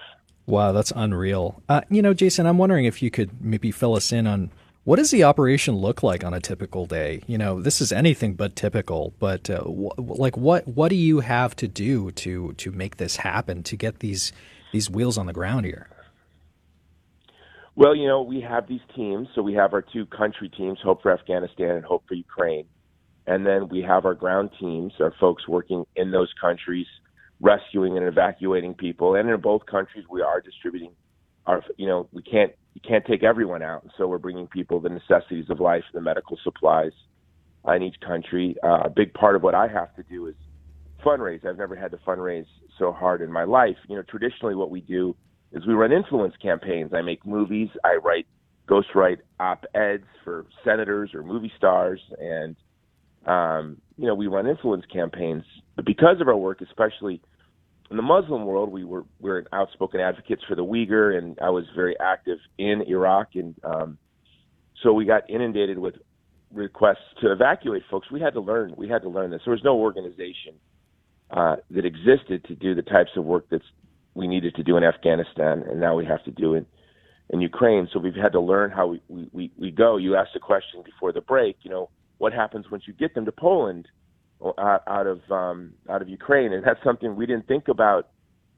Wow, 0.46 0.72
that's 0.72 0.92
unreal. 0.96 1.62
Uh, 1.68 1.82
you 1.90 2.02
know, 2.02 2.12
Jason, 2.12 2.46
I'm 2.46 2.58
wondering 2.58 2.84
if 2.84 3.02
you 3.02 3.10
could 3.10 3.40
maybe 3.40 3.70
fill 3.70 3.94
us 3.94 4.10
in 4.10 4.26
on 4.26 4.50
what 4.84 4.96
does 4.96 5.10
the 5.10 5.24
operation 5.24 5.76
look 5.76 6.02
like 6.02 6.24
on 6.24 6.34
a 6.34 6.40
typical 6.40 6.86
day. 6.86 7.22
You 7.26 7.38
know, 7.38 7.62
this 7.62 7.80
is 7.80 7.92
anything 7.92 8.34
but 8.34 8.56
typical. 8.56 9.14
But 9.18 9.48
uh, 9.48 9.62
wh- 9.62 9.98
like, 9.98 10.36
what 10.36 10.66
what 10.66 10.88
do 10.88 10.96
you 10.96 11.20
have 11.20 11.54
to 11.56 11.68
do 11.68 12.10
to 12.12 12.52
to 12.54 12.72
make 12.72 12.96
this 12.96 13.16
happen 13.16 13.62
to 13.64 13.76
get 13.76 14.00
these 14.00 14.32
these 14.72 14.90
wheels 14.90 15.16
on 15.16 15.26
the 15.26 15.32
ground 15.32 15.66
here? 15.66 15.88
Well, 17.76 17.94
you 17.94 18.06
know, 18.06 18.22
we 18.22 18.40
have 18.40 18.66
these 18.68 18.80
teams. 18.94 19.28
So 19.34 19.42
we 19.42 19.54
have 19.54 19.72
our 19.72 19.82
two 19.82 20.06
country 20.06 20.48
teams, 20.48 20.78
Hope 20.82 21.02
for 21.02 21.12
Afghanistan 21.12 21.70
and 21.76 21.84
Hope 21.84 22.04
for 22.08 22.14
Ukraine. 22.14 22.66
And 23.26 23.46
then 23.46 23.68
we 23.68 23.82
have 23.82 24.04
our 24.04 24.14
ground 24.14 24.50
teams, 24.58 24.92
our 25.00 25.14
folks 25.20 25.46
working 25.46 25.84
in 25.94 26.10
those 26.10 26.32
countries, 26.40 26.86
rescuing 27.40 27.96
and 27.96 28.06
evacuating 28.06 28.74
people. 28.74 29.14
And 29.14 29.28
in 29.28 29.40
both 29.40 29.66
countries, 29.66 30.04
we 30.10 30.20
are 30.22 30.40
distributing 30.40 30.92
our, 31.46 31.62
you 31.76 31.86
know, 31.86 32.08
we 32.12 32.22
can't, 32.22 32.52
you 32.74 32.80
can't 32.86 33.04
take 33.06 33.22
everyone 33.22 33.62
out. 33.62 33.82
And 33.82 33.92
so 33.96 34.06
we're 34.08 34.18
bringing 34.18 34.46
people 34.46 34.80
the 34.80 34.88
necessities 34.88 35.46
of 35.48 35.60
life, 35.60 35.84
the 35.94 36.00
medical 36.00 36.38
supplies 36.42 36.92
uh, 37.66 37.72
in 37.72 37.82
each 37.82 38.00
country. 38.00 38.56
Uh, 38.62 38.80
a 38.84 38.90
big 38.90 39.14
part 39.14 39.36
of 39.36 39.42
what 39.42 39.54
I 39.54 39.68
have 39.68 39.94
to 39.96 40.02
do 40.02 40.26
is 40.26 40.34
fundraise. 41.04 41.46
I've 41.46 41.58
never 41.58 41.76
had 41.76 41.92
to 41.92 41.98
fundraise 41.98 42.46
so 42.78 42.92
hard 42.92 43.22
in 43.22 43.30
my 43.30 43.44
life. 43.44 43.76
You 43.88 43.96
know, 43.96 44.02
traditionally 44.02 44.54
what 44.54 44.70
we 44.70 44.80
do 44.80 45.14
is 45.52 45.66
we 45.66 45.74
run 45.74 45.92
influence 45.92 46.34
campaigns. 46.42 46.92
I 46.94 47.02
make 47.02 47.26
movies. 47.26 47.68
I 47.84 47.96
write, 47.96 48.26
ghostwrite 48.68 49.18
op-eds 49.38 50.04
for 50.24 50.46
senators 50.64 51.10
or 51.14 51.22
movie 51.22 51.52
stars, 51.56 52.00
and 52.18 52.56
um, 53.26 53.78
you 53.96 54.06
know 54.06 54.14
we 54.14 54.26
run 54.26 54.46
influence 54.46 54.84
campaigns. 54.92 55.44
But 55.76 55.84
because 55.84 56.20
of 56.20 56.28
our 56.28 56.36
work, 56.36 56.60
especially 56.60 57.20
in 57.90 57.96
the 57.96 58.02
Muslim 58.02 58.44
world, 58.44 58.70
we 58.70 58.84
were 58.84 59.02
we 59.18 59.30
we're 59.30 59.44
outspoken 59.52 60.00
advocates 60.00 60.42
for 60.48 60.54
the 60.54 60.64
Uyghur, 60.64 61.18
and 61.18 61.38
I 61.42 61.50
was 61.50 61.64
very 61.74 61.96
active 61.98 62.38
in 62.58 62.82
Iraq, 62.86 63.30
and 63.34 63.54
um, 63.64 63.98
so 64.82 64.92
we 64.92 65.04
got 65.04 65.28
inundated 65.28 65.78
with 65.78 65.94
requests 66.52 66.98
to 67.20 67.32
evacuate 67.32 67.82
folks. 67.90 68.10
We 68.10 68.20
had 68.20 68.34
to 68.34 68.40
learn. 68.40 68.74
We 68.76 68.88
had 68.88 69.02
to 69.02 69.08
learn 69.08 69.30
this. 69.30 69.42
There 69.44 69.52
was 69.52 69.64
no 69.64 69.78
organization 69.78 70.54
uh, 71.30 71.56
that 71.70 71.84
existed 71.84 72.44
to 72.44 72.54
do 72.54 72.74
the 72.74 72.82
types 72.82 73.10
of 73.16 73.24
work 73.24 73.46
that's 73.50 73.64
we 74.14 74.26
needed 74.26 74.54
to 74.56 74.62
do 74.62 74.76
in 74.76 74.84
Afghanistan, 74.84 75.64
and 75.68 75.80
now 75.80 75.94
we 75.94 76.04
have 76.04 76.24
to 76.24 76.30
do 76.30 76.54
it 76.54 76.66
in 77.30 77.40
Ukraine. 77.40 77.88
So 77.92 77.98
we've 77.98 78.14
had 78.14 78.32
to 78.32 78.40
learn 78.40 78.70
how 78.70 78.88
we 78.88 79.02
we, 79.32 79.52
we, 79.56 79.70
go. 79.70 79.96
You 79.96 80.16
asked 80.16 80.34
a 80.36 80.40
question 80.40 80.82
before 80.84 81.12
the 81.12 81.20
break. 81.20 81.56
You 81.62 81.70
know 81.70 81.90
what 82.18 82.32
happens 82.32 82.66
once 82.70 82.84
you 82.86 82.92
get 82.92 83.14
them 83.14 83.24
to 83.24 83.32
Poland 83.32 83.88
out, 84.58 84.82
out 84.86 85.06
of 85.06 85.20
um, 85.30 85.72
out 85.88 86.02
of 86.02 86.08
Ukraine, 86.08 86.52
and 86.52 86.64
that's 86.64 86.82
something 86.84 87.14
we 87.14 87.26
didn't 87.26 87.46
think 87.46 87.68
about 87.68 88.08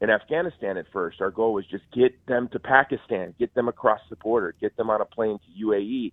in 0.01 0.09
Afghanistan 0.09 0.77
at 0.77 0.85
first. 0.91 1.21
Our 1.21 1.31
goal 1.31 1.53
was 1.53 1.65
just 1.69 1.83
get 1.93 2.13
them 2.27 2.49
to 2.51 2.59
Pakistan, 2.59 3.33
get 3.39 3.53
them 3.53 3.67
across 3.67 4.01
the 4.09 4.17
border, 4.17 4.53
get 4.59 4.75
them 4.75 4.89
on 4.89 5.01
a 5.01 5.05
plane 5.05 5.39
to 5.39 5.65
UAE. 5.65 6.11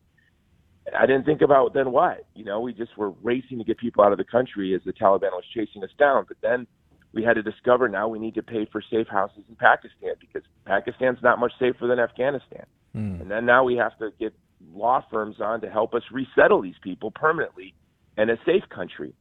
I 0.97 1.07
didn't 1.07 1.25
think 1.25 1.43
about 1.43 1.75
then 1.75 1.93
what. 1.93 2.27
You 2.35 2.45
know, 2.45 2.61
we 2.61 2.73
just 2.73 2.97
were 2.97 3.11
racing 3.23 3.59
to 3.59 3.65
get 3.65 3.79
people 3.79 4.05
out 4.05 4.13
of 4.13 4.19
the 4.19 4.25
country 4.25 4.75
as 4.75 4.81
the 4.85 4.93
Taliban 4.93 5.33
was 5.33 5.45
chasing 5.55 5.83
us 5.85 5.91
down. 5.99 6.25
But 6.27 6.39
then 6.43 6.67
we 7.13 7.23
had 7.25 7.35
to 7.35 7.43
discover 7.43 7.89
now 7.89 8.09
we 8.09 8.19
need 8.19 8.35
to 8.35 8.43
pay 8.43 8.67
for 8.71 8.83
safe 8.91 9.09
houses 9.09 9.45
in 9.49 9.57
Pakistan 9.57 10.15
because 10.21 10.43
Pakistan's 10.65 11.19
not 11.23 11.39
much 11.39 11.53
safer 11.59 11.87
than 11.87 11.99
Afghanistan. 11.99 12.67
And 13.21 13.31
then 13.31 13.47
now 13.47 13.65
we 13.65 13.77
have 13.77 13.97
to 13.99 14.11
get 14.19 14.33
law 14.73 15.05
firms 15.11 15.37
on 15.41 15.61
to 15.63 15.71
help 15.71 15.95
us 15.95 16.03
resettle 16.13 16.63
these 16.63 16.79
people 16.83 17.11
permanently 17.11 17.75
in 18.17 18.31
a 18.31 18.37
safe 18.45 18.65
country. 18.69 19.15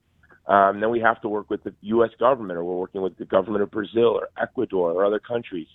Um, 0.48 0.80
then 0.80 0.90
we 0.90 1.00
have 1.00 1.22
to 1.22 1.30
work 1.30 1.50
with 1.50 1.64
the 1.64 1.74
U.S. 1.82 2.10
government, 2.20 2.58
or 2.58 2.64
we're 2.64 2.78
working 2.78 3.02
with 3.02 3.18
the 3.18 3.26
government 3.26 3.62
of 3.64 3.70
Brazil 3.70 4.20
or 4.20 4.30
Ecuador 4.42 4.92
or 4.92 5.06
other 5.06 5.20
countries. 5.20 5.68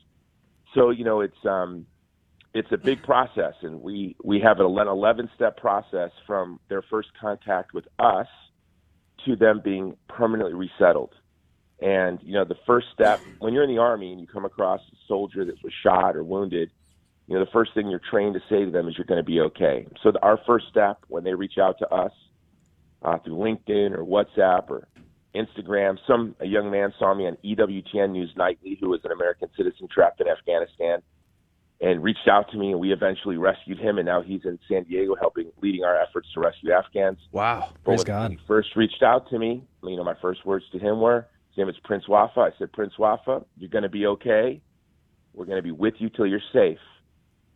So 0.74 0.90
you 0.90 1.04
know, 1.04 1.20
it's 1.20 1.44
um, 1.44 1.86
it's 2.54 2.70
a 2.72 2.76
big 2.76 3.02
process, 3.02 3.54
and 3.62 3.82
we 3.82 4.16
we 4.24 4.40
have 4.40 4.58
an 4.58 4.66
11 4.66 5.30
step 5.36 5.56
process 5.56 6.10
from 6.26 6.58
their 6.68 6.82
first 6.82 7.08
contact 7.20 7.72
with 7.72 7.86
us 8.00 8.26
to 9.26 9.36
them 9.36 9.60
being 9.64 9.96
permanently 10.08 10.54
resettled. 10.54 11.14
And 11.80 12.18
you 12.22 12.32
know, 12.32 12.44
the 12.44 12.56
first 12.66 12.88
step 12.92 13.20
when 13.38 13.52
you're 13.52 13.64
in 13.64 13.70
the 13.70 13.80
army 13.80 14.12
and 14.12 14.20
you 14.20 14.26
come 14.26 14.44
across 14.44 14.80
a 14.92 14.96
soldier 15.08 15.44
that 15.44 15.62
was 15.62 15.72
shot 15.82 16.16
or 16.16 16.24
wounded, 16.24 16.70
you 17.26 17.34
know, 17.34 17.44
the 17.44 17.50
first 17.50 17.74
thing 17.74 17.88
you're 17.88 18.00
trained 18.10 18.34
to 18.34 18.40
say 18.48 18.64
to 18.64 18.70
them 18.70 18.88
is 18.88 18.96
you're 18.96 19.06
going 19.06 19.18
to 19.18 19.24
be 19.24 19.40
okay. 19.40 19.86
So 20.02 20.12
the, 20.12 20.20
our 20.20 20.38
first 20.46 20.66
step 20.70 20.98
when 21.08 21.24
they 21.24 21.34
reach 21.34 21.58
out 21.58 21.78
to 21.78 21.88
us 21.88 22.12
uh, 23.02 23.18
through 23.18 23.36
LinkedIn 23.36 23.96
or 23.96 24.04
WhatsApp 24.04 24.70
or 24.70 24.88
Instagram, 25.34 25.98
some 26.06 26.36
a 26.40 26.46
young 26.46 26.70
man 26.70 26.92
saw 26.98 27.12
me 27.14 27.26
on 27.26 27.36
EWTN 27.44 28.12
News 28.12 28.32
Nightly 28.36 28.78
who 28.80 28.90
was 28.90 29.00
an 29.04 29.10
American 29.10 29.48
citizen 29.56 29.88
trapped 29.88 30.20
in 30.20 30.28
Afghanistan 30.28 31.00
and 31.80 32.02
reached 32.02 32.28
out 32.28 32.50
to 32.50 32.56
me 32.56 32.70
and 32.70 32.80
we 32.80 32.92
eventually 32.92 33.36
rescued 33.36 33.78
him 33.78 33.98
and 33.98 34.06
now 34.06 34.22
he's 34.22 34.44
in 34.44 34.58
San 34.68 34.84
Diego 34.84 35.16
helping 35.16 35.50
leading 35.60 35.82
our 35.82 36.00
efforts 36.00 36.28
to 36.34 36.40
rescue 36.40 36.72
Afghans. 36.72 37.18
Wow. 37.32 37.72
Praise 37.84 37.98
when 37.98 38.06
God. 38.06 38.30
He 38.30 38.38
first 38.46 38.76
reached 38.76 39.02
out 39.02 39.28
to 39.30 39.38
me. 39.38 39.64
You 39.82 39.96
know, 39.96 40.04
my 40.04 40.14
first 40.22 40.46
words 40.46 40.64
to 40.72 40.78
him 40.78 41.00
were, 41.00 41.26
his 41.54 41.58
name 41.58 41.68
is 41.68 41.76
Prince 41.84 42.08
Wafa. 42.08 42.40
I 42.40 42.50
said, 42.58 42.72
Prince 42.72 42.98
Wafa, 42.98 43.44
you're 43.56 43.70
going 43.70 43.82
to 43.82 43.88
be 43.88 44.06
okay. 44.06 44.60
We're 45.32 45.44
going 45.44 45.58
to 45.58 45.62
be 45.62 45.70
with 45.70 45.94
you 45.98 46.08
till 46.08 46.26
you're 46.26 46.40
safe. 46.52 46.78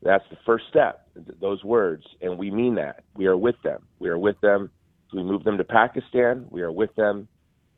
That's 0.03 0.25
the 0.31 0.37
first 0.47 0.65
step, 0.71 1.09
those 1.41 1.65
words. 1.65 2.05
And 2.21 2.39
we 2.39 2.51
mean 2.51 2.77
that. 2.77 3.03
We 3.17 3.27
are 3.27 3.37
with 3.37 3.57
them. 3.65 3.87
We 3.99 4.09
are 4.09 4.19
with 4.19 4.41
them 4.41 4.71
as 5.09 5.17
we 5.17 5.25
move 5.25 5.43
them 5.43 5.59
to 5.59 5.65
Pakistan. 5.65 6.47
We 6.51 6.63
are 6.63 6.71
with 6.71 6.95
them 6.95 7.27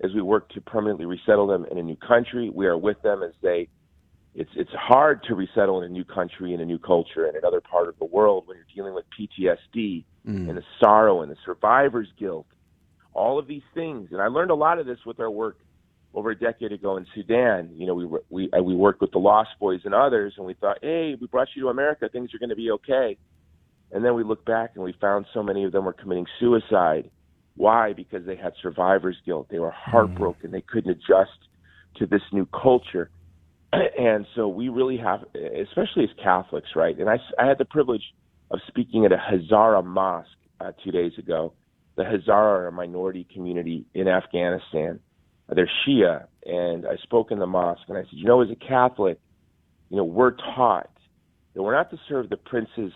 as 0.05 0.13
we 0.15 0.21
work 0.21 0.51
to 0.51 0.61
permanently 0.61 1.07
resettle 1.07 1.47
them 1.47 1.67
in 1.71 1.79
a 1.79 1.83
new 1.83 1.97
country. 1.97 2.51
We 2.51 2.67
are 2.67 2.77
with 2.77 3.01
them 3.03 3.23
as 3.23 3.33
they 3.43 3.69
it's 4.33 4.51
it's 4.55 4.71
hard 4.73 5.25
to 5.25 5.35
resettle 5.35 5.83
in 5.83 5.91
a 5.91 5.93
new 5.93 6.05
country 6.05 6.55
in 6.55 6.61
a 6.61 6.65
new 6.65 6.79
culture 6.79 7.27
in 7.27 7.35
another 7.35 7.61
part 7.61 7.89
of 7.89 7.99
the 7.99 8.05
world 8.05 8.45
when 8.47 8.57
you're 8.57 8.67
dealing 8.73 8.95
with 8.95 9.05
PTSD 9.19 10.05
Mm. 10.29 10.51
and 10.51 10.59
the 10.59 10.63
sorrow 10.79 11.23
and 11.23 11.33
the 11.33 11.37
survivor's 11.47 12.09
guilt, 12.19 12.47
all 13.15 13.39
of 13.39 13.47
these 13.47 13.63
things. 13.73 14.09
And 14.13 14.21
I 14.21 14.27
learned 14.27 14.51
a 14.51 14.55
lot 14.55 14.79
of 14.79 14.85
this 14.85 14.99
with 15.07 15.19
our 15.19 15.31
work 15.31 15.57
over 16.15 16.31
a 16.31 16.39
decade 16.39 16.73
ago 16.73 16.97
in 16.97 17.07
Sudan. 17.15 17.71
You 17.75 17.87
know, 17.87 17.95
we 17.95 18.05
were- 18.07 18.25
we 18.31 18.51
uh, 18.53 18.63
we 18.63 18.75
worked 18.75 19.01
with 19.01 19.13
the 19.13 19.19
Lost 19.19 19.51
Boys 19.61 19.81
and 19.85 19.95
others, 19.95 20.35
and 20.37 20.47
we 20.47 20.55
thought, 20.55 20.79
hey, 20.83 21.17
we 21.21 21.27
brought 21.27 21.49
you 21.55 21.63
to 21.63 21.69
America, 21.69 22.09
things 22.09 22.35
are 22.35 22.39
going 22.39 22.51
to 22.51 22.57
be 22.57 22.71
okay. 22.73 23.17
And 23.93 24.05
then 24.05 24.15
we 24.15 24.23
look 24.25 24.45
back 24.45 24.73
and 24.75 24.85
we 24.85 24.93
found 25.01 25.27
so 25.35 25.43
many 25.43 25.65
of 25.65 25.73
them 25.73 25.85
were 25.85 25.93
committing 25.93 26.27
suicide. 26.39 27.11
Why? 27.57 27.93
Because 27.93 28.25
they 28.25 28.37
had 28.37 28.53
survivor's 28.63 29.17
guilt. 29.27 29.49
They 29.51 29.59
were 29.59 29.73
heartbroken. 29.73 30.51
They 30.53 30.61
couldn't 30.61 30.93
adjust 30.93 31.39
to 31.97 32.07
this 32.07 32.23
new 32.33 32.47
culture. 32.47 33.11
And 33.73 34.27
so 34.35 34.49
we 34.49 34.69
really 34.69 34.97
have, 34.97 35.21
especially 35.35 36.03
as 36.05 36.11
Catholics, 36.21 36.71
right? 36.75 36.99
And 36.99 37.09
I, 37.09 37.19
I 37.39 37.47
had 37.47 37.59
the 37.59 37.65
privilege 37.65 38.03
of 38.51 38.59
speaking 38.67 39.05
at 39.05 39.13
a 39.13 39.17
Hazara 39.17 39.85
mosque 39.85 40.29
uh, 40.61 40.73
two 40.83 40.91
days 40.91 41.13
ago. 41.19 41.53
The 41.97 42.03
Hazara 42.03 42.31
are 42.31 42.67
a 42.69 42.73
minority 42.73 43.27
community 43.33 43.85
in 43.95 44.09
Afghanistan. 44.09 44.99
They're 45.55 45.71
Shia. 45.87 46.27
And 46.45 46.87
I 46.87 46.97
spoke 47.03 47.31
in 47.31 47.39
the 47.39 47.47
mosque 47.47 47.83
and 47.89 47.99
I 47.99 48.03
said, 48.03 48.13
you 48.13 48.27
know, 48.27 48.43
as 48.43 48.49
a 48.51 48.57
Catholic, 48.57 49.19
you 49.89 49.97
know, 49.97 50.05
we're 50.05 50.33
taught 50.33 50.91
that 51.55 51.63
we're 51.63 51.75
not 51.75 51.91
to 51.91 51.99
serve 52.09 52.31
the 52.31 52.37
princes 52.37 52.93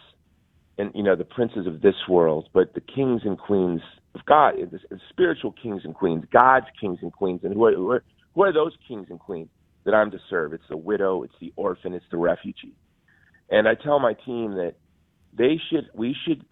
and 0.78 0.90
you 0.94 1.02
know 1.02 1.14
the 1.14 1.24
princes 1.24 1.66
of 1.66 1.82
this 1.82 1.94
world, 2.08 2.48
but 2.52 2.74
the 2.74 2.80
kings 2.80 3.22
and 3.24 3.38
queens 3.38 3.80
of 4.14 4.24
God, 4.26 4.54
the, 4.70 4.98
spiritual 5.10 5.52
kings 5.52 5.82
and 5.84 5.94
queens, 5.94 6.24
God's 6.32 6.66
kings 6.80 6.98
and 7.02 7.12
queens. 7.12 7.40
And 7.44 7.54
who 7.54 7.64
are, 7.66 7.74
who 7.74 7.90
are 7.90 8.04
who 8.34 8.42
are 8.42 8.52
those 8.52 8.72
kings 8.86 9.06
and 9.10 9.18
queens 9.18 9.48
that 9.84 9.94
I'm 9.94 10.10
to 10.10 10.18
serve? 10.28 10.52
It's 10.52 10.64
the 10.68 10.76
widow, 10.76 11.22
it's 11.22 11.34
the 11.40 11.52
orphan, 11.56 11.94
it's 11.94 12.04
the 12.10 12.16
refugee. 12.16 12.74
And 13.50 13.68
I 13.68 13.74
tell 13.74 14.00
my 14.00 14.14
team 14.14 14.52
that 14.52 14.74
they 15.36 15.60
should, 15.70 15.88
we 15.94 16.16
should, 16.26 16.44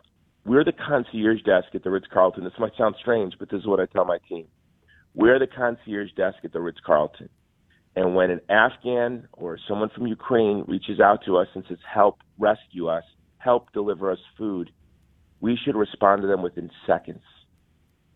we're 0.45 0.65
the 0.65 0.73
concierge 0.73 1.43
desk 1.43 1.75
at 1.75 1.83
the 1.83 1.91
Ritz 1.91 2.07
Carlton. 2.13 2.45
This 2.45 2.53
might 2.59 2.73
sound 2.77 2.95
strange, 3.01 3.35
but 3.39 3.51
this 3.51 3.61
is 3.61 3.67
what 3.67 3.81
I 3.81 3.87
tell 3.87 4.05
my 4.05 4.19
team. 4.29 4.47
We're 5.15 5.39
the 5.39 5.47
concierge 5.47 6.13
desk 6.17 6.39
at 6.45 6.53
the 6.53 6.61
Ritz 6.61 6.79
Carlton. 6.85 7.29
And 7.95 8.15
when 8.15 8.31
an 8.31 8.41
Afghan 8.49 9.29
or 9.33 9.59
someone 9.69 9.91
from 9.95 10.07
Ukraine 10.07 10.65
reaches 10.67 11.01
out 11.01 11.21
to 11.27 11.37
us 11.37 11.49
and 11.55 11.65
says, 11.69 11.79
help 11.93 12.19
rescue 12.39 12.89
us, 12.89 13.05
help 13.39 13.73
deliver 13.73 14.11
us 14.11 14.19
food, 14.39 14.71
we 15.41 15.59
should 15.63 15.77
respond 15.77 16.23
to 16.23 16.29
them 16.29 16.43
within 16.43 16.71
seconds. 16.87 17.23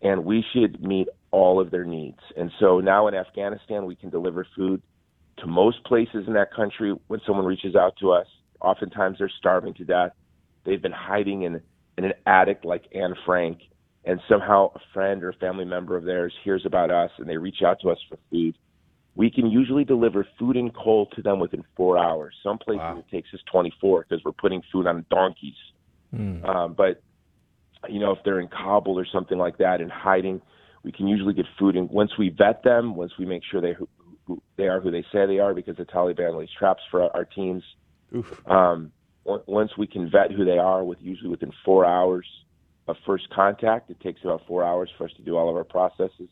And 0.01 0.25
we 0.25 0.43
should 0.53 0.81
meet 0.81 1.07
all 1.31 1.59
of 1.59 1.69
their 1.69 1.85
needs. 1.85 2.19
And 2.35 2.51
so 2.59 2.79
now 2.79 3.07
in 3.07 3.13
Afghanistan, 3.13 3.85
we 3.85 3.95
can 3.95 4.09
deliver 4.09 4.47
food 4.55 4.81
to 5.39 5.47
most 5.47 5.83
places 5.83 6.25
in 6.25 6.33
that 6.33 6.53
country 6.53 6.95
when 7.07 7.19
someone 7.27 7.45
reaches 7.45 7.75
out 7.75 7.95
to 7.99 8.11
us. 8.11 8.27
Oftentimes 8.61 9.17
they're 9.19 9.31
starving 9.37 9.75
to 9.75 9.85
death. 9.85 10.11
They've 10.65 10.81
been 10.81 10.91
hiding 10.91 11.43
in, 11.43 11.61
in 11.97 12.05
an 12.05 12.13
attic 12.25 12.61
like 12.63 12.85
Anne 12.95 13.13
Frank. 13.25 13.59
And 14.07 14.21
somehow 14.29 14.71
a 14.73 14.79
friend 14.93 15.23
or 15.23 15.29
a 15.29 15.33
family 15.33 15.65
member 15.65 15.97
of 15.97 16.05
theirs 16.05 16.33
hears 16.43 16.65
about 16.65 16.91
us 16.91 17.11
and 17.17 17.27
they 17.27 17.37
reach 17.37 17.61
out 17.61 17.79
to 17.81 17.89
us 17.89 17.99
for 18.09 18.17
food 18.31 18.55
we 19.17 19.31
can 19.31 19.49
usually 19.49 19.83
deliver 19.83 20.25
food 20.37 20.55
and 20.55 20.73
coal 20.75 21.07
to 21.15 21.23
them 21.23 21.39
within 21.39 21.63
four 21.75 21.97
hours. 21.97 22.35
Some 22.43 22.59
places 22.59 22.81
it 22.99 23.09
takes 23.09 23.33
us 23.33 23.39
24 23.51 24.05
because 24.07 24.23
we're 24.23 24.31
putting 24.31 24.61
food 24.71 24.85
on 24.85 25.05
donkeys. 25.09 25.55
Um, 26.45 26.73
but 26.73 27.01
you 27.89 27.99
know, 27.99 28.11
if 28.11 28.19
they're 28.23 28.39
in 28.39 28.47
Kabul 28.47 28.97
or 28.97 29.07
something 29.11 29.39
like 29.39 29.57
that 29.57 29.81
and 29.81 29.91
hiding, 29.91 30.39
we 30.83 30.91
can 30.91 31.07
usually 31.07 31.33
get 31.33 31.47
food. 31.57 31.75
And 31.75 31.89
once 31.89 32.11
we 32.19 32.29
vet 32.29 32.63
them, 32.63 32.95
once 32.95 33.13
we 33.17 33.25
make 33.25 33.41
sure 33.43 33.59
they 33.59 33.73
who, 33.73 33.89
who 34.25 34.41
they 34.55 34.67
are 34.67 34.79
who 34.79 34.91
they 34.91 35.03
say 35.11 35.25
they 35.25 35.39
are, 35.39 35.55
because 35.55 35.77
the 35.77 35.85
Taliban 35.85 36.37
lays 36.37 36.49
traps 36.57 36.83
for 36.91 37.01
our, 37.01 37.25
teams. 37.25 37.63
Um, 38.45 38.91
on- 39.25 39.41
once 39.47 39.71
we 39.77 39.87
can 39.87 40.11
vet 40.11 40.31
who 40.31 40.45
they 40.45 40.59
are, 40.59 40.83
with 40.83 40.99
usually 41.01 41.29
within 41.29 41.51
four 41.65 41.85
hours 41.85 42.27
of 42.87 42.95
first 43.05 43.29
contact, 43.29 43.89
it 43.89 43.99
takes 43.99 44.21
about 44.23 44.45
four 44.47 44.63
hours 44.63 44.89
for 44.97 45.05
us 45.05 45.13
to 45.17 45.21
do 45.21 45.37
all 45.37 45.49
of 45.49 45.55
our 45.55 45.63
processes 45.63 46.29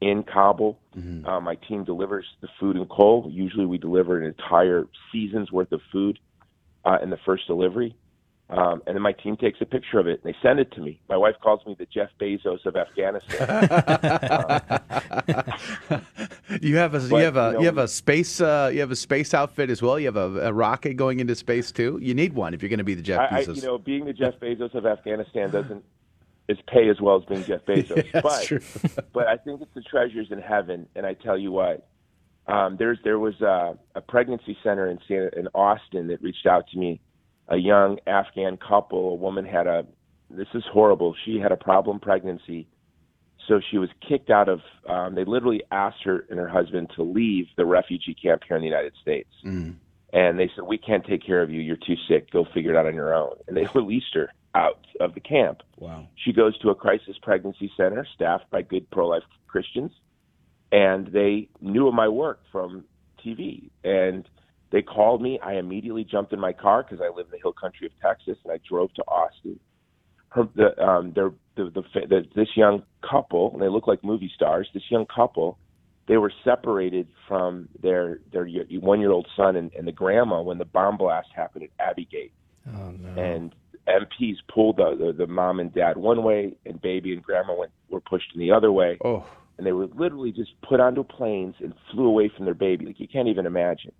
in 0.00 0.22
Kabul. 0.22 0.78
Uh, 1.26 1.40
my 1.40 1.54
team 1.54 1.84
delivers 1.84 2.26
the 2.40 2.48
food 2.60 2.76
and 2.76 2.88
coal. 2.88 3.28
Usually, 3.30 3.66
we 3.66 3.78
deliver 3.78 4.18
an 4.18 4.26
entire 4.26 4.86
season's 5.10 5.50
worth 5.50 5.72
of 5.72 5.80
food 5.90 6.18
uh, 6.84 6.98
in 7.02 7.10
the 7.10 7.18
first 7.24 7.46
delivery. 7.46 7.96
Um, 8.50 8.82
and 8.86 8.94
then 8.94 9.00
my 9.00 9.12
team 9.12 9.38
takes 9.38 9.58
a 9.62 9.64
picture 9.64 9.98
of 9.98 10.06
it 10.06 10.20
and 10.22 10.32
they 10.32 10.36
send 10.42 10.60
it 10.60 10.70
to 10.72 10.80
me. 10.82 11.00
My 11.08 11.16
wife 11.16 11.36
calls 11.42 11.64
me 11.66 11.74
the 11.78 11.86
Jeff 11.86 12.10
Bezos 12.20 12.66
of 12.66 12.76
Afghanistan. 12.76 13.48
You 16.60 16.76
have 16.76 16.94
a 16.94 17.00
But, 17.00 17.16
you 17.16 17.24
have 17.24 17.36
a 17.36 17.46
you 17.46 17.52
know, 17.54 17.60
you 17.60 17.66
have 17.66 17.78
a 17.78 17.88
space 17.88 18.40
uh, 18.40 18.70
you 18.72 18.80
have 18.80 18.90
a 18.90 18.96
space 18.96 19.32
outfit 19.32 19.70
as 19.70 19.80
well. 19.80 19.98
You 19.98 20.06
have 20.06 20.16
a, 20.16 20.48
a 20.48 20.52
rocket 20.52 20.94
going 20.94 21.20
into 21.20 21.34
space 21.34 21.72
too. 21.72 21.98
You 22.02 22.14
need 22.14 22.34
one 22.34 22.52
if 22.52 22.62
you're 22.62 22.68
going 22.68 22.78
to 22.78 22.84
be 22.84 22.94
the 22.94 23.02
Jeff 23.02 23.20
I, 23.32 23.38
I, 23.38 23.44
Bezos. 23.44 23.56
you 23.56 23.62
know, 23.62 23.78
being 23.78 24.04
the 24.04 24.12
Jeff 24.12 24.34
Bezos 24.38 24.74
of 24.74 24.84
Afghanistan 24.84 25.50
doesn't 25.50 25.82
is 26.48 26.58
pay 26.66 26.88
as 26.88 27.00
well 27.00 27.16
as 27.16 27.24
being 27.24 27.44
Jeff 27.44 27.64
Bezos. 27.66 28.06
Yeah, 28.12 28.20
but 28.20 29.04
but 29.12 29.26
I 29.26 29.36
think 29.36 29.62
it's 29.62 29.74
the 29.74 29.82
treasures 29.82 30.28
in 30.30 30.40
heaven. 30.40 30.86
And 30.94 31.06
I 31.06 31.14
tell 31.14 31.38
you 31.38 31.52
what, 31.52 31.88
um, 32.46 32.76
there's 32.78 32.98
there 33.04 33.18
was 33.18 33.40
a, 33.40 33.78
a 33.94 34.00
pregnancy 34.00 34.56
center 34.62 34.86
in 34.88 34.98
San, 35.08 35.30
in 35.36 35.48
Austin 35.54 36.08
that 36.08 36.22
reached 36.22 36.46
out 36.46 36.66
to 36.68 36.78
me. 36.78 37.00
A 37.48 37.56
young 37.58 37.98
Afghan 38.06 38.56
couple, 38.56 39.10
a 39.10 39.14
woman 39.16 39.44
had 39.44 39.66
a 39.66 39.84
this 40.30 40.48
is 40.54 40.64
horrible. 40.72 41.14
She 41.26 41.38
had 41.38 41.52
a 41.52 41.56
problem 41.56 42.00
pregnancy, 42.00 42.66
so 43.46 43.60
she 43.70 43.76
was 43.76 43.90
kicked 44.06 44.30
out 44.30 44.48
of. 44.48 44.60
Um, 44.88 45.14
they 45.14 45.24
literally 45.24 45.62
asked 45.70 46.02
her 46.04 46.24
and 46.30 46.38
her 46.38 46.48
husband 46.48 46.90
to 46.96 47.02
leave 47.02 47.46
the 47.56 47.66
refugee 47.66 48.14
camp 48.14 48.42
here 48.48 48.56
in 48.56 48.62
the 48.62 48.68
United 48.68 48.94
States 49.00 49.28
Mm. 49.44 49.74
and 50.14 50.38
they 50.38 50.50
said 50.54 50.64
we 50.64 50.78
can't 50.78 51.04
take 51.04 51.22
care 51.24 51.42
of 51.42 51.50
you 51.50 51.60
you're 51.60 51.76
too 51.76 51.96
sick 52.08 52.30
go 52.30 52.46
figure 52.54 52.72
it 52.72 52.76
out 52.78 52.86
on 52.86 52.94
your 52.94 53.14
own 53.14 53.34
and 53.46 53.56
they 53.56 53.66
released 53.74 54.14
her 54.14 54.30
out 54.54 54.86
of 55.00 55.14
the 55.14 55.20
camp 55.20 55.62
wow 55.78 56.06
she 56.24 56.32
goes 56.32 56.56
to 56.58 56.70
a 56.70 56.74
crisis 56.74 57.16
pregnancy 57.22 57.70
center 57.76 58.06
staffed 58.14 58.48
by 58.50 58.62
good 58.62 58.88
pro-life 58.90 59.22
christians 59.46 59.90
and 60.72 61.08
they 61.08 61.48
knew 61.60 61.88
of 61.88 61.94
my 61.94 62.08
work 62.08 62.40
from 62.52 62.84
tv 63.24 63.70
and 63.82 64.28
they 64.70 64.82
called 64.82 65.20
me 65.20 65.38
i 65.42 65.54
immediately 65.54 66.04
jumped 66.04 66.32
in 66.32 66.40
my 66.40 66.52
car 66.52 66.82
because 66.82 67.00
i 67.00 67.08
live 67.14 67.26
in 67.26 67.32
the 67.32 67.38
hill 67.38 67.52
country 67.52 67.86
of 67.86 67.92
texas 68.00 68.36
and 68.44 68.52
i 68.52 68.58
drove 68.68 68.92
to 68.94 69.02
austin 69.02 69.58
her 70.28 70.48
the 70.54 70.80
um 70.82 71.12
their 71.14 71.30
the, 71.56 71.70
the, 71.74 71.82
the 72.06 72.22
this 72.34 72.48
young 72.56 72.82
couple 73.08 73.52
and 73.52 73.62
they 73.62 73.68
look 73.68 73.86
like 73.86 74.02
movie 74.04 74.30
stars 74.34 74.68
this 74.74 74.84
young 74.90 75.06
couple 75.06 75.58
they 76.06 76.16
were 76.16 76.32
separated 76.44 77.08
from 77.26 77.68
their 77.82 78.18
their 78.32 78.46
one 78.80 79.00
year 79.00 79.10
old 79.10 79.26
son 79.36 79.56
and, 79.56 79.72
and 79.74 79.86
the 79.86 79.92
grandma 79.92 80.40
when 80.42 80.58
the 80.58 80.64
bomb 80.64 80.96
blast 80.96 81.28
happened 81.34 81.64
at 81.64 81.90
Abbey 81.90 82.06
Gate. 82.10 82.32
Oh 82.68 82.90
no. 82.90 83.20
And 83.20 83.54
MPs 83.88 84.36
pulled 84.52 84.76
the, 84.78 84.96
the 84.98 85.12
the 85.12 85.26
mom 85.26 85.60
and 85.60 85.72
dad 85.72 85.96
one 85.96 86.22
way, 86.22 86.56
and 86.64 86.80
baby 86.80 87.12
and 87.12 87.22
grandma 87.22 87.54
went 87.54 87.72
were 87.88 88.00
pushed 88.00 88.32
in 88.34 88.40
the 88.40 88.52
other 88.52 88.72
way. 88.72 88.98
Oh. 89.04 89.26
And 89.56 89.66
they 89.66 89.72
were 89.72 89.86
literally 89.86 90.32
just 90.32 90.50
put 90.62 90.80
onto 90.80 91.04
planes 91.04 91.54
and 91.60 91.74
flew 91.90 92.06
away 92.06 92.30
from 92.34 92.44
their 92.44 92.54
baby. 92.54 92.86
Like 92.86 92.98
you 92.98 93.06
can't 93.06 93.28
even 93.28 93.46
imagine. 93.46 93.92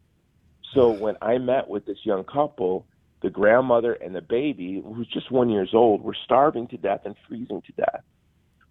So 0.74 0.90
when 0.90 1.16
I 1.22 1.38
met 1.38 1.68
with 1.68 1.86
this 1.86 1.98
young 2.02 2.24
couple, 2.24 2.86
the 3.22 3.30
grandmother 3.30 3.92
and 3.92 4.14
the 4.14 4.20
baby, 4.20 4.82
who's 4.84 5.06
just 5.06 5.30
one 5.30 5.48
years 5.48 5.70
old, 5.72 6.02
were 6.02 6.16
starving 6.24 6.66
to 6.68 6.76
death 6.76 7.02
and 7.04 7.14
freezing 7.28 7.62
to 7.62 7.72
death. 7.72 8.02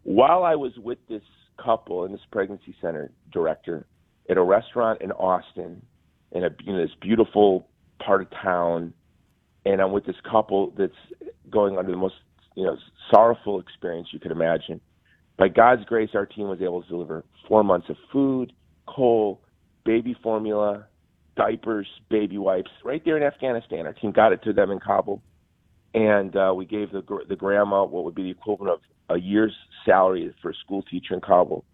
While 0.03 0.43
I 0.43 0.55
was 0.55 0.74
with 0.78 0.99
this 1.07 1.24
couple 1.57 2.03
and 2.03 2.14
this 2.14 2.22
pregnancy 2.32 2.76
center 2.82 3.11
director 3.32 3.86
at 4.30 4.38
a 4.38 4.43
restaurant 4.43 5.01
in 5.01 5.11
Austin, 5.11 5.82
in 6.32 6.43
a 6.43 6.49
you 6.64 6.74
know, 6.74 6.82
this 6.82 6.95
beautiful 6.99 7.68
part 7.99 8.22
of 8.22 8.30
town, 8.32 8.93
and 9.66 9.82
I'm 9.82 9.91
with 9.91 10.05
this 10.05 10.16
couple 10.30 10.74
that's 10.78 10.93
going 11.49 11.78
under 11.78 11.91
the 11.91 11.97
most 11.97 12.16
you 12.55 12.66
know 12.66 12.78
sorrowful 13.11 13.59
experience 13.59 14.09
you 14.11 14.20
could 14.20 14.32
imagine. 14.32 14.82
By 15.38 15.47
God's 15.47 15.84
grace, 15.86 16.11
our 16.14 16.26
team 16.26 16.47
was 16.47 16.61
able 16.61 16.84
to 16.84 16.88
deliver 16.88 17.24
four 17.47 17.64
months 17.64 17.89
of 17.89 17.95
food, 18.11 18.53
coal, 18.88 19.41
baby 19.84 20.16
formula, 20.22 20.86
diapers, 21.36 21.88
baby 22.09 22.38
wipes, 22.38 22.72
right 22.84 23.01
there 23.03 23.18
in 23.18 23.24
Afghanistan. 23.24 23.86
Our 23.88 23.93
team 23.93 24.11
got 24.11 24.32
it 24.32 24.43
to 24.43 24.53
them 24.53 24.70
in 24.72 24.80
Kabul, 24.80 25.22
and 25.93 26.36
uh, 26.36 26.53
we 26.55 26.66
gave 26.66 26.91
the 26.91 27.01
the 27.28 27.36
grandma 27.36 27.84
what 27.84 28.03
would 28.03 28.16
be 28.16 28.24
the 28.24 28.32
equivalent 28.32 28.74
of 28.74 29.16
a 29.16 29.20
year's 29.20 29.55
salary 29.86 30.34
for 30.41 30.51
a 30.51 30.55
school 30.55 30.84
teacher 30.84 31.14
in 31.14 31.22
Kabul. 31.22 31.66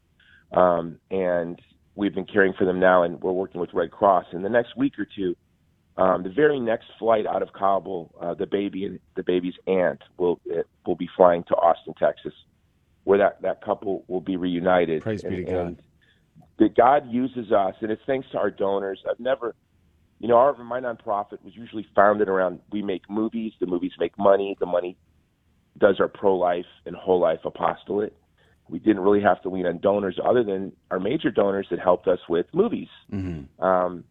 Um, 0.52 1.00
and 1.12 1.62
we've 1.96 2.16
been 2.16 2.26
caring 2.26 2.54
for 2.58 2.66
them 2.66 2.80
now, 2.80 3.04
and 3.04 3.22
we're 3.22 3.32
working 3.32 3.62
with 3.62 3.70
Red 3.74 3.92
Cross. 3.92 4.26
In 4.34 4.42
the 4.42 4.50
next 4.50 4.76
week 4.76 4.98
or 4.98 5.06
two, 5.06 5.36
um, 6.00 6.24
the 6.24 6.30
very 6.30 6.60
next 6.60 6.88
flight 6.98 7.26
out 7.28 7.42
of 7.42 7.52
Kabul, 7.52 8.14
uh, 8.22 8.34
the 8.34 8.46
baby 8.46 8.86
and 8.86 9.00
the 9.16 9.24
baby's 9.24 9.56
aunt 9.68 10.02
will 10.18 10.40
it, 10.46 10.66
will 10.86 10.96
be 10.96 11.10
flying 11.16 11.44
to 11.50 11.56
Austin, 11.56 11.94
Texas, 12.00 12.34
where 13.04 13.18
that 13.18 13.42
that 13.42 13.62
couple 13.62 14.06
will 14.08 14.22
be 14.22 14.38
reunited. 14.38 15.02
Praise 15.02 15.24
be 15.24 15.38
to 15.38 15.44
God. 15.44 15.56
And 15.56 15.82
that 16.60 16.76
God 16.76 17.12
uses 17.12 17.52
us, 17.52 17.76
and 17.82 17.92
it's 17.92 18.02
thanks 18.06 18.28
to 18.32 18.38
our 18.38 18.50
donors. 18.50 19.04
I've 19.10 19.20
never, 19.20 19.56
you 20.20 20.28
know, 20.28 20.38
our 20.38 20.56
my 20.64 20.80
nonprofit 20.80 21.44
was 21.44 21.56
usually 21.56 21.86
founded 21.96 22.30
around 22.30 22.60
we 22.72 22.82
make 22.82 23.10
movies, 23.10 23.54
the 23.60 23.66
movies 23.66 23.92
make 24.00 24.18
money, 24.18 24.56
the 24.60 24.66
money 24.66 24.98
does 25.78 26.00
our 26.00 26.08
pro 26.08 26.36
life 26.36 26.66
and 26.86 26.96
whole 26.96 27.20
life 27.20 27.40
apostolate. 27.44 28.16
We 28.70 28.80
didn't 28.80 29.02
really 29.02 29.22
have 29.22 29.42
to 29.42 29.50
lean 29.50 29.66
on 29.66 29.80
donors 29.80 30.20
other 30.24 30.44
than 30.44 30.74
our 30.92 31.00
major 31.00 31.32
donors 31.32 31.68
that 31.72 31.80
helped 31.80 32.08
us 32.08 32.20
with 32.30 32.46
movies. 32.54 32.90
Mm-hmm. 33.12 33.64
Um, 33.64 34.04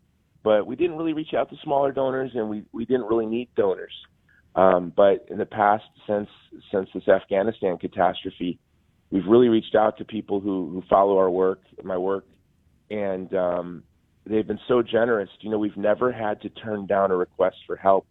but 0.48 0.66
we 0.66 0.76
didn't 0.76 0.96
really 0.96 1.12
reach 1.12 1.34
out 1.34 1.50
to 1.50 1.56
smaller 1.62 1.92
donors, 1.92 2.30
and 2.34 2.48
we 2.48 2.64
we 2.72 2.86
didn't 2.86 3.04
really 3.04 3.26
need 3.26 3.50
donors. 3.54 3.92
Um, 4.54 4.94
but 4.96 5.26
in 5.28 5.36
the 5.36 5.44
past, 5.44 5.84
since 6.06 6.30
since 6.72 6.88
this 6.94 7.06
Afghanistan 7.06 7.76
catastrophe, 7.76 8.58
we've 9.10 9.26
really 9.26 9.50
reached 9.50 9.74
out 9.74 9.98
to 9.98 10.06
people 10.06 10.40
who 10.40 10.70
who 10.70 10.82
follow 10.88 11.18
our 11.18 11.28
work, 11.28 11.60
my 11.84 11.98
work, 11.98 12.24
and 12.90 13.34
um, 13.34 13.82
they've 14.24 14.46
been 14.46 14.60
so 14.66 14.80
generous. 14.80 15.28
You 15.40 15.50
know, 15.50 15.58
we've 15.58 15.76
never 15.76 16.10
had 16.12 16.40
to 16.40 16.48
turn 16.48 16.86
down 16.86 17.10
a 17.10 17.16
request 17.16 17.58
for 17.66 17.76
help, 17.76 18.06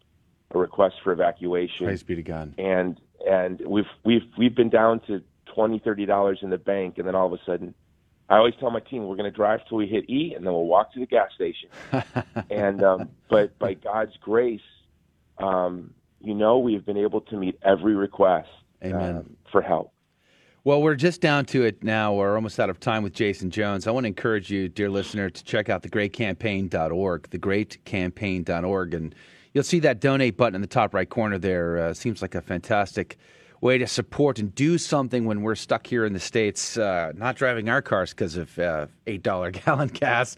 a 0.52 0.58
request 0.58 0.94
for 1.02 1.12
evacuation. 1.12 1.86
Praise 1.86 2.04
be 2.04 2.14
to 2.14 2.22
God. 2.22 2.54
And 2.56 3.00
and 3.28 3.60
we've 3.66 3.90
we've 4.04 4.28
we've 4.38 4.54
been 4.54 4.70
down 4.70 5.00
to 5.08 5.24
twenty 5.52 5.80
thirty 5.80 6.06
dollars 6.06 6.38
in 6.42 6.50
the 6.50 6.58
bank, 6.58 6.98
and 6.98 7.08
then 7.08 7.16
all 7.16 7.26
of 7.26 7.32
a 7.32 7.44
sudden, 7.44 7.74
I 8.30 8.36
always 8.36 8.54
tell 8.60 8.70
my 8.70 8.80
team 8.80 9.06
we're 9.06 9.16
going 9.16 9.30
to 9.30 9.36
drive 9.36 9.60
till 9.68 9.78
we 9.78 9.86
hit 9.86 10.08
E, 10.10 10.34
and 10.34 10.46
then 10.46 10.52
we'll 10.52 10.66
walk 10.66 10.92
to 10.92 11.00
the 11.00 11.06
gas 11.06 11.30
station. 11.34 11.70
and 12.50 12.82
um, 12.82 13.08
but 13.30 13.58
by 13.58 13.74
God's 13.74 14.16
grace, 14.20 14.60
um, 15.38 15.94
you 16.20 16.34
know, 16.34 16.58
we've 16.58 16.84
been 16.84 16.98
able 16.98 17.22
to 17.22 17.36
meet 17.36 17.58
every 17.62 17.94
request 17.94 18.48
Amen. 18.84 19.16
um, 19.16 19.36
for 19.50 19.62
help. 19.62 19.92
Well, 20.64 20.82
we're 20.82 20.96
just 20.96 21.22
down 21.22 21.46
to 21.46 21.64
it 21.64 21.82
now. 21.82 22.12
We're 22.12 22.34
almost 22.34 22.60
out 22.60 22.68
of 22.68 22.78
time 22.80 23.02
with 23.02 23.14
Jason 23.14 23.50
Jones. 23.50 23.86
I 23.86 23.90
want 23.90 24.04
to 24.04 24.08
encourage 24.08 24.50
you, 24.50 24.68
dear 24.68 24.90
listener, 24.90 25.30
to 25.30 25.44
check 25.44 25.70
out 25.70 25.82
thegreatcampaign.org, 25.82 27.30
thegreatcampaign.org, 27.30 28.94
and 28.94 29.14
you'll 29.54 29.64
see 29.64 29.78
that 29.78 30.00
donate 30.00 30.36
button 30.36 30.56
in 30.56 30.60
the 30.60 30.66
top 30.66 30.92
right 30.92 31.08
corner 31.08 31.38
there. 31.38 31.78
Uh, 31.78 31.94
seems 31.94 32.20
like 32.20 32.34
a 32.34 32.42
fantastic 32.42 33.16
way 33.60 33.78
to 33.78 33.86
support 33.86 34.38
and 34.38 34.54
do 34.54 34.78
something 34.78 35.24
when 35.24 35.42
we're 35.42 35.54
stuck 35.54 35.86
here 35.86 36.04
in 36.04 36.12
the 36.12 36.20
States, 36.20 36.76
uh, 36.78 37.12
not 37.14 37.36
driving 37.36 37.68
our 37.68 37.82
cars 37.82 38.10
because 38.10 38.36
of 38.36 38.58
uh, 38.58 38.86
$8 39.06 39.64
gallon 39.64 39.88
gas. 39.88 40.36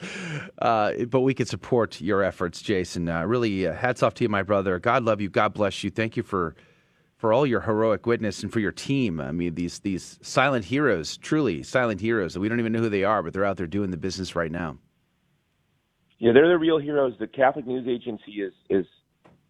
Uh, 0.58 0.92
but 1.08 1.20
we 1.20 1.34
can 1.34 1.46
support 1.46 2.00
your 2.00 2.22
efforts, 2.22 2.62
Jason. 2.62 3.08
Uh, 3.08 3.24
really, 3.24 3.66
uh, 3.66 3.74
hats 3.74 4.02
off 4.02 4.14
to 4.14 4.24
you, 4.24 4.28
my 4.28 4.42
brother. 4.42 4.78
God 4.78 5.04
love 5.04 5.20
you. 5.20 5.28
God 5.28 5.54
bless 5.54 5.84
you. 5.84 5.90
Thank 5.90 6.16
you 6.16 6.22
for 6.22 6.54
for 7.16 7.34
all 7.34 7.46
your 7.46 7.60
heroic 7.60 8.06
witness 8.06 8.42
and 8.42 8.50
for 8.50 8.60
your 8.60 8.72
team. 8.72 9.20
I 9.20 9.30
mean, 9.30 9.54
these 9.54 9.80
these 9.80 10.18
silent 10.22 10.64
heroes, 10.64 11.18
truly 11.18 11.62
silent 11.62 12.00
heroes. 12.00 12.38
We 12.38 12.48
don't 12.48 12.60
even 12.60 12.72
know 12.72 12.80
who 12.80 12.88
they 12.88 13.04
are, 13.04 13.22
but 13.22 13.34
they're 13.34 13.44
out 13.44 13.58
there 13.58 13.66
doing 13.66 13.90
the 13.90 13.98
business 13.98 14.34
right 14.34 14.50
now. 14.50 14.78
Yeah, 16.18 16.32
they're 16.32 16.48
the 16.48 16.56
real 16.56 16.78
heroes. 16.78 17.14
The 17.18 17.26
Catholic 17.26 17.66
News 17.66 17.86
Agency 17.86 18.40
is 18.40 18.54
is 18.70 18.86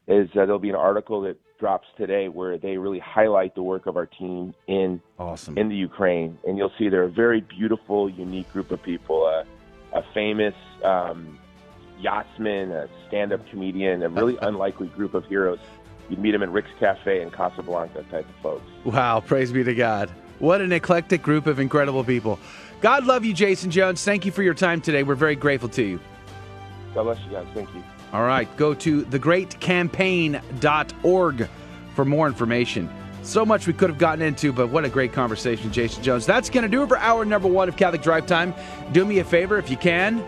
is 0.09 0.29
uh, 0.31 0.47
there'll 0.47 0.59
be 0.59 0.71
an 0.71 0.75
article 0.75 1.21
that 1.23 1.37
drops 1.61 1.87
today 1.97 2.29
where 2.29 2.59
they 2.59 2.79
really 2.79 2.99
highlight 2.99 3.55
the 3.55 3.63
work 3.63 3.87
of 3.87 3.97
our 3.97 4.07
team 4.07 4.55
in 4.67 5.01
awesome 5.19 5.57
in 5.57 5.69
the 5.69 5.77
Ukraine, 5.77 6.39
and 6.45 6.57
you'll 6.57 6.73
see 6.79 6.89
they're 6.89 7.05
a 7.05 7.11
very 7.11 7.43
beautiful, 7.43 8.11
unique 8.11 8.51
group 8.53 8.73
of 8.73 8.83
people. 8.83 9.27
Uh, 9.27 9.45
a 9.93 10.03
famous 10.15 10.55
um, 10.85 11.39
yachtsman, 11.99 12.71
a 12.73 12.89
stand-up 13.09 13.47
comedian, 13.51 14.03
a 14.03 14.09
really 14.09 14.39
unlikely 14.43 14.87
group 14.89 15.15
of 15.15 15.25
heroes. 15.27 15.59
You'd 16.09 16.19
meet 16.19 16.33
them 16.33 16.43
in 16.43 16.51
Rick's 16.53 16.71
Cafe 16.81 17.23
in 17.23 17.31
Casablanca 17.31 18.05
type 18.11 18.29
of 18.29 18.35
folks. 18.43 18.67
Wow, 18.85 19.21
praise 19.21 19.53
be 19.53 19.63
to 19.63 19.75
God. 19.75 20.11
What 20.39 20.61
an 20.61 20.73
eclectic 20.73 21.23
group 21.23 21.47
of 21.47 21.61
incredible 21.61 22.03
people. 22.03 22.39
God 22.81 23.05
love 23.05 23.25
you, 23.25 23.35
Jason 23.35 23.71
Jones. 23.71 24.03
Thank 24.03 24.25
you 24.25 24.33
for 24.33 24.43
your 24.43 24.55
time 24.55 24.81
today. 24.81 25.03
We're 25.03 25.15
very 25.15 25.37
grateful 25.37 25.69
to 25.71 25.83
you. 25.83 26.01
God 26.95 27.05
bless 27.05 27.21
you 27.27 27.33
guys. 27.33 27.47
Thank 27.55 27.73
you. 27.75 27.85
All 28.13 28.23
right, 28.23 28.49
go 28.57 28.75
to 28.75 29.05
thegreatcampaign.org 29.05 31.49
for 31.95 32.05
more 32.05 32.27
information. 32.27 32.91
So 33.23 33.45
much 33.45 33.67
we 33.67 33.73
could 33.73 33.91
have 33.91 33.99
gotten 33.99 34.23
into, 34.23 34.53
but 34.53 34.69
what 34.69 34.85
a 34.85 34.89
great 34.89 35.13
conversation, 35.13 35.71
Jason 35.71 36.03
Jones. 36.03 36.27
That's 36.27 36.51
going 36.51 36.63
to 36.63 36.69
do 36.69 36.83
it 36.83 36.89
for 36.89 36.99
hour 36.99 37.25
number 37.25 37.49
one 37.49 37.69
of 37.69 37.77
Catholic 37.77 38.03
Drive 38.03 38.27
Time. 38.27 38.55
Do 38.93 39.05
me 39.05 39.19
a 39.19 39.25
favor 39.25 39.59
if 39.59 39.71
you 39.71 39.77
can. 39.77 40.25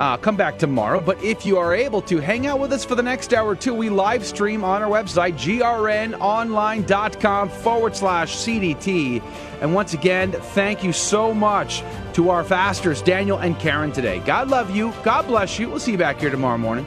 Uh, 0.00 0.16
come 0.18 0.36
back 0.36 0.58
tomorrow, 0.58 1.00
but 1.00 1.22
if 1.24 1.46
you 1.46 1.56
are 1.56 1.74
able 1.74 2.02
to, 2.02 2.18
hang 2.18 2.46
out 2.46 2.58
with 2.58 2.70
us 2.70 2.84
for 2.84 2.94
the 2.94 3.02
next 3.02 3.32
hour 3.32 3.56
two. 3.56 3.72
We 3.72 3.88
live 3.88 4.26
stream 4.26 4.62
on 4.62 4.82
our 4.82 4.90
website, 4.90 5.38
grnonline.com 5.38 7.48
forward 7.48 7.96
slash 7.96 8.36
CDT. 8.36 9.22
And 9.62 9.74
once 9.74 9.94
again, 9.94 10.32
thank 10.32 10.84
you 10.84 10.92
so 10.92 11.32
much 11.32 11.82
to 12.12 12.28
our 12.28 12.44
fasters, 12.44 13.00
Daniel 13.00 13.38
and 13.38 13.58
Karen, 13.58 13.90
today. 13.90 14.18
God 14.26 14.48
love 14.48 14.76
you. 14.76 14.92
God 15.02 15.28
bless 15.28 15.58
you. 15.58 15.70
We'll 15.70 15.78
see 15.78 15.92
you 15.92 15.98
back 15.98 16.20
here 16.20 16.28
tomorrow 16.28 16.58
morning. 16.58 16.86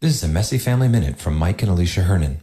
This 0.00 0.14
is 0.14 0.22
a 0.22 0.28
Messy 0.28 0.58
Family 0.58 0.86
Minute 0.86 1.18
from 1.18 1.36
Mike 1.36 1.60
and 1.60 1.72
Alicia 1.72 2.02
Hernon. 2.02 2.40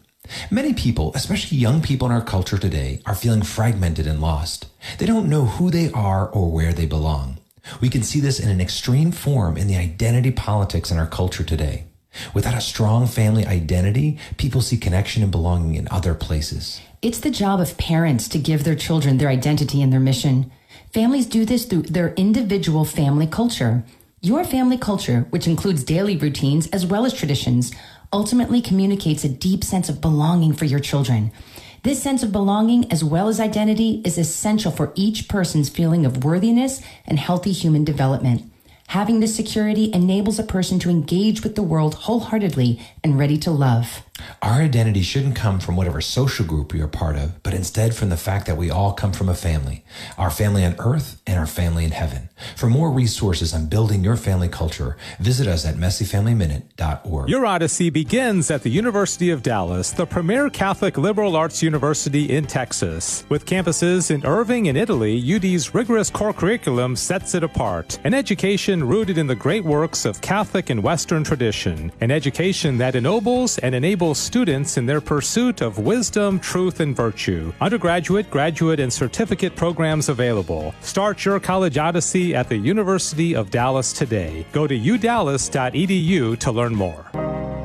Many 0.52 0.74
people, 0.74 1.14
especially 1.16 1.58
young 1.58 1.82
people 1.82 2.06
in 2.06 2.12
our 2.12 2.22
culture 2.22 2.58
today, 2.58 3.00
are 3.06 3.16
feeling 3.16 3.44
fragmented 3.44 4.08
and 4.08 4.20
lost. 4.20 4.66
They 4.98 5.06
don't 5.06 5.30
know 5.30 5.46
who 5.46 5.72
they 5.72 5.90
are 5.92 6.28
or 6.28 6.52
where 6.52 6.74
they 6.74 6.86
belong. 6.86 7.38
We 7.80 7.88
can 7.88 8.04
see 8.04 8.20
this 8.20 8.42
in 8.42 8.50
an 8.50 8.60
extreme 8.60 9.14
form 9.14 9.56
in 9.56 9.68
the 9.68 9.78
identity 9.78 10.32
politics 10.32 10.92
in 10.92 10.98
our 10.98 11.08
culture 11.08 11.46
today. 11.46 11.86
Without 12.34 12.58
a 12.58 12.60
strong 12.60 13.08
family 13.08 13.46
identity, 13.46 14.20
people 14.36 14.60
see 14.60 14.76
connection 14.76 15.24
and 15.24 15.32
belonging 15.32 15.76
in 15.76 15.88
other 15.90 16.14
places. 16.14 16.82
It's 17.02 17.22
the 17.22 17.32
job 17.32 17.62
of 17.62 17.78
parents 17.78 18.28
to 18.30 18.38
give 18.38 18.66
their 18.66 18.76
children 18.76 19.18
their 19.18 19.30
identity 19.30 19.82
and 19.82 19.94
their 19.94 20.02
mission. 20.02 20.52
Families 20.92 21.26
do 21.26 21.46
this 21.46 21.64
through 21.64 21.84
their 21.84 22.14
individual 22.16 22.84
family 22.84 23.28
culture. 23.28 23.86
Your 24.26 24.44
family 24.44 24.80
culture, 24.80 25.28
which 25.30 25.46
includes 25.46 25.84
daily 25.84 26.18
routines 26.18 26.66
as 26.70 26.84
well 26.84 27.06
as 27.06 27.14
traditions, 27.14 27.72
ultimately 28.12 28.60
communicates 28.60 29.24
a 29.24 29.30
deep 29.30 29.64
sense 29.64 29.88
of 29.88 30.02
belonging 30.02 30.54
for 30.54 30.66
your 30.66 30.80
children. 30.80 31.32
This 31.84 32.02
sense 32.02 32.24
of 32.24 32.32
belonging, 32.32 32.92
as 32.92 33.04
well 33.04 33.28
as 33.28 33.40
identity, 33.40 34.02
is 34.04 34.18
essential 34.18 34.72
for 34.72 34.94
each 34.96 35.28
person's 35.28 35.70
feeling 35.70 36.08
of 36.08 36.24
worthiness 36.24 36.82
and 37.06 37.20
healthy 37.20 37.52
human 37.52 37.86
development. 37.86 38.52
Having 38.88 39.20
this 39.20 39.36
security 39.36 39.94
enables 39.94 40.40
a 40.40 40.44
person 40.44 40.80
to 40.80 40.90
engage 40.90 41.44
with 41.44 41.54
the 41.54 41.62
world 41.62 41.94
wholeheartedly 41.94 42.82
and 43.04 43.20
ready 43.20 43.38
to 43.38 43.52
love. 43.52 44.02
Our 44.42 44.62
identity 44.62 45.02
shouldn't 45.02 45.36
come 45.36 45.60
from 45.60 45.76
whatever 45.76 46.02
social 46.02 46.46
group 46.46 46.74
we 46.74 46.82
are 46.82 46.88
part 46.88 47.16
of, 47.16 47.42
but 47.44 47.54
instead 47.54 47.96
from 47.96 48.10
the 48.10 48.18
fact 48.18 48.46
that 48.46 48.58
we 48.58 48.70
all 48.70 48.94
come 48.94 49.12
from 49.12 49.30
a 49.30 49.36
family, 49.36 49.84
our 50.18 50.30
family 50.30 50.66
on 50.66 50.76
earth 50.80 51.22
and 51.26 51.40
our 51.40 51.48
family 51.48 51.86
in 51.86 51.92
heaven. 51.92 52.30
For 52.56 52.68
more 52.68 52.92
resources 52.92 53.54
on 53.54 53.68
building 53.68 54.04
your 54.04 54.18
family 54.18 54.50
culture, 54.50 54.98
visit 55.20 55.48
us 55.48 55.66
at 55.66 55.76
messyfamilyminute.org. 55.76 57.30
Your 57.30 57.46
odyssey 57.46 57.90
begins 57.90 58.52
at 58.52 58.64
the 58.64 58.70
University 58.70 59.30
of 59.30 59.42
Dallas, 59.42 59.92
the 59.92 60.06
premier 60.06 60.50
Catholic 60.50 60.98
liberal 60.98 61.36
arts 61.36 61.64
university 61.64 62.36
in 62.36 62.46
Texas. 62.46 63.26
With 63.30 63.46
campuses 63.46 64.12
in 64.12 64.26
Irving 64.26 64.68
and 64.68 64.78
Italy, 64.78 65.18
UD's 65.36 65.74
rigorous 65.74 66.10
core 66.10 66.34
curriculum 66.34 66.96
sets 66.96 67.36
it 67.36 67.44
apart. 67.44 68.00
An 68.04 68.14
education 68.14 68.84
rooted 68.88 69.18
in 69.18 69.28
the 69.28 69.36
great 69.36 69.64
works 69.64 70.06
of 70.06 70.22
Catholic 70.22 70.70
and 70.70 70.84
Western 70.84 71.24
tradition. 71.24 71.92
An 72.02 72.12
education 72.12 72.78
that 72.78 72.96
ennobles 72.96 73.58
and 73.60 73.74
enables 73.74 74.15
students 74.16 74.78
in 74.78 74.86
their 74.86 75.02
pursuit 75.02 75.62
of 75.62 75.78
wisdom, 75.78 76.40
truth, 76.40 76.80
and 76.80 76.96
virtue. 76.96 77.54
Undergraduate, 77.62 78.30
graduate, 78.30 78.80
and 78.80 78.92
certificate 78.92 79.56
programs 79.56 80.10
available. 80.10 80.74
Start 80.82 81.26
your 81.26 81.40
college 81.40 81.78
odyssey 81.78 82.36
at 82.36 82.50
the 82.50 82.58
University 82.58 83.36
of 83.36 83.52
Dallas 83.52 83.94
today. 83.94 84.46
Go 84.52 84.68
to 84.68 84.78
udallas.edu 84.78 86.40
to 86.40 86.52
learn 86.52 86.76
more. 86.76 87.65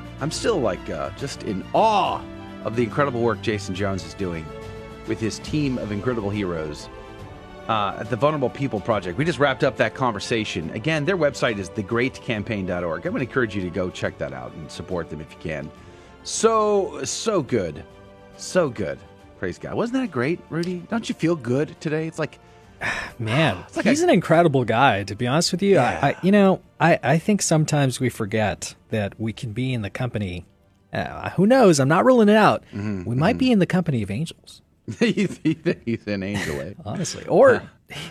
I'm 0.21 0.31
still 0.31 0.59
like 0.59 0.87
uh, 0.89 1.09
just 1.17 1.43
in 1.43 1.65
awe 1.73 2.21
of 2.63 2.75
the 2.75 2.83
incredible 2.83 3.21
work 3.21 3.41
Jason 3.41 3.73
Jones 3.73 4.05
is 4.05 4.13
doing 4.13 4.45
with 5.07 5.19
his 5.19 5.39
team 5.39 5.79
of 5.79 5.91
incredible 5.91 6.29
heroes 6.29 6.89
uh, 7.67 7.97
at 7.99 8.11
the 8.11 8.15
Vulnerable 8.15 8.51
People 8.51 8.79
Project. 8.79 9.17
We 9.17 9.25
just 9.25 9.39
wrapped 9.39 9.63
up 9.63 9.77
that 9.77 9.95
conversation. 9.95 10.69
Again, 10.71 11.05
their 11.05 11.17
website 11.17 11.57
is 11.57 11.71
thegreatcampaign.org. 11.71 13.05
I'm 13.05 13.11
going 13.11 13.25
to 13.25 13.27
encourage 13.27 13.55
you 13.55 13.63
to 13.63 13.69
go 13.71 13.89
check 13.89 14.19
that 14.19 14.31
out 14.31 14.53
and 14.53 14.69
support 14.69 15.09
them 15.09 15.21
if 15.21 15.31
you 15.31 15.39
can. 15.39 15.71
So, 16.23 17.03
so 17.03 17.41
good. 17.41 17.83
So 18.37 18.69
good. 18.69 18.99
Praise 19.39 19.57
God. 19.57 19.73
Wasn't 19.73 19.99
that 19.99 20.11
great, 20.11 20.39
Rudy? 20.51 20.83
Don't 20.89 21.09
you 21.09 21.15
feel 21.15 21.35
good 21.35 21.75
today? 21.81 22.05
It's 22.05 22.19
like, 22.19 22.37
man, 23.19 23.63
like 23.75 23.85
he's 23.85 24.01
a, 24.01 24.05
an 24.05 24.09
incredible 24.09 24.65
guy. 24.65 25.03
To 25.03 25.15
be 25.15 25.27
honest 25.27 25.51
with 25.51 25.61
you, 25.61 25.75
yeah. 25.75 25.99
I, 26.01 26.09
I, 26.09 26.15
you 26.21 26.31
know, 26.31 26.61
I, 26.79 26.99
I 27.03 27.17
think 27.17 27.41
sometimes 27.41 27.99
we 27.99 28.09
forget 28.09 28.75
that 28.89 29.19
we 29.19 29.33
can 29.33 29.53
be 29.53 29.73
in 29.73 29.81
the 29.81 29.89
company. 29.89 30.45
Uh, 30.93 31.29
who 31.31 31.47
knows? 31.47 31.79
I'm 31.79 31.87
not 31.87 32.05
ruling 32.05 32.27
it 32.27 32.35
out. 32.35 32.63
Mm-hmm, 32.73 33.05
we 33.05 33.15
might 33.15 33.31
mm-hmm. 33.31 33.37
be 33.37 33.51
in 33.51 33.59
the 33.59 33.65
company 33.65 34.03
of 34.03 34.11
angels. 34.11 34.61
he's, 34.99 35.39
he's 35.85 36.07
an 36.07 36.23
angel, 36.23 36.59
eh? 36.59 36.73
honestly. 36.85 37.25
Or 37.27 37.63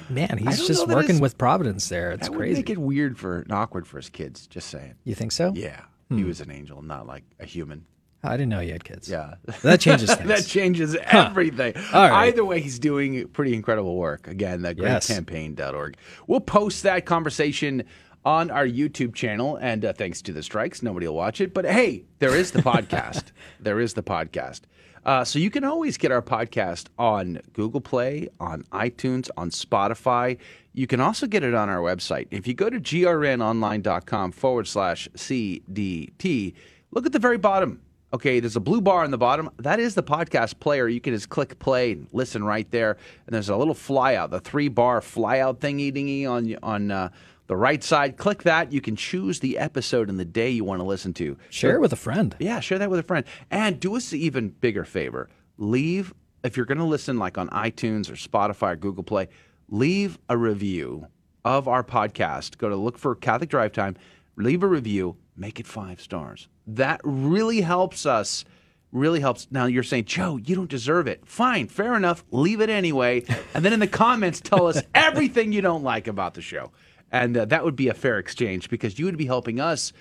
man, 0.09 0.39
he's 0.39 0.67
just 0.67 0.87
working 0.89 1.21
with 1.21 1.37
Providence 1.37 1.89
there. 1.89 2.13
It's 2.13 2.29
crazy. 2.29 2.61
Make 2.61 2.71
it 2.71 2.79
weird 2.79 3.19
for 3.19 3.41
and 3.41 3.53
awkward 3.53 3.87
for 3.87 3.99
his 3.99 4.09
kids. 4.09 4.47
Just 4.47 4.69
saying. 4.69 4.95
You 5.05 5.15
think 5.15 5.33
so? 5.33 5.53
Yeah, 5.55 5.83
hmm. 6.09 6.19
he 6.19 6.25
was 6.25 6.41
an 6.41 6.51
angel, 6.51 6.81
not 6.83 7.07
like 7.07 7.25
a 7.39 7.45
human. 7.45 7.87
I 8.23 8.33
didn't 8.37 8.51
know 8.51 8.61
you 8.61 8.73
had 8.73 8.85
kids. 8.85 9.09
Yeah. 9.09 9.35
That 9.63 9.81
changes 9.81 10.15
things. 10.15 10.29
that 10.29 10.47
changes 10.47 10.95
everything. 10.95 11.75
Right. 11.93 12.29
Either 12.29 12.45
way, 12.45 12.61
he's 12.61 12.79
doing 12.79 13.27
pretty 13.29 13.55
incredible 13.55 13.97
work. 13.97 14.29
Again, 14.29 14.63
that 14.63 14.77
greatcampaign.org. 14.77 15.97
We'll 16.27 16.41
post 16.41 16.83
that 16.83 17.07
conversation 17.07 17.85
on 18.25 18.51
our 18.51 18.67
YouTube 18.67 19.15
channel. 19.15 19.57
And 19.57 19.85
uh, 19.85 19.93
thanks 19.95 20.21
to 20.23 20.33
the 20.33 20.43
strikes, 20.43 20.83
nobody 20.83 21.07
will 21.09 21.15
watch 21.15 21.41
it. 21.41 21.55
But 21.55 21.65
hey, 21.65 22.05
there 22.19 22.37
is 22.37 22.51
the 22.51 22.61
podcast. 22.61 23.25
there 23.61 23.81
is 23.81 23.95
the 23.95 24.03
podcast. 24.03 24.63
Uh, 25.07 25.25
so 25.25 25.39
you 25.39 25.49
can 25.51 25.65
always 25.65 25.97
get 25.97 26.13
our 26.13 26.21
podcast 26.21 26.89
on 26.99 27.41
Google 27.55 27.81
Play, 27.81 28.29
on 28.39 28.65
iTunes, 28.65 29.31
on 29.39 29.49
Spotify. 29.49 30.37
You 30.75 30.87
can 30.87 31.01
also 31.01 31.27
get 31.27 31.43
it 31.43 31.55
on 31.55 31.71
our 31.71 31.79
website. 31.79 32.29
If 32.31 32.47
you 32.47 32.53
go 32.53 32.69
to 32.69 32.79
grnonline.com 32.79 34.33
forward 34.33 34.69
slash 34.69 35.09
CDT, 35.17 36.53
look 36.91 37.07
at 37.07 37.13
the 37.13 37.19
very 37.19 37.39
bottom 37.39 37.81
Okay, 38.13 38.41
there's 38.41 38.57
a 38.57 38.61
blue 38.61 38.81
bar 38.81 39.05
on 39.05 39.13
the 39.13 39.19
bottom. 39.19 39.51
That 39.59 39.79
is 39.79 39.95
the 39.95 40.03
podcast 40.03 40.59
player. 40.59 40.89
You 40.89 41.01
can 41.01 41.15
just 41.15 41.29
click 41.29 41.59
play 41.61 41.93
and 41.93 42.09
listen 42.13 42.43
right 42.43 42.69
there. 42.73 42.97
And 43.27 43.35
there's 43.35 43.49
a 43.49 43.57
little 43.57 43.75
flyout, 43.75 44.31
the 44.31 44.41
three 44.41 44.69
bar 44.69 45.01
flyout 45.01 45.59
thingy 45.59 45.93
dingy 45.95 46.27
on 46.27 46.57
on 46.63 46.91
uh, 46.91 47.11
the 47.47 47.57
right 47.57 47.83
side. 47.85 48.17
Click 48.17 48.43
that. 48.43 48.73
You 48.73 48.81
can 48.81 48.97
choose 48.97 49.39
the 49.39 49.59
episode 49.59 50.09
and 50.09 50.19
the 50.19 50.25
day 50.25 50.51
you 50.51 50.65
want 50.65 50.81
to 50.81 50.85
listen 50.85 51.13
to. 51.15 51.37
Share 51.51 51.77
it 51.77 51.81
with 51.81 51.93
a 51.93 51.97
friend. 51.97 52.35
Yeah, 52.41 52.59
share 52.61 52.79
that 52.79 52.91
with 52.91 52.99
a 52.99 53.05
friend. 53.05 53.25
And 53.51 53.79
do 53.79 53.97
us 53.97 54.13
an 54.13 54.19
even 54.19 54.49
bigger 54.49 54.85
favor. 54.85 55.29
Leave 55.57 56.13
if 56.43 56.57
you're 56.57 56.67
going 56.67 56.79
to 56.79 56.85
listen 56.85 57.19
like 57.19 57.39
on 57.39 57.49
iTunes 57.51 58.11
or 58.11 58.15
Spotify 58.15 58.73
or 58.73 58.77
Google 58.77 59.05
Play. 59.05 59.29
Leave 59.69 60.19
a 60.29 60.37
review 60.37 61.07
of 61.45 61.69
our 61.69 61.85
podcast. 61.85 62.59
Go 62.59 62.69
to 62.69 62.77
look 62.77 62.99
for 62.99 63.15
Catholic 63.15 63.51
Drive 63.51 63.73
Time. 63.73 63.97
Leave 64.37 64.63
a 64.63 64.67
review. 64.67 65.17
Make 65.41 65.59
it 65.59 65.67
five 65.67 66.01
stars 66.01 66.47
that 66.77 67.01
really 67.05 67.61
helps 67.61 68.07
us. 68.07 68.45
Really 68.93 69.21
helps. 69.21 69.47
Now 69.51 69.67
you're 69.67 69.85
saying, 69.85 70.07
Joe, 70.07 70.37
you 70.37 70.57
don't 70.57 70.71
deserve 70.71 71.07
it. 71.07 71.25
Fine, 71.25 71.69
fair 71.69 71.95
enough. 71.95 72.25
Leave 72.31 72.61
it 72.61 72.71
anyway. 72.71 73.25
And 73.55 73.65
then 73.65 73.73
in 73.73 73.81
the 73.81 73.87
comments, 73.89 74.41
tell 74.41 74.67
us 74.69 74.81
everything 74.95 75.53
you 75.53 75.61
don't 75.61 75.83
like 75.83 76.07
about 76.07 76.35
the 76.35 76.43
show. 76.43 76.71
And 77.11 77.37
uh, 77.37 77.45
that 77.47 77.65
would 77.65 77.77
be 77.77 77.89
a 77.89 77.95
fair 77.95 78.19
exchange 78.19 78.71
because 78.71 78.99
you 78.99 79.05
would 79.07 79.17
be 79.17 79.27
helping 79.27 79.61
us 79.61 79.93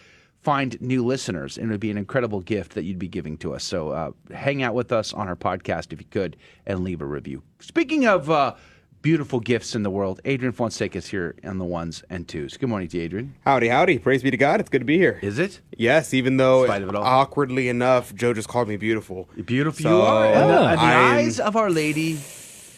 find 0.42 0.80
new 0.80 1.04
listeners, 1.04 1.58
and 1.58 1.68
it 1.68 1.72
would 1.72 1.80
be 1.80 1.92
an 1.92 1.98
incredible 1.98 2.40
gift 2.42 2.76
that 2.76 2.84
you'd 2.84 3.00
be 3.00 3.08
giving 3.08 3.38
to 3.40 3.54
us. 3.54 3.64
So 3.64 3.90
uh, 3.90 4.12
hang 4.32 4.64
out 4.64 4.76
with 4.76 4.92
us 4.92 5.14
on 5.14 5.28
our 5.28 5.36
podcast 5.36 5.92
if 5.92 6.00
you 6.00 6.08
could 6.10 6.38
and 6.66 6.84
leave 6.84 7.02
a 7.02 7.06
review. 7.06 7.42
Speaking 7.60 8.06
of 8.06 8.30
uh, 8.30 8.56
beautiful 9.02 9.40
gifts 9.40 9.76
in 9.76 9.84
the 9.84 9.90
world. 9.90 10.20
Adrian 10.26 10.54
Fonseca 10.54 10.98
is 10.98 11.08
here 11.08 11.36
on 11.44 11.58
the 11.58 11.66
ones 11.66 12.04
and 12.10 12.28
twos. 12.28 12.58
Good 12.58 12.70
morning 12.70 12.88
to 12.90 12.98
you, 12.98 13.04
Adrian. 13.04 13.36
Howdy, 13.46 13.70
howdy. 13.70 14.00
Praise 14.00 14.24
be 14.24 14.32
to 14.32 14.38
God. 14.38 14.60
It's 14.60 14.70
good 14.70 14.80
to 14.80 14.86
be 14.86 14.98
here. 14.98 15.20
Is 15.22 15.40
it? 15.40 15.62
Yes, 15.78 16.14
even 16.14 16.38
though 16.38 16.68
awkwardly 16.68 17.70
enough, 17.70 18.14
Joe 18.14 18.34
just 18.34 18.48
called 18.48 18.68
me 18.68 18.78
beautiful. 18.78 19.30
Beautiful 19.46 19.84
so, 19.84 19.98
you 19.98 20.02
are. 20.02 20.26
In 20.26 20.48
the, 20.48 20.72
in 20.74 20.76
the 20.76 20.82
eyes 20.82 21.40
of 21.40 21.56
Our 21.56 21.70
Lady, 21.70 22.20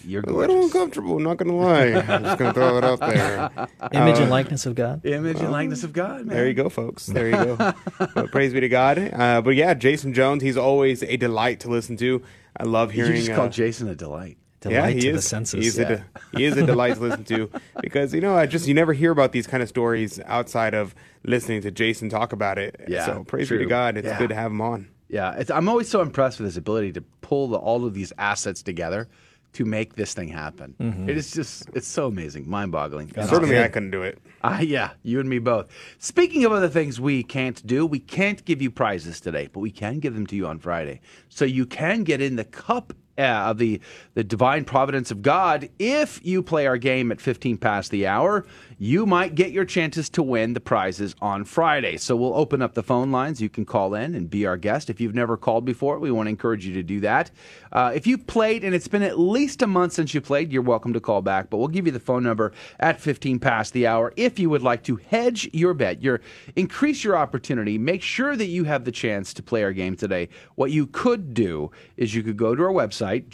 you're 0.05 0.21
gorgeous. 0.21 0.37
A 0.37 0.39
little 0.39 0.65
uncomfortable, 0.65 1.19
not 1.19 1.37
going 1.37 1.49
to 1.49 1.55
lie. 1.55 2.01
I'm 2.07 2.23
just 2.23 2.37
going 2.37 2.53
to 2.53 2.59
throw 2.59 2.77
it 2.77 2.83
out 2.83 2.99
there. 2.99 3.49
Image 3.91 4.17
uh, 4.17 4.21
and 4.23 4.29
likeness 4.31 4.65
of 4.65 4.75
God. 4.75 5.05
Image 5.05 5.39
and 5.39 5.51
likeness 5.51 5.83
of 5.83 5.93
God, 5.93 6.25
man. 6.25 6.35
There 6.35 6.47
you 6.47 6.53
go, 6.53 6.69
folks. 6.69 7.05
There 7.05 7.27
you 7.27 7.55
go. 7.57 8.27
praise 8.31 8.53
be 8.53 8.59
to 8.61 8.69
God. 8.69 8.97
Uh, 9.13 9.41
but 9.41 9.55
yeah, 9.55 9.73
Jason 9.73 10.13
Jones, 10.13 10.43
he's 10.43 10.57
always 10.57 11.03
a 11.03 11.17
delight 11.17 11.59
to 11.61 11.69
listen 11.69 11.97
to. 11.97 12.21
I 12.57 12.63
love 12.63 12.91
hearing. 12.91 13.11
You 13.11 13.17
just 13.17 13.31
called 13.35 13.49
uh, 13.49 13.51
Jason 13.51 13.87
a 13.87 13.95
delight 13.95 14.37
delight 14.61 14.75
yeah, 14.75 14.87
he 14.89 15.01
to 15.01 15.09
is. 15.09 15.15
the 15.15 15.21
senses. 15.21 15.63
He's, 15.63 15.77
yeah. 15.77 16.03
a, 16.33 16.37
he 16.37 16.45
is 16.45 16.55
a 16.55 16.65
delight 16.65 16.95
to 16.95 17.01
listen 17.01 17.23
to 17.25 17.49
because 17.81 18.13
you 18.13 18.21
know 18.21 18.35
I 18.35 18.45
just 18.45 18.67
you 18.67 18.73
never 18.73 18.93
hear 18.93 19.11
about 19.11 19.31
these 19.31 19.47
kind 19.47 19.61
of 19.61 19.69
stories 19.69 20.19
outside 20.25 20.73
of 20.73 20.95
listening 21.23 21.61
to 21.63 21.71
Jason 21.71 22.09
talk 22.09 22.31
about 22.31 22.57
it. 22.57 22.79
Yeah, 22.87 23.05
so 23.05 23.23
praise 23.23 23.47
true. 23.47 23.57
be 23.57 23.65
to 23.65 23.69
God. 23.69 23.97
It's 23.97 24.07
yeah. 24.07 24.17
good 24.17 24.29
to 24.29 24.35
have 24.35 24.51
him 24.51 24.61
on. 24.61 24.87
Yeah, 25.09 25.43
I'm 25.53 25.67
always 25.67 25.89
so 25.89 26.01
impressed 26.01 26.39
with 26.39 26.45
his 26.45 26.55
ability 26.55 26.93
to 26.93 27.01
pull 27.19 27.49
the, 27.49 27.57
all 27.57 27.85
of 27.85 27.93
these 27.93 28.13
assets 28.17 28.63
together 28.63 29.09
to 29.53 29.65
make 29.65 29.95
this 29.95 30.13
thing 30.13 30.29
happen. 30.29 30.73
Mm-hmm. 30.79 31.09
It 31.09 31.17
is 31.17 31.31
just 31.31 31.69
it's 31.73 31.87
so 31.87 32.07
amazing, 32.07 32.49
mind-boggling. 32.49 33.11
Certainly, 33.13 33.59
I 33.59 33.67
couldn't 33.67 33.91
do 33.91 34.03
it. 34.03 34.19
Uh, 34.41 34.59
yeah, 34.61 34.91
you 35.03 35.19
and 35.19 35.29
me 35.29 35.39
both. 35.39 35.67
Speaking 35.99 36.45
of 36.45 36.51
other 36.51 36.69
things 36.69 37.01
we 37.01 37.23
can't 37.23 37.65
do, 37.65 37.85
we 37.85 37.99
can't 37.99 38.43
give 38.45 38.61
you 38.61 38.71
prizes 38.71 39.19
today, 39.19 39.49
but 39.51 39.59
we 39.59 39.71
can 39.71 39.99
give 39.99 40.13
them 40.13 40.25
to 40.27 40.35
you 40.35 40.47
on 40.47 40.59
Friday. 40.59 41.01
So 41.29 41.45
you 41.45 41.65
can 41.65 42.03
get 42.03 42.21
in 42.21 42.37
the 42.37 42.45
cup 42.45 42.93
uh, 43.17 43.21
of 43.21 43.57
the, 43.57 43.79
the 44.13 44.23
divine 44.23 44.65
providence 44.65 45.11
of 45.11 45.21
God. 45.21 45.69
If 45.79 46.19
you 46.23 46.41
play 46.43 46.67
our 46.67 46.77
game 46.77 47.11
at 47.11 47.21
15 47.21 47.57
past 47.57 47.91
the 47.91 48.07
hour, 48.07 48.45
you 48.81 49.05
might 49.05 49.35
get 49.35 49.51
your 49.51 49.63
chances 49.63 50.09
to 50.09 50.23
win 50.23 50.53
the 50.53 50.59
prizes 50.59 51.13
on 51.21 51.45
Friday. 51.45 51.97
So 51.97 52.15
we'll 52.15 52.33
open 52.33 52.63
up 52.63 52.73
the 52.73 52.81
phone 52.81 53.11
lines. 53.11 53.39
You 53.39 53.47
can 53.47 53.63
call 53.63 53.93
in 53.93 54.15
and 54.15 54.27
be 54.27 54.47
our 54.47 54.57
guest. 54.57 54.89
If 54.89 54.99
you've 54.99 55.13
never 55.13 55.37
called 55.37 55.65
before, 55.65 55.99
we 55.99 56.09
want 56.09 56.25
to 56.25 56.31
encourage 56.31 56.65
you 56.65 56.73
to 56.73 56.81
do 56.81 56.99
that. 57.01 57.29
Uh, 57.71 57.91
if 57.93 58.07
you've 58.07 58.25
played 58.25 58.63
and 58.63 58.73
it's 58.73 58.87
been 58.87 59.03
at 59.03 59.19
least 59.19 59.61
a 59.61 59.67
month 59.67 59.93
since 59.93 60.15
you 60.15 60.21
played, 60.21 60.51
you're 60.51 60.63
welcome 60.63 60.93
to 60.93 60.99
call 60.99 61.21
back. 61.21 61.51
But 61.51 61.57
we'll 61.57 61.67
give 61.67 61.85
you 61.85 61.91
the 61.91 61.99
phone 61.99 62.23
number 62.23 62.53
at 62.79 62.99
15 62.99 63.37
past 63.37 63.71
the 63.73 63.85
hour 63.85 64.13
if 64.15 64.39
you 64.39 64.49
would 64.49 64.63
like 64.63 64.81
to 64.85 64.95
hedge 64.95 65.47
your 65.53 65.75
bet, 65.75 66.01
your 66.01 66.19
increase 66.55 67.03
your 67.03 67.15
opportunity. 67.15 67.77
Make 67.77 68.01
sure 68.01 68.35
that 68.35 68.47
you 68.47 68.63
have 68.63 68.85
the 68.85 68.91
chance 68.91 69.31
to 69.35 69.43
play 69.43 69.63
our 69.63 69.73
game 69.73 69.95
today. 69.95 70.27
What 70.55 70.71
you 70.71 70.87
could 70.87 71.35
do 71.35 71.69
is 71.97 72.15
you 72.15 72.23
could 72.23 72.35
go 72.35 72.55
to 72.55 72.63
our 72.63 72.73
website, 72.73 73.29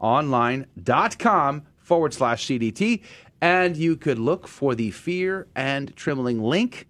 grnonline.com 0.00 1.62
forward 1.88 2.12
slash 2.12 2.46
CDT 2.46 3.02
and 3.40 3.76
you 3.76 3.96
could 3.96 4.18
look 4.18 4.48
for 4.48 4.74
the 4.74 4.90
Fear 4.90 5.46
and 5.54 5.94
Trembling 5.96 6.42
link, 6.42 6.86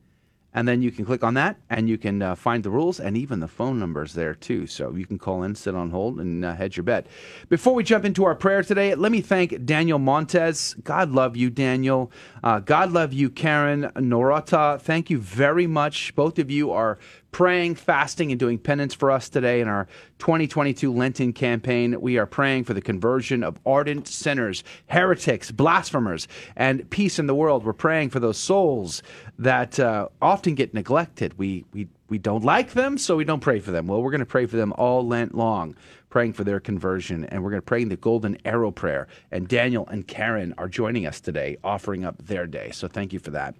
and 0.54 0.66
then 0.66 0.80
you 0.80 0.90
can 0.90 1.04
click 1.04 1.22
on 1.22 1.34
that, 1.34 1.58
and 1.68 1.88
you 1.88 1.98
can 1.98 2.22
uh, 2.22 2.34
find 2.34 2.64
the 2.64 2.70
rules 2.70 2.98
and 2.98 3.16
even 3.16 3.38
the 3.38 3.46
phone 3.46 3.78
numbers 3.78 4.14
there 4.14 4.34
too. 4.34 4.66
So 4.66 4.94
you 4.94 5.06
can 5.06 5.18
call 5.18 5.42
in, 5.42 5.54
sit 5.54 5.74
on 5.74 5.90
hold, 5.90 6.18
and 6.18 6.44
uh, 6.44 6.54
hedge 6.54 6.76
your 6.76 6.84
bet. 6.84 7.06
Before 7.48 7.74
we 7.74 7.84
jump 7.84 8.04
into 8.04 8.24
our 8.24 8.34
prayer 8.34 8.62
today, 8.62 8.94
let 8.94 9.12
me 9.12 9.20
thank 9.20 9.66
Daniel 9.66 9.98
Montez. 9.98 10.74
God 10.82 11.10
love 11.10 11.36
you, 11.36 11.50
Daniel. 11.50 12.10
Uh, 12.42 12.60
God 12.60 12.92
love 12.92 13.12
you, 13.12 13.28
Karen 13.28 13.90
Norata. 13.96 14.80
Thank 14.80 15.10
you 15.10 15.18
very 15.18 15.66
much. 15.66 16.14
Both 16.14 16.38
of 16.38 16.50
you 16.50 16.72
are 16.72 16.98
praying, 17.30 17.74
fasting, 17.74 18.30
and 18.30 18.38
doing 18.38 18.58
penance 18.58 18.94
for 18.94 19.10
us 19.10 19.28
today 19.28 19.60
in 19.60 19.68
our 19.68 19.86
2022 20.18 20.92
Lenten 20.92 21.32
campaign. 21.32 22.00
We 22.00 22.18
are 22.18 22.26
praying 22.26 22.64
for 22.64 22.74
the 22.74 22.80
conversion 22.80 23.42
of 23.42 23.58
ardent 23.66 24.08
sinners, 24.08 24.64
heretics, 24.88 25.50
blasphemers, 25.50 26.26
and 26.56 26.88
peace 26.90 27.18
in 27.18 27.26
the 27.26 27.34
world. 27.34 27.64
We're 27.64 27.72
praying 27.72 28.10
for 28.10 28.20
those 28.20 28.38
souls 28.38 29.02
that 29.38 29.78
uh, 29.78 30.08
often 30.20 30.54
get 30.54 30.74
neglected. 30.74 31.38
We, 31.38 31.64
we, 31.72 31.88
we 32.08 32.18
don't 32.18 32.44
like 32.44 32.72
them, 32.72 32.98
so 32.98 33.16
we 33.16 33.24
don't 33.24 33.40
pray 33.40 33.60
for 33.60 33.70
them. 33.70 33.86
Well, 33.86 34.02
we're 34.02 34.10
going 34.10 34.20
to 34.20 34.26
pray 34.26 34.46
for 34.46 34.56
them 34.56 34.72
all 34.76 35.06
Lent 35.06 35.34
long 35.34 35.76
praying 36.10 36.32
for 36.32 36.44
their 36.44 36.60
conversion. 36.60 37.24
And 37.24 37.42
we're 37.42 37.50
going 37.50 37.62
to 37.62 37.66
pray 37.66 37.84
the 37.84 37.96
Golden 37.96 38.38
Arrow 38.44 38.70
Prayer. 38.70 39.08
And 39.30 39.48
Daniel 39.48 39.86
and 39.88 40.06
Karen 40.06 40.54
are 40.58 40.68
joining 40.68 41.06
us 41.06 41.20
today, 41.20 41.56
offering 41.62 42.04
up 42.04 42.26
their 42.26 42.46
day. 42.46 42.70
So 42.70 42.88
thank 42.88 43.12
you 43.12 43.18
for 43.18 43.30
that. 43.30 43.54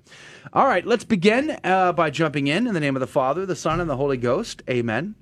All 0.53 0.67
right, 0.67 0.87
let's 0.87 1.05
begin 1.05 1.59
uh, 1.65 1.93
by 1.93 2.11
jumping 2.11 2.47
in 2.47 2.67
in 2.67 2.75
the 2.75 2.81
name 2.81 2.97
of 2.97 3.01
the 3.01 3.07
Father, 3.07 3.47
the 3.47 3.57
Son, 3.57 3.81
and 3.81 3.89
the 3.89 3.97
Holy 3.97 4.17
Ghost. 4.17 4.63
Amen. 4.69 5.15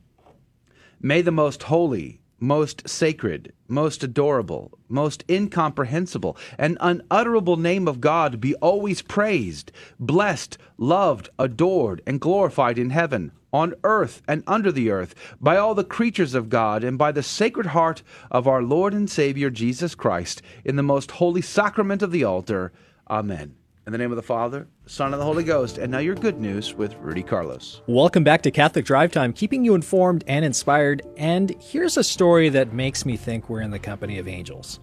May 1.00 1.22
the 1.22 1.32
most 1.32 1.64
holy, 1.64 2.20
most 2.38 2.88
sacred, 2.88 3.52
most 3.68 4.02
adorable, 4.02 4.78
most 4.88 5.24
incomprehensible, 5.28 6.36
and 6.58 6.78
unutterable 6.80 7.56
name 7.56 7.88
of 7.88 8.00
God 8.00 8.40
be 8.40 8.54
always 8.56 9.02
praised, 9.02 9.72
blessed, 9.98 10.58
loved, 10.78 11.28
adored, 11.38 12.02
and 12.06 12.20
glorified 12.20 12.78
in 12.78 12.90
heaven, 12.90 13.32
on 13.56 13.74
earth, 13.84 14.20
and 14.28 14.44
under 14.46 14.70
the 14.70 14.90
earth, 14.90 15.14
by 15.40 15.56
all 15.56 15.74
the 15.74 15.82
creatures 15.82 16.34
of 16.34 16.50
God, 16.50 16.84
and 16.84 16.98
by 16.98 17.10
the 17.10 17.22
sacred 17.22 17.66
heart 17.66 18.02
of 18.30 18.46
our 18.46 18.62
Lord 18.62 18.92
and 18.92 19.08
Savior 19.08 19.48
Jesus 19.48 19.94
Christ, 19.94 20.42
in 20.62 20.76
the 20.76 20.82
most 20.82 21.12
holy 21.12 21.40
sacrament 21.40 22.02
of 22.02 22.12
the 22.12 22.22
altar. 22.22 22.70
Amen. 23.08 23.56
In 23.86 23.92
the 23.92 23.98
name 23.98 24.12
of 24.12 24.16
the 24.16 24.22
Father, 24.22 24.68
Son, 24.84 25.14
and 25.14 25.20
the 25.20 25.24
Holy 25.24 25.42
Ghost. 25.44 25.78
And 25.78 25.90
now 25.90 26.00
your 26.00 26.16
good 26.16 26.38
news 26.38 26.74
with 26.74 26.94
Rudy 26.96 27.22
Carlos. 27.22 27.80
Welcome 27.86 28.24
back 28.24 28.42
to 28.42 28.50
Catholic 28.50 28.84
Drive 28.84 29.10
Time, 29.10 29.32
keeping 29.32 29.64
you 29.64 29.74
informed 29.74 30.22
and 30.26 30.44
inspired. 30.44 31.00
And 31.16 31.56
here's 31.58 31.96
a 31.96 32.04
story 32.04 32.50
that 32.50 32.74
makes 32.74 33.06
me 33.06 33.16
think 33.16 33.48
we're 33.48 33.62
in 33.62 33.70
the 33.70 33.78
company 33.78 34.18
of 34.18 34.28
angels. 34.28 34.80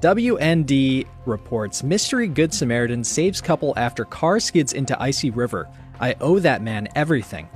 WND 0.00 1.06
reports 1.24 1.82
Mystery 1.82 2.28
Good 2.28 2.52
Samaritan 2.52 3.02
saves 3.02 3.40
couple 3.40 3.72
after 3.78 4.04
car 4.04 4.40
skids 4.40 4.74
into 4.74 5.00
icy 5.00 5.30
river. 5.30 5.70
I 6.00 6.16
owe 6.20 6.38
that 6.40 6.60
man 6.60 6.88
everything. 6.94 7.48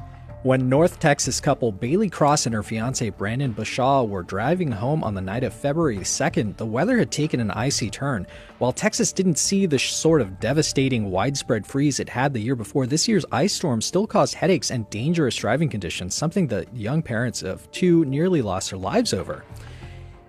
When 0.45 0.69
North 0.69 1.01
Texas 1.01 1.41
couple 1.41 1.73
Bailey 1.73 2.11
Cross 2.11 2.45
and 2.45 2.55
her 2.55 2.63
fiance 2.63 3.09
Brandon 3.09 3.55
Bashaw 3.55 4.07
were 4.07 4.23
driving 4.23 4.71
home 4.71 5.03
on 5.03 5.15
the 5.15 5.23
night 5.23 5.43
of 5.43 5.55
February 5.55 6.01
2nd, 6.01 6.59
the 6.59 6.67
weather 6.67 6.99
had 6.99 7.11
taken 7.11 7.41
an 7.41 7.51
icy 7.51 7.89
turn. 7.89 8.27
While 8.59 8.75
Texas 8.75 9.11
didn't 9.11 9.39
see 9.39 9.65
the 9.65 9.79
sort 9.79 10.21
of 10.21 10.41
devastating 10.41 11.11
widespread 11.11 11.67
freeze 11.67 11.99
it 11.99 12.11
had 12.11 12.35
the 12.35 12.41
year 12.41 12.57
before, 12.57 12.87
this 12.87 13.09
year's 13.09 13.25
ice 13.33 13.55
storm 13.55 13.81
still 13.81 14.07
caused 14.07 14.35
headaches 14.35 14.71
and 14.71 14.91
dangerous 14.91 15.35
driving 15.35 15.71
conditions, 15.71 16.15
something 16.15 16.47
the 16.47 16.67
young 16.75 17.01
parents 17.01 17.43
of 17.43 17.71
two 17.71 18.05
nearly 18.05 18.43
lost 18.43 18.69
their 18.69 18.79
lives 18.79 19.15
over. 19.15 19.47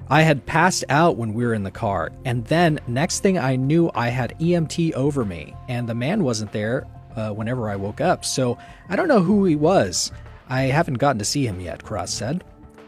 I 0.09 0.22
had 0.22 0.45
passed 0.45 0.86
out 0.88 1.18
when 1.18 1.34
we 1.34 1.45
were 1.45 1.53
in 1.53 1.63
the 1.63 1.72
car, 1.72 2.13
and 2.24 2.45
then 2.45 2.80
next 2.88 3.20
thing 3.20 3.38
I 3.38 3.57
knew, 3.57 3.91
I 3.93 4.07
had 4.07 4.39
EMT 4.39 4.93
over 4.93 5.26
me, 5.26 5.53
and 5.68 5.89
the 5.89 5.95
man 5.95 6.24
wasn't 6.24 6.53
there 6.53 6.88
uh, 7.16 7.32
whenever 7.32 7.70
I 7.70 7.76
woke 7.76 8.01
up, 8.01 8.26
so 8.26 8.57
I 8.89 8.95
don't 8.95 9.07
know 9.07 9.22
who 9.22 9.45
he 9.45 9.55
was. 9.55 10.11
I 10.47 10.63
haven't 10.63 10.95
gotten 10.95 11.20
to 11.20 11.26
see 11.26 11.45
him 11.47 11.59
yet, 11.59 11.84
Cross 11.84 12.13
said. 12.13 12.43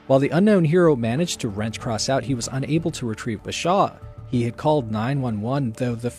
While 0.07 0.19
the 0.19 0.29
unknown 0.29 0.63
hero 0.63 0.95
managed 0.95 1.41
to 1.41 1.49
wrench 1.49 1.79
Cross 1.79 2.09
out, 2.09 2.23
he 2.23 2.35
was 2.35 2.49
unable 2.51 2.91
to 2.91 3.05
retrieve 3.05 3.43
Bashaw. 3.43 3.97
He 4.29 4.43
had 4.43 4.57
called 4.57 4.91
911, 4.91 5.73
though 5.73 5.95
the 5.95 6.13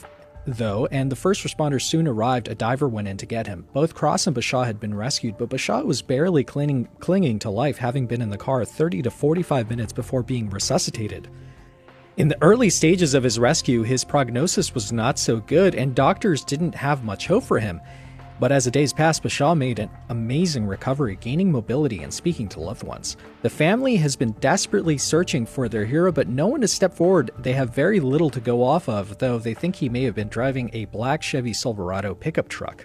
though, 0.47 0.87
and 0.87 1.13
the 1.13 1.17
first 1.17 1.45
responders 1.45 1.83
soon 1.83 2.09
arrived. 2.09 2.49
A 2.49 2.55
diver 2.55 2.89
went 2.89 3.09
in 3.09 3.17
to 3.19 3.27
get 3.27 3.47
him. 3.47 3.67
Both 3.73 3.95
Cross 3.95 4.27
and 4.27 4.37
Bashaw 4.37 4.65
had 4.65 4.81
been 4.81 4.95
rescued, 4.95 5.37
but 5.39 5.51
Bashaw 5.51 5.85
was 5.85 6.03
barely 6.03 6.45
clinging, 6.45 6.89
clinging 7.01 7.39
to 7.41 7.51
life, 7.51 7.79
having 7.79 8.07
been 8.07 8.23
in 8.23 8.31
the 8.31 8.39
car 8.39 8.65
30 8.65 9.03
to 9.03 9.11
45 9.11 9.69
minutes 9.71 9.93
before 9.93 10.23
being 10.23 10.49
resuscitated. 10.51 11.29
In 12.19 12.27
the 12.27 12.43
early 12.43 12.69
stages 12.69 13.14
of 13.14 13.23
his 13.23 13.39
rescue, 13.39 13.85
his 13.85 14.03
prognosis 14.03 14.75
was 14.75 14.91
not 14.91 15.21
so 15.21 15.37
good, 15.37 15.77
and 15.77 15.95
doctors 15.95 16.43
didn't 16.43 16.75
have 16.75 17.05
much 17.05 17.29
hope 17.29 17.45
for 17.45 17.61
him. 17.61 17.81
But 18.41 18.51
as 18.51 18.64
the 18.64 18.73
days 18.73 18.93
passed, 18.93 19.23
Bashaw 19.23 19.57
made 19.57 19.79
an 19.79 19.89
amazing 20.09 20.66
recovery, 20.66 21.16
gaining 21.21 21.53
mobility 21.53 22.03
and 22.03 22.12
speaking 22.12 22.49
to 22.49 22.61
loved 22.61 22.83
ones. 22.83 23.16
The 23.43 23.51
family 23.51 23.95
has 23.99 24.16
been 24.16 24.33
desperately 24.41 24.99
searching 24.99 25.47
for 25.47 25.69
their 25.69 25.85
hero, 25.85 26.11
but 26.11 26.27
no 26.27 26.49
one 26.49 26.62
has 26.62 26.73
stepped 26.73 26.97
forward. 26.97 27.31
They 27.39 27.53
have 27.53 27.73
very 27.73 28.01
little 28.01 28.31
to 28.31 28.41
go 28.41 28.64
off 28.64 28.89
of, 28.89 29.19
though 29.19 29.39
they 29.39 29.55
think 29.55 29.77
he 29.77 29.89
may 29.89 30.03
have 30.03 30.16
been 30.16 30.27
driving 30.29 30.71
a 30.73 30.87
black 30.87 31.23
Chevy 31.23 31.53
Silverado 31.53 32.16
pickup 32.16 32.49
truck. 32.49 32.85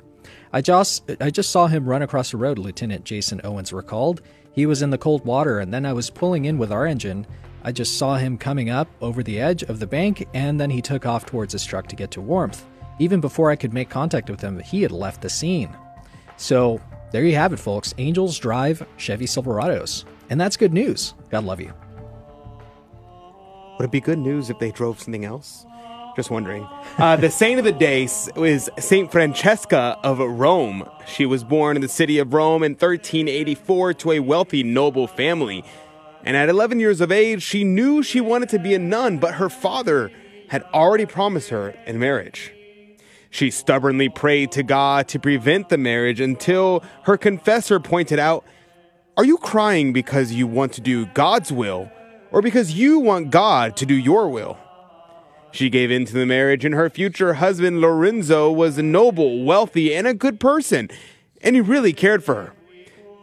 I 0.52 0.62
just, 0.62 1.10
I 1.20 1.32
just 1.32 1.50
saw 1.50 1.66
him 1.66 1.90
run 1.90 2.04
across 2.04 2.30
the 2.30 2.38
road, 2.38 2.60
Lieutenant 2.60 3.04
Jason 3.04 3.42
Owens 3.44 3.74
recalled. 3.74 4.22
He 4.52 4.68
was 4.68 4.84
in 4.84 4.92
the 4.92 5.00
cold 5.00 5.26
water, 5.26 5.58
and 5.58 5.74
then 5.74 5.88
I 5.88 5.94
was 5.94 6.12
pulling 6.12 6.46
in 6.46 6.60
with 6.60 6.72
our 6.72 6.86
engine. 6.86 7.26
I 7.64 7.72
just 7.72 7.98
saw 7.98 8.18
him 8.18 8.38
coming 8.38 8.70
up 8.70 8.88
over 9.02 9.24
the 9.24 9.40
edge 9.40 9.64
of 9.64 9.80
the 9.80 9.88
bank, 9.88 10.28
and 10.34 10.60
then 10.60 10.70
he 10.70 10.82
took 10.82 11.06
off 11.06 11.26
towards 11.26 11.54
his 11.54 11.66
truck 11.66 11.88
to 11.88 11.96
get 11.96 12.12
to 12.12 12.22
warmth. 12.22 12.66
Even 13.00 13.22
before 13.22 13.50
I 13.50 13.56
could 13.56 13.74
make 13.74 13.90
contact 13.90 14.30
with 14.30 14.42
him, 14.42 14.60
he 14.60 14.82
had 14.82 14.92
left 14.92 15.22
the 15.22 15.30
scene. 15.30 15.76
So, 16.38 16.82
there 17.12 17.24
you 17.24 17.36
have 17.36 17.54
it, 17.54 17.58
folks. 17.58 17.94
Angels 17.98 18.38
drive 18.38 18.86
Chevy 18.98 19.26
Silverados. 19.26 20.04
And 20.30 20.42
that's 20.42 20.58
good 20.58 20.74
news. 20.74 21.14
God 21.30 21.44
love 21.44 21.62
you. 21.62 21.74
Would 23.78 23.86
it 23.86 23.92
be 23.92 24.02
good 24.02 24.20
news 24.20 24.50
if 24.50 24.60
they 24.60 24.72
drove 24.72 25.00
something 25.00 25.26
else? 25.26 25.66
Just 26.16 26.30
wondering. 26.30 26.68
Uh, 26.98 27.16
the 27.16 27.30
saint 27.32 27.60
of 27.60 27.66
the 27.66 27.72
day 27.72 28.04
is 28.04 28.70
Saint 28.78 29.12
Francesca 29.12 29.98
of 30.04 30.20
Rome. 30.20 30.88
She 31.08 31.26
was 31.26 31.44
born 31.44 31.76
in 31.76 31.82
the 31.82 31.88
city 31.88 32.20
of 32.20 32.34
Rome 32.34 32.64
in 32.64 32.74
1384 32.74 33.94
to 33.96 34.12
a 34.12 34.20
wealthy 34.20 34.64
noble 34.64 35.08
family. 35.08 35.64
And 36.24 36.38
at 36.38 36.50
11 36.50 36.80
years 36.80 37.02
of 37.02 37.12
age, 37.12 37.44
she 37.44 37.64
knew 37.64 38.02
she 38.02 38.22
wanted 38.22 38.50
to 38.50 38.60
be 38.60 38.74
a 38.74 38.80
nun, 38.80 39.18
but 39.18 39.36
her 39.36 39.50
father 39.50 40.12
had 40.50 40.64
already 40.74 41.06
promised 41.06 41.50
her 41.50 41.76
in 41.86 42.00
marriage. 42.00 42.54
She 43.30 43.50
stubbornly 43.50 44.10
prayed 44.10 44.52
to 44.52 44.64
God 44.64 45.08
to 45.10 45.20
prevent 45.20 45.70
the 45.70 45.78
marriage 45.78 46.22
until 46.22 46.84
her 47.04 47.18
confessor 47.18 47.80
pointed 47.80 48.20
out, 48.20 48.46
Are 49.18 49.26
you 49.26 49.38
crying 49.38 49.92
because 49.92 50.32
you 50.32 50.46
want 50.46 50.74
to 50.74 50.82
do 50.82 51.08
God's 51.08 51.52
will 51.52 51.92
or 52.32 52.42
because 52.42 52.74
you 52.74 53.00
want 53.00 53.32
God 53.32 53.76
to 53.78 53.86
do 53.86 53.96
your 53.96 54.30
will? 54.30 54.58
She 55.52 55.70
gave 55.70 55.92
in 55.92 56.06
to 56.06 56.14
the 56.14 56.26
marriage, 56.26 56.66
and 56.66 56.74
her 56.74 56.90
future 56.90 57.36
husband 57.36 57.80
Lorenzo 57.80 58.52
was 58.52 58.80
noble, 58.80 59.44
wealthy, 59.44 59.94
and 59.94 60.08
a 60.08 60.14
good 60.16 60.40
person, 60.40 60.90
and 61.42 61.56
he 61.56 61.62
really 61.62 61.94
cared 61.94 62.24
for 62.24 62.36
her. 62.36 62.54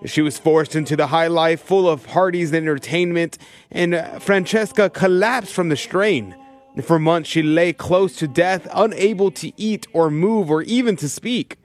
She 0.05 0.23
was 0.23 0.39
forced 0.39 0.75
into 0.75 0.97
the 0.97 1.09
high 1.09 1.27
life 1.27 1.61
full 1.61 1.89
of 1.89 2.07
parties 2.07 2.53
and 2.53 2.57
entertainment, 2.57 3.37
and 3.71 4.23
Francesca 4.23 4.89
collapsed 4.89 5.53
from 5.53 5.69
the 5.69 5.77
strain. 5.77 6.35
For 6.83 6.99
months, 6.99 7.29
she 7.29 7.43
lay 7.43 7.73
close 7.73 8.17
to 8.17 8.29
death, 8.29 8.67
unable 8.73 9.31
to 9.33 9.53
eat 9.61 9.87
or 9.93 10.11
move 10.11 10.51
or 10.51 10.63
even 10.63 10.97
to 10.97 11.09
speak. 11.09 11.57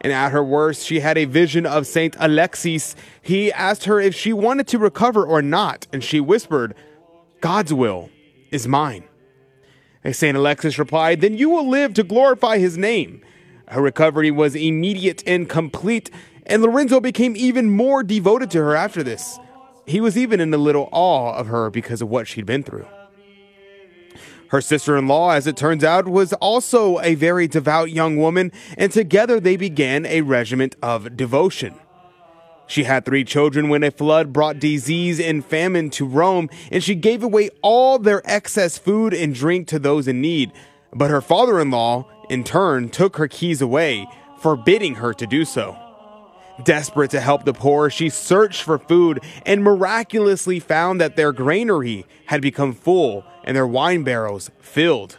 And 0.00 0.12
at 0.12 0.32
her 0.32 0.42
worst, 0.42 0.86
she 0.86 1.00
had 1.00 1.16
a 1.16 1.24
vision 1.24 1.64
of 1.66 1.86
Saint 1.86 2.16
Alexis. 2.18 2.96
He 3.22 3.52
asked 3.52 3.84
her 3.84 4.00
if 4.00 4.14
she 4.14 4.32
wanted 4.32 4.66
to 4.68 4.78
recover 4.78 5.24
or 5.24 5.40
not, 5.40 5.86
and 5.92 6.02
she 6.02 6.20
whispered, 6.20 6.74
God's 7.40 7.72
will 7.72 8.10
is 8.50 8.66
mine. 8.66 9.04
Saint 10.12 10.36
Alexis 10.36 10.78
replied, 10.78 11.20
Then 11.20 11.36
you 11.36 11.50
will 11.50 11.68
live 11.68 11.94
to 11.94 12.02
glorify 12.02 12.58
his 12.58 12.78
name. 12.78 13.22
Her 13.68 13.82
recovery 13.82 14.30
was 14.30 14.54
immediate 14.54 15.22
and 15.26 15.48
complete, 15.48 16.10
and 16.46 16.62
Lorenzo 16.62 17.00
became 17.00 17.36
even 17.36 17.70
more 17.70 18.02
devoted 18.02 18.50
to 18.52 18.58
her 18.58 18.74
after 18.74 19.02
this. 19.02 19.38
He 19.86 20.00
was 20.00 20.16
even 20.16 20.40
in 20.40 20.52
a 20.52 20.58
little 20.58 20.88
awe 20.92 21.34
of 21.34 21.46
her 21.48 21.70
because 21.70 22.02
of 22.02 22.08
what 22.08 22.26
she'd 22.26 22.46
been 22.46 22.62
through. 22.62 22.86
Her 24.48 24.60
sister 24.60 24.96
in 24.96 25.08
law, 25.08 25.30
as 25.30 25.46
it 25.46 25.56
turns 25.56 25.82
out, 25.82 26.06
was 26.06 26.32
also 26.34 27.00
a 27.00 27.14
very 27.16 27.48
devout 27.48 27.90
young 27.90 28.16
woman, 28.16 28.52
and 28.78 28.92
together 28.92 29.40
they 29.40 29.56
began 29.56 30.06
a 30.06 30.20
regiment 30.20 30.76
of 30.82 31.16
devotion. 31.16 31.74
She 32.68 32.84
had 32.84 33.04
three 33.04 33.24
children 33.24 33.68
when 33.68 33.82
a 33.82 33.90
flood 33.90 34.32
brought 34.32 34.58
disease 34.58 35.20
and 35.20 35.44
famine 35.44 35.90
to 35.90 36.06
Rome, 36.06 36.48
and 36.70 36.82
she 36.82 36.94
gave 36.94 37.22
away 37.22 37.50
all 37.62 37.98
their 37.98 38.22
excess 38.24 38.78
food 38.78 39.14
and 39.14 39.34
drink 39.34 39.68
to 39.68 39.78
those 39.78 40.08
in 40.08 40.20
need. 40.20 40.52
But 40.92 41.10
her 41.10 41.20
father 41.20 41.60
in 41.60 41.70
law, 41.70 42.08
in 42.28 42.42
turn, 42.42 42.88
took 42.88 43.16
her 43.16 43.28
keys 43.28 43.60
away, 43.60 44.06
forbidding 44.40 44.96
her 44.96 45.12
to 45.14 45.26
do 45.26 45.44
so. 45.44 45.76
Desperate 46.64 47.10
to 47.10 47.20
help 47.20 47.44
the 47.44 47.52
poor, 47.52 47.90
she 47.90 48.08
searched 48.08 48.62
for 48.62 48.78
food 48.78 49.20
and 49.44 49.62
miraculously 49.62 50.58
found 50.58 51.00
that 51.00 51.16
their 51.16 51.32
granary 51.32 52.06
had 52.26 52.40
become 52.40 52.72
full 52.72 53.24
and 53.44 53.56
their 53.56 53.66
wine 53.66 54.02
barrels 54.02 54.50
filled. 54.60 55.18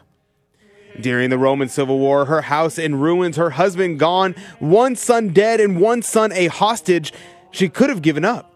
During 0.99 1.29
the 1.29 1.37
Roman 1.37 1.69
Civil 1.69 1.99
War, 1.99 2.25
her 2.25 2.41
house 2.41 2.79
in 2.79 2.99
ruins, 2.99 3.35
her 3.35 3.51
husband 3.51 3.99
gone, 3.99 4.33
one 4.57 4.95
son 4.95 5.29
dead, 5.29 5.59
and 5.59 5.79
one 5.79 6.01
son 6.01 6.31
a 6.31 6.47
hostage, 6.47 7.13
she 7.51 7.69
could 7.69 7.89
have 7.89 8.01
given 8.01 8.25
up. 8.25 8.51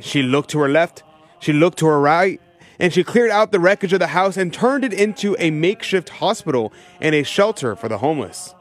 She 0.00 0.22
looked 0.22 0.50
to 0.50 0.58
her 0.60 0.68
left, 0.68 1.02
she 1.40 1.52
looked 1.54 1.78
to 1.78 1.86
her 1.86 1.98
right, 1.98 2.40
and 2.78 2.92
she 2.92 3.02
cleared 3.02 3.30
out 3.30 3.52
the 3.52 3.60
wreckage 3.60 3.92
of 3.94 4.00
the 4.00 4.08
house 4.08 4.36
and 4.36 4.52
turned 4.52 4.84
it 4.84 4.92
into 4.92 5.34
a 5.38 5.50
makeshift 5.50 6.10
hospital 6.10 6.72
and 7.00 7.14
a 7.14 7.22
shelter 7.22 7.74
for 7.74 7.88
the 7.88 7.98
homeless. 7.98 8.54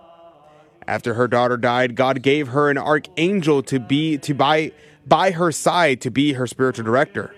After 0.88 1.16
her 1.16 1.28
daughter 1.28 1.58
died, 1.58 1.96
God 1.96 2.22
gave 2.22 2.50
her 2.50 2.70
an 2.70 2.78
archangel 2.78 3.62
to 3.64 3.80
be 3.80 4.18
to 4.20 4.34
by 4.34 4.72
by 5.06 5.32
her 5.32 5.52
side 5.52 6.02
to 6.02 6.12
be 6.12 6.34
her 6.34 6.48
spiritual 6.48 6.86
director. 6.86 7.34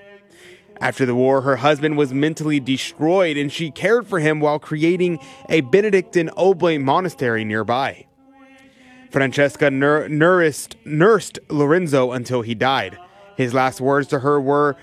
After 0.81 1.05
the 1.05 1.15
war, 1.15 1.41
her 1.41 1.57
husband 1.57 1.97
was 1.97 2.13
mentally 2.13 2.59
destroyed 2.59 3.37
and 3.37 3.51
she 3.51 3.69
cared 3.69 4.07
for 4.07 4.19
him 4.19 4.39
while 4.39 4.59
creating 4.59 5.19
a 5.49 5.61
Benedictine 5.61 6.29
Oblate 6.37 6.81
monastery 6.81 7.43
nearby. 7.43 8.05
Francesca 9.11 9.69
nur- 9.71 10.07
nourished, 10.07 10.77
nursed 10.85 11.39
Lorenzo 11.49 12.11
until 12.11 12.43
he 12.43 12.55
died. 12.55 12.97
His 13.35 13.53
last 13.53 13.81
words 13.81 14.07
to 14.09 14.19
her 14.19 14.39
were, 14.39 14.77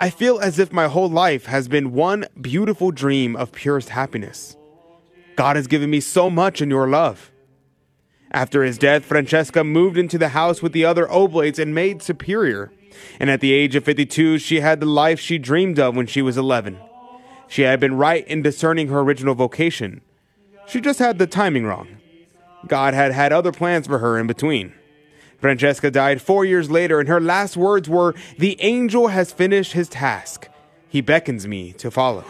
I 0.00 0.10
feel 0.10 0.38
as 0.40 0.58
if 0.58 0.72
my 0.72 0.88
whole 0.88 1.08
life 1.08 1.46
has 1.46 1.68
been 1.68 1.92
one 1.92 2.26
beautiful 2.40 2.90
dream 2.90 3.36
of 3.36 3.52
purest 3.52 3.90
happiness. 3.90 4.56
God 5.36 5.56
has 5.56 5.66
given 5.66 5.90
me 5.90 6.00
so 6.00 6.28
much 6.28 6.60
in 6.60 6.70
your 6.70 6.88
love. 6.88 7.30
After 8.36 8.64
his 8.64 8.76
death, 8.76 9.06
Francesca 9.06 9.64
moved 9.64 9.96
into 9.96 10.18
the 10.18 10.28
house 10.28 10.60
with 10.60 10.72
the 10.72 10.84
other 10.84 11.10
oblates 11.10 11.58
and 11.58 11.74
made 11.74 12.02
superior. 12.02 12.70
And 13.18 13.30
at 13.30 13.40
the 13.40 13.54
age 13.54 13.74
of 13.74 13.84
52, 13.84 14.36
she 14.36 14.60
had 14.60 14.78
the 14.78 14.84
life 14.84 15.18
she 15.18 15.38
dreamed 15.38 15.78
of 15.78 15.96
when 15.96 16.06
she 16.06 16.20
was 16.20 16.36
11. 16.36 16.78
She 17.48 17.62
had 17.62 17.80
been 17.80 17.96
right 17.96 18.28
in 18.28 18.42
discerning 18.42 18.88
her 18.88 19.00
original 19.00 19.34
vocation. 19.34 20.02
She 20.66 20.82
just 20.82 20.98
had 20.98 21.16
the 21.16 21.26
timing 21.26 21.64
wrong. 21.64 21.88
God 22.66 22.92
had 22.92 23.10
had 23.10 23.32
other 23.32 23.52
plans 23.52 23.86
for 23.86 24.00
her 24.00 24.18
in 24.18 24.26
between. 24.26 24.74
Francesca 25.38 25.90
died 25.90 26.20
four 26.20 26.44
years 26.44 26.70
later, 26.70 27.00
and 27.00 27.08
her 27.08 27.22
last 27.22 27.56
words 27.56 27.88
were 27.88 28.14
The 28.36 28.60
angel 28.60 29.08
has 29.08 29.32
finished 29.32 29.72
his 29.72 29.88
task. 29.88 30.46
He 30.90 31.00
beckons 31.00 31.48
me 31.48 31.72
to 31.78 31.90
follow. 31.90 32.26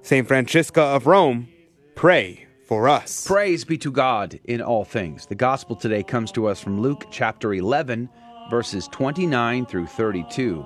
St. 0.00 0.26
Francisca 0.26 0.80
of 0.80 1.06
Rome, 1.06 1.48
pray 1.94 2.47
for 2.68 2.86
us. 2.86 3.26
Praise 3.26 3.64
be 3.64 3.78
to 3.78 3.90
God 3.90 4.38
in 4.44 4.60
all 4.60 4.84
things. 4.84 5.24
The 5.24 5.34
gospel 5.34 5.74
today 5.74 6.02
comes 6.02 6.30
to 6.32 6.46
us 6.46 6.60
from 6.60 6.80
Luke 6.80 7.06
chapter 7.10 7.54
11, 7.54 8.10
verses 8.50 8.86
29 8.88 9.64
through 9.64 9.86
32. 9.86 10.60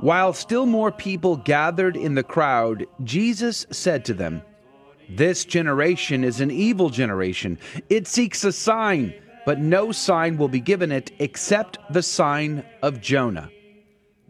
While 0.00 0.32
still 0.32 0.64
more 0.64 0.90
people 0.90 1.36
gathered 1.36 1.96
in 1.96 2.14
the 2.14 2.22
crowd, 2.22 2.86
Jesus 3.04 3.66
said 3.70 4.06
to 4.06 4.14
them, 4.14 4.42
This 5.08 5.44
generation 5.44 6.24
is 6.24 6.40
an 6.40 6.50
evil 6.50 6.88
generation. 6.88 7.58
It 7.90 8.06
seeks 8.06 8.42
a 8.42 8.52
sign, 8.52 9.12
but 9.44 9.60
no 9.60 9.92
sign 9.92 10.38
will 10.38 10.48
be 10.48 10.60
given 10.60 10.90
it 10.90 11.12
except 11.18 11.78
the 11.92 12.02
sign 12.02 12.64
of 12.82 13.02
Jonah. 13.02 13.50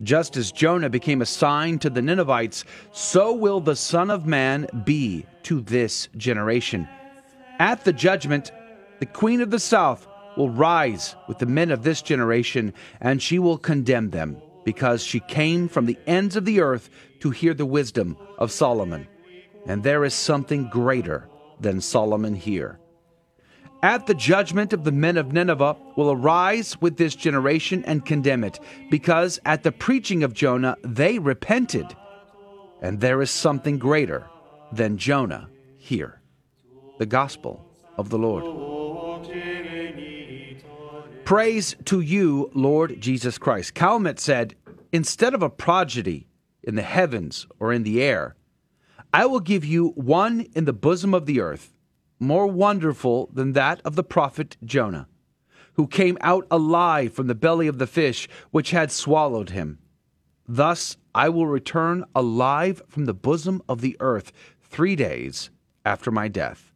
Just 0.03 0.37
as 0.37 0.51
Jonah 0.51 0.91
became 0.91 1.23
a 1.23 1.27
sign 1.27 1.79
to 1.79 1.89
the 1.89 2.03
Ninevites, 2.03 2.65
so 2.93 3.33
will 3.33 3.61
the 3.61 3.77
Son 3.77 4.11
of 4.11 4.27
Man 4.27 4.67
be 4.85 5.25
to 5.45 5.61
this 5.61 6.09
generation. 6.17 6.89
At 7.59 7.85
the 7.85 7.93
judgment, 7.93 8.51
the 8.99 9.07
Queen 9.07 9.41
of 9.41 9.51
the 9.51 9.61
South 9.61 10.07
will 10.37 10.51
rise 10.51 11.15
with 11.29 11.39
the 11.39 11.47
men 11.47 11.71
of 11.71 11.85
this 11.85 12.03
generation, 12.03 12.75
and 13.01 13.23
she 13.23 13.39
will 13.39 13.57
condemn 13.57 14.11
them, 14.11 14.37
because 14.65 15.05
she 15.05 15.21
came 15.21 15.69
from 15.69 15.87
the 15.87 15.99
ends 16.07 16.35
of 16.35 16.45
the 16.45 16.61
earth 16.61 16.91
to 17.21 17.31
hear 17.31 17.55
the 17.55 17.67
wisdom 17.67 18.17
of 18.39 18.51
Solomon. 18.51 19.07
And 19.67 19.83
there 19.83 20.05
is 20.05 20.15
something 20.15 20.69
greater 20.69 21.29
than 21.61 21.81
Solomon 21.81 22.35
here. 22.35 22.81
At 23.85 24.07
the 24.07 24.15
judgment 24.15 24.73
of 24.73 24.85
the 24.85 24.93
men 24.93 25.19
of 25.19 25.35
Nineveh 25.35 25.77
will 25.95 26.11
arise 26.11 26.81
with 26.81 26.97
this 26.97 27.15
generation 27.15 27.85
and 27.85 28.03
condemn 28.03 28.43
it, 28.43 28.59
because 28.91 29.39
at 29.45 29.63
the 29.63 29.73
preaching 29.73 30.23
of 30.23 30.33
Jonah 30.33 30.79
they 30.83 31.19
repented. 31.19 31.95
And 32.81 32.99
there 32.99 33.21
is 33.21 33.31
something 33.31 33.77
greater 33.77 34.25
than 34.73 34.97
Jonah 34.97 35.51
here. 35.77 36.23
The 36.97 37.05
gospel 37.05 37.63
of 37.99 38.09
the 38.09 38.17
Lord. 38.17 38.45
Praise 41.27 41.77
to 41.85 42.01
you, 42.01 42.51
Lord 42.55 42.99
Jesus 43.03 43.37
Christ. 43.37 43.75
Calmet 43.75 44.19
said, 44.19 44.55
Instead 44.93 45.35
of 45.35 45.43
a 45.43 45.51
prodigy 45.51 46.27
in 46.63 46.75
the 46.75 46.81
heavens 46.81 47.47
or 47.61 47.71
in 47.71 47.83
the 47.83 48.03
air, 48.03 48.35
I 49.13 49.27
will 49.27 49.41
give 49.41 49.67
you 49.67 49.89
one 49.89 50.47
in 50.55 50.65
the 50.65 50.73
bosom 50.73 51.13
of 51.13 51.27
the 51.27 51.41
earth, 51.41 51.74
more 52.25 52.47
wonderful 52.47 53.29
than 53.33 53.53
that 53.53 53.81
of 53.85 53.97
the 53.97 54.03
prophet 54.03 54.57
Jonah, 54.65 55.09
who 55.75 55.87
came 55.87 56.19
out 56.21 56.47
alive 56.51 57.13
from 57.13 57.27
the 57.27 57.35
belly 57.35 57.67
of 57.67 57.79
the 57.79 57.87
fish 57.87 58.29
which 58.51 58.71
had 58.71 58.91
swallowed 58.91 59.51
him. 59.51 59.79
Thus 60.47 60.97
I 61.15 61.29
will 61.29 61.47
return 61.47 62.05
alive 62.15 62.83
from 62.89 63.05
the 63.05 63.15
bosom 63.15 63.63
of 63.69 63.81
the 63.81 63.97
earth 64.01 64.33
three 64.61 64.97
days 64.97 65.51
after 65.85 66.11
my 66.11 66.29
death. 66.29 66.73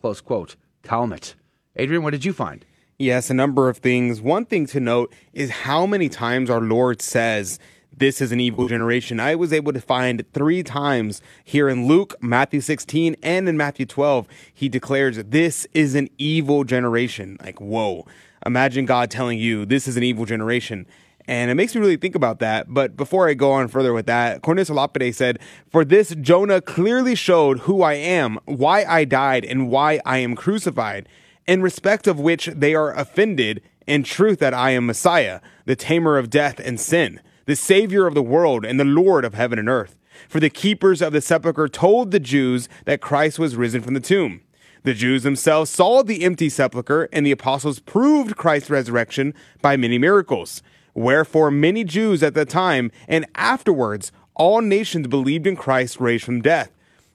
Close 0.00 0.20
quote. 0.20 0.56
Calmet. 0.82 1.34
Adrian, 1.76 2.02
what 2.02 2.10
did 2.10 2.24
you 2.24 2.32
find? 2.32 2.64
Yes, 2.98 3.30
a 3.30 3.34
number 3.34 3.68
of 3.68 3.78
things. 3.78 4.20
One 4.20 4.44
thing 4.44 4.66
to 4.66 4.80
note 4.80 5.14
is 5.32 5.50
how 5.50 5.86
many 5.86 6.08
times 6.08 6.50
our 6.50 6.60
Lord 6.60 7.00
says, 7.00 7.58
This 7.98 8.20
is 8.20 8.30
an 8.30 8.38
evil 8.38 8.68
generation. 8.68 9.18
I 9.18 9.34
was 9.34 9.52
able 9.52 9.72
to 9.72 9.80
find 9.80 10.24
three 10.32 10.62
times 10.62 11.20
here 11.42 11.68
in 11.68 11.88
Luke, 11.88 12.14
Matthew 12.20 12.60
16, 12.60 13.16
and 13.24 13.48
in 13.48 13.56
Matthew 13.56 13.86
12. 13.86 14.28
He 14.54 14.68
declares, 14.68 15.16
This 15.24 15.66
is 15.74 15.96
an 15.96 16.08
evil 16.16 16.62
generation. 16.62 17.38
Like, 17.42 17.60
whoa. 17.60 18.06
Imagine 18.46 18.86
God 18.86 19.10
telling 19.10 19.40
you, 19.40 19.66
This 19.66 19.88
is 19.88 19.96
an 19.96 20.04
evil 20.04 20.26
generation. 20.26 20.86
And 21.26 21.50
it 21.50 21.54
makes 21.54 21.74
me 21.74 21.80
really 21.80 21.96
think 21.96 22.14
about 22.14 22.38
that. 22.38 22.72
But 22.72 22.96
before 22.96 23.28
I 23.28 23.34
go 23.34 23.50
on 23.50 23.66
further 23.66 23.92
with 23.92 24.06
that, 24.06 24.42
Cornelius 24.42 24.70
Lapide 24.70 25.12
said, 25.16 25.40
For 25.68 25.84
this 25.84 26.14
Jonah 26.20 26.60
clearly 26.60 27.16
showed 27.16 27.60
who 27.60 27.82
I 27.82 27.94
am, 27.94 28.38
why 28.44 28.84
I 28.84 29.06
died, 29.06 29.44
and 29.44 29.70
why 29.70 30.00
I 30.06 30.18
am 30.18 30.36
crucified 30.36 31.08
in 31.48 31.62
respect 31.62 32.06
of 32.06 32.20
which 32.20 32.46
they 32.46 32.76
are 32.76 32.94
offended 32.94 33.60
in 33.88 34.04
truth 34.04 34.38
that 34.38 34.54
I 34.54 34.70
am 34.70 34.86
Messiah, 34.86 35.40
the 35.64 35.74
tamer 35.74 36.16
of 36.16 36.30
death 36.30 36.60
and 36.60 36.78
sin, 36.78 37.20
the 37.48 37.56
Savior 37.56 38.06
of 38.06 38.12
the 38.12 38.22
world, 38.22 38.66
and 38.66 38.78
the 38.78 38.84
Lord 38.84 39.24
of 39.24 39.32
heaven 39.32 39.58
and 39.58 39.70
earth. 39.70 39.96
For 40.28 40.38
the 40.38 40.50
keepers 40.50 41.00
of 41.00 41.14
the 41.14 41.22
sepulchre 41.22 41.66
told 41.66 42.10
the 42.10 42.20
Jews 42.20 42.68
that 42.84 43.00
Christ 43.00 43.38
was 43.38 43.56
risen 43.56 43.80
from 43.80 43.94
the 43.94 44.00
tomb. 44.00 44.42
The 44.82 44.92
Jews 44.92 45.22
themselves 45.22 45.70
saw 45.70 46.02
the 46.02 46.24
empty 46.24 46.50
sepulchre, 46.50 47.08
and 47.10 47.24
the 47.24 47.30
apostles 47.30 47.80
proved 47.80 48.36
Christ's 48.36 48.68
resurrection 48.68 49.32
by 49.62 49.78
many 49.78 49.96
miracles. 49.96 50.62
Wherefore, 50.92 51.50
many 51.50 51.84
Jews 51.84 52.22
at 52.22 52.34
the 52.34 52.44
time 52.44 52.92
and 53.08 53.24
afterwards, 53.34 54.12
all 54.34 54.60
nations 54.60 55.06
believed 55.06 55.46
in 55.46 55.56
Christ 55.56 55.98
raised 55.98 56.24
from 56.24 56.42
death. 56.42 56.70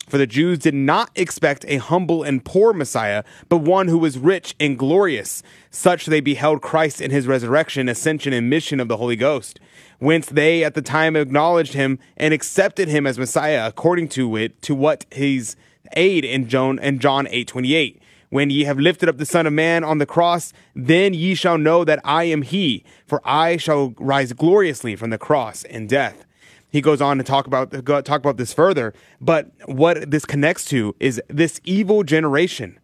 For 0.08 0.18
the 0.18 0.28
Jews 0.28 0.60
did 0.60 0.74
not 0.74 1.12
expect 1.16 1.64
a 1.68 1.78
humble 1.78 2.24
and 2.24 2.44
poor 2.44 2.74
Messiah, 2.74 3.24
but 3.48 3.60
one 3.60 3.88
who 3.88 3.98
was 3.98 4.18
rich 4.18 4.54
and 4.60 4.78
glorious. 4.78 5.44
Such 5.70 6.08
they 6.08 6.20
beheld 6.20 6.62
Christ 6.62 7.00
in 7.00 7.12
his 7.12 7.26
resurrection, 7.26 7.88
ascension, 7.88 8.34
and 8.34 8.50
mission 8.50 8.80
of 8.80 8.90
the 8.90 8.98
Holy 8.98 9.16
Ghost. 9.16 9.60
Whence 10.04 10.28
they 10.28 10.64
at 10.64 10.74
the 10.74 10.82
time 10.82 11.16
acknowledged 11.16 11.74
him 11.74 11.98
and 12.18 12.34
accepted 12.34 12.90
him 12.90 13.08
as 13.08 13.18
Messiah 13.18 13.66
according 13.68 14.10
to 14.10 14.36
it, 14.36 14.62
to 14.64 14.76
what 14.76 15.06
his 15.12 15.56
aid 15.96 16.26
in 16.26 16.50
John 16.50 16.78
and 16.80 17.00
John 17.00 17.28
8:28. 17.28 18.00
When 18.30 18.50
ye 18.50 18.64
have 18.64 18.80
lifted 18.80 19.08
up 19.08 19.18
the 19.18 19.26
Son 19.26 19.46
of 19.46 19.54
Man 19.54 19.84
on 19.84 20.00
the 20.00 20.06
cross, 20.06 20.54
then 20.76 21.14
ye 21.14 21.36
shall 21.36 21.58
know 21.58 21.84
that 21.84 22.00
I 22.04 22.24
am 22.26 22.42
he, 22.42 22.84
for 23.06 23.22
I 23.24 23.58
shall 23.58 23.94
rise 23.98 24.34
gloriously 24.34 24.96
from 24.96 25.10
the 25.12 25.18
cross 25.18 25.64
and 25.66 25.88
death 25.88 26.26
he 26.74 26.82
goes 26.82 27.02
on 27.02 27.20
to 27.20 27.24
talk 27.24 27.46
about 27.46 27.72
talk 28.04 28.20
about 28.20 28.38
this 28.38 28.52
further. 28.52 28.96
But 29.22 29.52
what 29.68 30.10
this 30.10 30.26
connects 30.26 30.66
to 30.66 30.96
is 31.00 31.22
this 31.30 31.62
evil 31.64 32.04
generation. 32.04 32.80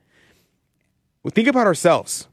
Think 1.31 1.47
about 1.47 1.65
ourselves. 1.65 2.27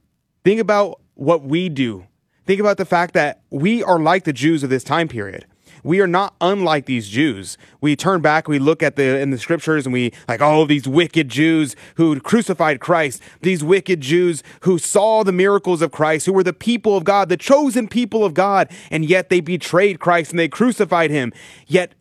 Think 0.45 0.61
about 0.61 1.01
what 1.15 1.43
we 1.43 1.71
do. 1.71 2.07
Think 2.47 2.61
about 2.61 2.77
the 2.77 2.85
fact 2.85 3.13
that 3.15 3.43
we 3.51 3.83
are 3.83 3.99
like 3.99 4.25
the 4.25 4.33
Jews 4.33 4.63
of 4.63 4.71
this 4.71 4.85
time 4.85 5.09
period. 5.09 5.47
We 5.83 6.01
are 6.01 6.07
not 6.07 6.35
unlike 6.41 6.87
these 6.87 7.09
Jews. 7.09 7.59
We 7.81 7.95
turn 7.95 8.21
back, 8.21 8.49
we 8.49 8.59
look 8.59 8.83
at 8.83 8.97
the 8.97 9.21
in 9.21 9.31
the 9.31 9.39
scriptures 9.39 9.87
and 9.87 9.93
we 9.93 10.13
like, 10.29 10.41
oh, 10.41 10.65
these 10.65 10.89
wicked 10.89 11.29
Jews 11.29 11.77
who 11.97 12.19
crucified 12.21 12.81
Christ, 12.81 13.23
these 13.43 13.63
wicked 13.63 14.01
Jews 14.01 14.43
who 14.61 14.79
saw 14.79 15.23
the 15.23 15.33
miracles 15.33 15.83
of 15.83 15.93
Christ, 15.93 16.27
who 16.27 16.33
were 16.33 16.43
the 16.43 16.53
people 16.53 16.97
of 16.97 17.05
God, 17.05 17.29
the 17.29 17.37
chosen 17.37 17.89
people 17.89 18.25
of 18.25 18.35
God, 18.35 18.69
and 18.91 19.05
yet 19.05 19.29
they 19.29 19.41
betrayed 19.41 20.01
Christ 20.01 20.31
and 20.31 20.39
they 20.39 20.49
crucified 20.49 21.11
him. 21.11 21.33
Yet 21.67 21.95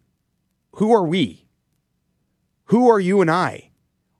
who 0.73 0.91
are 0.93 1.03
we? 1.03 1.45
Who 2.65 2.89
are 2.89 2.99
you 2.99 3.21
and 3.21 3.29
I? 3.29 3.69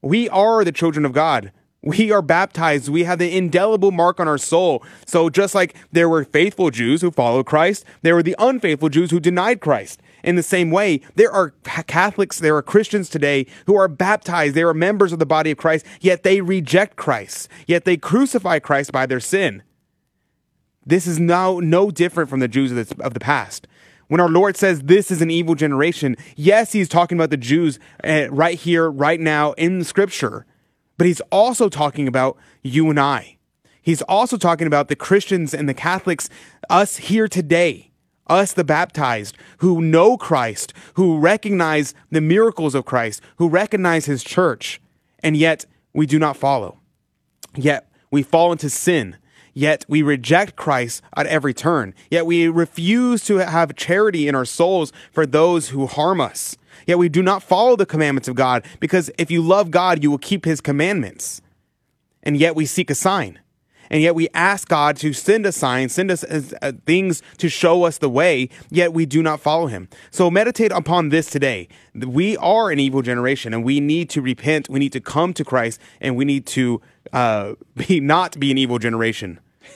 We 0.01 0.29
are 0.29 0.63
the 0.63 0.71
children 0.71 1.05
of 1.05 1.13
God. 1.13 1.51
We 1.85 2.11
are 2.11 2.23
baptized. 2.23 2.89
We 2.89 3.03
have 3.03 3.19
the 3.19 3.37
indelible 3.37 3.91
mark 3.91 4.19
on 4.19 4.27
our 4.27 4.39
soul. 4.39 4.83
So 5.05 5.29
just 5.29 5.53
like 5.53 5.75
there 5.91 6.09
were 6.09 6.23
faithful 6.25 6.71
Jews 6.71 7.01
who 7.01 7.11
followed 7.11 7.45
Christ, 7.45 7.85
there 8.01 8.15
were 8.15 8.23
the 8.23 8.35
unfaithful 8.39 8.89
Jews 8.89 9.11
who 9.11 9.19
denied 9.19 9.61
Christ. 9.61 10.01
In 10.23 10.35
the 10.35 10.41
same 10.41 10.71
way, 10.71 11.01
there 11.13 11.31
are 11.31 11.51
Catholics, 11.63 12.39
there 12.39 12.55
are 12.55 12.63
Christians 12.63 13.07
today 13.07 13.45
who 13.67 13.75
are 13.75 13.87
baptized. 13.87 14.55
They 14.55 14.63
are 14.63 14.73
members 14.73 15.13
of 15.13 15.19
the 15.19 15.27
body 15.27 15.51
of 15.51 15.59
Christ, 15.59 15.85
yet 16.01 16.23
they 16.23 16.41
reject 16.41 16.95
Christ. 16.95 17.47
Yet 17.67 17.85
they 17.85 17.97
crucify 17.97 18.57
Christ 18.57 18.91
by 18.91 19.05
their 19.05 19.19
sin. 19.19 19.61
This 20.83 21.05
is 21.05 21.19
now 21.19 21.59
no 21.59 21.91
different 21.91 22.31
from 22.31 22.39
the 22.39 22.47
Jews 22.47 22.71
of 22.71 22.97
the, 22.97 23.03
of 23.03 23.13
the 23.13 23.19
past. 23.19 23.67
When 24.07 24.19
our 24.19 24.29
Lord 24.29 24.57
says 24.57 24.81
this 24.81 25.11
is 25.11 25.21
an 25.21 25.29
evil 25.29 25.53
generation, 25.53 26.15
yes, 26.35 26.71
he's 26.71 26.89
talking 26.89 27.17
about 27.17 27.29
the 27.29 27.37
Jews 27.37 27.77
uh, 28.03 28.27
right 28.31 28.57
here, 28.57 28.89
right 28.89 29.19
now 29.19 29.53
in 29.53 29.77
the 29.77 29.85
scripture 29.85 30.47
but 30.97 31.07
he's 31.07 31.21
also 31.31 31.69
talking 31.69 32.07
about 32.07 32.37
you 32.61 32.89
and 32.89 32.99
I. 32.99 33.37
He's 33.81 34.01
also 34.03 34.37
talking 34.37 34.67
about 34.67 34.87
the 34.87 34.95
Christians 34.95 35.53
and 35.53 35.69
the 35.69 35.73
Catholics, 35.73 36.29
us 36.69 36.97
here 36.97 37.27
today, 37.27 37.91
us 38.27 38.53
the 38.53 38.63
baptized, 38.63 39.37
who 39.59 39.81
know 39.81 40.17
Christ, 40.17 40.73
who 40.95 41.19
recognize 41.19 41.93
the 42.09 42.21
miracles 42.21 42.73
of 42.73 42.85
Christ, 42.85 43.21
who 43.37 43.47
recognize 43.47 44.05
his 44.05 44.23
church, 44.23 44.81
and 45.19 45.37
yet 45.37 45.65
we 45.93 46.05
do 46.05 46.17
not 46.17 46.35
follow. 46.35 46.79
Yet 47.55 47.89
we 48.09 48.23
fall 48.23 48.51
into 48.51 48.69
sin. 48.69 49.17
Yet 49.53 49.85
we 49.87 50.01
reject 50.01 50.57
Christ 50.57 51.01
at 51.15 51.27
every 51.27 51.53
turn. 51.53 51.93
Yet 52.11 52.25
we 52.25 52.49
refuse 52.49 53.23
to 53.25 53.37
have 53.37 53.75
charity 53.75 54.27
in 54.27 54.35
our 54.35 54.43
souls 54.43 54.91
for 55.11 55.25
those 55.25 55.69
who 55.69 55.87
harm 55.87 56.19
us. 56.19 56.57
Yet 56.85 56.97
we 56.97 57.09
do 57.09 57.23
not 57.23 57.43
follow 57.43 57.75
the 57.75 57.85
commandments 57.85 58.27
of 58.27 58.35
God 58.35 58.65
because 58.79 59.09
if 59.17 59.31
you 59.31 59.41
love 59.41 59.71
God, 59.71 60.03
you 60.03 60.11
will 60.11 60.17
keep 60.17 60.45
his 60.45 60.61
commandments. 60.61 61.41
And 62.23 62.37
yet 62.37 62.55
we 62.55 62.65
seek 62.65 62.89
a 62.89 62.95
sign. 62.95 63.39
And 63.89 64.01
yet 64.01 64.15
we 64.15 64.27
ask 64.33 64.67
God 64.67 64.97
to 64.97 65.13
send 65.13 65.45
us 65.45 65.55
signs, 65.55 65.93
send 65.93 66.09
us 66.09 66.23
uh, 66.23 66.71
things 66.85 67.21
to 67.37 67.49
show 67.49 67.83
us 67.83 67.99
the 67.99 68.09
way, 68.09 68.49
yet 68.69 68.93
we 68.93 69.05
do 69.05 69.21
not 69.21 69.39
follow 69.39 69.67
him. 69.67 69.89
So 70.11 70.31
meditate 70.31 70.71
upon 70.71 71.09
this 71.09 71.29
today. 71.29 71.67
We 71.93 72.35
are 72.37 72.71
an 72.71 72.79
evil 72.79 73.01
generation 73.01 73.53
and 73.53 73.63
we 73.63 73.79
need 73.79 74.09
to 74.11 74.21
repent. 74.21 74.69
We 74.69 74.79
need 74.79 74.93
to 74.93 75.01
come 75.01 75.33
to 75.33 75.45
Christ 75.45 75.79
and 76.01 76.15
we 76.15 76.25
need 76.25 76.45
to 76.47 76.81
uh, 77.13 77.53
be 77.87 77.99
not 77.99 78.39
be 78.39 78.51
an 78.51 78.57
evil 78.57 78.79
generation. 78.79 79.39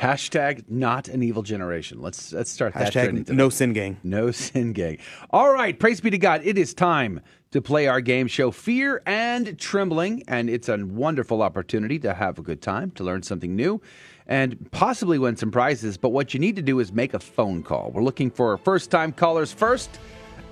Hashtag 0.00 0.64
not 0.68 1.08
an 1.08 1.22
evil 1.22 1.42
generation. 1.42 2.00
Let's 2.00 2.32
let's 2.32 2.50
start 2.50 2.74
that 2.74 2.88
Hashtag 2.88 2.92
trending 2.92 3.24
today. 3.24 3.36
no 3.36 3.48
sin 3.48 3.72
gang. 3.72 3.98
No 4.02 4.30
sin 4.32 4.72
gang. 4.72 4.98
All 5.30 5.52
right, 5.52 5.78
praise 5.78 6.00
be 6.00 6.10
to 6.10 6.18
God. 6.18 6.42
It 6.44 6.58
is 6.58 6.74
time 6.74 7.20
to 7.50 7.62
play 7.62 7.86
our 7.86 8.00
game 8.00 8.26
show, 8.26 8.50
Fear 8.50 9.02
and 9.06 9.58
Trembling, 9.58 10.22
and 10.28 10.50
it's 10.50 10.68
a 10.68 10.76
wonderful 10.76 11.42
opportunity 11.42 11.98
to 12.00 12.12
have 12.12 12.38
a 12.38 12.42
good 12.42 12.60
time, 12.60 12.90
to 12.92 13.04
learn 13.04 13.22
something 13.22 13.56
new, 13.56 13.80
and 14.26 14.70
possibly 14.70 15.18
win 15.18 15.36
some 15.36 15.50
prizes. 15.50 15.96
But 15.96 16.10
what 16.10 16.34
you 16.34 16.40
need 16.40 16.56
to 16.56 16.62
do 16.62 16.78
is 16.78 16.92
make 16.92 17.14
a 17.14 17.18
phone 17.18 17.62
call. 17.62 17.90
We're 17.90 18.02
looking 18.04 18.30
for 18.30 18.56
first 18.58 18.90
time 18.90 19.12
callers 19.12 19.52
first 19.52 19.98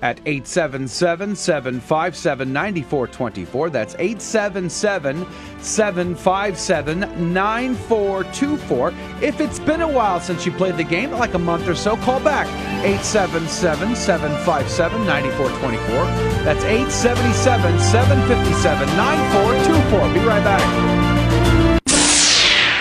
at 0.01 0.19
877 0.25 1.35
757 1.35 2.53
9424. 2.53 3.69
That's 3.69 3.95
877 3.95 5.25
757 5.61 7.33
9424. 7.33 8.93
If 9.21 9.39
it's 9.39 9.59
been 9.59 9.81
a 9.81 9.87
while 9.87 10.19
since 10.19 10.45
you 10.45 10.51
played 10.51 10.77
the 10.77 10.83
game, 10.83 11.11
like 11.11 11.33
a 11.33 11.39
month 11.39 11.67
or 11.67 11.75
so, 11.75 11.97
call 11.97 12.19
back 12.19 12.47
877 12.85 13.95
757 13.95 15.05
9424. 15.05 16.05
That's 16.43 16.63
877 16.63 17.79
757 17.79 18.87
9424. 18.97 20.13
Be 20.13 20.19
right 20.27 20.43
back. 20.43 21.06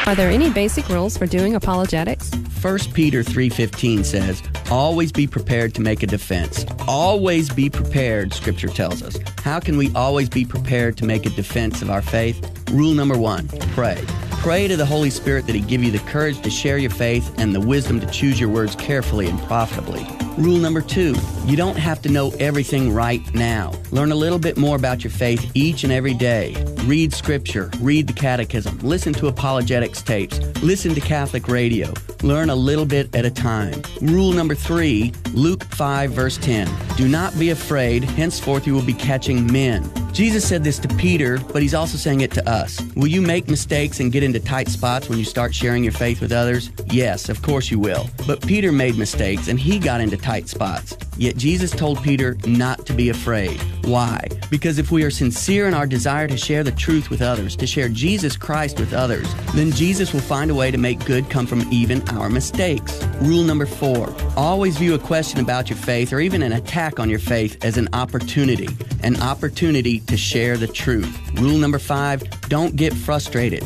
Are 0.06 0.14
there 0.14 0.30
any 0.30 0.50
basic 0.50 0.88
rules 0.88 1.18
for 1.18 1.26
doing 1.26 1.56
apologetics? 1.56 2.30
1 2.62 2.92
Peter 2.94 3.24
3:15 3.24 4.04
says, 4.04 4.40
"Always 4.70 5.10
be 5.10 5.26
prepared 5.26 5.74
to 5.74 5.80
make 5.80 6.04
a 6.04 6.06
defense." 6.06 6.64
Always 6.86 7.50
be 7.50 7.68
prepared, 7.68 8.32
scripture 8.32 8.68
tells 8.68 9.02
us. 9.02 9.18
How 9.42 9.58
can 9.58 9.76
we 9.76 9.90
always 9.96 10.28
be 10.28 10.44
prepared 10.44 10.96
to 10.98 11.04
make 11.04 11.26
a 11.26 11.30
defense 11.30 11.82
of 11.82 11.90
our 11.90 12.02
faith? 12.02 12.38
Rule 12.70 12.94
number 12.94 13.18
1, 13.18 13.48
pray. 13.74 13.98
Pray 14.46 14.68
to 14.68 14.76
the 14.76 14.86
Holy 14.86 15.10
Spirit 15.10 15.44
that 15.48 15.56
he 15.56 15.60
give 15.60 15.82
you 15.82 15.90
the 15.90 15.98
courage 16.08 16.40
to 16.42 16.50
share 16.50 16.78
your 16.78 16.92
faith 16.92 17.36
and 17.36 17.52
the 17.52 17.58
wisdom 17.58 17.98
to 17.98 18.06
choose 18.06 18.38
your 18.38 18.48
words 18.48 18.76
carefully 18.76 19.26
and 19.26 19.40
profitably. 19.40 20.06
Rule 20.38 20.58
number 20.58 20.80
2, 20.80 21.16
you 21.46 21.56
don't 21.56 21.76
have 21.76 22.00
to 22.02 22.08
know 22.08 22.30
everything 22.38 22.94
right 22.94 23.22
now. 23.34 23.72
Learn 23.90 24.12
a 24.12 24.14
little 24.14 24.38
bit 24.38 24.56
more 24.56 24.76
about 24.76 25.02
your 25.02 25.10
faith 25.10 25.50
each 25.54 25.82
and 25.82 25.92
every 25.92 26.14
day. 26.14 26.54
Read 26.84 27.12
scripture, 27.12 27.72
read 27.80 28.06
the 28.06 28.12
catechism, 28.12 28.78
listen 28.84 29.12
to 29.14 29.26
apologetics 29.26 30.00
tapes, 30.00 30.38
listen 30.62 30.94
to 30.94 31.00
Catholic 31.00 31.48
radio. 31.48 31.92
Learn 32.22 32.50
a 32.50 32.54
little 32.54 32.86
bit 32.86 33.12
at 33.16 33.24
a 33.24 33.30
time. 33.30 33.82
Rule 34.00 34.30
number 34.30 34.54
three, 34.54 35.12
Luke 35.32 35.64
5, 35.64 36.12
verse 36.12 36.38
10. 36.38 36.68
Do 36.96 37.08
not 37.08 37.36
be 37.36 37.50
afraid, 37.50 38.04
henceforth 38.04 38.64
you 38.64 38.74
will 38.74 38.82
be 38.82 38.94
catching 38.94 39.50
men. 39.50 39.90
Jesus 40.12 40.48
said 40.48 40.64
this 40.64 40.78
to 40.78 40.88
Peter, 40.96 41.38
but 41.52 41.60
he's 41.60 41.74
also 41.74 41.98
saying 41.98 42.22
it 42.22 42.30
to 42.32 42.48
us. 42.48 42.80
Will 42.94 43.06
you 43.06 43.20
make 43.20 43.48
mistakes 43.48 44.00
and 44.00 44.10
get 44.10 44.22
into 44.22 44.35
tight 44.40 44.68
spots 44.68 45.08
when 45.08 45.18
you 45.18 45.24
start 45.24 45.54
sharing 45.54 45.82
your 45.82 45.92
faith 45.92 46.20
with 46.20 46.32
others? 46.32 46.70
Yes, 46.86 47.28
of 47.28 47.42
course 47.42 47.70
you 47.70 47.78
will. 47.78 48.08
But 48.26 48.46
Peter 48.46 48.72
made 48.72 48.96
mistakes 48.96 49.48
and 49.48 49.58
he 49.58 49.78
got 49.78 50.00
into 50.00 50.16
tight 50.16 50.48
spots. 50.48 50.96
Yet 51.18 51.36
Jesus 51.36 51.70
told 51.70 52.02
Peter 52.02 52.36
not 52.46 52.84
to 52.86 52.92
be 52.92 53.08
afraid. 53.08 53.60
Why? 53.84 54.28
Because 54.50 54.78
if 54.78 54.90
we 54.90 55.02
are 55.02 55.10
sincere 55.10 55.66
in 55.66 55.74
our 55.74 55.86
desire 55.86 56.28
to 56.28 56.36
share 56.36 56.62
the 56.62 56.72
truth 56.72 57.08
with 57.08 57.22
others, 57.22 57.56
to 57.56 57.66
share 57.66 57.88
Jesus 57.88 58.36
Christ 58.36 58.78
with 58.78 58.92
others, 58.92 59.26
then 59.54 59.72
Jesus 59.72 60.12
will 60.12 60.20
find 60.20 60.50
a 60.50 60.54
way 60.54 60.70
to 60.70 60.78
make 60.78 61.04
good 61.06 61.30
come 61.30 61.46
from 61.46 61.70
even 61.72 62.06
our 62.10 62.28
mistakes. 62.28 63.02
Rule 63.20 63.44
number 63.44 63.66
four 63.66 64.14
always 64.36 64.76
view 64.76 64.94
a 64.94 64.98
question 64.98 65.40
about 65.40 65.70
your 65.70 65.78
faith 65.78 66.12
or 66.12 66.20
even 66.20 66.42
an 66.42 66.52
attack 66.52 67.00
on 67.00 67.08
your 67.08 67.18
faith 67.18 67.64
as 67.64 67.78
an 67.78 67.88
opportunity, 67.94 68.68
an 69.02 69.20
opportunity 69.22 70.00
to 70.00 70.16
share 70.16 70.56
the 70.56 70.66
truth. 70.66 71.18
Rule 71.34 71.56
number 71.56 71.78
five 71.78 72.22
don't 72.48 72.76
get 72.76 72.92
frustrated. 72.92 73.62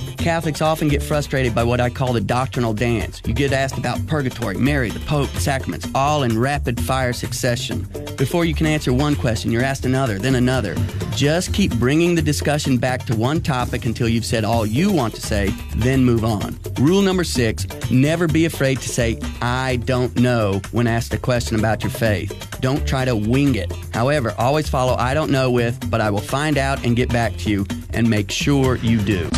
Catholics 0.50 0.62
often 0.62 0.88
get 0.88 1.00
frustrated 1.00 1.54
by 1.54 1.62
what 1.62 1.80
I 1.80 1.90
call 1.90 2.12
the 2.12 2.20
doctrinal 2.20 2.72
dance. 2.72 3.22
You 3.24 3.34
get 3.34 3.52
asked 3.52 3.78
about 3.78 4.04
purgatory, 4.08 4.56
Mary, 4.56 4.90
the 4.90 4.98
Pope, 4.98 5.30
the 5.30 5.38
sacraments, 5.40 5.86
all 5.94 6.24
in 6.24 6.36
rapid 6.36 6.80
fire 6.80 7.12
succession. 7.12 7.86
Before 8.16 8.44
you 8.44 8.52
can 8.52 8.66
answer 8.66 8.92
one 8.92 9.14
question, 9.14 9.52
you're 9.52 9.62
asked 9.62 9.86
another, 9.86 10.18
then 10.18 10.34
another. 10.34 10.74
Just 11.14 11.54
keep 11.54 11.72
bringing 11.76 12.16
the 12.16 12.22
discussion 12.22 12.78
back 12.78 13.06
to 13.06 13.14
one 13.14 13.40
topic 13.40 13.84
until 13.84 14.08
you've 14.08 14.24
said 14.24 14.42
all 14.42 14.66
you 14.66 14.90
want 14.90 15.14
to 15.14 15.20
say, 15.20 15.54
then 15.76 16.04
move 16.04 16.24
on. 16.24 16.58
Rule 16.80 17.02
number 17.02 17.22
six 17.22 17.64
never 17.88 18.26
be 18.26 18.44
afraid 18.44 18.80
to 18.80 18.88
say, 18.88 19.20
I 19.40 19.76
don't 19.84 20.16
know, 20.18 20.60
when 20.72 20.88
asked 20.88 21.14
a 21.14 21.18
question 21.18 21.60
about 21.60 21.84
your 21.84 21.92
faith. 21.92 22.58
Don't 22.60 22.84
try 22.88 23.04
to 23.04 23.14
wing 23.14 23.54
it. 23.54 23.72
However, 23.94 24.34
always 24.36 24.68
follow 24.68 24.94
I 24.94 25.14
don't 25.14 25.30
know 25.30 25.48
with, 25.48 25.88
but 25.88 26.00
I 26.00 26.10
will 26.10 26.18
find 26.18 26.58
out 26.58 26.84
and 26.84 26.96
get 26.96 27.08
back 27.08 27.36
to 27.38 27.50
you, 27.50 27.66
and 27.92 28.10
make 28.10 28.32
sure 28.32 28.76
you 28.76 28.98
do. 28.98 29.30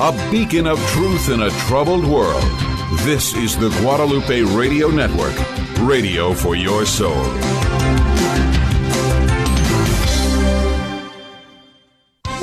A 0.00 0.10
beacon 0.28 0.66
of 0.66 0.76
truth 0.88 1.28
in 1.28 1.42
a 1.42 1.50
troubled 1.50 2.04
world. 2.04 2.42
This 3.04 3.32
is 3.36 3.56
the 3.56 3.68
Guadalupe 3.80 4.42
Radio 4.42 4.88
Network, 4.88 5.36
radio 5.78 6.34
for 6.34 6.56
your 6.56 6.84
soul. 6.84 7.22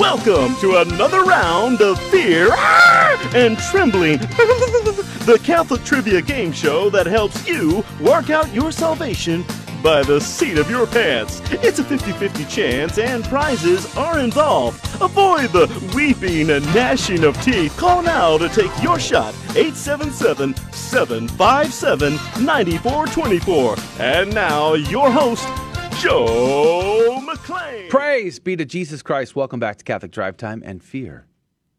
Welcome 0.00 0.56
to 0.62 0.76
another 0.78 1.24
round 1.24 1.82
of 1.82 2.00
Fear 2.10 2.48
ah! 2.52 3.32
and 3.34 3.58
Trembling, 3.58 4.18
the 5.26 5.38
Catholic 5.44 5.84
trivia 5.84 6.22
game 6.22 6.52
show 6.52 6.88
that 6.88 7.04
helps 7.04 7.46
you 7.46 7.84
work 8.00 8.30
out 8.30 8.50
your 8.54 8.72
salvation 8.72 9.44
by 9.82 10.02
the 10.02 10.20
seat 10.20 10.58
of 10.58 10.70
your 10.70 10.86
pants. 10.86 11.42
It's 11.50 11.78
a 11.78 11.84
50 11.84 12.12
50 12.12 12.44
chance, 12.44 12.98
and 12.98 13.24
prizes 13.24 13.94
are 13.96 14.18
involved. 14.20 14.84
Avoid 15.00 15.50
the 15.50 15.92
weeping 15.94 16.50
and 16.50 16.64
gnashing 16.74 17.24
of 17.24 17.40
teeth. 17.42 17.76
Call 17.76 18.02
now 18.02 18.38
to 18.38 18.48
take 18.48 18.70
your 18.82 18.98
shot 18.98 19.34
877 19.56 20.54
757 20.72 22.14
9424. 22.44 23.76
And 23.98 24.34
now, 24.34 24.74
your 24.74 25.10
host, 25.10 25.46
Joe 26.00 27.20
McClane. 27.22 27.88
Praise 27.88 28.38
be 28.38 28.56
to 28.56 28.64
Jesus 28.64 29.02
Christ. 29.02 29.34
Welcome 29.34 29.60
back 29.60 29.76
to 29.78 29.84
Catholic 29.84 30.12
Drive 30.12 30.36
Time 30.36 30.62
and 30.64 30.82
Fear 30.82 31.26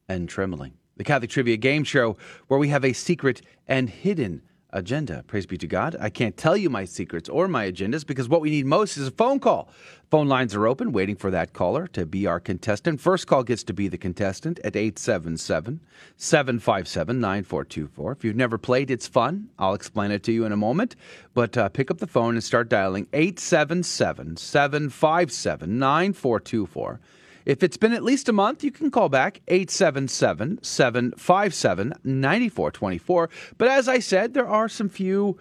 and 0.07 0.27
Trembling, 0.27 0.73
the 0.97 1.03
Catholic 1.03 1.29
Trivia 1.29 1.57
Game 1.57 1.83
Show 1.83 2.17
where 2.47 2.59
we 2.59 2.67
have 2.69 2.83
a 2.83 2.93
secret 2.93 3.41
and 3.67 3.89
hidden 3.89 4.41
agenda. 4.73 5.23
Praise 5.27 5.45
be 5.45 5.57
to 5.57 5.67
God. 5.67 5.95
I 5.99 6.09
can't 6.09 6.35
tell 6.35 6.57
you 6.57 6.69
my 6.69 6.83
secrets 6.83 7.29
or 7.29 7.47
my 7.47 7.71
agendas 7.71 8.05
because 8.05 8.27
what 8.27 8.41
we 8.41 8.49
need 8.49 8.65
most 8.65 8.97
is 8.97 9.07
a 9.07 9.11
phone 9.11 9.39
call. 9.39 9.69
Phone 10.11 10.27
lines 10.27 10.53
are 10.53 10.67
open, 10.67 10.91
waiting 10.91 11.15
for 11.15 11.31
that 11.31 11.53
caller 11.53 11.87
to 11.87 12.05
be 12.05 12.27
our 12.27 12.39
contestant. 12.39 12.99
First 12.99 13.25
call 13.25 13.43
gets 13.43 13.63
to 13.63 13.73
be 13.73 13.87
the 13.87 13.97
contestant 13.97 14.59
at 14.63 14.75
877 14.75 15.79
757 16.17 17.19
9424. 17.19 18.11
If 18.11 18.23
you've 18.23 18.35
never 18.35 18.57
played, 18.57 18.91
it's 18.91 19.07
fun. 19.07 19.49
I'll 19.57 19.73
explain 19.73 20.11
it 20.11 20.23
to 20.23 20.31
you 20.31 20.45
in 20.45 20.51
a 20.51 20.57
moment. 20.57 20.95
But 21.33 21.57
uh, 21.57 21.69
pick 21.69 21.89
up 21.89 21.97
the 21.97 22.07
phone 22.07 22.35
and 22.35 22.43
start 22.43 22.69
dialing 22.69 23.07
877 23.13 24.37
757 24.37 25.79
9424. 25.79 26.99
If 27.45 27.63
it's 27.63 27.77
been 27.77 27.93
at 27.93 28.03
least 28.03 28.29
a 28.29 28.33
month, 28.33 28.63
you 28.63 28.71
can 28.71 28.91
call 28.91 29.09
back 29.09 29.41
877 29.47 30.59
757 30.61 31.93
9424. 32.03 33.29
But 33.57 33.67
as 33.67 33.87
I 33.87 33.99
said, 33.99 34.33
there 34.33 34.47
are 34.47 34.69
some 34.69 34.89
few 34.89 35.37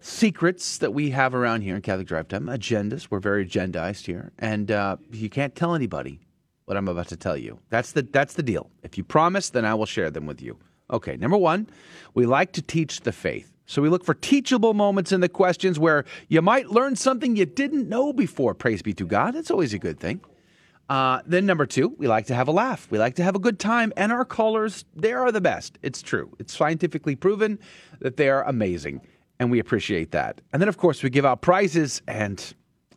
secrets 0.00 0.78
that 0.78 0.92
we 0.92 1.10
have 1.10 1.34
around 1.34 1.62
here 1.62 1.76
in 1.76 1.82
Catholic 1.82 2.06
Drive 2.06 2.28
Time, 2.28 2.46
agendas. 2.46 3.08
We're 3.10 3.20
very 3.20 3.46
agendized 3.46 4.06
here. 4.06 4.32
And 4.38 4.70
uh, 4.70 4.96
you 5.12 5.28
can't 5.30 5.54
tell 5.54 5.74
anybody 5.74 6.20
what 6.64 6.76
I'm 6.76 6.88
about 6.88 7.08
to 7.08 7.16
tell 7.16 7.36
you. 7.36 7.58
That's 7.70 7.92
the, 7.92 8.02
that's 8.02 8.34
the 8.34 8.42
deal. 8.42 8.70
If 8.82 8.96
you 8.96 9.04
promise, 9.04 9.50
then 9.50 9.64
I 9.64 9.74
will 9.74 9.86
share 9.86 10.10
them 10.10 10.26
with 10.26 10.40
you. 10.40 10.58
Okay, 10.90 11.16
number 11.16 11.36
one, 11.36 11.68
we 12.14 12.26
like 12.26 12.52
to 12.52 12.62
teach 12.62 13.00
the 13.00 13.12
faith. 13.12 13.50
So 13.66 13.80
we 13.80 13.88
look 13.88 14.04
for 14.04 14.14
teachable 14.14 14.74
moments 14.74 15.10
in 15.12 15.20
the 15.20 15.28
questions 15.28 15.78
where 15.78 16.04
you 16.28 16.42
might 16.42 16.70
learn 16.70 16.96
something 16.96 17.36
you 17.36 17.46
didn't 17.46 17.88
know 17.88 18.12
before. 18.12 18.54
Praise 18.54 18.82
be 18.82 18.92
to 18.94 19.06
God. 19.06 19.34
That's 19.34 19.50
always 19.50 19.72
a 19.72 19.78
good 19.78 19.98
thing. 19.98 20.20
Uh, 20.88 21.20
then 21.26 21.46
number 21.46 21.66
two, 21.66 21.94
we 21.98 22.06
like 22.06 22.26
to 22.26 22.34
have 22.34 22.48
a 22.48 22.52
laugh. 22.52 22.86
We 22.90 22.98
like 22.98 23.14
to 23.16 23.24
have 23.24 23.34
a 23.34 23.38
good 23.38 23.58
time, 23.58 23.92
and 23.96 24.12
our 24.12 24.24
callers, 24.24 24.84
they 24.94 25.12
are 25.12 25.32
the 25.32 25.40
best. 25.40 25.78
It's 25.82 26.02
true. 26.02 26.34
It's 26.38 26.54
scientifically 26.54 27.16
proven 27.16 27.58
that 28.00 28.16
they 28.16 28.28
are 28.28 28.44
amazing, 28.44 29.00
and 29.38 29.50
we 29.50 29.58
appreciate 29.58 30.10
that. 30.10 30.40
And 30.52 30.60
then, 30.60 30.68
of 30.68 30.76
course, 30.76 31.02
we 31.02 31.08
give 31.08 31.24
out 31.24 31.40
prizes, 31.40 32.02
and 32.06 32.54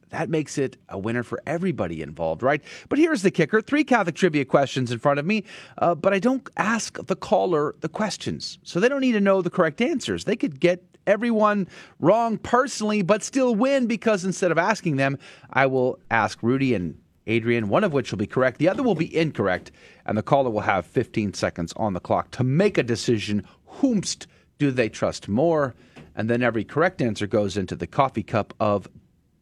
that 0.09 0.29
makes 0.29 0.57
it 0.57 0.77
a 0.89 0.97
winner 0.97 1.23
for 1.23 1.41
everybody 1.45 2.01
involved, 2.01 2.43
right? 2.43 2.61
But 2.89 2.99
here's 2.99 3.21
the 3.21 3.31
kicker 3.31 3.61
three 3.61 3.83
Catholic 3.83 4.15
trivia 4.15 4.45
questions 4.45 4.91
in 4.91 4.99
front 4.99 5.19
of 5.19 5.25
me, 5.25 5.43
uh, 5.77 5.95
but 5.95 6.13
I 6.13 6.19
don't 6.19 6.47
ask 6.57 6.97
the 7.05 7.15
caller 7.15 7.75
the 7.79 7.89
questions. 7.89 8.59
So 8.63 8.79
they 8.79 8.89
don't 8.89 9.01
need 9.01 9.13
to 9.13 9.21
know 9.21 9.41
the 9.41 9.49
correct 9.49 9.81
answers. 9.81 10.25
They 10.25 10.35
could 10.35 10.59
get 10.59 10.83
everyone 11.05 11.67
wrong 11.99 12.37
personally, 12.37 13.01
but 13.01 13.23
still 13.23 13.55
win 13.55 13.87
because 13.87 14.25
instead 14.25 14.51
of 14.51 14.57
asking 14.57 14.97
them, 14.97 15.17
I 15.51 15.65
will 15.65 15.99
ask 16.11 16.43
Rudy 16.43 16.73
and 16.73 16.97
Adrian, 17.27 17.69
one 17.69 17.83
of 17.83 17.93
which 17.93 18.11
will 18.11 18.17
be 18.17 18.25
correct, 18.25 18.57
the 18.57 18.69
other 18.69 18.81
will 18.81 18.95
be 18.95 19.15
incorrect, 19.15 19.71
and 20.05 20.17
the 20.17 20.23
caller 20.23 20.49
will 20.49 20.61
have 20.61 20.85
15 20.85 21.33
seconds 21.33 21.73
on 21.75 21.93
the 21.93 21.99
clock 21.99 22.31
to 22.31 22.43
make 22.43 22.77
a 22.77 22.83
decision. 22.83 23.45
Whomst 23.79 24.25
do 24.57 24.71
they 24.71 24.89
trust 24.89 25.27
more? 25.27 25.75
And 26.15 26.29
then 26.29 26.41
every 26.41 26.63
correct 26.63 27.01
answer 27.01 27.27
goes 27.27 27.57
into 27.57 27.75
the 27.75 27.85
coffee 27.85 28.23
cup 28.23 28.53
of 28.59 28.87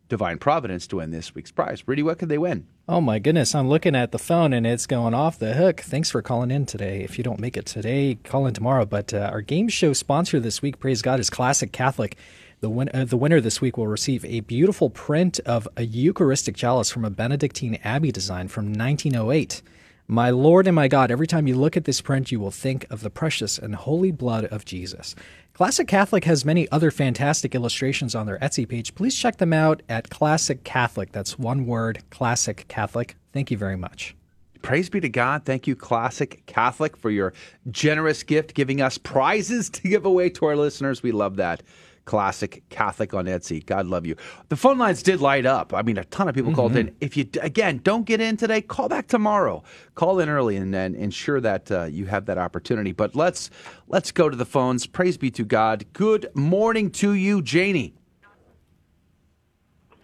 divine 0.09 0.37
providence 0.37 0.85
to 0.87 0.97
win 0.97 1.11
this 1.11 1.33
week's 1.33 1.51
prize. 1.51 1.83
Rudy, 1.87 2.03
what 2.03 2.19
could 2.19 2.29
they 2.29 2.37
win? 2.37 2.67
Oh 2.87 3.01
my 3.01 3.17
goodness, 3.17 3.55
I'm 3.55 3.67
looking 3.67 3.95
at 3.95 4.11
the 4.11 4.19
phone 4.19 4.53
and 4.53 4.67
it's 4.67 4.85
going 4.85 5.13
off 5.13 5.39
the 5.39 5.53
hook. 5.53 5.79
Thanks 5.79 6.11
for 6.11 6.21
calling 6.21 6.51
in 6.51 6.65
today. 6.65 7.01
If 7.01 7.17
you 7.17 7.23
don't 7.23 7.39
make 7.39 7.57
it 7.57 7.65
today, 7.65 8.19
call 8.23 8.45
in 8.45 8.53
tomorrow. 8.53 8.85
But 8.85 9.13
uh, 9.13 9.29
our 9.31 9.41
game 9.41 9.67
show 9.67 9.93
sponsor 9.93 10.39
this 10.39 10.61
week, 10.61 10.79
praise 10.79 11.01
God, 11.01 11.19
is 11.19 11.29
Classic 11.29 11.71
Catholic. 11.71 12.17
The, 12.61 12.69
win- 12.69 12.89
uh, 12.93 13.05
the 13.05 13.17
winner 13.17 13.41
this 13.41 13.61
week 13.61 13.77
will 13.77 13.87
receive 13.87 14.23
a 14.25 14.39
beautiful 14.41 14.89
print 14.89 15.39
of 15.45 15.67
a 15.77 15.83
Eucharistic 15.83 16.55
chalice 16.55 16.89
from 16.89 17.05
a 17.05 17.09
Benedictine 17.09 17.79
Abbey 17.83 18.11
design 18.11 18.47
from 18.47 18.65
1908. 18.73 19.61
My 20.07 20.29
Lord 20.29 20.67
and 20.67 20.75
my 20.75 20.87
God, 20.87 21.09
every 21.09 21.25
time 21.25 21.47
you 21.47 21.55
look 21.55 21.75
at 21.75 21.85
this 21.85 21.99
print, 21.99 22.31
you 22.31 22.39
will 22.39 22.51
think 22.51 22.85
of 22.91 23.01
the 23.01 23.09
precious 23.09 23.57
and 23.57 23.73
holy 23.73 24.11
blood 24.11 24.45
of 24.45 24.63
Jesus. 24.63 25.15
Classic 25.53 25.87
Catholic 25.87 26.25
has 26.25 26.45
many 26.45 26.69
other 26.69 26.91
fantastic 26.91 27.55
illustrations 27.55 28.13
on 28.13 28.27
their 28.27 28.37
Etsy 28.39 28.67
page. 28.67 28.93
Please 28.93 29.17
check 29.17 29.37
them 29.37 29.51
out 29.53 29.81
at 29.89 30.09
Classic 30.09 30.63
Catholic. 30.63 31.11
That's 31.11 31.39
one 31.39 31.65
word, 31.65 32.03
Classic 32.09 32.65
Catholic. 32.67 33.15
Thank 33.33 33.49
you 33.49 33.57
very 33.57 33.77
much. 33.77 34.15
Praise 34.61 34.89
be 34.89 34.99
to 34.99 35.09
God. 35.09 35.45
Thank 35.45 35.65
you, 35.67 35.75
Classic 35.75 36.43
Catholic, 36.45 36.97
for 36.97 37.09
your 37.09 37.33
generous 37.71 38.23
gift, 38.23 38.53
giving 38.53 38.81
us 38.81 38.97
prizes 38.97 39.69
to 39.71 39.87
give 39.87 40.05
away 40.05 40.29
to 40.31 40.45
our 40.45 40.55
listeners. 40.55 41.01
We 41.01 41.11
love 41.11 41.35
that. 41.37 41.63
Classic 42.05 42.63
Catholic 42.69 43.13
on 43.13 43.25
Etsy. 43.25 43.65
God 43.65 43.87
love 43.87 44.05
you. 44.05 44.15
The 44.49 44.55
phone 44.55 44.77
lines 44.77 45.01
did 45.03 45.21
light 45.21 45.45
up. 45.45 45.73
I 45.73 45.81
mean, 45.81 45.97
a 45.97 46.05
ton 46.05 46.27
of 46.29 46.35
people 46.35 46.53
called 46.53 46.71
Mm-hmm. 46.73 46.89
in. 46.89 46.95
If 47.01 47.17
you, 47.17 47.27
again, 47.41 47.79
don't 47.83 48.05
get 48.05 48.21
in 48.21 48.37
today, 48.37 48.61
call 48.61 48.87
back 48.89 49.07
tomorrow. 49.07 49.63
Call 49.95 50.19
in 50.19 50.29
early 50.29 50.55
and, 50.55 50.73
and 50.75 50.95
ensure 50.95 51.41
that 51.41 51.71
uh, 51.71 51.83
you 51.85 52.05
have 52.05 52.25
that 52.27 52.37
opportunity. 52.37 52.91
But 52.91 53.15
let's 53.15 53.49
let's 53.87 54.11
go 54.11 54.29
to 54.29 54.35
the 54.37 54.45
phones. 54.45 54.85
Praise 54.85 55.17
be 55.17 55.31
to 55.31 55.43
God. 55.43 55.85
Good 55.93 56.29
morning 56.35 56.91
to 56.91 57.13
you, 57.13 57.41
Janie. 57.41 57.95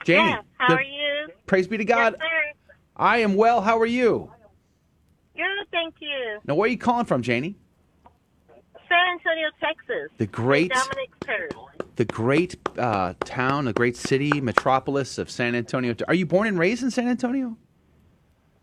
Janie. 0.06 0.30
Yes, 0.30 0.44
how 0.58 0.68
good- 0.70 0.78
are 0.80 0.82
you? 0.84 1.28
Praise 1.46 1.68
be 1.68 1.78
to 1.78 1.86
God. 1.86 2.16
Yes. 2.20 2.56
I 2.96 3.18
am 3.20 3.36
well. 3.36 3.62
How 3.62 3.78
are 3.80 3.86
you? 3.86 4.32
Good, 5.36 5.44
thank 5.72 5.96
you. 6.00 6.40
Now, 6.46 6.56
where 6.56 6.66
are 6.66 6.72
you 6.72 6.78
calling 6.78 7.06
from, 7.06 7.22
Janie? 7.22 7.56
San 8.88 8.98
Antonio, 9.14 9.48
Texas. 9.62 10.10
The 10.18 10.28
great- 10.28 10.72
Dominic 10.72 11.10
Church. 11.26 11.52
The 11.96 12.06
great 12.06 12.56
uh, 12.78 13.14
town, 13.26 13.66
the 13.66 13.74
great 13.74 13.98
city, 13.98 14.42
metropolis 14.42 15.18
of 15.18 15.30
San 15.30 15.56
Antonio. 15.56 15.96
Are 16.08 16.14
you 16.14 16.26
born 16.26 16.48
and 16.48 16.58
raised 16.58 16.84
in 16.84 16.92
San 16.92 17.08
Antonio? 17.08 17.58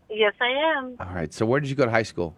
Yes, 0.09 0.33
I 0.41 0.77
am. 0.77 0.95
All 0.99 1.13
right. 1.13 1.33
So, 1.33 1.45
where 1.45 1.59
did 1.59 1.69
you 1.69 1.75
go 1.75 1.85
to 1.85 1.91
high 1.91 2.03
school? 2.03 2.35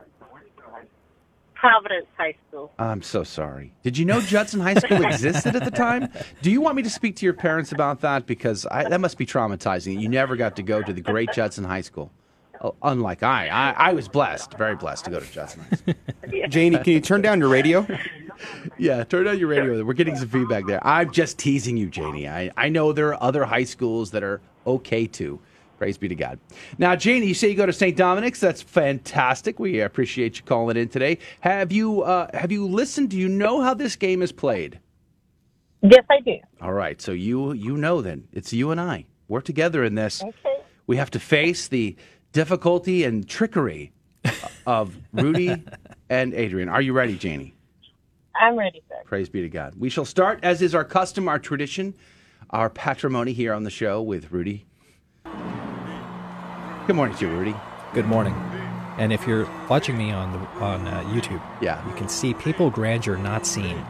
Providence 1.62 2.08
High 2.18 2.36
School. 2.50 2.72
I'm 2.80 3.04
so 3.04 3.24
sorry. 3.24 3.72
Did 3.84 3.96
you 3.96 4.04
know 4.04 4.20
Judson 4.20 4.60
High 4.60 4.74
School 4.74 5.06
existed 5.06 5.56
at 5.56 5.64
the 5.64 5.70
time? 5.70 6.12
Do 6.42 6.50
you 6.50 6.60
want 6.60 6.76
me 6.76 6.82
to 6.82 6.90
speak 6.90 7.16
to 7.18 7.26
your 7.26 7.36
parents 7.36 7.72
about 7.72 8.02
that? 8.02 8.26
Because 8.26 8.66
I, 8.66 8.90
that 8.90 9.00
must 9.00 9.16
be 9.16 9.28
traumatizing. 9.28 10.02
You 10.02 10.10
never 10.10 10.36
got 10.36 10.56
to 10.56 10.64
go 10.64 10.82
to 10.82 10.92
the 10.92 11.02
great 11.02 11.32
Judson 11.34 11.64
High 11.64 11.82
School. 11.82 12.12
Oh, 12.64 12.76
Unlike 12.82 13.22
I, 13.22 13.48
I, 13.48 13.90
I 13.90 13.94
was 13.94 14.08
blessed, 14.08 14.56
very 14.56 14.76
blessed 14.76 15.06
to 15.06 15.12
go 15.12 15.20
to 15.20 15.32
Judson 15.32 15.62
High 15.70 15.76
School. 15.76 16.48
Janie, 16.48 16.80
can 16.80 16.94
you 16.94 17.02
turn 17.02 17.22
down 17.22 17.40
your 17.40 17.50
radio? 17.50 17.86
Yeah, 18.78 19.04
turn 19.04 19.28
on 19.28 19.40
your 19.40 19.48
radio. 19.48 19.84
We're 19.84 19.94
getting 19.94 20.16
some 20.16 20.30
feedback 20.30 20.66
there. 20.66 20.86
I'm 20.86 21.12
just 21.12 21.38
teasing 21.38 21.78
you, 21.78 21.90
Janie. 21.90 22.28
I, 22.28 22.52
I 22.58 22.70
know 22.70 22.94
there 22.94 23.10
are 23.10 23.24
other 23.24 23.46
high 23.46 23.64
schools 23.64 24.12
that 24.12 24.24
are 24.24 24.42
okay 24.66 25.08
too. 25.08 25.40
Praise 25.78 25.98
be 25.98 26.08
to 26.08 26.16
God. 26.16 26.40
Now, 26.78 26.96
Janie, 26.96 27.26
you 27.26 27.34
say 27.34 27.50
you 27.50 27.56
go 27.56 27.66
to 27.66 27.74
St. 27.74 27.98
Dominic's. 27.98 28.40
That's 28.40 28.62
fantastic. 28.62 29.58
We 29.58 29.80
appreciate 29.80 30.38
you 30.38 30.44
calling 30.46 30.78
in 30.78 30.90
today. 30.90 31.18
Have 31.40 31.72
you 31.72 32.04
uh, 32.04 32.28
have 32.38 32.52
you 32.52 32.68
listened? 32.68 33.10
Do 33.10 33.18
you 33.18 33.28
know 33.28 33.62
how 33.62 33.74
this 33.74 33.96
game 33.96 34.22
is 34.22 34.32
played? 34.32 34.80
Yes, 35.82 36.06
I 36.12 36.20
do. 36.20 36.36
All 36.62 36.74
right, 36.74 37.02
so 37.02 37.12
you 37.14 37.54
you 37.54 37.78
know 37.78 38.02
then. 38.02 38.28
It's 38.32 38.54
you 38.54 38.70
and 38.70 38.80
I. 38.80 39.06
We're 39.28 39.42
together 39.42 39.84
in 39.84 39.96
this. 39.96 40.22
Okay. 40.22 40.58
We 40.86 40.98
have 40.98 41.10
to 41.12 41.20
face 41.20 41.68
the 41.68 41.96
difficulty 42.32 43.04
and 43.04 43.28
trickery 43.28 43.92
of 44.68 44.96
Rudy 45.14 45.64
and 46.10 46.34
Adrian. 46.34 46.70
Are 46.70 46.82
you 46.82 46.94
ready, 46.94 47.18
Janie? 47.18 47.56
I'm 48.36 48.58
ready, 48.58 48.82
sir. 48.90 48.96
Praise 49.06 49.30
be 49.30 49.42
to 49.42 49.50
God. 49.50 49.76
We 49.78 49.90
shall 49.90 50.06
start, 50.06 50.40
as 50.44 50.62
is 50.62 50.74
our 50.74 50.84
custom, 50.86 51.28
our 51.28 51.40
tradition, 51.40 51.94
our 52.50 52.70
patrimony 52.70 53.34
here 53.34 53.54
on 53.54 53.64
the 53.64 53.70
show 53.70 54.02
with 54.02 54.32
Rudy. 54.32 54.66
Good 56.88 56.96
morning 56.96 57.16
to 57.18 57.28
you, 57.28 57.32
Rudy. 57.32 57.56
Good 57.94 58.06
morning. 58.06 58.34
And 58.98 59.14
if 59.14 59.26
you're 59.28 59.50
watching 59.70 59.98
me 59.98 60.12
on 60.12 60.32
the, 60.32 60.40
on 60.64 60.88
uh, 60.88 61.02
YouTube, 61.04 61.42
yeah, 61.62 61.88
you 61.88 61.94
can 61.96 62.10
see 62.10 62.34
papal 62.34 62.70
grandeur 62.70 63.18
not 63.18 63.46
seen. 63.46 63.84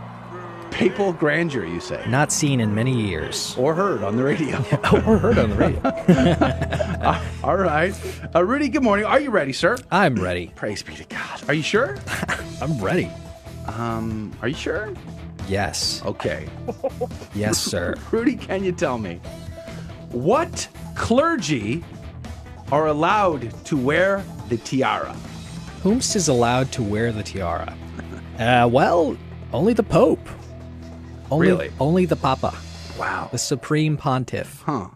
Papal 0.70 1.12
grandeur, 1.12 1.66
you 1.66 1.80
say? 1.80 2.04
Not 2.08 2.32
seen 2.32 2.62
in 2.62 2.74
many 2.74 2.94
years. 2.94 3.56
Or 3.58 3.74
heard 3.74 4.04
on 4.04 4.16
the 4.16 4.24
radio. 4.24 4.58
or 4.94 5.18
heard 5.18 5.38
on 5.38 5.50
the 5.50 5.56
radio. 5.56 5.82
Uh, 7.02 7.20
all 7.44 7.56
right. 7.56 8.00
Uh, 8.36 8.46
Rudy, 8.46 8.70
good 8.70 8.84
morning. 8.84 9.06
Are 9.06 9.20
you 9.20 9.32
ready, 9.32 9.54
sir? 9.54 9.76
I'm 9.90 10.14
ready. 10.14 10.52
Praise 10.56 10.84
be 10.84 10.94
to 10.94 11.04
God. 11.06 11.42
Are 11.48 11.54
you 11.56 11.64
sure? 11.64 11.98
I'm 12.62 12.80
ready. 12.80 13.10
Um, 13.78 14.32
are 14.42 14.48
you 14.48 14.56
sure? 14.56 14.94
Yes. 15.48 16.02
Okay. 16.06 16.48
Yes, 17.34 17.58
sir. 17.60 17.96
Rudy, 18.12 18.36
can 18.36 18.64
you 18.64 18.72
tell 18.72 18.98
me 18.98 19.20
what 20.12 20.68
clergy 20.96 21.84
are 22.72 22.88
allowed 22.88 23.52
to 23.66 23.78
wear 23.78 24.24
the 24.50 24.58
tiara? 24.58 25.16
Whomst 25.84 26.16
is 26.16 26.28
allowed 26.28 26.72
to 26.74 26.84
wear 26.84 27.12
the 27.12 27.24
tiara? 27.24 27.76
Uh, 28.38 28.68
well, 28.72 29.18
only 29.54 29.74
the 29.74 29.84
Pope. 29.84 30.20
Only, 31.32 31.48
Really? 31.48 31.72
Only 31.80 32.06
the 32.06 32.16
Papa. 32.16 32.54
Wow. 33.00 33.30
The 33.32 33.38
Supreme 33.38 33.98
Pontiff. 33.98 34.62
Huh. 34.66 34.88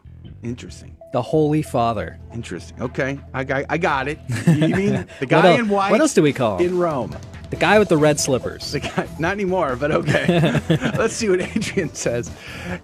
Interesting. 0.43 0.95
The 1.13 1.21
Holy 1.21 1.61
Father. 1.61 2.19
Interesting. 2.33 2.81
Okay, 2.81 3.19
I 3.33 3.43
got, 3.45 3.63
I 3.69 3.77
got 3.77 4.07
it. 4.09 4.19
You 4.45 4.75
mean 4.75 4.91
the 5.19 5.25
What 5.25 5.29
guy 5.29 5.53
el- 5.53 5.59
in 5.59 5.69
white? 5.69 5.91
what 5.91 6.01
else 6.01 6.13
do 6.13 6.21
we 6.21 6.33
call 6.33 6.57
him? 6.57 6.67
in 6.67 6.77
Rome? 6.77 7.15
The 7.55 7.61
guy 7.61 7.79
with 7.79 7.87
the 7.87 7.95
red 7.97 8.19
slippers. 8.19 8.73
The 8.73 8.81
guy, 8.81 9.07
not 9.17 9.31
anymore, 9.31 9.77
but 9.77 9.89
okay. 9.89 10.51
Let's 10.97 11.13
see 11.13 11.29
what 11.29 11.39
Adrian 11.41 11.93
says. 11.95 12.27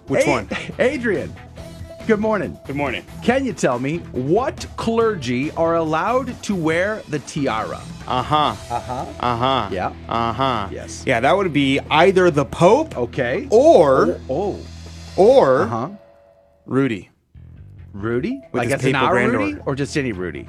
Which 0.06 0.26
A- 0.26 0.30
one? 0.30 0.48
Adrian. 0.78 1.30
Good 2.06 2.20
morning. 2.20 2.58
Good 2.66 2.74
morning. 2.76 3.04
Can 3.22 3.44
you 3.44 3.52
tell 3.52 3.78
me 3.78 3.98
what 4.12 4.66
clergy 4.76 5.50
are 5.52 5.76
allowed 5.76 6.42
to 6.44 6.54
wear 6.54 7.02
the 7.10 7.18
tiara? 7.18 7.82
Uh 8.08 8.22
huh. 8.22 8.56
Uh 8.70 8.80
huh. 8.80 9.06
Uh 9.20 9.36
huh. 9.36 9.68
Yeah. 9.70 9.92
Uh 10.08 10.32
huh. 10.32 10.68
Yes. 10.72 11.04
Yeah, 11.06 11.20
that 11.20 11.36
would 11.36 11.52
be 11.52 11.78
either 11.90 12.30
the 12.30 12.46
Pope 12.46 12.96
Okay. 12.96 13.46
or 13.50 14.18
Oh. 14.30 14.58
or 15.16 15.60
Uh 15.64 15.66
huh. 15.66 15.88
Rudy, 16.64 17.10
Rudy? 17.92 18.40
With 18.52 18.54
like 18.54 18.68
his 18.68 18.76
as 18.76 18.84
an 18.86 18.92
papal 18.94 19.06
our 19.06 19.12
grandeur. 19.12 19.38
Rudy 19.38 19.58
or 19.66 19.74
just 19.74 19.98
any 19.98 20.12
Rudy? 20.12 20.48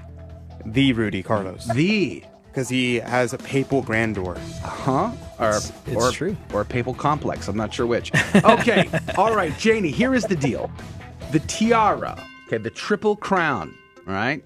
the 0.65 0.93
Rudy 0.93 1.21
Carlos, 1.23 1.65
The. 1.65 2.23
Because 2.53 2.69
he 2.69 2.97
has 2.99 3.33
a 3.33 3.37
papal 3.39 3.81
grandeur. 3.81 4.37
Huh? 4.61 5.11
Or, 5.39 5.49
It's- 5.49 5.73
it's 5.87 5.95
or, 5.95 6.11
true. 6.11 6.37
Or 6.53 6.61
a 6.61 6.65
papal 6.65 6.93
complex. 6.93 7.47
I'm 7.47 7.57
not 7.57 7.73
sure 7.73 7.87
which. 7.87 8.11
Okay. 8.35 8.87
All 9.17 9.35
right, 9.35 9.57
Janie, 9.57 9.89
here 9.89 10.13
is 10.13 10.23
the 10.25 10.35
deal. 10.35 10.69
The 11.31 11.39
tiara, 11.39 12.15
okay, 12.45 12.57
the 12.59 12.69
triple 12.69 13.15
crown, 13.15 13.73
all 14.07 14.13
right? 14.13 14.43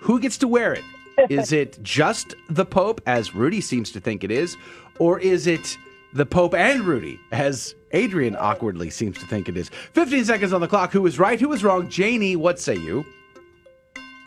Who 0.00 0.18
gets 0.18 0.38
to 0.38 0.48
wear 0.48 0.72
it? 0.72 0.82
Is 1.28 1.52
it 1.52 1.78
just 1.82 2.34
the 2.48 2.64
Pope, 2.64 3.02
as 3.04 3.34
Rudy 3.34 3.60
seems 3.60 3.92
to 3.92 4.00
think 4.00 4.24
it 4.24 4.30
is, 4.30 4.56
or 4.98 5.20
is 5.20 5.46
it 5.46 5.76
the 6.14 6.24
Pope 6.24 6.54
and 6.54 6.80
Rudy, 6.84 7.20
as 7.32 7.74
Adrian 7.90 8.34
awkwardly 8.34 8.88
seems 8.88 9.18
to 9.18 9.26
think 9.26 9.46
it 9.50 9.58
is? 9.58 9.68
15 9.92 10.24
seconds 10.24 10.54
on 10.54 10.62
the 10.62 10.68
clock. 10.68 10.90
Who 10.90 11.04
is 11.06 11.18
right? 11.18 11.38
Who 11.38 11.52
is 11.52 11.62
wrong? 11.62 11.90
Janie, 11.90 12.34
what 12.34 12.58
say 12.58 12.76
you? 12.76 13.04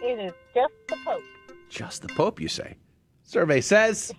It 0.03 0.19
is 0.19 0.33
just 0.53 0.73
the 0.87 0.95
Pope. 1.03 1.23
Just 1.69 2.01
the 2.03 2.09
Pope, 2.09 2.39
you 2.39 2.47
say. 2.47 2.75
Survey 3.25 3.59
says. 3.59 4.13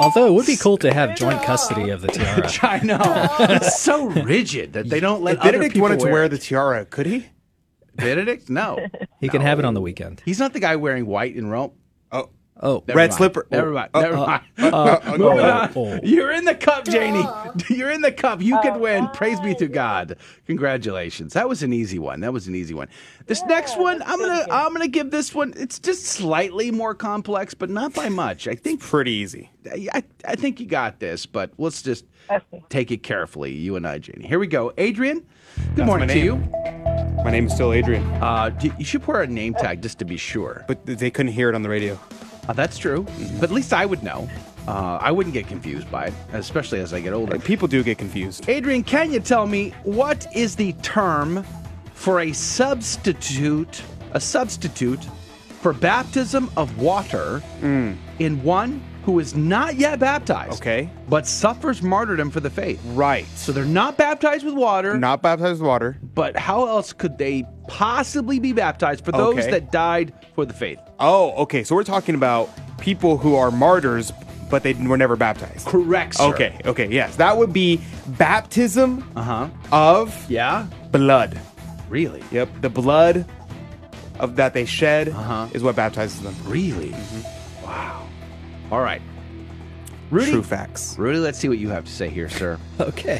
Although 0.00 0.26
it 0.26 0.32
would 0.32 0.46
be 0.46 0.56
cool 0.56 0.78
to 0.78 0.92
have 0.92 1.14
joint 1.16 1.42
custody 1.42 1.90
of 1.90 2.00
the 2.00 2.08
tiara. 2.08 2.50
I 2.62 2.80
know. 2.80 2.98
It's 3.38 3.78
so 3.78 4.06
rigid 4.06 4.72
that 4.72 4.88
they 4.88 5.00
don't 5.00 5.22
let 5.22 5.34
If 5.34 5.40
other 5.40 5.52
Benedict 5.52 5.74
people 5.74 5.82
wanted 5.82 6.00
to 6.00 6.04
wear 6.06 6.12
wear 6.14 6.28
the 6.28 6.38
tiara, 6.38 6.84
could 6.84 7.06
he? 7.06 7.28
Benedict? 7.94 8.48
No. 8.48 8.84
He 9.20 9.28
can 9.28 9.42
have 9.42 9.58
it 9.58 9.64
on 9.64 9.74
the 9.74 9.80
weekend. 9.80 10.22
He's 10.24 10.38
not 10.38 10.54
the 10.54 10.60
guy 10.60 10.76
wearing 10.76 11.06
white 11.06 11.36
in 11.36 11.48
Rome. 11.48 11.72
Oh. 12.62 12.76
Oh, 12.76 12.84
Never 12.86 12.96
Red 12.96 13.10
mind. 13.10 13.14
slipper. 13.14 13.46
Never 13.50 13.70
Oh, 13.70 13.74
mind. 13.74 13.90
uh, 13.92 14.00
Never 14.00 14.16
uh, 14.16 14.26
mind. 14.26 14.42
uh, 14.58 14.76
uh, 14.76 15.00
Moving 15.18 15.22
oh, 15.40 15.50
on. 15.50 15.72
oh. 15.74 16.00
You're 16.02 16.30
in 16.32 16.44
the 16.44 16.54
cup, 16.54 16.84
Janie. 16.84 17.24
You're 17.68 17.90
in 17.90 18.02
the 18.02 18.12
cup. 18.12 18.40
You 18.40 18.58
can 18.62 18.78
win. 18.80 19.08
Praise 19.08 19.40
be 19.40 19.54
to 19.56 19.66
God. 19.66 20.16
Congratulations. 20.46 21.32
That 21.32 21.48
was 21.48 21.62
an 21.62 21.72
easy 21.72 21.98
one. 21.98 22.20
That 22.20 22.32
was 22.32 22.46
an 22.46 22.54
easy 22.54 22.72
one. 22.74 22.88
This 23.26 23.42
next 23.46 23.76
one, 23.78 24.02
I'm 24.06 24.18
gonna 24.20 24.46
I'm 24.50 24.72
gonna 24.72 24.86
give 24.88 25.10
this 25.10 25.34
one. 25.34 25.54
It's 25.56 25.78
just 25.78 26.04
slightly 26.04 26.70
more 26.70 26.94
complex, 26.94 27.52
but 27.54 27.68
not 27.70 27.94
by 27.94 28.08
much. 28.08 28.46
I 28.46 28.54
think 28.54 28.80
Pretty 28.80 29.12
easy. 29.12 29.50
I, 29.92 30.02
I 30.26 30.34
think 30.36 30.60
you 30.60 30.66
got 30.66 30.98
this, 31.00 31.26
but 31.26 31.52
let's 31.58 31.82
just 31.82 32.04
take 32.68 32.90
it 32.90 33.02
carefully. 33.02 33.52
You 33.52 33.76
and 33.76 33.86
I, 33.86 33.98
Janie. 33.98 34.26
Here 34.26 34.38
we 34.38 34.46
go. 34.46 34.72
Adrian. 34.78 35.20
Good 35.56 35.76
That's 35.76 35.86
morning 35.86 36.08
to 36.08 36.18
you. 36.18 36.36
My 37.24 37.30
name 37.30 37.46
is 37.46 37.52
still 37.54 37.72
Adrian. 37.72 38.04
Uh, 38.22 38.50
you 38.78 38.84
should 38.84 39.06
wear 39.06 39.22
a 39.22 39.26
name 39.26 39.54
tag 39.54 39.82
just 39.82 39.98
to 39.98 40.04
be 40.04 40.16
sure. 40.16 40.64
But 40.66 40.86
they 40.86 41.10
couldn't 41.10 41.32
hear 41.32 41.48
it 41.48 41.54
on 41.54 41.62
the 41.62 41.68
radio. 41.68 41.98
Uh, 42.48 42.52
that's 42.52 42.78
true, 42.78 43.06
but 43.38 43.44
at 43.44 43.50
least 43.50 43.72
I 43.72 43.86
would 43.86 44.02
know. 44.02 44.28
Uh, 44.66 44.98
I 45.00 45.10
wouldn't 45.10 45.32
get 45.32 45.46
confused 45.48 45.90
by 45.90 46.06
it, 46.06 46.14
especially 46.32 46.80
as 46.80 46.92
I 46.92 47.00
get 47.00 47.12
older. 47.12 47.38
People 47.38 47.68
do 47.68 47.82
get 47.82 47.98
confused. 47.98 48.48
Adrian, 48.48 48.84
can 48.84 49.12
you 49.12 49.20
tell 49.20 49.46
me 49.46 49.70
what 49.82 50.26
is 50.34 50.54
the 50.56 50.72
term 50.74 51.44
for 51.94 52.20
a 52.20 52.32
substitute, 52.32 53.82
a 54.12 54.20
substitute 54.20 55.02
for 55.60 55.72
baptism 55.72 56.50
of 56.56 56.78
water 56.78 57.42
in 57.62 58.42
one 58.42 58.82
who 59.04 59.18
is 59.18 59.34
not 59.34 59.74
yet 59.76 59.98
baptized, 59.98 60.60
Okay. 60.60 60.88
but 61.08 61.26
suffers 61.26 61.82
martyrdom 61.82 62.30
for 62.30 62.40
the 62.40 62.50
faith? 62.50 62.80
Right. 62.94 63.26
So 63.34 63.50
they're 63.52 63.64
not 63.64 63.96
baptized 63.98 64.44
with 64.44 64.54
water, 64.54 64.96
Not 64.98 65.22
baptized 65.22 65.60
with 65.60 65.68
water. 65.68 65.98
but 66.14 66.36
how 66.36 66.66
else 66.68 66.92
could 66.92 67.18
they 67.18 67.44
possibly 67.68 68.38
be 68.38 68.52
baptized 68.52 69.04
for 69.04 69.12
those 69.12 69.38
Okay. 69.38 69.50
that 69.50 69.72
died 69.72 70.12
for 70.34 70.44
the 70.46 70.54
faith? 70.54 70.78
Oh, 71.00 71.32
okay. 71.42 71.64
So 71.64 71.74
we're 71.74 71.82
talking 71.84 72.14
about 72.14 72.48
people 72.78 73.18
who 73.18 73.34
are 73.34 73.50
martyrs, 73.50 74.12
but 74.50 74.62
they 74.62 74.74
were 74.74 74.96
never 74.98 75.16
baptized. 75.16 75.66
Correct, 75.66 76.14
sir. 76.16 76.24
Okay. 76.24 76.58
Okay. 76.64 76.88
Yes, 76.90 77.16
that 77.16 77.36
would 77.38 77.52
be 77.52 77.80
baptism 78.06 79.04
Uh 79.16 79.22
huh. 79.22 79.48
of 79.72 80.30
Yeah. 80.30 80.66
blood. 80.92 81.40
Really? 81.88 82.22
Yep. 82.30 82.48
The 82.60 82.68
blood 82.70 83.24
of 84.20 84.36
that 84.36 84.54
they 84.54 84.64
shed 84.64 85.08
Uh-huh. 85.08 85.46
is 85.52 85.62
what 85.62 85.74
baptizes 85.74 86.20
them. 86.20 86.34
Really? 86.46 86.94
Wow. 87.64 88.01
All 88.72 88.80
right. 88.80 89.02
Rudy. 90.10 90.30
True 90.30 90.42
facts. 90.42 90.96
Rudy, 90.98 91.18
let's 91.18 91.38
see 91.38 91.48
what 91.48 91.58
you 91.58 91.68
have 91.68 91.84
to 91.84 91.92
say 91.92 92.08
here, 92.08 92.30
sir. 92.30 92.58
Okay. 92.80 93.18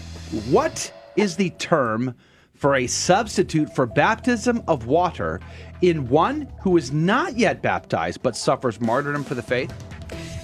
What 0.48 0.90
is 1.14 1.36
the 1.36 1.50
term 1.50 2.14
for 2.54 2.74
a 2.74 2.86
substitute 2.86 3.74
for 3.74 3.84
baptism 3.84 4.62
of 4.66 4.86
water 4.86 5.40
in 5.82 6.08
one 6.08 6.50
who 6.62 6.78
is 6.78 6.90
not 6.90 7.36
yet 7.36 7.60
baptized 7.60 8.22
but 8.22 8.34
suffers 8.34 8.80
martyrdom 8.80 9.24
for 9.24 9.34
the 9.34 9.42
faith? 9.42 9.72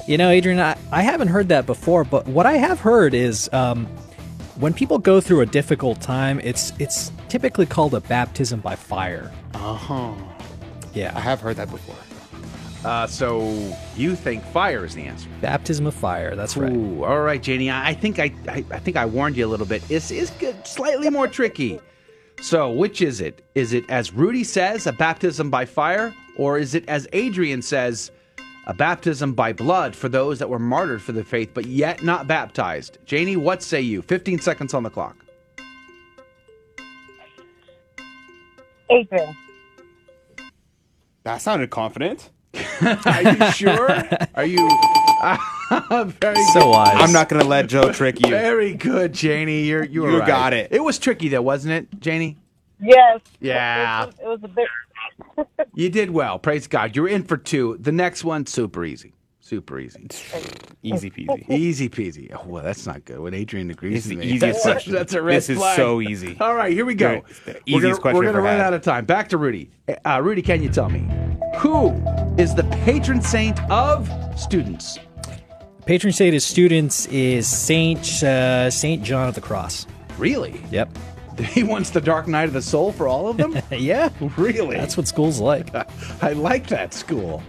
You 0.07 0.19
know, 0.19 0.29
Adrian, 0.29 0.61
I, 0.61 0.77
I 0.93 1.01
haven't 1.01 1.29
heard 1.29 1.49
that 1.49 1.65
before, 1.65 2.05
but 2.05 2.27
what 2.27 2.45
I 2.45 2.59
have 2.59 2.79
heard 2.79 3.15
is 3.15 3.49
um, 3.55 3.87
when 4.57 4.75
people 4.75 4.99
go 4.99 5.23
through 5.23 5.41
a 5.41 5.47
difficult 5.47 6.03
time, 6.03 6.39
it's 6.45 6.75
it's 6.79 7.13
typically 7.31 7.65
called 7.65 7.95
a 7.95 8.01
baptism 8.01 8.61
by 8.61 8.77
fire. 8.77 9.33
Uh 9.55 9.75
huh. 9.75 10.15
Yeah. 10.93 11.13
I 11.17 11.21
have 11.21 11.41
heard 11.41 11.57
that 11.57 11.71
before. 11.71 11.97
Uh, 12.85 13.07
so 13.07 13.77
you 13.97 14.15
think 14.15 14.45
fire 14.45 14.85
is 14.85 14.95
the 14.95 15.03
answer? 15.03 15.29
Baptism 15.41 15.87
of 15.87 15.95
fire. 15.95 16.37
That's 16.37 16.57
right. 16.57 16.73
Ooh, 16.73 17.05
all 17.05 17.21
right, 17.21 17.43
Janie. 17.43 17.71
I 17.71 17.91
I 17.91 17.95
think 17.95 18.19
I, 18.19 18.33
I 18.49 18.65
I 18.71 18.79
think 18.79 18.97
I 18.97 19.05
warned 19.05 19.37
you 19.37 19.47
a 19.47 19.49
little 19.49 19.67
bit. 19.67 19.83
It's 19.91 20.11
is 20.11 20.31
slightly 20.65 21.11
more 21.11 21.27
tricky. 21.27 21.81
So, 22.41 22.71
which 22.71 23.03
is 23.03 23.21
it? 23.21 23.45
Is 23.57 23.73
it 23.73 23.85
as 23.91 24.13
Rudy 24.13 24.45
says, 24.45 24.87
a 24.87 24.93
baptism 24.93 25.51
by 25.51 25.65
fire, 25.65 26.15
or 26.37 26.57
is 26.59 26.75
it 26.77 26.89
as 26.89 27.09
Adrian 27.13 27.63
says, 27.63 28.13
a 28.67 28.75
baptism 28.75 29.33
by 29.35 29.53
blood 29.53 29.97
for 29.97 30.09
those 30.09 30.39
that 30.39 30.49
were 30.49 30.61
martyred 30.61 31.03
for 31.03 31.11
the 31.13 31.25
faith 31.25 31.51
but 31.53 31.67
yet 31.67 32.05
not 32.05 32.29
baptized? 32.29 32.99
Janie, 33.07 33.37
what 33.37 33.61
say 33.61 33.81
you? 33.81 34.03
15 34.03 34.39
seconds 34.39 34.73
on 34.73 34.85
the 34.85 34.91
clock. 34.91 35.17
Adrian. 38.89 39.37
That 41.25 41.43
sounded 41.43 41.71
confident. 41.71 42.31
Are 42.55 43.23
you 43.23 43.53
sure? 43.53 43.91
Are 44.35 44.45
you 44.47 44.69
very 46.21 46.45
So 46.53 46.61
good. 46.61 46.71
wise. 46.71 46.97
I'm 47.01 47.13
not 47.13 47.29
gonna 47.29 47.45
let 47.45 47.69
Joe 47.69 47.93
trick 47.93 48.21
you. 48.21 48.31
Very 48.31 48.75
good, 48.75 49.13
Janie. 49.13 49.65
You're 49.65 49.85
you 49.85 50.03
were 50.03 50.11
You 50.13 50.19
right. 50.21 50.29
got 50.29 50.53
it. 50.55 50.69
It 50.73 50.83
was 50.85 50.99
tricky 50.99 51.29
though, 51.29 51.43
wasn't 51.43 51.75
it, 51.75 52.01
Janie? 52.01 52.39
Yes. 52.81 53.21
Yeah. 53.41 54.05
It 54.05 54.07
was, 54.07 54.15
it 54.21 54.27
was 54.29 54.41
a 54.45 54.49
bit. 54.49 54.69
You 55.75 55.91
did 55.91 56.11
well. 56.11 56.39
Praise 56.39 56.67
God. 56.67 56.97
You're 56.97 57.09
in 57.09 57.23
for 57.25 57.37
two. 57.37 57.77
The 57.81 57.93
next 57.93 58.25
one, 58.25 58.47
super 58.47 58.85
easy. 58.85 59.15
Super 59.49 59.81
easy. 59.81 60.07
Easy 60.83 61.11
peasy. 61.11 61.49
Easy 61.49 61.89
peasy. 61.89 62.31
Oh, 62.35 62.47
well, 62.47 62.63
that's 62.63 62.87
not 62.87 63.03
good. 63.07 63.19
When 63.19 63.33
Adrian 63.33 63.71
agrees 63.71 64.05
It's 64.05 64.09
with 64.15 64.19
me. 64.19 64.27
easiest 64.27 64.43
that's, 64.43 64.63
question. 64.63 64.93
That's 64.93 65.15
a 65.15 65.23
red 65.23 65.37
This 65.39 65.49
is 65.49 65.59
so 65.75 66.03
easy. 66.03 66.37
All 66.39 66.55
right, 66.55 66.71
here 66.71 66.85
we 66.85 66.95
go. 66.95 67.23
Very- 67.47 67.55
we're 67.57 67.61
easiest 67.65 67.83
gonna, 67.83 67.97
question 68.03 68.03
We're 68.03 68.09
I've 68.09 68.13
going 68.13 68.25
to 68.25 68.29
ever 68.29 68.43
run 68.43 68.57
had. 68.59 68.67
out 68.67 68.75
of 68.75 68.83
time. 68.83 69.07
Back 69.07 69.31
to 69.31 69.39
Rudy. 69.39 69.71
Uh, 70.05 70.21
Rudy, 70.23 70.43
can 70.43 70.63
you 70.63 70.69
tell 70.69 70.91
me 70.91 71.09
who 71.57 71.93
is 72.37 72.55
the 72.55 72.65
patron 72.85 73.23
saint 73.23 73.59
of 73.71 74.11
students? 74.39 74.99
Patron 75.87 76.13
saint 76.13 76.37
of 76.37 76.43
students 76.43 77.07
is 77.07 77.49
Saint 77.49 78.23
uh, 78.23 78.71
Saint 78.71 79.03
John 79.03 79.29
of 79.29 79.35
the 79.35 79.41
Cross. 79.41 79.87
Really? 80.19 80.61
Yep. 80.71 80.91
He 81.53 81.63
wants 81.63 81.91
the 81.91 82.01
dark 82.01 82.27
night 82.27 82.45
of 82.49 82.53
the 82.53 82.63
soul 82.63 82.93
for 82.93 83.07
all 83.09 83.29
of 83.29 83.37
them? 83.37 83.57
yeah. 83.71 84.11
really? 84.37 84.77
That's 84.77 84.97
what 84.97 85.07
school's 85.09 85.39
like. 85.41 85.69
I 86.23 86.33
like 86.33 86.67
that 86.69 86.93
school. 86.95 87.43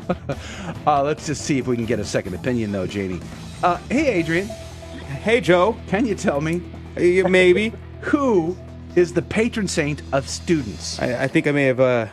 uh, 0.86 1.04
let's 1.04 1.26
just 1.26 1.44
see 1.44 1.58
if 1.58 1.68
we 1.68 1.76
can 1.76 1.86
get 1.86 2.00
a 2.00 2.06
second 2.06 2.34
opinion, 2.36 2.72
though, 2.72 2.86
Janie. 2.88 3.20
Uh, 3.64 3.78
hey, 3.90 4.08
Adrian. 4.08 4.48
Hey, 4.48 5.42
Joe. 5.42 5.76
Can 5.88 6.06
you 6.06 6.16
tell 6.16 6.40
me 6.42 6.62
Uh, 6.98 7.28
Maybe. 7.28 7.74
who 8.02 8.56
is 8.96 9.14
the 9.14 9.22
patron 9.22 9.68
saint 9.68 10.02
of 10.14 10.28
students? 10.30 11.00
I, 11.00 11.24
I 11.24 11.28
think 11.28 11.48
I 11.48 11.52
may 11.52 11.64
have 11.66 11.80
uh, 11.80 12.08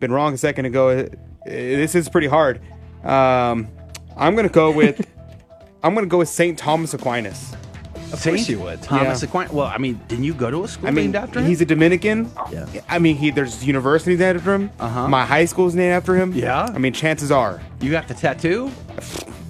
been 0.00 0.12
wrong 0.12 0.34
a 0.34 0.38
second 0.38 0.66
ago. 0.66 0.88
Uh, 0.90 1.06
This 1.46 1.94
is 1.94 2.08
pretty 2.08 2.28
hard. 2.28 2.60
Um, 3.04 3.68
I'm 4.16 4.34
gonna 4.36 4.48
go 4.48 4.70
with. 4.70 5.06
I'm 5.82 5.94
gonna 5.94 6.06
go 6.06 6.18
with 6.18 6.28
Saint 6.30 6.58
Thomas 6.58 6.94
Aquinas. 6.94 7.54
Of 8.14 8.20
Saint 8.20 8.36
course 8.36 8.48
you 8.48 8.58
would. 8.60 8.80
Thomas 8.82 9.22
Yeah. 9.22 9.28
Aquinas. 9.28 9.52
Well, 9.52 9.66
I 9.66 9.78
mean, 9.78 10.00
didn't 10.08 10.24
you 10.24 10.34
go 10.34 10.50
to 10.50 10.64
a 10.64 10.68
school 10.68 10.88
I 10.88 10.90
mean, 10.90 11.06
named 11.06 11.16
after 11.16 11.40
him? 11.40 11.46
he's 11.46 11.60
a 11.60 11.64
Dominican. 11.66 12.30
Yeah. 12.50 12.66
I 12.88 12.98
mean, 12.98 13.16
he 13.16 13.30
there's 13.30 13.64
universities 13.64 14.18
named 14.18 14.36
after 14.38 14.54
him. 14.54 14.70
Uh-huh. 14.80 15.08
My 15.08 15.24
high 15.24 15.44
school's 15.44 15.74
named 15.74 15.92
after 15.92 16.16
him. 16.16 16.32
Yeah? 16.32 16.64
I 16.74 16.78
mean, 16.78 16.92
chances 16.92 17.30
are. 17.30 17.60
you 17.80 17.90
got 17.90 18.08
the 18.08 18.14
tattoo? 18.14 18.70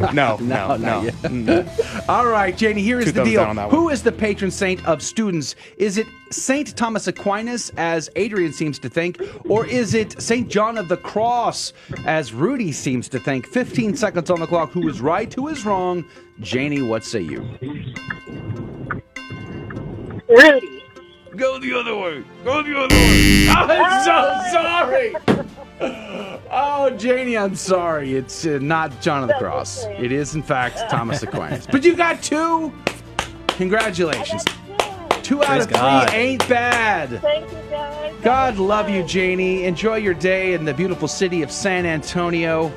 No, 0.12 0.36
No, 0.38 0.76
no, 0.76 1.08
no. 1.30 1.66
All 2.08 2.26
right, 2.26 2.56
Janie, 2.56 2.82
here 2.82 2.98
is 2.98 3.06
Two 3.06 3.12
the 3.12 3.24
deal. 3.24 3.40
down 3.40 3.50
on 3.50 3.56
that 3.56 3.70
Who 3.70 3.84
one. 3.84 3.92
is 3.92 4.02
the 4.02 4.12
patron 4.12 4.50
saint 4.50 4.84
of 4.86 5.02
students? 5.02 5.54
Is 5.76 5.98
it 5.98 6.06
Saint 6.30 6.76
Thomas 6.76 7.06
Aquinas, 7.06 7.70
as 7.76 8.10
Adrian 8.16 8.52
seems 8.52 8.78
to 8.80 8.88
think, 8.88 9.20
or 9.48 9.66
is 9.66 9.94
it 9.94 10.20
Saint 10.20 10.48
John 10.48 10.76
of 10.78 10.88
the 10.88 10.96
Cross, 10.96 11.72
as 12.06 12.32
Rudy 12.32 12.72
seems 12.72 13.08
to 13.10 13.18
think? 13.20 13.46
15 13.46 13.96
seconds 13.96 14.30
on 14.30 14.40
the 14.40 14.46
clock. 14.46 14.72
Who 14.72 14.88
is 14.88 15.00
right? 15.00 15.32
Who 15.32 15.48
is 15.48 15.64
wrong? 15.64 16.04
Janie, 16.40 16.82
what 16.82 17.04
say 17.04 17.20
you? 17.20 17.42
Rudy. 20.28 20.82
Go 21.36 21.58
the 21.58 21.74
other 21.78 21.96
way. 21.96 22.24
Go 22.44 22.62
the 22.62 22.78
other 22.78 22.94
way. 22.94 23.48
I'm 23.48 24.04
so 24.04 24.12
ah! 24.12 24.48
sorry. 24.52 25.14
Oh, 26.56 26.88
Janie, 26.90 27.36
I'm 27.36 27.56
sorry. 27.56 28.14
It's 28.14 28.46
uh, 28.46 28.58
not 28.62 29.00
John 29.00 29.22
of 29.22 29.28
the 29.28 29.34
Cross. 29.34 29.86
It 29.86 30.12
is, 30.12 30.36
in 30.36 30.42
fact, 30.42 30.78
Thomas 30.90 31.22
Aquinas. 31.22 31.66
But 31.66 31.82
you 31.82 31.96
got 31.96 32.22
two. 32.22 32.72
Congratulations. 33.48 34.44
Two 35.22 35.40
out 35.42 35.46
Praise 35.46 35.62
of 35.64 35.68
three 35.70 35.76
God. 35.78 36.10
ain't 36.10 36.48
bad. 36.48 37.20
Thank 37.22 37.50
you, 37.50 37.58
guys. 37.70 38.14
God 38.22 38.58
love 38.58 38.88
you, 38.88 39.02
Janie. 39.04 39.64
Enjoy 39.64 39.96
your 39.96 40.14
day 40.14 40.52
in 40.52 40.64
the 40.64 40.74
beautiful 40.74 41.08
city 41.08 41.42
of 41.42 41.50
San 41.50 41.86
Antonio. 41.86 42.68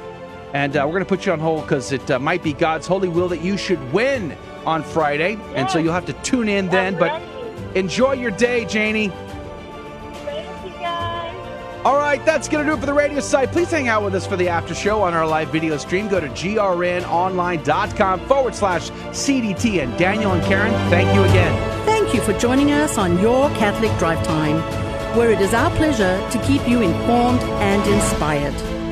And 0.53 0.75
uh, 0.75 0.83
we're 0.85 0.93
going 0.93 1.03
to 1.03 1.09
put 1.09 1.25
you 1.25 1.33
on 1.33 1.39
hold 1.39 1.63
because 1.63 1.91
it 1.91 2.09
uh, 2.09 2.17
might 2.19 2.41
be 2.41 2.53
God's 2.53 2.87
holy 2.87 3.09
will 3.09 3.27
that 3.27 3.41
you 3.41 3.57
should 3.57 3.91
win 3.93 4.35
on 4.65 4.81
Friday. 4.81 5.37
And 5.55 5.69
so 5.69 5.77
you'll 5.77 5.93
have 5.93 6.05
to 6.07 6.13
tune 6.13 6.47
in 6.49 6.69
then. 6.69 6.93
I'm 6.95 6.99
But 6.99 7.11
ready. 7.11 7.79
enjoy 7.79 8.13
your 8.13 8.31
day, 8.31 8.65
Janie. 8.65 9.11
All 11.87 11.95
right, 11.95 12.23
that's 12.25 12.49
going 12.49 12.65
to 12.65 12.69
do 12.69 12.75
it 12.75 12.81
for 12.81 12.85
the 12.85 12.93
radio 12.93 13.21
site. 13.21 13.53
Please 13.53 13.71
hang 13.71 13.87
out 13.87 14.03
with 14.03 14.13
us 14.13 14.27
for 14.27 14.35
the 14.35 14.49
after 14.49 14.75
show 14.75 15.03
on 15.03 15.13
our 15.13 15.25
live 15.25 15.53
video 15.53 15.77
stream. 15.77 16.09
Go 16.09 16.19
to 16.19 16.27
grnonline.com 16.27 18.27
forward 18.27 18.53
slash 18.53 18.91
CDT. 18.91 19.81
And 19.81 19.97
Daniel 19.97 20.33
and 20.33 20.43
Karen, 20.43 20.73
thank 20.89 21.15
you 21.15 21.23
again. 21.23 21.85
Thank 21.85 22.13
you 22.13 22.19
for 22.19 22.37
joining 22.37 22.73
us 22.73 22.97
on 22.97 23.17
Your 23.19 23.49
Catholic 23.51 23.97
Drive 23.99 24.21
Time, 24.27 24.57
where 25.17 25.31
it 25.31 25.39
is 25.39 25.53
our 25.53 25.71
pleasure 25.77 26.17
to 26.29 26.45
keep 26.45 26.67
you 26.67 26.81
informed 26.81 27.39
and 27.39 27.81
inspired. 27.89 28.76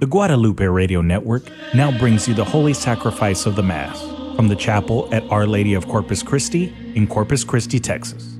The 0.00 0.06
Guadalupe 0.06 0.64
Radio 0.64 1.00
Network 1.00 1.50
now 1.74 1.90
brings 1.98 2.28
you 2.28 2.34
the 2.34 2.44
Holy 2.44 2.72
Sacrifice 2.72 3.46
of 3.46 3.56
the 3.56 3.64
Mass 3.64 4.00
from 4.36 4.46
the 4.46 4.54
chapel 4.54 5.08
at 5.12 5.28
Our 5.28 5.44
Lady 5.44 5.74
of 5.74 5.88
Corpus 5.88 6.22
Christi 6.22 6.72
in 6.94 7.08
Corpus 7.08 7.42
Christi, 7.42 7.80
Texas. 7.80 8.38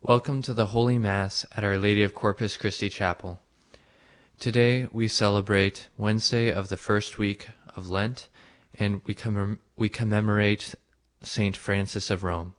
Welcome 0.00 0.40
to 0.42 0.54
the 0.54 0.66
Holy 0.66 0.98
Mass 0.98 1.44
at 1.56 1.64
Our 1.64 1.78
Lady 1.78 2.04
of 2.04 2.14
Corpus 2.14 2.56
Christi 2.56 2.88
Chapel. 2.88 3.40
Today 4.38 4.86
we 4.92 5.08
celebrate 5.08 5.88
Wednesday 5.96 6.52
of 6.52 6.68
the 6.68 6.76
first 6.76 7.18
week 7.18 7.48
of 7.74 7.90
Lent 7.90 8.28
and 8.78 9.02
we, 9.04 9.16
commem- 9.16 9.58
we 9.76 9.88
commemorate 9.88 10.76
Saint 11.24 11.56
Francis 11.56 12.08
of 12.08 12.22
Rome. 12.22 12.54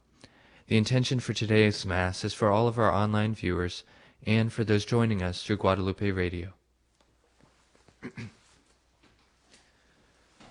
The 0.68 0.78
intention 0.78 1.20
for 1.20 1.34
today's 1.34 1.86
Mass 1.86 2.24
is 2.24 2.34
for 2.34 2.50
all 2.50 2.70
of 2.70 2.80
our 2.80 2.90
online 2.90 3.36
viewers 3.36 3.84
and 4.26 4.52
for 4.52 4.64
those 4.64 4.86
joining 4.86 5.22
us 5.22 5.44
through 5.44 5.58
Guadalupe 5.58 6.10
Radio. 6.12 6.54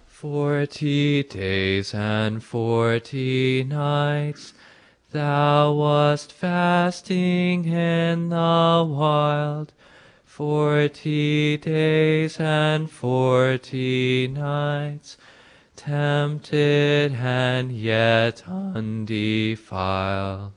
Forty 0.07 1.23
days 1.23 1.95
and 1.95 2.45
forty 2.45 3.65
nights 3.65 4.53
thou 5.11 5.73
wast 5.73 6.31
fasting 6.31 7.65
in 7.65 8.29
the 8.29 8.87
wild. 8.89 9.73
Forty 10.25 11.57
days 11.57 12.39
and 12.39 12.91
forty 12.91 14.29
nights 14.29 15.17
tempted 15.85 17.13
and 17.13 17.73
yet 17.73 18.45
undefiled. 18.47 20.53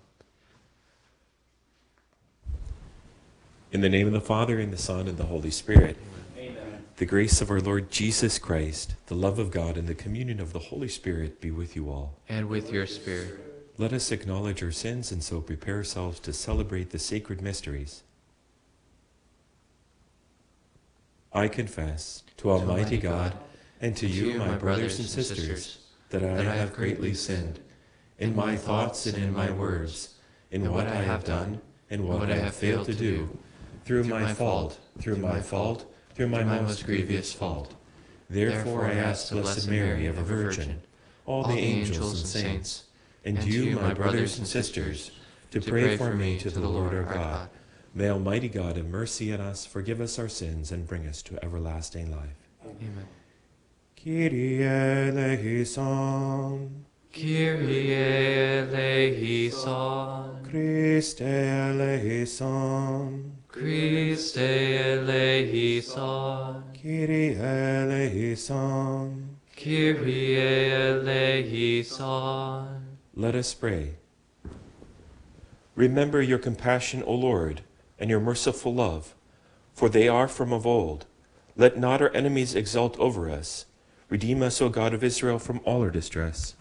In 3.72 3.82
the 3.82 3.90
name 3.90 4.08
of 4.08 4.14
the 4.14 4.22
Father, 4.22 4.60
and 4.60 4.72
the 4.72 4.78
Son, 4.78 5.08
and 5.08 5.18
the 5.18 5.26
Holy 5.26 5.50
Spirit. 5.50 5.98
Amen. 6.38 6.84
The 6.98 7.06
grace 7.06 7.42
of 7.42 7.50
our 7.50 7.60
Lord 7.60 7.90
Jesus 7.90 8.38
Christ, 8.38 8.94
the 9.08 9.16
love 9.16 9.40
of 9.40 9.50
God, 9.50 9.78
and 9.78 9.88
the 9.88 9.96
communion 9.96 10.40
of 10.40 10.54
the 10.54 10.60
Holy 10.60 10.88
Spirit 10.88 11.42
be 11.42 11.50
with 11.50 11.76
you 11.76 11.90
all. 11.90 12.14
And 12.30 12.48
with 12.48 12.72
your 12.72 12.86
spirit. 12.86 13.40
Let 13.78 13.94
us 13.94 14.12
acknowledge 14.12 14.62
our 14.62 14.72
sins 14.72 15.12
and 15.12 15.24
so 15.24 15.42
prepare 15.42 15.78
ourselves 15.78 16.20
to 16.22 16.34
celebrate 16.34 16.92
the 16.92 17.00
sacred 17.00 17.42
mysteries. 17.42 18.04
I 21.34 21.50
confess 21.50 22.24
to 22.38 22.52
Almighty 22.52 22.98
God 22.98 23.34
and 23.82 23.96
to 23.98 24.08
you, 24.08 24.38
my 24.38 24.56
brothers 24.56 25.00
and 25.00 25.08
sisters, 25.08 25.80
that 26.10 26.24
I 26.24 26.56
have 26.56 26.74
greatly 26.74 27.14
sinned 27.14 27.60
in 28.18 28.36
my 28.36 28.56
thoughts 28.56 29.06
and 29.06 29.18
in 29.18 29.34
my 29.34 29.52
words, 29.52 30.16
in 30.52 30.72
what 30.72 30.88
I 30.88 30.96
have 30.96 31.24
done 31.24 31.62
and 31.90 32.08
what 32.08 32.32
I 32.32 32.38
have 32.38 32.56
failed 32.56 32.86
to 32.88 32.94
do, 32.94 33.38
through 33.84 34.06
my 34.06 34.34
fault, 34.34 34.80
through 35.00 35.18
my 35.18 35.40
fault, 35.40 35.92
through 36.14 36.30
my 36.30 36.44
most 36.44 36.86
grievous 36.86 37.34
fault. 37.34 37.76
Therefore 38.30 38.86
I 38.86 38.94
ask 38.94 39.30
the 39.30 39.42
Blessed 39.42 39.70
Mary, 39.70 40.08
ever 40.08 40.24
Virgin, 40.24 40.82
all 41.26 41.44
the 41.44 41.54
angels 41.54 42.22
and 42.22 42.28
saints, 42.28 42.86
and 43.24 43.44
you, 43.44 43.76
my 43.76 43.94
brothers 43.94 44.38
and 44.38 44.48
sisters, 44.48 45.12
to 45.52 45.62
pray 45.62 45.98
for 45.98 46.14
me 46.14 46.40
to 46.40 46.50
the 46.50 46.68
Lord 46.68 46.94
our 46.94 47.04
God. 47.04 47.50
May 47.94 48.10
Almighty 48.10 48.50
God 48.50 48.78
have 48.78 48.88
mercy 48.88 49.34
on 49.34 49.40
us, 49.40 49.66
forgive 49.66 50.02
us 50.02 50.20
our 50.20 50.28
sins, 50.28 50.72
and 50.72 50.88
bring 50.88 51.06
us 51.08 51.22
to 51.24 51.44
everlasting 51.44 52.12
life. 52.12 52.50
Amen. 52.66 53.08
Kyrie 54.06 54.62
eleison. 54.64 55.90
Kyrie 57.12 57.92
eleison. 58.72 60.46
Christe 60.48 61.22
eleison. 61.22 63.32
Christe 63.48 64.38
eleison. 64.38 65.96
Kyrie 66.80 67.36
eleison. 67.36 69.38
Kyrie 69.56 70.72
eleison. 70.72 72.68
Let 73.16 73.34
us 73.34 73.56
pray. 73.56 73.96
Remember 75.76 76.22
your 76.22 76.38
compassion, 76.38 77.02
O 77.08 77.16
Lord, 77.16 77.62
and 77.98 78.12
your 78.12 78.20
merciful 78.20 78.76
love, 78.76 79.16
for 79.74 79.90
they 79.90 80.08
are 80.08 80.28
from 80.28 80.54
of 80.54 80.68
old. 80.68 81.08
Let 81.58 81.80
not 81.80 82.04
our 82.04 82.14
enemies 82.14 82.54
exult 82.54 83.00
over 83.00 83.32
us. 83.32 83.66
Redeem 84.10 84.44
us, 84.44 84.62
O 84.62 84.70
God 84.70 84.94
of 84.94 85.04
Israel, 85.04 85.40
from 85.40 85.60
all 85.66 85.82
our 85.82 85.90
distress. 85.90 86.56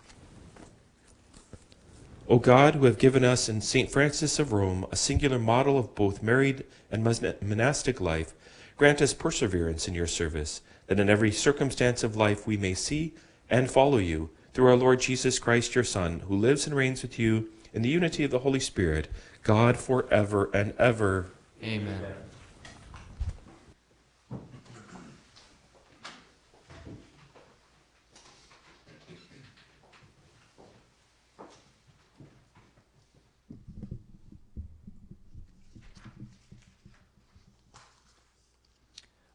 O 2.26 2.38
God, 2.38 2.74
who 2.74 2.86
have 2.86 2.98
given 2.98 3.22
us 3.22 3.48
in 3.48 3.60
St. 3.60 3.90
Frances 3.90 4.38
of 4.38 4.52
Rome 4.52 4.86
a 4.90 4.96
singular 4.96 5.38
model 5.38 5.78
of 5.78 5.94
both 5.94 6.22
married 6.22 6.64
and 6.90 7.04
monastic 7.04 8.00
life, 8.00 8.32
grant 8.78 9.02
us 9.02 9.12
perseverance 9.12 9.86
in 9.86 9.94
your 9.94 10.06
service, 10.06 10.62
that 10.86 10.98
in 10.98 11.10
every 11.10 11.30
circumstance 11.30 12.02
of 12.02 12.16
life 12.16 12.46
we 12.46 12.56
may 12.56 12.72
see 12.72 13.12
and 13.50 13.70
follow 13.70 13.98
you, 13.98 14.30
through 14.54 14.68
our 14.68 14.76
Lord 14.76 15.00
Jesus 15.00 15.38
Christ, 15.38 15.74
your 15.74 15.84
Son, 15.84 16.20
who 16.20 16.36
lives 16.36 16.66
and 16.66 16.74
reigns 16.74 17.02
with 17.02 17.18
you 17.18 17.48
in 17.74 17.82
the 17.82 17.88
unity 17.88 18.24
of 18.24 18.30
the 18.30 18.38
Holy 18.38 18.60
Spirit, 18.60 19.08
God 19.42 19.76
for 19.76 20.06
ever 20.10 20.48
and 20.54 20.72
ever. 20.78 21.26
Amen. 21.62 22.14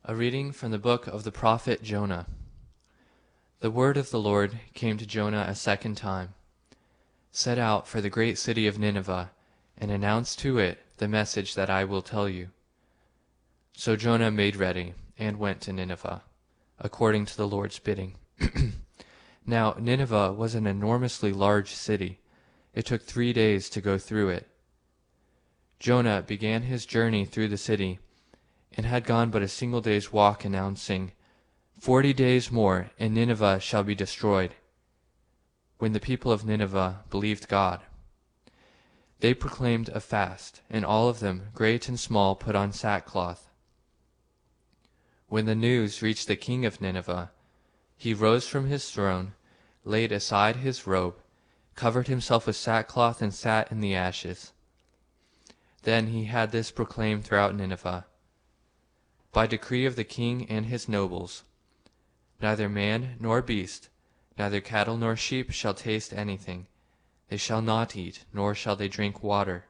A 0.10 0.16
reading 0.16 0.52
from 0.52 0.72
the 0.72 0.80
book 0.80 1.06
of 1.06 1.24
the 1.24 1.32
prophet 1.32 1.84
Jonah. 1.84 2.26
The 3.60 3.70
word 3.70 3.96
of 3.96 4.10
the 4.10 4.20
Lord 4.20 4.60
came 4.74 4.98
to 4.98 5.06
Jonah 5.06 5.46
a 5.48 5.54
second 5.54 5.98
time. 5.98 6.34
Set 7.32 7.60
out 7.60 7.88
for 7.88 8.02
the 8.02 8.10
great 8.10 8.40
city 8.40 8.66
of 8.66 8.80
Nineveh, 8.80 9.30
and 9.78 9.92
announce 9.92 10.36
to 10.38 10.58
it 10.58 10.80
the 10.98 11.08
message 11.08 11.54
that 11.54 11.70
I 11.70 11.84
will 11.84 12.02
tell 12.02 12.28
you. 12.28 12.50
So 13.74 13.96
Jonah 13.96 14.32
made 14.32 14.56
ready, 14.56 14.96
and 15.20 15.38
went 15.38 15.62
to 15.62 15.74
Nineveh, 15.74 16.24
according 16.80 17.28
to 17.28 17.38
the 17.38 17.48
Lord's 17.48 17.78
bidding. 17.78 18.16
now 19.46 19.76
Nineveh 19.78 20.34
was 20.34 20.56
an 20.56 20.66
enormously 20.66 21.32
large 21.32 21.70
city. 21.70 22.20
It 22.74 22.88
took 22.88 23.04
three 23.04 23.32
days 23.32 23.70
to 23.70 23.80
go 23.80 24.00
through 24.00 24.30
it. 24.30 24.48
Jonah 25.78 26.24
began 26.26 26.64
his 26.64 26.88
journey 26.88 27.26
through 27.26 27.50
the 27.50 27.58
city, 27.58 28.00
and 28.76 28.86
had 28.86 29.04
gone 29.04 29.30
but 29.30 29.42
a 29.42 29.48
single 29.48 29.82
day's 29.82 30.12
walk, 30.12 30.46
announcing, 30.46 31.12
Forty 31.80 32.12
days 32.12 32.52
more, 32.52 32.92
and 33.00 33.14
Nineveh 33.14 33.62
shall 33.62 33.84
be 33.84 33.96
destroyed. 33.96 34.56
When 35.78 35.94
the 35.94 36.02
people 36.02 36.30
of 36.30 36.44
Nineveh 36.44 37.06
believed 37.10 37.48
God, 37.48 37.82
they 39.22 39.34
proclaimed 39.34 39.88
a 39.90 40.02
fast, 40.02 40.62
and 40.70 40.84
all 40.84 41.08
of 41.08 41.20
them, 41.22 41.50
great 41.54 41.88
and 41.88 41.98
small, 41.98 42.36
put 42.36 42.54
on 42.54 42.74
sackcloth. 42.74 43.50
When 45.28 45.46
the 45.46 45.56
news 45.56 46.02
reached 46.02 46.28
the 46.28 46.36
king 46.36 46.66
of 46.66 46.82
Nineveh, 46.82 47.32
he 47.96 48.14
rose 48.14 48.46
from 48.46 48.68
his 48.68 48.92
throne, 48.92 49.34
laid 49.86 50.12
aside 50.12 50.58
his 50.58 50.86
robe, 50.86 51.16
covered 51.76 52.08
himself 52.08 52.46
with 52.46 52.58
sackcloth, 52.58 53.22
and 53.22 53.34
sat 53.34 53.72
in 53.72 53.80
the 53.80 53.96
ashes. 53.96 54.52
Then 55.84 56.08
he 56.08 56.26
had 56.26 56.52
this 56.52 56.72
proclaimed 56.72 57.24
throughout 57.24 57.56
Nineveh 57.56 58.06
by 59.40 59.48
decree 59.48 59.86
of 59.86 59.96
the 59.96 60.04
king 60.04 60.46
and 60.50 60.66
his 60.66 60.90
nobles. 60.90 61.44
Neither 62.42 62.68
man 62.68 63.16
nor 63.22 63.42
beast, 63.42 63.88
neither 64.38 64.60
cattle 64.60 64.98
nor 64.98 65.16
sheep 65.16 65.52
shall 65.52 65.74
taste 65.74 66.12
anything. 66.12 66.68
They 67.30 67.38
shall 67.38 67.62
not 67.62 67.96
eat, 67.96 68.26
nor 68.34 68.54
shall 68.54 68.76
they 68.76 68.90
drink 68.90 69.24
water. 69.24 69.64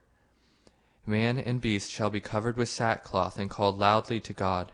Man 1.06 1.38
and 1.38 1.62
beast 1.62 1.92
shall 1.92 2.10
be 2.10 2.20
covered 2.20 2.58
with 2.58 2.68
sackcloth 2.68 3.38
and 3.38 3.48
called 3.48 3.78
loudly 3.78 4.20
to 4.22 4.34
God. 4.34 4.72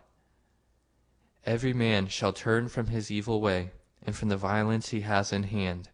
Every 1.45 1.73
man 1.73 2.07
shall 2.07 2.31
turn 2.31 2.69
from 2.69 2.87
his 2.87 3.11
evil 3.11 3.41
way 3.41 3.71
and 4.01 4.15
from 4.15 4.29
the 4.29 4.37
violence 4.37 4.91
he 4.91 5.01
has 5.01 5.33
in 5.33 5.43
hand. 5.43 5.89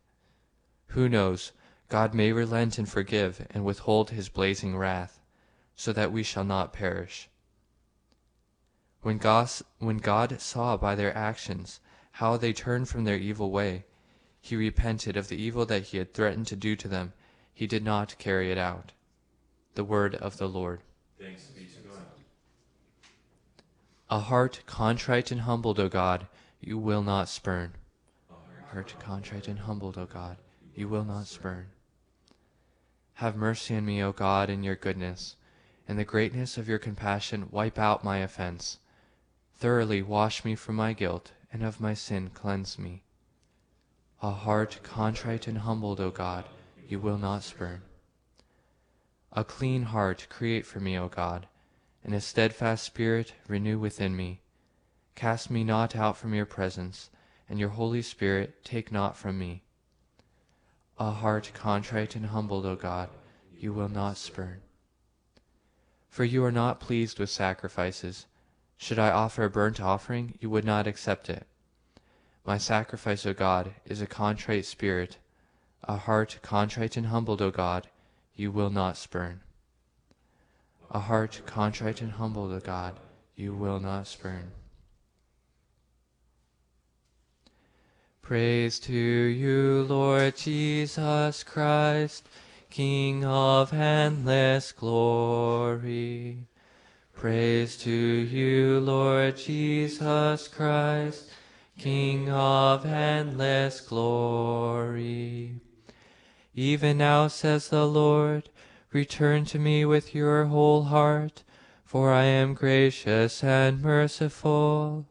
Who 0.90 1.10
knows? 1.10 1.54
God 1.90 2.14
may 2.14 2.34
relent 2.34 2.78
and 2.78 2.88
forgive 2.88 3.48
and 3.50 3.66
withhold 3.66 4.12
his 4.12 4.30
blazing 4.30 4.78
wrath, 4.78 5.20
so 5.76 5.92
that 5.92 6.12
we 6.12 6.22
shall 6.22 6.46
not 6.46 6.72
perish. 6.72 7.31
When 9.02 9.18
God, 9.18 9.50
when 9.80 9.98
God 9.98 10.40
saw 10.40 10.78
by 10.78 10.94
their 10.96 11.16
actions 11.18 11.80
how 12.14 12.38
they 12.38 12.54
turned 12.54 12.88
from 12.88 13.04
their 13.04 13.18
evil 13.18 13.50
way, 13.50 13.86
he 14.40 14.56
repented 14.56 15.18
of 15.18 15.28
the 15.28 15.42
evil 15.42 15.66
that 15.66 15.84
he 15.84 15.98
had 15.98 16.14
threatened 16.14 16.48
to 16.48 16.56
do 16.56 16.76
to 16.76 16.88
them. 16.88 17.14
He 17.54 17.68
did 17.68 17.84
not 17.84 18.18
carry 18.18 18.52
it 18.52 18.58
out. 18.58 18.92
The 19.76 19.84
word 19.84 20.16
of 20.16 20.38
the 20.38 20.48
Lord. 20.48 20.82
Thanks 21.20 21.46
be 21.46 21.66
to 21.66 21.80
God. 21.88 22.00
A 24.10 24.20
heart 24.20 24.62
contrite 24.66 25.32
and 25.32 25.42
humbled, 25.42 25.80
O 25.80 25.88
God, 25.88 26.28
you 26.60 26.78
will 26.78 27.04
not 27.04 27.30
spurn. 27.30 27.74
A 28.30 28.74
heart 28.74 28.94
contrite 29.00 29.48
and 29.48 29.60
humbled, 29.60 29.98
O 29.98 30.06
God, 30.06 30.38
you 30.76 30.88
will 30.88 31.06
not 31.06 31.28
spurn. 31.28 31.68
Have 33.16 33.36
mercy 33.36 33.76
on 33.76 33.86
me, 33.86 34.04
O 34.04 34.12
God, 34.12 34.50
in 34.50 34.64
your 34.64 34.76
goodness. 34.76 35.36
In 35.88 35.98
the 35.98 36.06
greatness 36.06 36.58
of 36.58 36.68
your 36.68 36.80
compassion, 36.80 37.48
wipe 37.52 37.80
out 37.80 38.04
my 38.04 38.18
offense. 38.20 38.80
Thoroughly 39.62 40.02
wash 40.02 40.44
me 40.44 40.56
from 40.56 40.78
my 40.78 40.94
guilt, 40.94 41.34
and 41.54 41.64
of 41.64 41.80
my 41.80 41.94
sin 41.94 42.32
cleanse 42.34 42.80
me. 42.80 43.04
A 44.20 44.32
heart 44.32 44.80
contrite 44.82 45.46
and 45.46 45.60
humbled, 45.60 46.00
O 46.00 46.10
God, 46.10 46.46
you 46.88 46.98
will 47.00 47.20
not 47.20 47.44
spurn. 47.44 47.84
A 49.32 49.44
clean 49.44 49.84
heart 49.84 50.26
create 50.32 50.66
for 50.66 50.80
me, 50.80 50.98
O 50.98 51.10
God, 51.10 51.48
and 52.04 52.16
a 52.16 52.22
steadfast 52.22 52.84
spirit 52.84 53.36
renew 53.48 53.78
within 53.78 54.16
me. 54.16 54.42
Cast 55.14 55.52
me 55.52 55.64
not 55.64 55.96
out 55.96 56.18
from 56.18 56.34
your 56.34 56.48
presence, 56.48 57.12
and 57.48 57.60
your 57.60 57.70
Holy 57.70 58.02
Spirit 58.02 58.66
take 58.66 58.92
not 58.92 59.16
from 59.16 59.38
me. 59.38 59.62
A 60.98 61.12
heart 61.12 61.52
contrite 61.54 62.16
and 62.16 62.26
humbled, 62.26 62.66
O 62.66 62.76
God, 62.76 63.10
you 63.56 63.74
will 63.74 63.90
not 63.90 64.18
spurn. 64.18 64.62
For 66.10 66.24
you 66.24 66.44
are 66.44 66.52
not 66.52 66.80
pleased 66.80 67.20
with 67.20 67.30
sacrifices. 67.30 68.26
Should 68.82 68.98
I 68.98 69.12
offer 69.12 69.44
a 69.44 69.50
burnt 69.50 69.80
offering, 69.80 70.40
you 70.40 70.50
would 70.50 70.66
not 70.66 70.88
accept 70.88 71.30
it. 71.30 71.46
My 72.44 72.58
sacrifice, 72.58 73.28
O 73.28 73.32
God, 73.32 73.76
is 73.86 74.02
a 74.02 74.08
contrite 74.08 74.66
spirit. 74.66 75.18
A 75.84 75.98
heart 75.98 76.40
contrite 76.42 76.98
and 76.98 77.06
humbled, 77.06 77.44
O 77.44 77.52
God, 77.52 77.90
you 78.36 78.50
will 78.50 78.72
not 78.72 78.98
spurn. 78.98 79.42
A 80.90 80.98
heart 80.98 81.44
contrite 81.46 82.02
and 82.02 82.14
humbled, 82.14 82.52
O 82.52 82.60
God, 82.60 83.00
you 83.36 83.54
will 83.54 83.80
not 83.80 84.08
spurn. 84.08 84.52
Praise 88.24 88.80
to 88.80 88.96
you, 88.96 89.86
Lord 89.88 90.36
Jesus 90.38 91.44
Christ, 91.44 92.28
King 92.72 93.24
of 93.26 93.74
endless 93.74 94.72
glory. 94.72 96.48
Praise 97.22 97.78
to 97.78 97.92
you, 97.92 98.80
Lord 98.80 99.38
Jesus 99.38 100.48
Christ, 100.48 101.30
King 101.78 102.32
of 102.32 102.84
endless 102.84 103.80
glory. 103.80 105.62
Even 106.56 106.98
now, 106.98 107.28
says 107.28 107.70
the 107.70 107.86
Lord, 107.86 108.50
return 108.92 109.46
to 109.46 109.60
me 109.60 109.86
with 109.86 110.16
your 110.16 110.46
whole 110.46 110.86
heart, 110.86 111.44
for 111.86 112.12
I 112.12 112.24
am 112.24 112.56
gracious 112.56 113.44
and 113.44 113.84
merciful. 113.84 115.06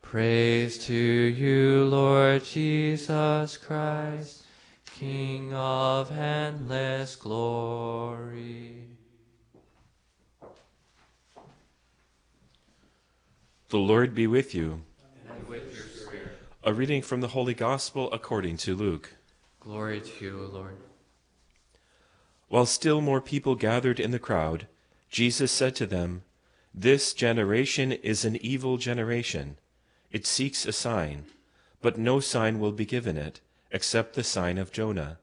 Praise 0.00 0.78
to 0.86 0.94
you, 0.94 1.84
Lord 1.84 2.42
Jesus 2.42 3.58
Christ, 3.58 4.44
King 4.86 5.52
of 5.52 6.10
endless 6.10 7.16
glory. 7.16 8.91
The 13.72 13.78
Lord 13.78 14.14
be 14.14 14.26
with 14.26 14.54
you. 14.54 14.82
And 15.30 15.48
with 15.48 15.74
your 15.74 15.84
spirit. 15.84 16.36
A 16.62 16.74
reading 16.74 17.00
from 17.00 17.22
the 17.22 17.28
Holy 17.28 17.54
Gospel 17.54 18.12
according 18.12 18.58
to 18.58 18.76
Luke. 18.76 19.14
Glory 19.60 20.02
to 20.02 20.24
you, 20.26 20.40
O 20.42 20.54
Lord. 20.54 20.76
While 22.48 22.66
still 22.66 23.00
more 23.00 23.22
people 23.22 23.54
gathered 23.54 23.98
in 23.98 24.10
the 24.10 24.18
crowd, 24.18 24.66
Jesus 25.08 25.50
said 25.50 25.74
to 25.76 25.86
them, 25.86 26.22
This 26.74 27.14
generation 27.14 27.92
is 27.92 28.26
an 28.26 28.36
evil 28.44 28.76
generation. 28.76 29.56
It 30.10 30.26
seeks 30.26 30.66
a 30.66 30.72
sign, 30.72 31.24
but 31.80 31.96
no 31.96 32.20
sign 32.20 32.60
will 32.60 32.72
be 32.72 32.84
given 32.84 33.16
it, 33.16 33.40
except 33.70 34.16
the 34.16 34.22
sign 34.22 34.58
of 34.58 34.70
Jonah. 34.70 35.18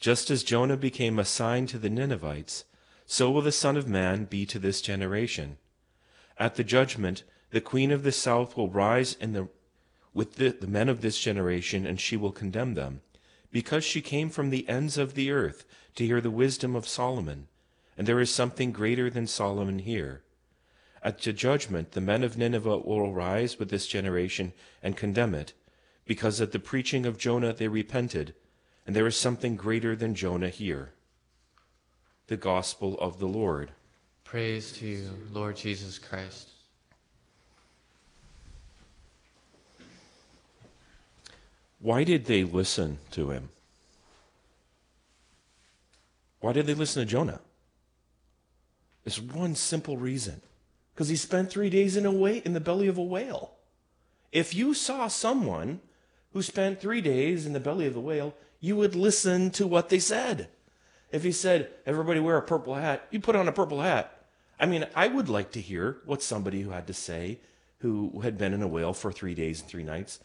Just 0.00 0.30
as 0.30 0.42
Jonah 0.42 0.76
became 0.76 1.20
a 1.20 1.24
sign 1.24 1.68
to 1.68 1.78
the 1.78 1.88
Ninevites, 1.88 2.64
so 3.06 3.30
will 3.30 3.42
the 3.42 3.52
Son 3.52 3.76
of 3.76 3.86
Man 3.86 4.24
be 4.24 4.44
to 4.46 4.58
this 4.58 4.82
generation. 4.82 5.58
At 6.38 6.56
the 6.56 6.64
judgment, 6.64 7.22
the 7.50 7.60
queen 7.60 7.90
of 7.90 8.02
the 8.02 8.12
south 8.12 8.56
will 8.56 8.68
rise 8.68 9.14
in 9.14 9.32
the, 9.32 9.48
with 10.12 10.36
the, 10.36 10.50
the 10.50 10.66
men 10.66 10.88
of 10.88 11.00
this 11.00 11.18
generation, 11.18 11.86
and 11.86 12.00
she 12.00 12.16
will 12.16 12.32
condemn 12.32 12.74
them, 12.74 13.00
because 13.50 13.84
she 13.84 14.00
came 14.00 14.28
from 14.28 14.50
the 14.50 14.68
ends 14.68 14.98
of 14.98 15.14
the 15.14 15.30
earth 15.30 15.64
to 15.94 16.06
hear 16.06 16.20
the 16.20 16.30
wisdom 16.30 16.76
of 16.76 16.86
Solomon, 16.86 17.48
and 17.96 18.06
there 18.06 18.20
is 18.20 18.32
something 18.32 18.70
greater 18.70 19.08
than 19.08 19.26
Solomon 19.26 19.80
here. 19.80 20.22
At 21.02 21.22
the 21.22 21.32
judgment, 21.32 21.92
the 21.92 22.00
men 22.00 22.22
of 22.24 22.36
Nineveh 22.36 22.78
will 22.78 23.10
arise 23.10 23.58
with 23.58 23.70
this 23.70 23.86
generation 23.86 24.52
and 24.82 24.96
condemn 24.96 25.34
it, 25.34 25.54
because 26.04 26.40
at 26.40 26.52
the 26.52 26.58
preaching 26.58 27.06
of 27.06 27.18
Jonah 27.18 27.52
they 27.52 27.68
repented, 27.68 28.34
and 28.86 28.94
there 28.94 29.06
is 29.06 29.16
something 29.16 29.56
greater 29.56 29.94
than 29.96 30.14
Jonah 30.14 30.48
here. 30.48 30.92
The 32.26 32.36
Gospel 32.36 32.98
of 32.98 33.18
the 33.18 33.26
Lord. 33.26 33.70
Praise 34.24 34.72
to 34.72 34.86
you, 34.86 35.10
Lord 35.32 35.56
Jesus 35.56 35.98
Christ. 35.98 36.50
Why 41.80 42.04
did 42.04 42.26
they 42.26 42.44
listen 42.44 42.98
to 43.12 43.30
him? 43.30 43.50
Why 46.40 46.52
did 46.52 46.66
they 46.66 46.74
listen 46.74 47.02
to 47.02 47.10
Jonah? 47.10 47.40
There's 49.04 49.20
one 49.20 49.54
simple 49.54 49.96
reason. 49.96 50.40
Because 50.94 51.08
he 51.08 51.16
spent 51.16 51.50
three 51.50 51.70
days 51.70 51.96
in 51.96 52.04
a 52.04 52.12
way 52.12 52.38
in 52.44 52.54
the 52.54 52.60
belly 52.60 52.88
of 52.88 52.98
a 52.98 53.02
whale. 53.02 53.52
If 54.32 54.54
you 54.54 54.74
saw 54.74 55.06
someone 55.08 55.80
who 56.32 56.42
spent 56.42 56.80
three 56.80 57.00
days 57.00 57.46
in 57.46 57.52
the 57.52 57.60
belly 57.60 57.86
of 57.86 57.94
the 57.94 58.00
whale, 58.00 58.34
you 58.60 58.76
would 58.76 58.94
listen 58.94 59.50
to 59.52 59.66
what 59.66 59.88
they 59.88 60.00
said. 60.00 60.48
If 61.12 61.22
he 61.22 61.32
said, 61.32 61.70
everybody 61.86 62.20
wear 62.20 62.36
a 62.36 62.42
purple 62.42 62.74
hat, 62.74 63.06
you 63.10 63.20
put 63.20 63.36
on 63.36 63.48
a 63.48 63.52
purple 63.52 63.80
hat. 63.80 64.26
I 64.60 64.66
mean, 64.66 64.86
I 64.94 65.06
would 65.06 65.28
like 65.28 65.52
to 65.52 65.60
hear 65.60 65.98
what 66.04 66.22
somebody 66.22 66.62
who 66.62 66.70
had 66.70 66.88
to 66.88 66.92
say 66.92 67.38
who 67.78 68.20
had 68.22 68.36
been 68.36 68.52
in 68.52 68.62
a 68.62 68.68
whale 68.68 68.92
for 68.92 69.12
three 69.12 69.34
days 69.34 69.60
and 69.60 69.68
three 69.70 69.84
nights 69.84 70.18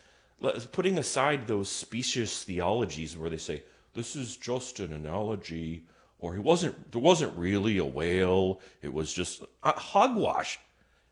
putting 0.72 0.98
aside 0.98 1.48
those 1.48 1.70
specious 1.70 2.44
theologies 2.44 3.18
where 3.18 3.30
they 3.30 3.38
say 3.38 3.64
this 3.94 4.16
is 4.16 4.36
just 4.36 4.80
an 4.80 4.92
analogy 4.92 5.86
or 6.20 6.34
he 6.34 6.40
wasn't 6.40 6.92
there 6.92 7.02
wasn't 7.02 7.38
really 7.38 7.78
a 7.78 7.86
whale 7.86 8.60
it 8.82 8.94
was 8.94 9.14
just 9.14 9.44
a 9.64 9.72
hogwash. 9.72 10.60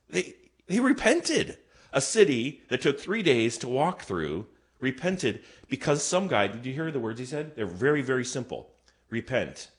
They 0.10 0.36
they 0.68 0.80
repented. 0.80 1.58
A 1.94 2.00
city 2.00 2.62
that 2.70 2.80
took 2.82 3.02
3 3.02 3.22
days 3.22 3.58
to 3.58 3.68
walk 3.68 4.04
through 4.04 4.48
repented 4.80 5.44
because 5.68 6.02
some 6.02 6.30
guy 6.30 6.48
did 6.48 6.66
you 6.66 6.74
hear 6.74 6.90
the 6.90 7.02
words 7.02 7.20
he 7.20 7.26
said? 7.26 7.56
They're 7.56 7.66
very 7.66 8.02
very 8.02 8.26
simple. 8.26 8.72
Repent. 9.10 9.70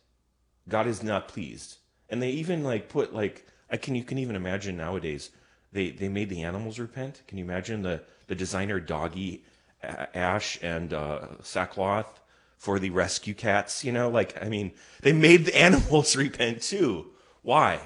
God 0.68 0.86
is 0.86 1.02
not 1.02 1.28
pleased. 1.28 1.78
And 2.10 2.22
they 2.22 2.30
even 2.30 2.62
like 2.64 2.88
put 2.88 3.14
like 3.14 3.46
i 3.70 3.76
can 3.76 3.94
you 3.94 4.04
can 4.04 4.18
even 4.18 4.36
imagine 4.36 4.76
nowadays 4.76 5.30
they 5.72 5.90
they 5.90 6.08
made 6.08 6.28
the 6.28 6.42
animals 6.42 6.78
repent. 6.78 7.22
Can 7.26 7.38
you 7.38 7.44
imagine 7.44 7.82
the 7.82 8.02
the 8.32 8.36
designer 8.36 8.80
doggy 8.80 9.44
ash 9.82 10.58
and 10.62 10.94
uh, 10.94 11.26
sackcloth 11.42 12.18
for 12.56 12.78
the 12.78 12.88
rescue 12.88 13.34
cats. 13.34 13.84
You 13.84 13.92
know, 13.92 14.08
like, 14.08 14.42
I 14.42 14.48
mean, 14.48 14.72
they 15.02 15.12
made 15.12 15.44
the 15.44 15.54
animals 15.68 16.16
repent 16.16 16.62
too. 16.62 17.10
Why? 17.42 17.78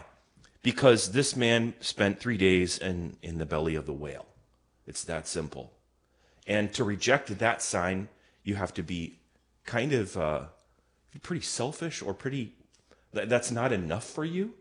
Because 0.63 1.11
this 1.11 1.35
man 1.35 1.75
spent 1.81 2.21
three 2.21 2.37
days 2.37 2.79
in, 2.79 3.17
in 3.23 3.39
the 3.39 3.45
belly 3.45 3.75
of 3.75 3.87
the 3.87 3.93
whale. 3.93 4.27
It's 4.87 5.03
that 5.03 5.27
simple. 5.27 5.73
And 6.47 6.73
to 6.75 6.85
reject 6.85 7.37
that 7.37 7.61
sign, 7.61 8.09
you 8.45 8.55
have 8.55 8.73
to 8.75 8.85
be 8.85 9.19
kind 9.65 9.93
of 9.93 10.17
uh, 10.17 10.43
pretty 11.25 11.43
selfish 11.43 12.03
or 12.03 12.15
pretty, 12.15 12.53
that's 13.13 13.51
not 13.51 13.73
enough 13.73 14.05
for 14.05 14.25
you. 14.25 14.55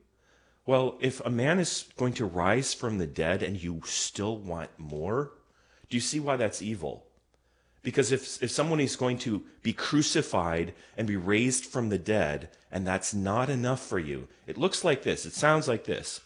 Well, 0.65 0.97
if 0.99 1.21
a 1.23 1.29
man 1.29 1.59
is 1.59 1.85
going 1.95 2.13
to 2.13 2.25
rise 2.25 2.73
from 2.73 2.97
the 2.97 3.05
dead 3.05 3.43
and 3.43 3.61
you 3.61 3.83
still 3.85 4.35
want 4.35 4.71
more, 4.79 5.33
do 5.89 5.97
you 5.97 6.01
see 6.01 6.19
why 6.19 6.35
that's 6.35 6.61
evil? 6.61 7.05
Because 7.83 8.11
if, 8.11 8.41
if 8.41 8.49
someone 8.49 8.79
is 8.79 8.95
going 8.95 9.19
to 9.19 9.43
be 9.61 9.71
crucified 9.71 10.73
and 10.97 11.07
be 11.07 11.15
raised 11.15 11.65
from 11.65 11.89
the 11.89 11.99
dead, 11.99 12.49
and 12.71 12.85
that's 12.85 13.13
not 13.13 13.47
enough 13.47 13.85
for 13.85 13.99
you, 13.99 14.27
it 14.47 14.57
looks 14.57 14.83
like 14.83 15.03
this. 15.03 15.25
It 15.25 15.33
sounds 15.33 15.67
like 15.67 15.83
this. 15.83 16.21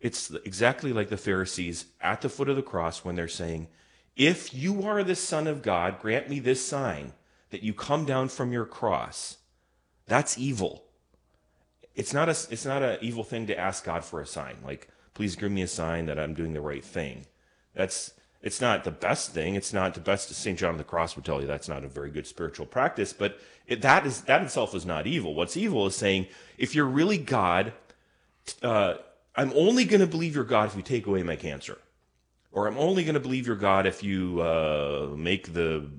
It's 0.00 0.30
exactly 0.44 0.92
like 0.92 1.08
the 1.08 1.16
Pharisees 1.16 1.86
at 2.00 2.22
the 2.22 2.28
foot 2.28 2.48
of 2.48 2.56
the 2.56 2.62
cross 2.62 3.04
when 3.04 3.14
they're 3.14 3.28
saying, 3.28 3.68
If 4.16 4.52
you 4.52 4.82
are 4.82 5.04
the 5.04 5.14
Son 5.14 5.46
of 5.46 5.62
God, 5.62 6.00
grant 6.00 6.28
me 6.28 6.40
this 6.40 6.66
sign 6.66 7.12
that 7.50 7.62
you 7.62 7.72
come 7.72 8.04
down 8.04 8.28
from 8.28 8.52
your 8.52 8.66
cross, 8.66 9.38
that's 10.06 10.36
evil. 10.36 10.84
It's 11.94 12.12
not 12.12 12.28
a 12.28 12.36
it's 12.50 12.66
not 12.66 12.82
an 12.82 12.98
evil 13.00 13.24
thing 13.24 13.46
to 13.46 13.58
ask 13.58 13.84
God 13.84 14.04
for 14.04 14.20
a 14.20 14.26
sign. 14.26 14.56
Like, 14.64 14.88
please 15.14 15.36
give 15.36 15.50
me 15.50 15.62
a 15.62 15.68
sign 15.68 16.06
that 16.06 16.18
I'm 16.18 16.34
doing 16.34 16.52
the 16.52 16.60
right 16.60 16.84
thing. 16.84 17.26
That's 17.74 18.12
it's 18.46 18.60
not 18.60 18.84
the 18.84 18.92
best 18.92 19.32
thing. 19.32 19.56
It's 19.56 19.72
not 19.72 19.94
the 19.94 20.00
best. 20.00 20.32
St. 20.32 20.56
John 20.56 20.70
of 20.70 20.78
the 20.78 20.84
Cross 20.84 21.16
would 21.16 21.24
tell 21.24 21.40
you 21.40 21.48
that's 21.48 21.68
not 21.68 21.82
a 21.82 21.88
very 21.88 22.10
good 22.10 22.28
spiritual 22.28 22.64
practice. 22.64 23.12
But 23.12 23.40
it, 23.66 23.82
that 23.82 24.06
is 24.06 24.20
that 24.22 24.40
itself 24.40 24.72
is 24.72 24.86
not 24.86 25.04
evil. 25.04 25.34
What's 25.34 25.56
evil 25.56 25.84
is 25.86 25.96
saying 25.96 26.28
if 26.56 26.72
you're 26.72 26.86
really 26.86 27.18
God, 27.18 27.72
uh, 28.62 28.94
I'm 29.34 29.52
only 29.56 29.84
going 29.84 30.00
to 30.00 30.06
believe 30.06 30.36
you're 30.36 30.44
God 30.44 30.68
if 30.68 30.76
you 30.76 30.82
take 30.82 31.08
away 31.08 31.24
my 31.24 31.34
cancer, 31.34 31.76
or 32.52 32.68
I'm 32.68 32.78
only 32.78 33.02
going 33.02 33.14
to 33.14 33.20
believe 33.20 33.48
you're 33.48 33.56
God 33.56 33.84
if 33.84 34.04
you 34.04 34.40
uh, 34.40 35.08
make 35.16 35.52
the 35.52 35.90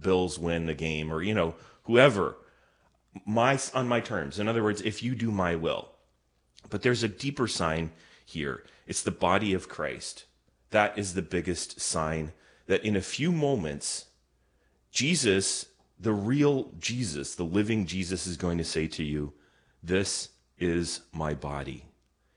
Bills 0.00 0.38
win 0.38 0.64
the 0.64 0.72
game, 0.72 1.12
or 1.12 1.22
you 1.22 1.34
know 1.34 1.56
whoever 1.82 2.38
my 3.26 3.58
on 3.74 3.86
my 3.86 4.00
terms. 4.00 4.38
In 4.38 4.48
other 4.48 4.62
words, 4.62 4.80
if 4.80 5.02
you 5.02 5.14
do 5.14 5.30
my 5.30 5.56
will. 5.56 5.90
But 6.70 6.80
there's 6.80 7.02
a 7.02 7.08
deeper 7.08 7.46
sign 7.46 7.90
here. 8.24 8.64
It's 8.86 9.02
the 9.02 9.10
body 9.10 9.52
of 9.52 9.68
Christ. 9.68 10.24
That 10.70 10.98
is 10.98 11.14
the 11.14 11.22
biggest 11.22 11.80
sign 11.80 12.32
that 12.66 12.84
in 12.84 12.96
a 12.96 13.00
few 13.00 13.32
moments, 13.32 14.06
Jesus, 14.90 15.66
the 15.98 16.12
real 16.12 16.72
Jesus, 16.78 17.34
the 17.34 17.44
living 17.44 17.86
Jesus, 17.86 18.26
is 18.26 18.36
going 18.36 18.58
to 18.58 18.64
say 18.64 18.86
to 18.88 19.04
you, 19.04 19.32
This 19.82 20.30
is 20.58 21.02
my 21.12 21.34
body. 21.34 21.84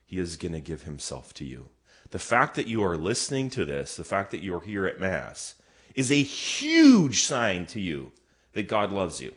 He 0.04 0.18
is 0.18 0.36
going 0.36 0.52
to 0.52 0.60
give 0.60 0.82
himself 0.82 1.32
to 1.34 1.44
you. 1.44 1.68
The 2.10 2.18
fact 2.18 2.56
that 2.56 2.66
you 2.66 2.82
are 2.82 2.96
listening 2.96 3.50
to 3.50 3.64
this, 3.64 3.96
the 3.96 4.04
fact 4.04 4.30
that 4.32 4.42
you're 4.42 4.60
here 4.60 4.86
at 4.86 5.00
Mass, 5.00 5.54
is 5.94 6.10
a 6.10 6.22
huge 6.22 7.22
sign 7.22 7.66
to 7.66 7.80
you 7.80 8.12
that 8.52 8.68
God 8.68 8.92
loves 8.92 9.20
you, 9.20 9.32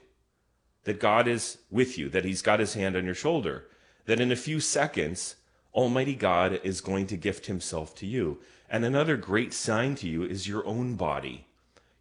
that 0.85 0.99
God 0.99 1.27
is 1.27 1.59
with 1.69 1.97
you, 1.97 2.09
that 2.09 2.25
He's 2.25 2.41
got 2.41 2.59
His 2.59 2.73
hand 2.73 2.95
on 2.95 3.05
your 3.05 3.13
shoulder, 3.13 3.67
that 4.05 4.19
in 4.19 4.31
a 4.31 4.35
few 4.35 4.59
seconds, 4.59 5.35
Almighty 5.73 6.15
God 6.15 6.59
is 6.63 6.81
going 6.81 7.07
to 7.07 7.17
gift 7.17 7.45
Himself 7.45 7.95
to 7.95 8.07
you. 8.07 8.39
And 8.73 8.83
another 8.83 9.17
great 9.17 9.53
sign 9.53 9.93
to 9.97 10.09
you 10.09 10.23
is 10.23 10.47
your 10.47 10.65
own 10.65 10.95
body. 10.95 11.45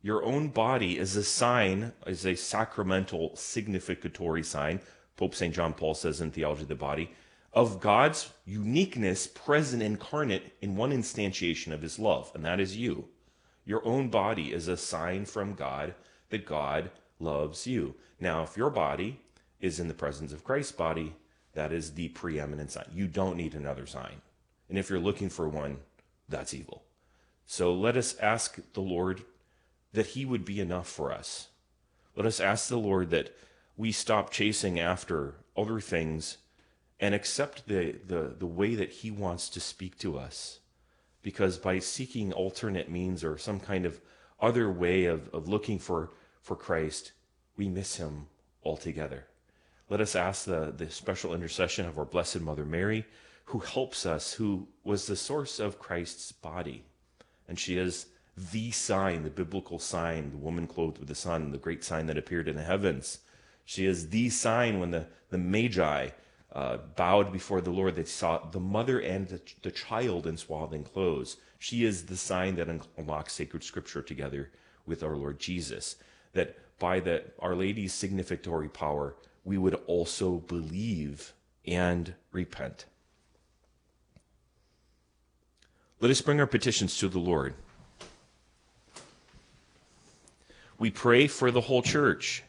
Your 0.01 0.25
own 0.25 0.49
body 0.49 0.99
is 0.99 1.15
a 1.17 1.23
sign, 1.23 1.93
is 2.07 2.25
a 2.25 2.35
sacramental 2.35 3.37
significatory 3.37 4.43
sign, 4.43 4.81
Pope 5.19 5.35
St. 5.35 5.55
John 5.55 5.75
Paul 5.75 5.93
says 5.93 6.23
in 6.23 6.31
Theology 6.31 6.63
of 6.63 6.69
the 6.69 6.75
Body, 6.75 7.11
of 7.53 7.79
God's 7.79 8.33
uniqueness 8.47 9.27
present 9.27 9.83
incarnate 9.83 10.55
in 10.63 10.75
one 10.75 10.93
instantiation 10.93 11.75
of 11.75 11.83
his 11.83 11.99
love, 11.99 12.33
and 12.35 12.43
that 12.47 12.59
is 12.59 12.75
you. 12.75 13.05
Your 13.67 13.87
own 13.87 14.09
body 14.09 14.55
is 14.55 14.67
a 14.67 14.79
sign 14.79 15.27
from 15.27 15.53
God 15.53 15.95
that 16.31 16.47
God 16.47 16.91
loves 17.21 17.67
you. 17.67 17.95
Now, 18.19 18.45
if 18.45 18.57
your 18.57 18.71
body 18.71 19.21
is 19.61 19.79
in 19.79 19.89
the 19.89 19.95
presence 19.95 20.33
of 20.33 20.43
Christ's 20.43 20.73
body, 20.73 21.17
that 21.53 21.71
is 21.71 21.93
the 21.93 22.09
preeminent 22.09 22.73
sign. 22.73 22.87
You 22.95 23.09
don't 23.09 23.37
need 23.37 23.55
another 23.55 23.85
sign. 23.85 24.23
And 24.71 24.79
if 24.79 24.89
you're 24.89 24.99
looking 24.99 25.29
for 25.29 25.51
one, 25.51 25.77
that's 26.29 26.55
evil. 26.55 26.83
So 27.47 27.73
let 27.75 27.97
us 27.97 28.17
ask 28.19 28.59
the 28.73 28.81
Lord 28.81 29.23
that 29.93 30.09
He 30.09 30.25
would 30.25 30.45
be 30.45 30.61
enough 30.61 30.89
for 30.89 31.13
us. 31.13 31.49
Let 32.17 32.27
us 32.27 32.41
ask 32.41 32.69
the 32.69 32.79
Lord 32.79 33.11
that 33.11 33.35
we 33.77 33.93
stop 33.93 34.31
chasing 34.31 34.79
after 34.79 35.37
other 35.57 35.81
things 35.81 36.39
and 37.01 37.15
accept 37.15 37.67
the, 37.67 37.97
the, 38.07 38.35
the 38.39 38.47
way 38.47 38.75
that 38.75 38.93
He 38.93 39.11
wants 39.11 39.49
to 39.51 39.61
speak 39.61 39.99
to 39.99 40.19
us. 40.19 40.61
Because 41.23 41.59
by 41.59 41.79
seeking 41.79 42.33
alternate 42.33 42.91
means 42.91 43.23
or 43.23 43.39
some 43.39 43.61
kind 43.61 43.87
of 43.87 44.01
other 44.41 44.71
way 44.71 45.05
of, 45.05 45.29
of 45.35 45.49
looking 45.49 45.79
for, 45.79 46.11
for 46.41 46.57
Christ, 46.57 47.13
we 47.57 47.69
miss 47.69 47.97
Him 47.97 48.27
altogether. 48.65 49.27
Let 49.89 50.01
us 50.01 50.17
ask 50.17 50.45
the, 50.45 50.73
the 50.75 50.91
special 50.91 51.35
intercession 51.35 51.87
of 51.87 51.99
our 51.99 52.05
Blessed 52.05 52.41
Mother 52.41 52.65
Mary, 52.65 53.05
who 53.47 53.59
helps 53.59 54.07
us, 54.07 54.35
who 54.35 54.69
was 54.85 55.07
the 55.07 55.17
source 55.17 55.59
of 55.59 55.79
Christ's 55.79 56.33
body. 56.33 56.85
And 57.49 57.59
she 57.59 57.77
is 57.77 58.07
the 58.37 58.71
sign, 58.71 59.25
the 59.25 59.31
biblical 59.31 59.79
sign, 59.79 60.31
the 60.31 60.39
woman 60.39 60.67
clothed 60.67 60.99
with 60.99 61.09
the 61.09 61.15
sun, 61.15 61.53
the 61.53 61.59
great 61.59 61.85
sign 61.85 62.07
that 62.07 62.19
appeared 62.19 62.49
in 62.49 62.57
the 62.57 62.63
heavens. 62.63 63.19
She 63.65 63.87
is 63.87 64.09
the 64.09 64.31
sign 64.31 64.81
when 64.81 64.91
the, 64.91 65.07
the 65.31 65.39
Magi 65.39 66.11
uh, 66.53 66.79
bowed 66.97 67.33
before 67.33 67.61
the 67.61 67.71
Lord, 67.71 67.97
they 67.97 68.05
saw 68.05 68.39
the 68.39 68.61
mother 68.61 69.01
and 69.01 69.29
the, 69.29 69.41
the 69.63 69.71
child 69.71 70.27
in 70.27 70.37
swathing 70.37 70.85
clothes. 70.85 71.39
She 71.59 71.85
is 71.85 72.07
the 72.07 72.17
sign 72.17 72.57
that 72.57 72.69
unlocks 72.97 73.33
sacred 73.33 73.65
scripture 73.65 74.03
together 74.03 74.51
with 74.85 75.03
our 75.03 75.17
Lord 75.17 75.39
Jesus. 75.39 75.97
That 76.35 76.57
by 76.79 77.01
the 77.01 77.25
Our 77.39 77.55
Lady's 77.55 77.95
significatory 77.95 78.69
power, 78.69 79.15
we 79.45 79.57
would 79.57 79.75
also 79.87 80.39
believe 80.39 81.33
and 81.67 82.15
repent. 82.33 82.87
Let 86.03 86.11
us 86.11 86.21
bring 86.21 86.41
our 86.41 86.49
petitions 86.49 86.99
to 86.99 87.09
the 87.09 87.21
Lord. 87.21 87.55
We 90.77 90.91
pray 90.91 91.29
for 91.29 91.53
the 91.53 91.61
whole 91.61 91.81
church, 91.81 92.43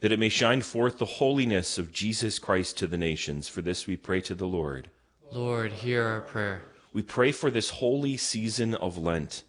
that 0.00 0.12
it 0.12 0.18
may 0.18 0.30
shine 0.30 0.62
forth 0.62 0.96
the 0.96 1.04
holiness 1.04 1.76
of 1.76 1.92
Jesus 1.92 2.38
Christ 2.38 2.78
to 2.78 2.86
the 2.86 2.96
nations. 2.96 3.48
For 3.48 3.60
this 3.60 3.86
we 3.86 3.98
pray 3.98 4.22
to 4.22 4.34
the 4.34 4.46
Lord. 4.46 4.88
Lord, 5.30 5.72
hear 5.72 6.06
our 6.06 6.22
prayer. 6.22 6.62
We 6.94 7.02
pray 7.02 7.32
for 7.32 7.50
this 7.50 7.68
holy 7.68 8.16
season 8.16 8.74
of 8.76 8.96
Lent, 8.96 9.42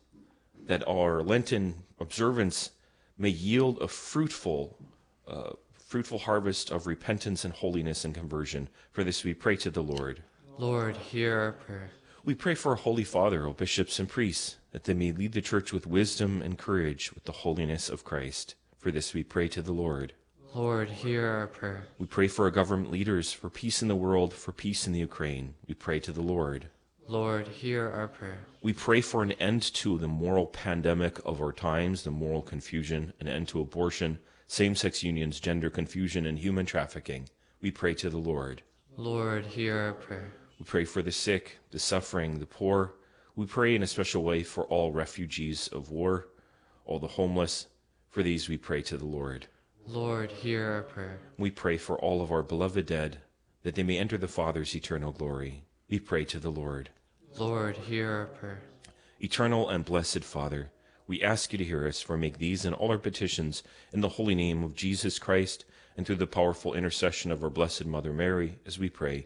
that 0.66 0.86
our 0.86 1.24
Lenten 1.24 1.84
observance 2.02 2.72
may 3.18 3.30
yield 3.30 3.82
a 3.82 3.88
fruitful, 3.88 4.78
uh, 5.26 5.52
fruitful 5.74 6.20
harvest 6.20 6.70
of 6.70 6.86
repentance 6.86 7.46
and 7.46 7.54
holiness 7.54 8.04
and 8.04 8.14
conversion. 8.14 8.68
For 8.92 9.06
this 9.06 9.24
we 9.24 9.34
pray 9.34 9.56
to 9.56 9.72
the 9.72 9.84
Lord. 9.84 10.22
Lord, 10.58 10.98
hear 10.98 11.40
our 11.40 11.52
prayer. 11.54 11.92
We 12.24 12.36
pray 12.36 12.54
for 12.54 12.70
our 12.70 12.76
Holy 12.76 13.04
Father, 13.04 13.48
O 13.48 13.54
bishops 13.54 13.98
and 13.98 14.08
priests, 14.08 14.58
that 14.74 14.84
they 14.84 14.94
may 14.94 15.12
lead 15.12 15.32
the 15.32 15.42
church 15.42 15.74
with 15.74 15.88
wisdom 15.88 16.40
and 16.44 16.56
courage 16.56 17.12
with 17.16 17.24
the 17.24 17.32
holiness 17.32 17.90
of 17.90 18.04
Christ. 18.04 18.54
For 18.78 18.92
this 18.92 19.16
we 19.16 19.24
pray 19.24 19.48
to 19.48 19.62
the 19.64 19.72
Lord. 19.72 20.14
Lord, 20.54 20.90
hear 20.90 21.26
our 21.26 21.48
prayer. 21.48 21.88
We 21.98 22.06
pray 22.06 22.28
for 22.28 22.46
our 22.46 22.52
government 22.52 22.92
leaders, 22.92 23.34
for 23.34 23.50
peace 23.50 23.82
in 23.82 23.88
the 23.88 23.96
world, 23.96 24.36
for 24.36 24.52
peace 24.52 24.86
in 24.86 24.94
the 24.94 25.00
Ukraine. 25.00 25.56
We 25.68 25.74
pray 25.74 26.00
to 26.02 26.12
the 26.12 26.22
Lord. 26.22 26.68
Lord, 27.08 27.48
hear 27.48 27.90
our 27.90 28.08
prayer. 28.08 28.38
We 28.62 28.74
pray 28.74 29.02
for 29.02 29.24
an 29.24 29.32
end 29.34 29.64
to 29.74 29.98
the 29.98 30.08
moral 30.08 30.46
pandemic 30.46 31.18
of 31.26 31.42
our 31.42 31.52
times, 31.52 32.04
the 32.04 32.12
moral 32.12 32.44
confusion, 32.44 33.14
an 33.20 33.30
end 33.30 33.48
to 33.48 33.62
abortion, 33.62 34.20
same 34.46 34.76
sex 34.76 35.02
unions, 35.02 35.40
gender 35.40 35.72
confusion, 35.72 36.28
and 36.28 36.38
human 36.38 36.68
trafficking. 36.68 37.30
We 37.62 37.72
pray 37.72 37.96
to 37.96 38.12
the 38.12 38.18
Lord. 38.18 38.62
Lord, 38.96 39.48
hear 39.48 39.76
our 39.78 39.94
prayer. 39.94 40.34
We 40.62 40.66
pray 40.66 40.86
for 40.86 41.02
the 41.02 41.12
sick, 41.12 41.58
the 41.72 41.80
suffering, 41.80 42.38
the 42.38 42.46
poor. 42.46 42.94
We 43.36 43.48
pray 43.48 43.74
in 43.74 43.82
a 43.82 43.88
special 43.88 44.22
way 44.22 44.44
for 44.44 44.66
all 44.66 44.92
refugees 44.92 45.68
of 45.70 45.90
war, 45.90 46.28
all 46.86 47.00
the 47.00 47.08
homeless. 47.08 47.66
For 48.12 48.22
these 48.22 48.48
we 48.48 48.58
pray 48.58 48.84
to 48.84 48.96
the 48.96 49.08
Lord. 49.08 49.48
Lord, 49.88 50.30
hear 50.30 50.72
our 50.72 50.84
prayer. 50.84 51.20
We 51.40 51.50
pray 51.50 51.78
for 51.78 51.98
all 51.98 52.22
of 52.22 52.32
our 52.32 52.44
beloved 52.44 52.86
dead, 52.86 53.22
that 53.64 53.74
they 53.74 53.82
may 53.82 53.98
enter 53.98 54.20
the 54.20 54.28
Father's 54.28 54.76
eternal 54.76 55.12
glory. 55.12 55.64
We 55.90 56.00
pray 56.00 56.26
to 56.26 56.40
the 56.40 56.52
Lord. 56.52 56.92
Lord, 57.40 57.76
hear 57.76 58.12
our 58.12 58.26
prayer. 58.28 58.62
Eternal 59.20 59.68
and 59.68 59.84
blessed 59.84 60.24
Father, 60.24 60.70
we 61.08 61.24
ask 61.24 61.52
you 61.52 61.58
to 61.58 61.66
hear 61.66 61.88
us, 61.88 62.04
for 62.04 62.18
make 62.18 62.38
these 62.38 62.66
and 62.66 62.76
all 62.76 62.92
our 62.92 63.00
petitions 63.00 63.64
in 63.92 64.02
the 64.02 64.10
holy 64.10 64.36
name 64.36 64.64
of 64.64 64.76
Jesus 64.76 65.18
Christ, 65.18 65.66
and 65.98 66.06
through 66.06 66.18
the 66.18 66.28
powerful 66.28 66.76
intercession 66.76 67.32
of 67.32 67.44
our 67.44 67.50
blessed 67.50 67.88
Mother 67.88 68.14
Mary, 68.14 68.60
as 68.68 68.78
we 68.78 68.92
pray. 68.92 69.26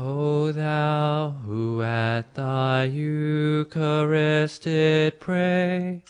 O 0.00 0.52
thou 0.52 1.30
who 1.44 1.82
at 1.82 2.32
thy 2.34 2.84
Eucharist 2.84 4.62
did 4.62 5.18
pray, 5.18 6.04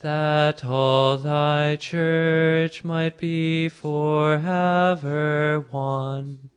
that 0.00 0.64
all 0.64 1.16
thy 1.18 1.76
church 1.76 2.82
might 2.82 3.18
be 3.18 3.68
forever 3.68 5.64
one, 5.70 6.50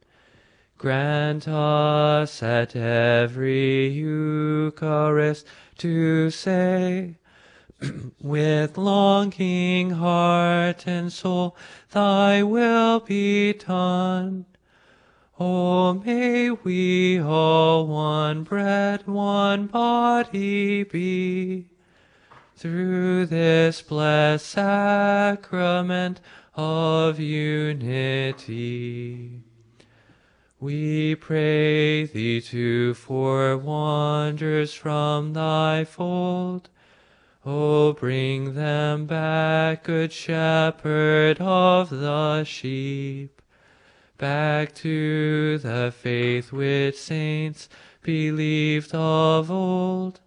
grant 0.79 1.47
us 1.47 2.41
at 2.41 2.75
every 2.75 3.89
Eucharist 3.89 5.45
to 5.77 6.31
say, 6.31 7.17
with 8.19 8.75
longing 8.75 9.91
heart 9.91 10.87
and 10.87 11.13
soul, 11.13 11.55
thy 11.91 12.41
will 12.41 13.01
be 13.01 13.53
done. 13.53 14.47
Oh, 15.38 15.95
may 15.95 16.49
we 16.49 17.20
all 17.20 17.88
one 17.88 18.44
bread, 18.44 19.06
one 19.06 19.68
body 19.68 20.84
be, 20.84 21.68
through 22.56 23.26
this 23.26 23.82
blessed 23.82 24.45
sacrament 24.45 26.22
of 26.53 27.20
unity. 27.20 28.45
We 30.57 31.16
pray 31.16 32.06
thee 32.06 32.40
to 32.40 32.94
for 32.94 33.57
wonders 33.57 34.74
from 34.74 35.34
thy 35.34 35.84
fold. 35.84 36.70
O 37.45 37.91
bring 37.91 38.53
them 38.53 39.06
back, 39.06 39.84
good 39.84 40.14
shepherd 40.14 41.41
of 41.41 41.90
the 41.90 42.45
sheep, 42.45 43.35
back 44.17 44.73
to 44.75 45.57
the 45.57 45.93
faith 45.95 46.51
which 46.51 46.97
saints 46.97 47.67
believed 48.01 48.93
of 48.93 49.51
old, 49.51 50.19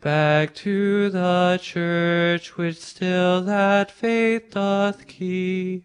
back 0.00 0.54
to 0.54 1.10
the 1.10 1.58
church 1.60 2.56
which 2.56 2.78
still 2.78 3.42
that 3.42 3.90
faith 3.90 4.52
doth 4.52 5.06
keep. 5.06 5.84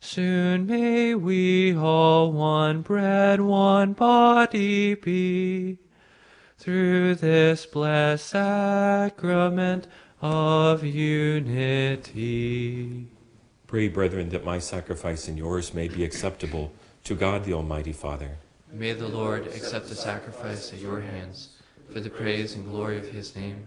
Soon 0.00 0.66
may 0.66 1.14
we 1.14 1.76
all 1.76 2.32
one 2.32 2.82
bread, 2.82 3.40
one 3.40 3.92
body 3.92 4.94
be, 4.94 5.78
through 6.56 7.14
this 7.16 7.66
blessed 7.66 8.26
sacrament 8.26 9.86
of 10.20 10.84
unity. 10.84 11.98
Pray, 13.68 13.86
brethren, 13.86 14.30
that 14.30 14.46
my 14.46 14.58
sacrifice 14.58 15.28
and 15.28 15.36
yours 15.36 15.74
may 15.74 15.88
be 15.88 16.02
acceptable 16.02 16.72
to 17.04 17.14
God 17.14 17.44
the 17.44 17.52
Almighty 17.52 17.92
Father. 17.92 18.38
May 18.72 18.94
the 18.94 19.06
Lord 19.06 19.46
accept 19.48 19.90
the 19.90 19.94
sacrifice 19.94 20.72
at 20.72 20.78
your 20.78 21.02
hands 21.02 21.50
for 21.92 22.00
the 22.00 22.08
praise 22.08 22.54
and 22.54 22.64
glory 22.64 22.96
of 22.96 23.10
his 23.10 23.36
name, 23.36 23.66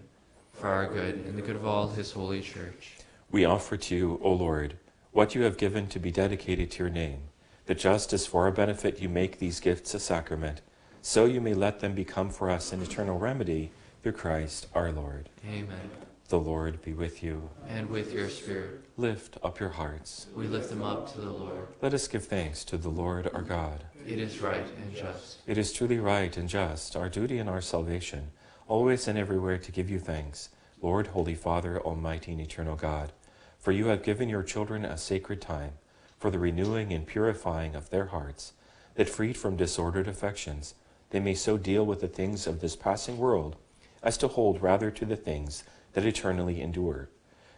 for 0.53 0.69
our 0.69 0.87
good 0.87 1.17
and 1.27 1.37
the 1.37 1.43
good 1.43 1.55
of 1.55 1.67
all 1.67 1.87
his 1.87 2.11
holy 2.11 2.41
church. 2.41 2.93
We 3.29 3.45
offer 3.45 3.77
to 3.77 3.95
you, 3.95 4.19
O 4.23 4.33
Lord, 4.33 4.75
what 5.11 5.35
you 5.35 5.43
have 5.43 5.57
given 5.57 5.85
to 5.89 5.99
be 5.99 6.09
dedicated 6.09 6.71
to 6.71 6.79
your 6.79 6.89
name, 6.89 7.19
that 7.67 7.77
just 7.77 8.11
as 8.11 8.25
for 8.25 8.45
our 8.45 8.51
benefit 8.51 9.03
you 9.03 9.07
make 9.07 9.37
these 9.37 9.59
gifts 9.59 9.93
a 9.93 9.99
sacrament, 9.99 10.61
so 11.03 11.25
you 11.25 11.39
may 11.41 11.53
let 11.53 11.79
them 11.79 11.93
become 11.93 12.31
for 12.31 12.49
us 12.49 12.73
an 12.73 12.81
eternal 12.81 13.19
remedy 13.19 13.69
through 14.01 14.13
Christ 14.13 14.65
our 14.73 14.91
Lord. 14.91 15.29
Amen. 15.47 15.91
The 16.31 16.39
Lord 16.39 16.81
be 16.81 16.93
with 16.93 17.21
you. 17.21 17.49
And 17.67 17.89
with 17.89 18.13
your 18.13 18.29
spirit. 18.29 18.85
Lift 18.95 19.37
up 19.43 19.59
your 19.59 19.67
hearts. 19.67 20.27
We 20.33 20.47
lift 20.47 20.69
them 20.69 20.81
up 20.81 21.11
to 21.11 21.19
the 21.19 21.29
Lord. 21.29 21.67
Let 21.81 21.93
us 21.93 22.07
give 22.07 22.23
thanks 22.23 22.63
to 22.63 22.77
the 22.77 22.87
Lord 22.87 23.29
our 23.33 23.41
God. 23.41 23.83
It 24.07 24.17
is 24.17 24.39
right 24.39 24.65
and 24.81 24.95
just. 24.95 25.39
It 25.45 25.57
is 25.57 25.73
truly 25.73 25.99
right 25.99 26.37
and 26.37 26.47
just, 26.47 26.95
our 26.95 27.09
duty 27.09 27.37
and 27.37 27.49
our 27.49 27.59
salvation, 27.59 28.31
always 28.69 29.09
and 29.09 29.19
everywhere 29.19 29.57
to 29.57 29.73
give 29.73 29.89
you 29.89 29.99
thanks, 29.99 30.47
Lord, 30.81 31.07
Holy 31.07 31.35
Father, 31.35 31.81
Almighty 31.81 32.31
and 32.31 32.39
eternal 32.39 32.77
God. 32.77 33.11
For 33.59 33.73
you 33.73 33.87
have 33.87 34.01
given 34.01 34.29
your 34.29 34.43
children 34.43 34.85
a 34.85 34.97
sacred 34.97 35.41
time 35.41 35.73
for 36.17 36.31
the 36.31 36.39
renewing 36.39 36.93
and 36.93 37.05
purifying 37.05 37.75
of 37.75 37.89
their 37.89 38.05
hearts, 38.05 38.53
that 38.95 39.09
freed 39.09 39.35
from 39.35 39.57
disordered 39.57 40.07
affections, 40.07 40.75
they 41.09 41.19
may 41.19 41.35
so 41.35 41.57
deal 41.57 41.85
with 41.85 41.99
the 41.99 42.07
things 42.07 42.47
of 42.47 42.61
this 42.61 42.77
passing 42.77 43.17
world 43.17 43.57
as 44.01 44.17
to 44.17 44.29
hold 44.29 44.61
rather 44.61 44.89
to 44.89 45.03
the 45.03 45.17
things 45.17 45.65
that 45.93 46.05
eternally 46.05 46.61
endure. 46.61 47.09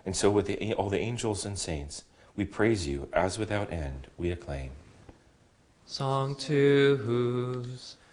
And 0.06 0.16
so, 0.16 0.30
with 0.30 0.48
the, 0.48 0.74
all 0.74 0.90
the 0.90 1.00
angels 1.00 1.46
and 1.46 1.58
saints, 1.58 2.04
we 2.36 2.46
praise 2.46 2.88
you 2.88 3.08
as 3.14 3.38
without 3.38 3.72
end 3.72 4.08
we 4.18 4.32
acclaim. 4.32 4.72
Sanctus, 5.86 6.38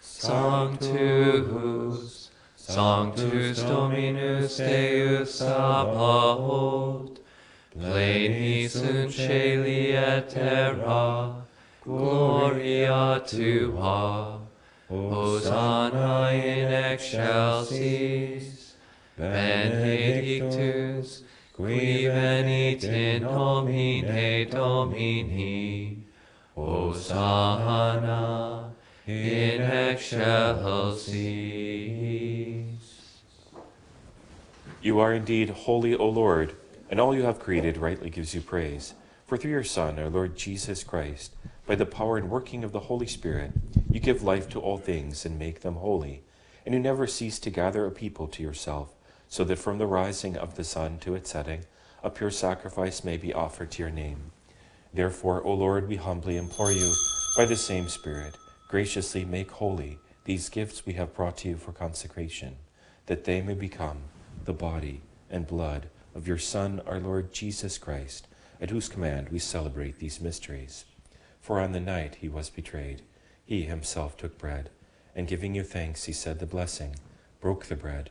song 0.01 0.77
to 0.79 1.45
whose, 1.45 2.31
Sanctus 2.57 3.63
Dominus 3.63 4.57
Deus 4.59 5.35
Sabaoth, 5.41 7.19
Pleni 7.75 8.69
sunt 8.69 9.13
celi 9.13 9.93
et 9.93 10.29
terra, 10.29 11.47
gloria 11.85 13.23
tua, 13.27 14.41
Hosanna 14.89 16.31
in 16.33 16.73
excelsis, 16.73 18.60
benedictus, 19.21 21.23
qui 21.53 22.07
venit 22.07 22.83
in 22.85 23.23
nomine 23.23 24.49
Domini, 24.49 25.99
Hosanna 26.55 28.73
in 29.07 29.61
excelsis. 29.61 31.09
You 34.83 34.99
are 34.99 35.13
indeed 35.13 35.51
holy, 35.51 35.95
O 35.95 36.09
Lord, 36.09 36.57
and 36.89 36.99
all 36.99 37.15
you 37.15 37.25
have 37.25 37.39
created 37.39 37.77
rightly 37.77 38.09
gives 38.09 38.35
you 38.35 38.41
praise. 38.41 38.95
For 39.27 39.37
through 39.37 39.51
your 39.51 39.63
Son, 39.63 39.99
our 39.99 40.09
Lord 40.09 40.37
Jesus 40.37 40.83
Christ, 40.83 41.35
by 41.67 41.75
the 41.75 41.87
power 41.87 42.17
and 42.17 42.31
working 42.31 42.65
of 42.65 42.73
the 42.73 42.81
Holy 42.81 43.07
Spirit, 43.07 43.53
you 43.91 44.01
give 44.01 44.23
life 44.23 44.49
to 44.49 44.61
all 44.61 44.79
things 44.79 45.27
and 45.27 45.39
make 45.39 45.61
them 45.61 45.75
holy, 45.75 46.23
and 46.65 46.75
you 46.75 46.81
never 46.81 47.07
cease 47.07 47.39
to 47.41 47.51
gather 47.51 47.85
a 47.85 47.91
people 47.91 48.27
to 48.29 48.43
yourself, 48.43 48.95
so 49.31 49.45
that 49.45 49.59
from 49.59 49.79
the 49.79 49.87
rising 49.87 50.37
of 50.37 50.57
the 50.57 50.65
sun 50.65 50.99
to 50.99 51.15
its 51.15 51.31
setting, 51.31 51.65
a 52.03 52.11
pure 52.11 52.33
sacrifice 52.33 53.05
may 53.05 53.17
be 53.17 53.33
offered 53.33 53.71
to 53.71 53.83
your 53.83 53.91
name. 53.91 54.33
Therefore, 54.93 55.41
O 55.45 55.55
Lord, 55.55 55.89
we 55.89 55.97
humbly 55.97 56.37
implore 56.37 56.73
you, 56.73 56.93
by 57.37 57.47
the 57.47 57.57
same 57.57 57.89
Spirit, 57.89 58.37
graciously 58.69 59.25
make 59.25 59.53
holy 59.53 59.99
these 60.25 60.49
gifts 60.49 60.85
we 60.85 60.95
have 60.95 61.15
brought 61.15 61.37
to 61.39 61.49
you 61.49 61.57
for 61.57 61.71
consecration, 61.71 62.57
that 63.07 63.25
they 63.25 63.41
may 63.41 63.55
become 63.55 63.99
the 64.45 64.53
body 64.53 65.01
and 65.31 65.47
blood 65.47 65.89
of 66.13 66.27
your 66.27 66.39
Son, 66.39 66.81
our 66.85 66.99
Lord 66.99 67.33
Jesus 67.33 67.79
Christ, 67.79 68.27
at 68.61 68.71
whose 68.71 68.89
command 68.89 69.29
we 69.29 69.39
celebrate 69.39 70.01
these 70.01 70.21
mysteries. 70.21 70.87
For 71.41 71.61
on 71.61 71.71
the 71.71 71.81
night 71.81 72.17
he 72.17 72.29
was 72.29 72.51
betrayed, 72.51 73.03
he 73.45 73.63
himself 73.63 74.17
took 74.17 74.39
bread, 74.39 74.71
and 75.15 75.29
giving 75.29 75.55
you 75.55 75.63
thanks, 75.63 76.05
he 76.05 76.13
said 76.13 76.41
the 76.41 76.47
blessing, 76.47 76.97
broke 77.41 77.67
the 77.67 77.77
bread, 77.77 78.11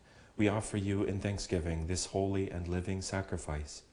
we 0.41 0.47
offer 0.47 0.77
you 0.77 1.03
in 1.03 1.19
thanksgiving 1.19 1.85
this 1.85 2.07
holy 2.07 2.49
and 2.49 2.67
living 2.67 2.99
sacrifice. 2.99 3.83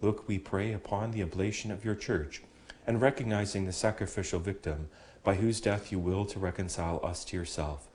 Look, 0.00 0.28
we 0.28 0.38
pray 0.38 0.72
upon 0.72 1.10
the 1.10 1.20
oblation 1.24 1.72
of 1.72 1.84
your 1.84 1.96
church, 1.96 2.44
and 2.86 3.00
recognizing 3.00 3.66
the 3.66 3.72
sacrificial 3.72 4.38
victim 4.38 4.88
by 5.24 5.34
whose 5.34 5.60
death 5.60 5.90
you 5.90 5.98
will 5.98 6.24
to 6.26 6.38
reconcile 6.38 7.00
us 7.02 7.24
to 7.24 7.36
yourself. 7.36 7.88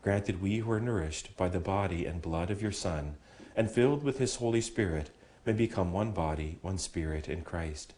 Grant 0.00 0.24
that 0.24 0.40
we 0.40 0.56
who 0.56 0.70
are 0.70 0.80
nourished 0.80 1.36
by 1.36 1.50
the 1.50 1.60
body 1.60 2.06
and 2.06 2.22
blood 2.22 2.50
of 2.50 2.62
your 2.62 2.72
Son, 2.72 3.16
and 3.54 3.70
filled 3.70 4.02
with 4.02 4.16
his 4.16 4.36
Holy 4.36 4.62
Spirit, 4.62 5.10
may 5.44 5.52
become 5.52 5.92
one 5.92 6.12
body, 6.12 6.56
one 6.62 6.78
spirit 6.78 7.28
in 7.28 7.42
Christ. 7.42 7.92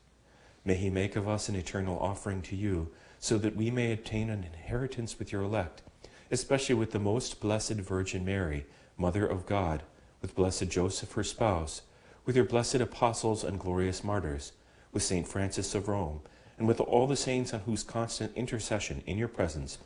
May 0.64 0.74
he 0.74 0.90
make 0.90 1.14
of 1.14 1.28
us 1.28 1.48
an 1.48 1.54
eternal 1.54 1.96
offering 2.00 2.42
to 2.42 2.56
you, 2.56 2.88
so 3.20 3.38
that 3.38 3.54
we 3.54 3.70
may 3.70 3.92
obtain 3.92 4.30
an 4.30 4.42
inheritance 4.42 5.16
with 5.16 5.30
your 5.30 5.42
elect, 5.42 5.82
especially 6.32 6.74
with 6.74 6.90
the 6.90 6.98
most 6.98 7.38
blessed 7.38 7.74
Virgin 7.74 8.24
Mary, 8.24 8.66
Mother 9.00 9.26
of 9.26 9.46
God, 9.46 9.82
with 10.20 10.34
blessed 10.34 10.68
Joseph 10.68 11.12
her 11.12 11.24
spouse, 11.24 11.80
with 12.26 12.36
your 12.36 12.44
blessed 12.44 12.76
apostles 12.76 13.42
and 13.42 13.58
glorious 13.58 14.04
martyrs, 14.04 14.52
with 14.92 15.02
Saint 15.02 15.26
Frances 15.26 15.74
of 15.74 15.88
Rome, 15.88 16.20
and 16.58 16.68
with 16.68 16.80
all 16.80 17.06
the 17.06 17.16
saints 17.16 17.54
on 17.54 17.60
whose 17.60 17.82
constant 17.82 18.36
intercession 18.36 19.02
in 19.06 19.16
your 19.16 19.28
presence 19.28 19.78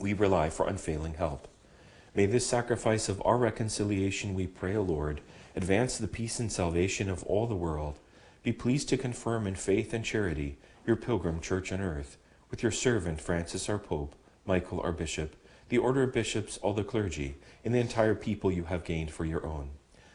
we 0.00 0.12
rely 0.12 0.48
for 0.48 0.68
unfailing 0.68 1.14
help. 1.14 1.48
May 2.14 2.26
this 2.26 2.46
sacrifice 2.46 3.08
of 3.08 3.20
our 3.24 3.36
reconciliation, 3.36 4.34
we 4.34 4.46
pray, 4.46 4.76
O 4.76 4.82
Lord, 4.82 5.20
advance 5.56 5.98
the 5.98 6.06
peace 6.06 6.38
and 6.38 6.52
salvation 6.52 7.10
of 7.10 7.24
all 7.24 7.48
the 7.48 7.56
world. 7.56 7.98
Be 8.44 8.52
pleased 8.52 8.88
to 8.90 8.96
confirm 8.96 9.48
in 9.48 9.56
faith 9.56 9.92
and 9.92 10.04
charity 10.04 10.58
your 10.86 10.94
pilgrim 10.94 11.40
church 11.40 11.72
on 11.72 11.80
earth, 11.80 12.16
with 12.52 12.62
your 12.62 12.70
servant 12.70 13.20
Francis 13.20 13.68
our 13.68 13.78
Pope, 13.78 14.14
Michael 14.46 14.80
our 14.80 14.92
Bishop, 14.92 15.34
the 15.68 15.78
order 15.78 16.02
of 16.02 16.12
bishops, 16.12 16.56
all 16.58 16.72
the 16.72 16.84
clergy, 16.84 17.36
and 17.64 17.74
the 17.74 17.78
entire 17.78 18.14
people 18.14 18.50
you 18.50 18.64
have 18.64 18.84
gained 18.84 19.10
for 19.10 19.24
your 19.24 19.46
own. 19.46 19.70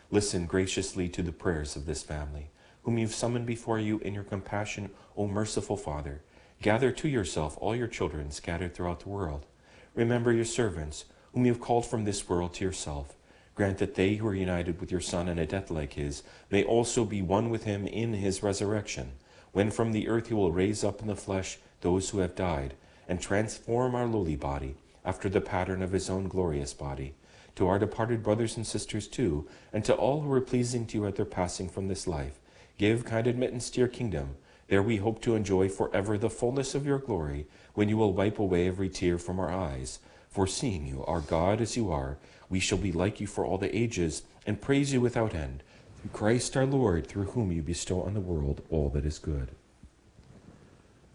Listen 0.09 0.45
graciously 0.45 1.07
to 1.09 1.21
the 1.21 1.31
prayers 1.31 1.75
of 1.75 1.85
this 1.85 2.01
family, 2.01 2.49
whom 2.84 2.97
you've 2.97 3.13
summoned 3.13 3.45
before 3.45 3.80
you 3.80 3.99
in 3.99 4.13
your 4.13 4.23
compassion, 4.23 4.89
O 5.15 5.27
merciful 5.27 5.77
Father. 5.77 6.21
Gather 6.61 6.91
to 6.91 7.07
yourself 7.07 7.57
all 7.59 7.75
your 7.75 7.88
children 7.88 8.31
scattered 8.31 8.73
throughout 8.73 9.01
the 9.01 9.09
world. 9.09 9.45
Remember 9.93 10.31
your 10.31 10.45
servants, 10.45 11.05
whom 11.34 11.45
you 11.45 11.51
have 11.51 11.61
called 11.61 11.85
from 11.85 12.03
this 12.03 12.27
world 12.27 12.53
to 12.55 12.65
yourself. 12.65 13.15
Grant 13.53 13.77
that 13.77 13.93
they 13.93 14.15
who 14.15 14.27
are 14.27 14.35
united 14.35 14.80
with 14.80 14.91
your 14.91 15.01
Son 15.01 15.27
in 15.27 15.38
a 15.38 15.45
death 15.45 15.69
like 15.69 15.93
his 15.93 16.23
may 16.49 16.63
also 16.63 17.05
be 17.05 17.21
one 17.21 17.51
with 17.51 17.65
him 17.65 17.85
in 17.85 18.13
his 18.13 18.41
resurrection, 18.41 19.11
when 19.51 19.69
from 19.69 19.91
the 19.91 20.07
earth 20.07 20.30
he 20.30 20.34
will 20.34 20.51
raise 20.51 20.84
up 20.84 21.01
in 21.01 21.07
the 21.07 21.15
flesh 21.15 21.59
those 21.81 22.09
who 22.09 22.19
have 22.19 22.34
died, 22.34 22.73
and 23.07 23.21
transform 23.21 23.93
our 23.93 24.07
lowly 24.07 24.35
body 24.35 24.75
after 25.05 25.30
the 25.30 25.41
pattern 25.41 25.81
of 25.81 25.91
his 25.91 26.09
own 26.09 26.27
glorious 26.27 26.73
body. 26.73 27.13
To 27.55 27.67
our 27.67 27.77
departed 27.77 28.23
brothers 28.23 28.57
and 28.57 28.65
sisters 28.65 29.07
too, 29.07 29.47
and 29.71 29.85
to 29.85 29.93
all 29.93 30.21
who 30.21 30.31
are 30.31 30.41
pleasing 30.41 30.85
to 30.88 30.97
you 30.97 31.05
at 31.05 31.15
their 31.15 31.25
passing 31.25 31.69
from 31.69 31.88
this 31.88 32.07
life, 32.07 32.39
give 32.77 33.05
kind 33.05 33.27
admittance 33.27 33.69
to 33.71 33.80
your 33.80 33.88
kingdom. 33.88 34.35
There 34.67 34.81
we 34.81 34.97
hope 34.97 35.21
to 35.21 35.35
enjoy 35.35 35.69
forever 35.69 36.17
the 36.17 36.30
fullness 36.30 36.73
of 36.73 36.85
your 36.85 36.97
glory, 36.97 37.45
when 37.73 37.89
you 37.89 37.97
will 37.97 38.13
wipe 38.13 38.39
away 38.39 38.67
every 38.67 38.89
tear 38.89 39.17
from 39.17 39.39
our 39.39 39.51
eyes. 39.51 39.99
For 40.30 40.47
seeing 40.47 40.88
you, 40.88 41.03
our 41.05 41.21
God 41.21 41.61
as 41.61 41.77
you 41.77 41.91
are, 41.91 42.17
we 42.49 42.59
shall 42.59 42.80
be 42.80 42.91
like 42.91 43.21
you 43.21 43.27
for 43.27 43.45
all 43.45 43.59
the 43.59 43.75
ages, 43.75 44.23
and 44.47 44.61
praise 44.61 44.91
you 44.91 44.99
without 44.99 45.35
end. 45.35 45.61
Through 46.01 46.11
Christ 46.11 46.57
our 46.57 46.65
Lord, 46.65 47.05
through 47.05 47.25
whom 47.25 47.51
you 47.51 47.61
bestow 47.61 48.01
on 48.01 48.13
the 48.13 48.19
world 48.19 48.61
all 48.69 48.89
that 48.89 49.05
is 49.05 49.19
good. 49.19 49.49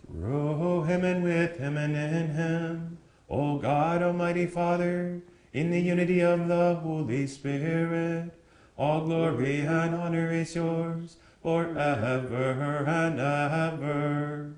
Through 0.07 0.85
him 0.85 1.05
and 1.05 1.25
with 1.25 1.59
him 1.59 1.77
and 1.77 1.97
in 1.97 2.31
him, 2.35 2.99
O 3.31 3.59
God, 3.59 4.03
Almighty 4.03 4.47
Father, 4.47 5.21
in 5.53 5.71
the 5.71 5.81
unity 5.81 6.21
of 6.21 6.49
the 6.49 6.77
Holy 6.77 7.27
Spirit, 7.27 8.31
all 8.77 9.05
glory 9.05 9.61
and 9.61 9.95
honor 9.95 10.33
is 10.33 10.55
yours 10.55 11.17
forever 11.43 12.85
and 12.87 13.21
ever. 13.21 14.55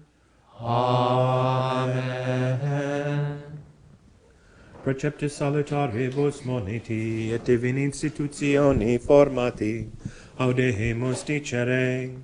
Amen. 0.60 2.00
Preceptus 4.84 5.34
salutaribus 5.36 6.42
moniti 6.44 7.32
et 7.32 7.44
divini 7.44 7.84
institutioni 7.84 8.98
formati, 8.98 9.90
audemus 10.38 11.24
dicere, 11.24 12.16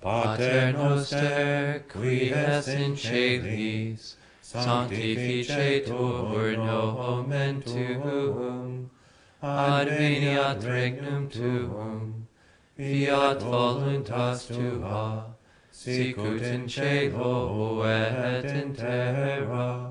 Pater 0.00 0.72
noster, 0.72 1.84
qui 1.88 2.30
es 2.30 2.68
in 2.68 2.96
celis, 2.96 4.16
sanctificetur 4.54 6.56
nomen 6.56 7.60
tuum, 7.60 8.88
adveniat 9.42 10.62
regnum 10.62 11.28
tuum, 11.28 12.28
fiat 12.78 13.42
voluntas 13.42 14.46
tua, 14.46 15.24
sicut 15.72 16.42
in 16.42 16.68
cielo 16.68 17.82
et 17.82 18.44
in 18.44 18.72
terra, 18.74 19.90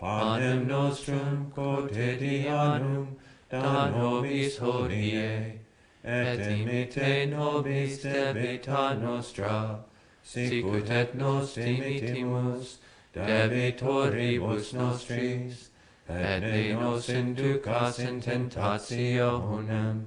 panem 0.00 0.66
nostrum 0.66 1.52
quotidianum 1.54 3.14
da 3.48 3.90
nobis 3.90 4.58
hodie, 4.58 5.60
et 6.02 6.40
imite 6.40 7.30
nobis 7.30 8.02
debita 8.02 8.98
nostra, 9.00 9.78
sicut 10.24 10.90
et 10.90 11.14
nos 11.14 11.54
dimitimus, 11.54 12.78
debitoribus 13.14 14.72
nostris, 14.74 15.70
et 16.08 16.40
ne 16.40 16.72
nos 16.72 17.08
inducas 17.08 17.98
in 17.98 18.20
tentationem, 18.20 20.04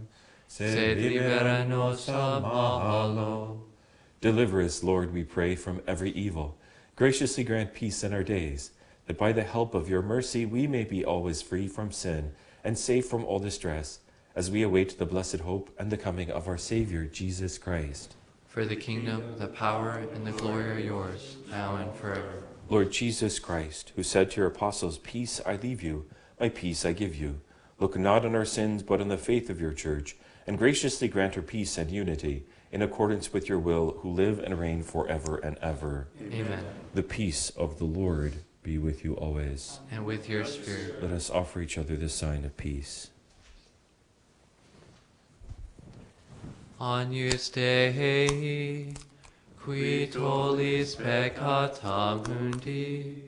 sed 0.48 0.98
libera 0.98 1.66
nos 1.66 2.08
a 2.10 2.40
malo. 2.42 3.64
Deliver 4.20 4.62
us, 4.62 4.84
Lord, 4.84 5.14
we 5.14 5.24
pray, 5.24 5.56
from 5.56 5.82
every 5.88 6.12
evil. 6.12 6.58
Graciously 6.96 7.44
grant 7.44 7.74
peace 7.74 8.04
in 8.04 8.14
our 8.14 8.24
days, 8.24 8.72
that 9.06 9.18
by 9.18 9.32
the 9.32 9.44
help 9.44 9.76
of 9.76 9.90
your 9.90 10.02
mercy 10.02 10.46
we 10.46 10.66
may 10.66 10.84
be 10.84 11.06
always 11.06 11.42
free 11.42 11.68
from 11.68 11.92
sin 11.92 12.32
and 12.64 12.78
safe 12.78 13.06
from 13.08 13.24
all 13.24 13.40
distress, 13.40 14.00
as 14.36 14.52
we 14.52 14.64
await 14.64 14.98
the 14.98 15.06
blessed 15.06 15.40
hope 15.40 15.70
and 15.80 15.92
the 15.92 15.98
coming 15.98 16.30
of 16.30 16.48
our 16.48 16.58
Savior, 16.58 17.06
Jesus 17.06 17.58
Christ. 17.58 18.16
For 18.48 18.66
the 18.66 18.76
kingdom, 18.76 19.36
the 19.38 19.48
power, 19.48 20.04
and 20.14 20.26
the 20.26 20.32
glory 20.32 20.72
are 20.72 20.80
yours, 20.80 21.38
now 21.50 21.76
and 21.76 21.94
forever. 21.96 22.44
Lord 22.70 22.92
Jesus 22.92 23.40
Christ, 23.40 23.94
who 23.96 24.04
said 24.04 24.32
to 24.32 24.42
your 24.42 24.48
apostles, 24.48 24.98
Peace 24.98 25.40
I 25.46 25.56
leave 25.56 25.82
you, 25.82 26.06
my 26.40 26.50
peace 26.50 26.86
I 26.86 26.92
give 26.92 27.16
you, 27.16 27.40
look 27.80 27.98
not 27.98 28.26
on 28.26 28.36
our 28.36 28.46
sins, 28.46 28.84
but 28.84 29.00
on 29.00 29.08
the 29.08 29.18
faith 29.18 29.50
of 29.50 29.62
your 29.62 29.72
church, 29.72 30.18
and 30.46 30.58
graciously 30.58 31.08
grant 31.08 31.36
her 31.36 31.42
peace 31.42 31.78
and 31.78 31.90
unity, 31.90 32.46
in 32.72 32.82
accordance 32.82 33.32
with 33.32 33.48
your 33.48 33.60
will, 33.60 33.92
who 34.02 34.10
live 34.10 34.40
and 34.40 34.60
reign 34.60 34.84
forever 34.84 35.38
and 35.38 35.58
ever. 35.60 36.10
Amen. 36.22 36.66
The 36.94 37.04
peace 37.04 37.52
of 37.52 37.80
the 37.80 37.86
Lord 37.86 38.34
be 38.64 38.78
with 38.78 39.06
you 39.06 39.16
always. 39.16 39.80
And 39.90 40.06
with 40.06 40.28
your 40.28 40.44
spirit. 40.44 41.02
Let 41.02 41.12
us 41.12 41.30
offer 41.30 41.62
each 41.62 41.78
other 41.78 41.96
the 41.96 42.10
sign 42.10 42.44
of 42.44 42.58
peace. 42.58 43.12
On 46.80 47.08
Agnus 47.08 47.50
Dei, 47.50 48.94
qui 49.68 50.08
tollis 50.08 50.96
peccata 50.96 52.24
mundi, 52.26 53.22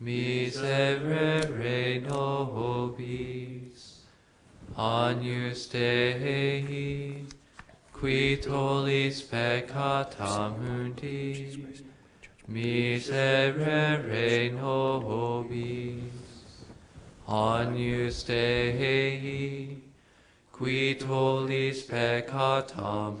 miserere 0.00 2.00
nobis. 2.08 4.00
Agnus 4.74 5.68
Dei, 5.68 7.26
qui 7.92 8.38
tollis 8.38 9.20
peccata 9.20 10.56
mundi, 10.58 11.66
miserere 12.48 14.50
nobis. 14.50 16.00
Agnus 17.28 18.24
Dei, 18.24 19.82
qui 20.50 20.94
tollis 20.94 21.82
peccatam 21.82 23.20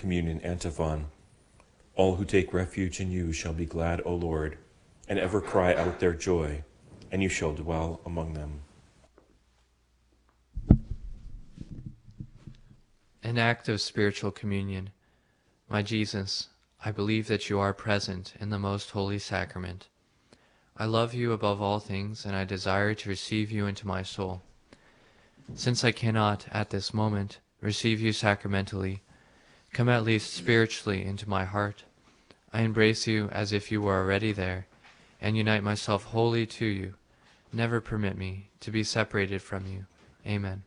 Communion 0.00 0.40
antiphon. 0.40 1.08
All 1.94 2.16
who 2.16 2.24
take 2.24 2.54
refuge 2.54 3.00
in 3.00 3.10
you 3.10 3.34
shall 3.34 3.52
be 3.52 3.66
glad, 3.66 4.00
O 4.06 4.14
Lord, 4.14 4.56
and 5.06 5.18
ever 5.18 5.42
cry 5.42 5.74
out 5.74 6.00
their 6.00 6.14
joy, 6.14 6.64
and 7.12 7.22
you 7.22 7.28
shall 7.28 7.52
dwell 7.52 8.00
among 8.06 8.32
them. 8.32 8.62
An 13.22 13.36
act 13.36 13.68
of 13.68 13.82
spiritual 13.82 14.30
communion. 14.30 14.88
My 15.68 15.82
Jesus, 15.82 16.48
I 16.82 16.92
believe 16.92 17.28
that 17.28 17.50
you 17.50 17.60
are 17.60 17.74
present 17.74 18.32
in 18.40 18.48
the 18.48 18.58
most 18.58 18.92
holy 18.92 19.18
sacrament. 19.18 19.88
I 20.78 20.86
love 20.86 21.12
you 21.12 21.32
above 21.32 21.60
all 21.60 21.78
things, 21.78 22.24
and 22.24 22.34
I 22.34 22.44
desire 22.44 22.94
to 22.94 23.08
receive 23.10 23.50
you 23.50 23.66
into 23.66 23.86
my 23.86 24.02
soul. 24.02 24.40
Since 25.54 25.84
I 25.84 25.92
cannot, 25.92 26.46
at 26.50 26.70
this 26.70 26.94
moment, 26.94 27.40
receive 27.60 28.00
you 28.00 28.14
sacramentally, 28.14 29.02
come 29.72 29.88
at 29.88 30.04
least 30.04 30.34
spiritually 30.34 31.04
into 31.04 31.28
my 31.28 31.44
heart. 31.44 31.84
I 32.52 32.62
embrace 32.62 33.06
you 33.06 33.28
as 33.30 33.52
if 33.52 33.70
you 33.70 33.80
were 33.80 33.98
already 33.98 34.32
there, 34.32 34.66
and 35.20 35.36
unite 35.36 35.62
myself 35.62 36.04
wholly 36.04 36.46
to 36.46 36.66
you. 36.66 36.94
Never 37.52 37.80
permit 37.80 38.16
me 38.16 38.50
to 38.60 38.70
be 38.70 38.84
separated 38.84 39.42
from 39.42 39.66
you. 39.66 39.86
Amen. 40.26 40.62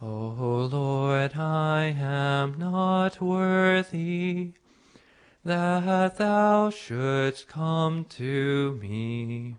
O 0.00 0.68
Lord, 0.70 1.34
I 1.36 1.86
am 1.98 2.56
not 2.56 3.20
worthy 3.20 4.52
that 5.44 6.18
thou 6.18 6.70
shouldst 6.70 7.48
come 7.48 8.04
to 8.10 8.78
me, 8.80 9.56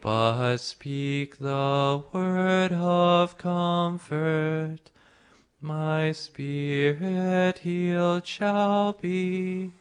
but 0.00 0.53
speak 0.64 1.38
the 1.38 2.02
word 2.12 2.72
of 2.72 3.36
comfort. 3.36 4.90
My 5.60 6.12
spirit 6.12 7.58
healed 7.58 8.26
shall 8.26 8.94
be, 8.94 9.72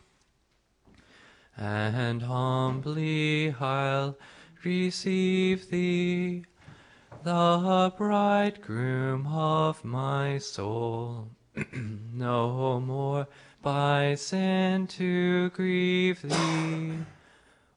and 1.55 2.21
humbly 2.21 3.55
I'll 3.59 4.17
receive 4.65 5.69
thee 5.69 6.43
the 7.23 7.93
bridegroom 7.97 9.27
of 9.27 9.85
my 9.85 10.37
soul, 10.37 11.29
no 11.73 12.81
more 12.81 13.27
by 13.61 14.15
sin 14.15 14.87
to 14.87 15.49
grieve 15.51 16.21
thee, 16.21 16.97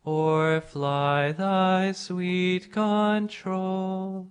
or 0.06 0.60
fly 0.60 1.32
thy 1.32 1.90
sweet 1.90 2.72
control. 2.72 4.28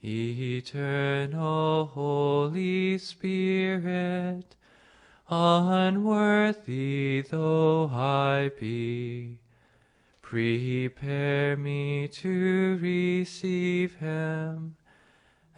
Eternal 0.00 1.86
Holy 1.86 2.96
Spirit, 2.98 4.54
unworthy 5.28 7.24
though 7.28 7.90
I 7.92 8.52
be, 8.60 9.40
Prepare 10.22 11.56
me 11.56 12.06
to 12.08 12.78
receive 12.80 13.96
him, 13.96 14.76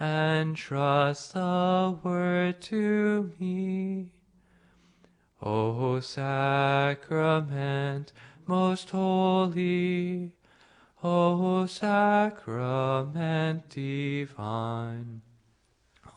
and 0.00 0.56
trust 0.56 1.34
the 1.34 1.98
word 2.02 2.62
to 2.62 3.30
me. 3.38 4.12
O 5.42 6.00
sacrament 6.00 8.12
most 8.46 8.90
holy, 8.90 10.32
O 11.02 11.66
sacrament 11.66 13.68
divine, 13.68 15.20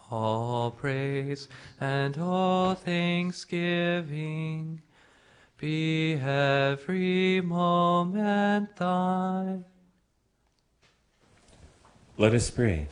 all 0.09 0.71
praise 0.71 1.49
and 1.79 2.17
all 2.17 2.75
thanksgiving 2.75 4.81
be 5.57 6.13
every 6.13 7.41
moment 7.41 8.75
thine. 8.77 9.65
Let 12.17 12.33
us 12.33 12.49
pray. 12.49 12.87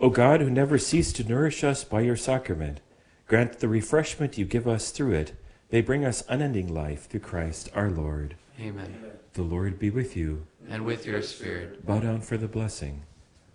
O 0.00 0.10
God, 0.10 0.40
who 0.40 0.50
never 0.50 0.78
cease 0.78 1.12
to 1.14 1.24
nourish 1.24 1.62
us 1.62 1.84
by 1.84 2.00
your 2.00 2.16
sacrament, 2.16 2.80
grant 3.26 3.60
the 3.60 3.68
refreshment 3.68 4.38
you 4.38 4.44
give 4.44 4.66
us 4.66 4.90
through 4.90 5.12
it 5.12 5.39
may 5.70 5.80
bring 5.80 6.04
us 6.04 6.24
unending 6.28 6.72
life 6.72 7.08
through 7.08 7.20
Christ 7.20 7.70
our 7.74 7.90
Lord. 7.90 8.36
Amen. 8.60 9.02
The 9.34 9.42
Lord 9.42 9.78
be 9.78 9.90
with 9.90 10.16
you. 10.16 10.46
And 10.68 10.84
with 10.84 11.06
your 11.06 11.22
spirit. 11.22 11.86
Bow 11.86 12.00
down 12.00 12.20
for 12.20 12.36
the 12.36 12.48
blessing. 12.48 13.02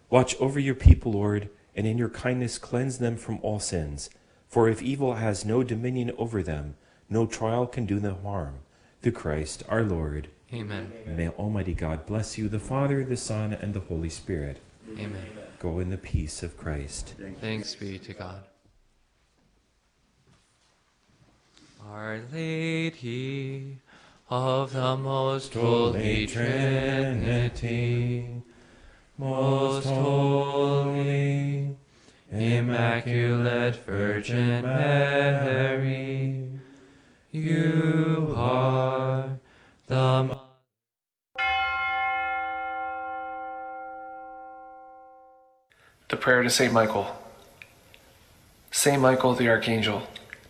Watch 0.09 0.35
over 0.39 0.59
your 0.59 0.75
people, 0.75 1.13
Lord, 1.13 1.49
and 1.75 1.85
in 1.85 1.97
your 1.97 2.09
kindness 2.09 2.57
cleanse 2.57 2.97
them 2.99 3.17
from 3.17 3.39
all 3.41 3.59
sins. 3.59 4.09
For 4.47 4.69
if 4.69 4.81
evil 4.81 5.15
has 5.15 5.45
no 5.45 5.63
dominion 5.63 6.11
over 6.17 6.41
them, 6.41 6.75
no 7.09 7.25
trial 7.25 7.67
can 7.67 7.85
do 7.85 7.99
them 7.99 8.23
harm. 8.23 8.59
Through 9.01 9.11
Christ 9.13 9.63
our 9.67 9.83
Lord. 9.83 10.29
Amen. 10.53 10.91
May 11.05 11.29
Almighty 11.29 11.73
God 11.73 12.05
bless 12.05 12.37
you, 12.37 12.47
the 12.47 12.59
Father, 12.59 13.03
the 13.03 13.17
Son, 13.17 13.53
and 13.53 13.73
the 13.73 13.81
Holy 13.81 14.09
Spirit. 14.09 14.59
Amen. 14.93 15.27
Go 15.59 15.79
in 15.79 15.89
the 15.89 15.97
peace 15.97 16.43
of 16.43 16.57
Christ. 16.57 17.15
Thanks 17.41 17.75
be 17.75 17.99
to 17.99 18.13
God. 18.13 18.43
Our 21.91 22.19
Lady 22.33 23.77
of 24.29 24.73
the 24.73 24.97
most 24.97 25.53
holy 25.53 26.25
Trinity, 26.25 27.61
most 29.17 29.85
holy, 29.85 31.75
Immaculate 32.31 33.75
Virgin 33.85 34.63
Mary, 34.63 36.49
you 37.31 38.33
are 38.35 39.39
the 39.87 40.39
The 46.07 46.17
prayer 46.17 46.43
to 46.43 46.49
Saint 46.49 46.73
Michael. 46.73 47.15
Saint 48.71 49.01
Michael 49.01 49.33
the 49.33 49.49
Archangel, 49.49 50.07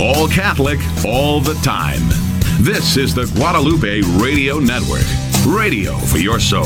All 0.00 0.28
Catholic, 0.28 0.78
all 1.04 1.40
the 1.40 1.52
time. 1.62 2.00
This 2.62 2.96
is 2.96 3.14
the 3.14 3.26
Guadalupe 3.36 4.00
Radio 4.18 4.58
Network. 4.58 5.04
Radio 5.46 5.98
for 5.98 6.16
your 6.16 6.40
soul. 6.40 6.64